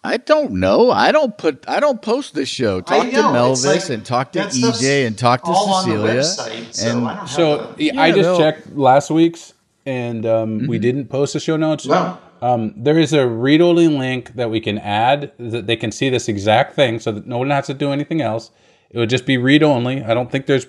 [0.07, 0.91] I don't know.
[0.91, 1.65] I don't put.
[1.67, 2.83] I don't post this show.
[2.83, 5.73] Talk I to know, it's Melvis like- and talk to EJ and talk to all
[5.75, 6.21] on the Cecilia.
[6.21, 9.55] website, so and I don't So a- yeah, I just they'll- checked last week's,
[9.87, 11.87] and um, we didn't post the show notes.
[11.87, 12.19] No.
[12.43, 16.29] Um, there is a read-only link that we can add that they can see this
[16.29, 18.51] exact thing, so that no one has to do anything else.
[18.91, 20.05] It would just be read-only.
[20.05, 20.67] I don't think there's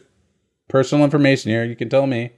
[0.70, 1.66] personal information here.
[1.66, 2.32] You can tell me.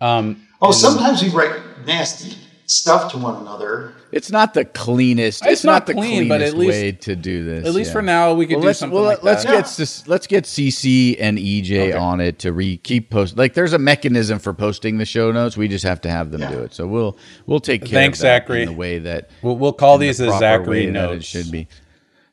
[0.00, 1.52] Um, oh, sometimes we write
[1.86, 2.36] nasty
[2.68, 3.92] stuff to one another.
[4.10, 5.40] it's not the cleanest.
[5.44, 7.64] It's It's, not, not the clean, but cleanest at least- way to do this.
[7.64, 7.92] at least yeah.
[7.92, 9.52] for now, we could Well, do let's something well, like let's that.
[9.52, 13.36] get this, let's get CC and EJ on it to re keep post.
[13.36, 15.56] Like there's a mechanism for posting the show notes.
[15.56, 16.50] We just have to have them Yeah.
[16.50, 16.74] do it.
[16.74, 17.16] So we'll
[17.46, 18.62] we'll take care Thanks, of that Zachary.
[18.62, 21.18] in the way that We'll, we'll call these the proper Zachary way that notes.
[21.18, 21.68] it should be.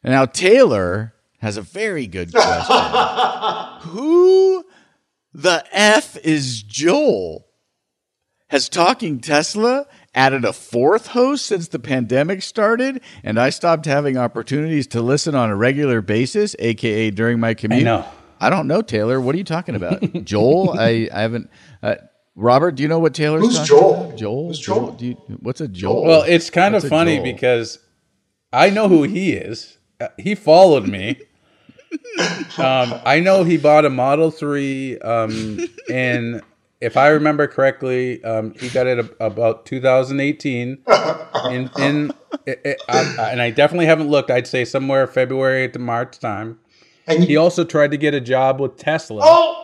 [0.03, 2.75] And now Taylor has a very good question.
[3.91, 4.65] Who
[5.33, 7.45] the f is Joel?
[8.53, 14.15] Has Talking Tesla added a fourth host since the pandemic started, and I stopped having
[14.15, 17.83] opportunities to listen on a regular basis, aka during my commute?
[17.83, 18.05] know.
[18.39, 19.19] I don't know, Taylor.
[19.19, 20.77] What are you talking about, Joel?
[20.77, 21.49] I, I haven't.
[21.81, 21.95] Uh,
[22.35, 24.03] Robert, do you know what Taylor's Who's talking Joel?
[24.05, 24.17] about?
[24.19, 24.47] Joel.
[24.49, 24.91] Who's Joel?
[24.91, 26.03] Do you, what's a Joel?
[26.05, 27.23] Well, it's kind What's of funny Joel?
[27.23, 27.79] because
[28.51, 29.79] I know who he is.
[29.99, 31.19] Uh, he followed me.
[32.59, 35.59] um, I know he bought a Model Three, um,
[35.89, 36.43] and
[36.83, 40.83] if I remember correctly, um, he got it ab- about 2018.
[41.49, 42.11] In in
[42.45, 44.29] it, it, I, and I definitely haven't looked.
[44.31, 46.59] I'd say somewhere February to March time.
[47.07, 49.21] And He also tried to get a job with Tesla.
[49.25, 49.59] oh,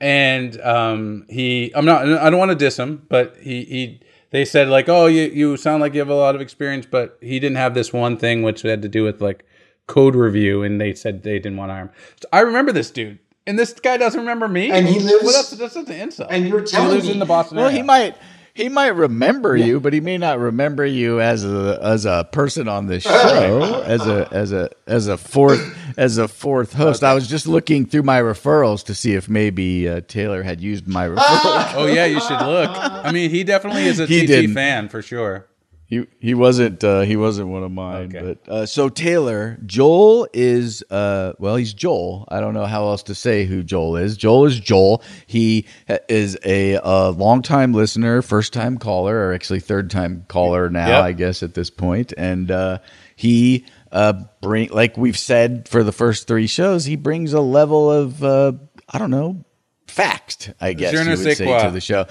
[0.00, 4.44] and um, he i'm not i don't want to diss him but he he they
[4.46, 7.38] said like oh you, you sound like you have a lot of experience but he
[7.38, 9.44] didn't have this one thing which had to do with like
[9.86, 11.90] code review and they said they didn't want to hire him
[12.20, 13.18] so i remember this dude
[13.50, 16.48] and this guy doesn't remember me And he lives- well, that's, that's an insult and
[16.48, 17.76] you're telling he lives me- in the boston Well, area.
[17.78, 18.16] he might
[18.52, 22.66] he might remember you, but he may not remember you as a as a person
[22.68, 25.62] on the show, as a as a as a fourth
[25.96, 27.04] as a fourth host.
[27.04, 30.88] I was just looking through my referrals to see if maybe uh, Taylor had used
[30.88, 31.74] my referral.
[31.76, 34.54] oh yeah you should look i mean he definitely is a He TT didn't.
[34.54, 35.46] fan for sure
[35.90, 38.16] he he wasn't uh, he wasn't one of mine.
[38.16, 38.38] Okay.
[38.44, 42.26] But uh, so Taylor Joel is uh, well he's Joel.
[42.28, 44.16] I don't know how else to say who Joel is.
[44.16, 45.02] Joel is Joel.
[45.26, 45.66] He
[46.08, 51.04] is a, a longtime listener, first time caller, or actually third time caller now, Yep.
[51.04, 52.12] I guess at this point.
[52.16, 52.78] And uh,
[53.16, 57.90] he uh, bring like we've said for the first three shows, he brings a level
[57.90, 58.52] of uh,
[58.88, 59.44] I don't know
[59.88, 60.52] fact.
[60.60, 62.06] I guess you would say to the show.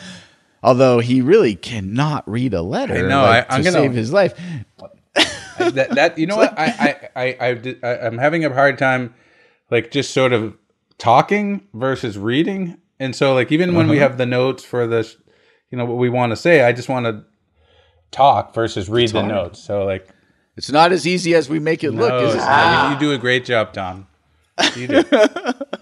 [0.61, 3.93] Although he really cannot read a letter, I know, like, I- I'm to gonna- save
[3.93, 4.33] his life.
[5.57, 9.13] that, that you know what I I, I I I'm having a hard time
[9.69, 10.55] like just sort of
[10.97, 14.09] talking versus reading, and so like even when we Uh-huh.
[14.09, 15.17] have the notes for this,
[15.69, 17.23] you know what we want to say, I just want to
[18.11, 19.59] talk versus read the notes.
[19.63, 20.07] So like,
[20.57, 22.11] It's not as easy as we make it look.
[22.23, 22.37] is it?
[22.37, 22.87] not.
[22.87, 24.07] You, you do a great job, Tom.
[24.75, 25.03] You do.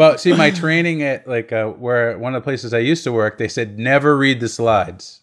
[0.00, 3.12] but see, my training at like uh, where one of the places I used to
[3.12, 5.20] work, they said never read the slides,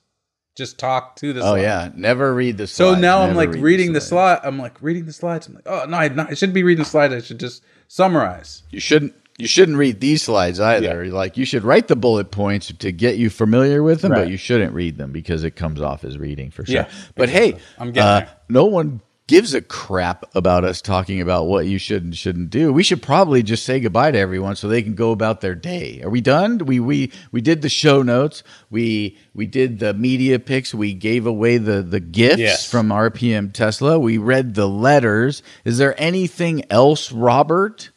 [0.56, 1.40] just talk to the.
[1.42, 1.64] Oh slides.
[1.64, 2.68] yeah, never read the.
[2.68, 3.02] So slides.
[3.02, 4.42] now I'm like read reading the slides.
[4.42, 4.48] slide.
[4.48, 5.48] I'm like reading the slides.
[5.48, 7.12] I'm like, oh no, I, no, I shouldn't be reading the slides.
[7.12, 8.62] I should just summarize.
[8.70, 9.16] You shouldn't.
[9.40, 11.06] You shouldn't read these slides either.
[11.10, 14.24] Like you should write the bullet points to get you familiar with them, Right.
[14.24, 16.76] but you shouldn't read them because it comes off as reading for sure.
[16.76, 21.48] Yeah, but hey, I'm getting uh, no one gives a crap about us talking about
[21.48, 22.72] what you should and shouldn't do.
[22.72, 26.02] We should probably just say goodbye to everyone so they can go about their day.
[26.02, 26.60] Are we done?
[26.60, 28.42] We we we did the show notes.
[28.70, 30.74] We we did the media picks.
[30.74, 32.72] We gave away the the gifts Yes.
[32.72, 34.00] from RPM Tesla.
[34.00, 35.44] We read the letters.
[35.66, 37.92] Is there anything else, Robert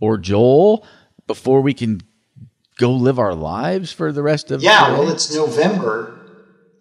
[0.00, 0.86] or Joel,
[1.26, 2.00] before we can
[2.78, 6.18] go live our lives for the rest of Yeah, the well, it's November,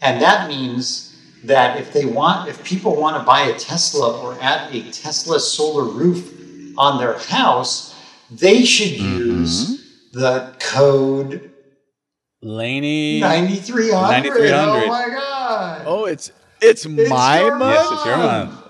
[0.01, 1.08] and that means
[1.45, 5.39] that if they want, if people want to buy a Tesla or add a Tesla
[5.39, 6.33] solar roof
[6.77, 7.95] on their house,
[8.31, 9.29] they should Mm-hmm.
[9.31, 11.51] use the code
[12.43, 13.19] Laini.
[13.19, 13.91] 9300.
[13.91, 14.83] 9300.
[14.83, 15.81] Oh my God.
[15.85, 17.71] Oh, it's it's, my your month.
[17.71, 18.63] Yes, it's your month.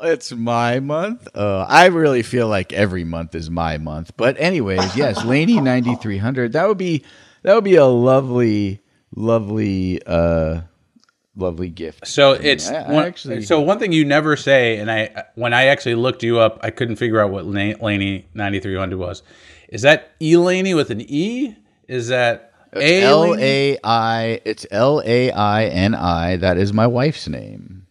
[0.00, 1.26] It's my month.
[1.36, 4.12] Uh, I really feel like every month is my month.
[4.16, 6.52] But anyways, yes, Laini ninety three hundred.
[6.52, 7.04] That would be
[7.42, 8.80] that would be a lovely,
[9.14, 10.60] lovely, uh,
[11.38, 12.06] lovely gift.
[12.06, 15.54] So it's I- I one, actually so one thing you never say, and I when
[15.54, 18.98] I actually looked you up, I couldn't figure out what La- Laini ninety three hundred
[18.98, 19.22] was.
[19.68, 21.54] Is that Elaney with an E?
[21.88, 23.34] Is that L?
[23.38, 24.40] A I.
[24.44, 26.36] It's L A I N I.
[26.36, 27.86] That is my wife's name.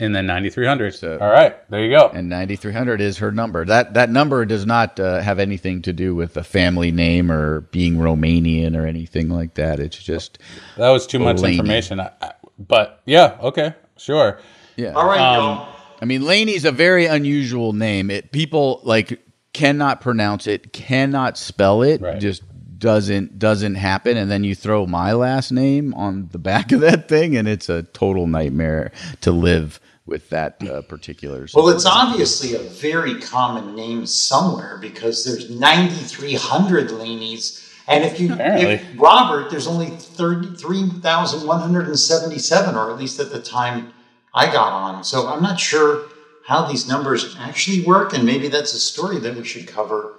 [0.00, 0.94] and then ninety three hundred?
[0.94, 2.08] So- All right, there you go.
[2.14, 3.64] and 9300 is her number.
[3.64, 7.62] That that number does not uh, have anything to do with a family name or
[7.72, 9.80] being Romanian or anything like that.
[9.80, 10.38] It's just
[10.76, 11.98] That was too much information.
[12.00, 12.10] I,
[12.58, 14.40] but yeah, okay, sure.
[14.76, 14.92] yeah.
[14.92, 15.68] All right, Um, y'all.
[16.00, 18.10] I mean, Laini's a very unusual name.
[18.10, 19.20] It people like
[19.52, 22.20] cannot pronounce it, cannot spell it, Right.
[22.20, 22.42] just
[22.78, 24.16] doesn't doesn't happen.
[24.16, 27.68] And then you throw my last name on the back of that thing, and it's
[27.68, 31.46] a total nightmare to live with that uh, particular.
[31.52, 37.64] Well, it's obviously a very common name somewhere because there's 9,300 Lainis.
[37.88, 38.74] And if you, Apparently.
[38.74, 43.92] if Robert, there's only 33,177, or at least at the time
[44.34, 45.02] I got on.
[45.04, 46.04] So I'm not sure
[46.46, 48.12] how these numbers actually work.
[48.12, 50.14] And maybe that's a story that we should cover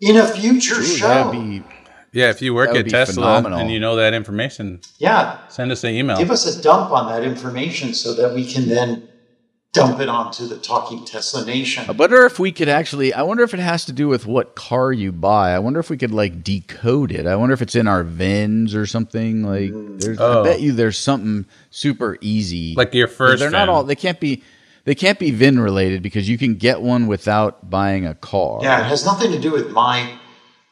[0.00, 1.06] in a future Ooh, show.
[1.08, 1.62] that'd be
[2.12, 3.58] Yeah, if you work at Tesla phenomenal.
[3.58, 5.38] and you know that information, yeah.
[5.48, 6.16] send us an email.
[6.18, 9.08] Give us a dump on that information so that we can then
[9.74, 11.84] dump it onto the Talking Tesla Nation.
[11.88, 13.12] I wonder if we could actually.
[13.12, 15.50] I wonder if it has to do with what car you buy.
[15.52, 17.26] I wonder if we could like decode it.
[17.26, 19.42] I wonder if it's in our VINs or something.
[19.42, 19.70] Like,
[20.00, 20.18] there's.
[20.18, 20.44] I Oh.
[20.44, 22.74] bet you there's something super easy.
[22.74, 23.84] Like your first They're not all.
[23.84, 24.42] They can't be.
[24.84, 28.60] They can't be VIN related because you can get one without buying a car.
[28.62, 30.18] Yeah, it has nothing to do with my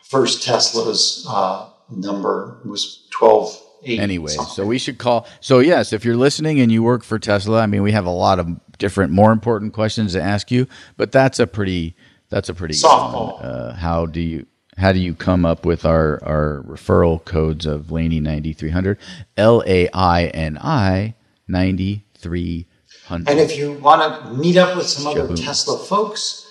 [0.02, 3.98] first Tesla's uh, number It was twelve eight.
[4.00, 4.52] Anyway, something.
[4.54, 5.26] so we should call.
[5.40, 8.10] So yes, if you're listening and you work for Tesla, I mean, we have a
[8.10, 8.48] lot of
[8.82, 10.66] different, more important questions to ask you.
[10.96, 11.94] But that's a pretty.
[12.30, 13.34] That's a pretty Softball.
[13.34, 13.44] one.
[13.44, 14.46] Uh, how do you?
[14.78, 18.98] How do you come up with our, our referral codes of Laini ninety three hundred,
[19.36, 21.14] L A I N I
[21.46, 22.66] ninety three
[23.06, 23.30] hundred?
[23.30, 25.44] and if you want to meet up with some other Shaboom.
[25.44, 26.44] Tesla folks,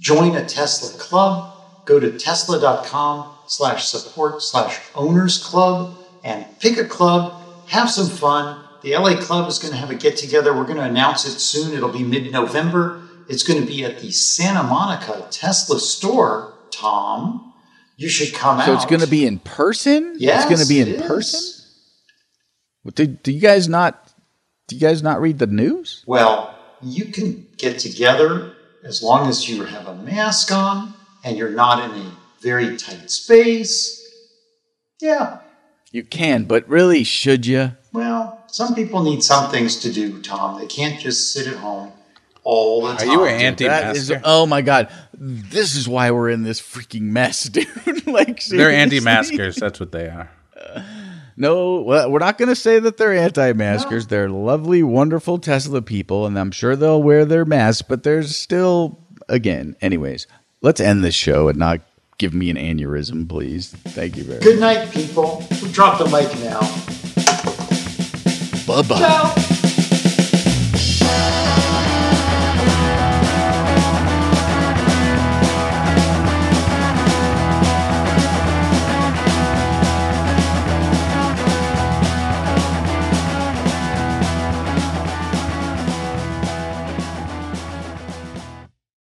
[0.00, 1.54] join a Tesla club.
[1.84, 7.32] Go to tesla.com slash support slash owners club and pick a club.
[7.68, 8.64] Have some fun.
[8.82, 10.54] The LA club is going to have a get together.
[10.54, 11.74] We're going to announce it soon.
[11.74, 13.02] It'll be mid November.
[13.28, 17.52] It's going to be at the Santa Monica Tesla store, Tom.
[17.96, 18.66] You should come out.
[18.66, 20.14] So it's going to be in person.
[20.18, 21.40] Yes, it's going to be in person.
[22.94, 24.12] Do, do you guys not?
[24.68, 26.04] Do you guys not read the news?
[26.06, 31.50] Well, you can get together as long as you have a mask on and you're
[31.50, 34.04] not in a very tight space.
[35.00, 35.40] Yeah,
[35.92, 37.72] You can, but really, should you?
[37.92, 40.58] well, some people need some things to do, Tom.
[40.60, 41.92] They can't just sit at home
[42.44, 43.08] all the time.
[43.08, 44.20] Are you an anti-masker?
[44.24, 48.06] oh my god, this is why we're in this freaking mess, dude.
[48.06, 49.56] like They're anti-maskers.
[49.56, 50.30] That's what they are.
[50.58, 50.82] Uh,
[51.36, 54.08] no, well, we're not going to say that they're anti-maskers.
[54.08, 57.82] They're lovely, wonderful Tesla people, and I'm sure they'll wear their masks.
[57.82, 60.26] But there's still, again, anyways.
[60.62, 61.80] Let's end this show and not
[62.18, 63.68] give me an aneurysm, please.
[63.70, 64.44] Thank you very much.
[64.44, 65.44] Good night, people.
[65.62, 67.07] We drop the mic now.
[68.68, 69.54] Bye bye.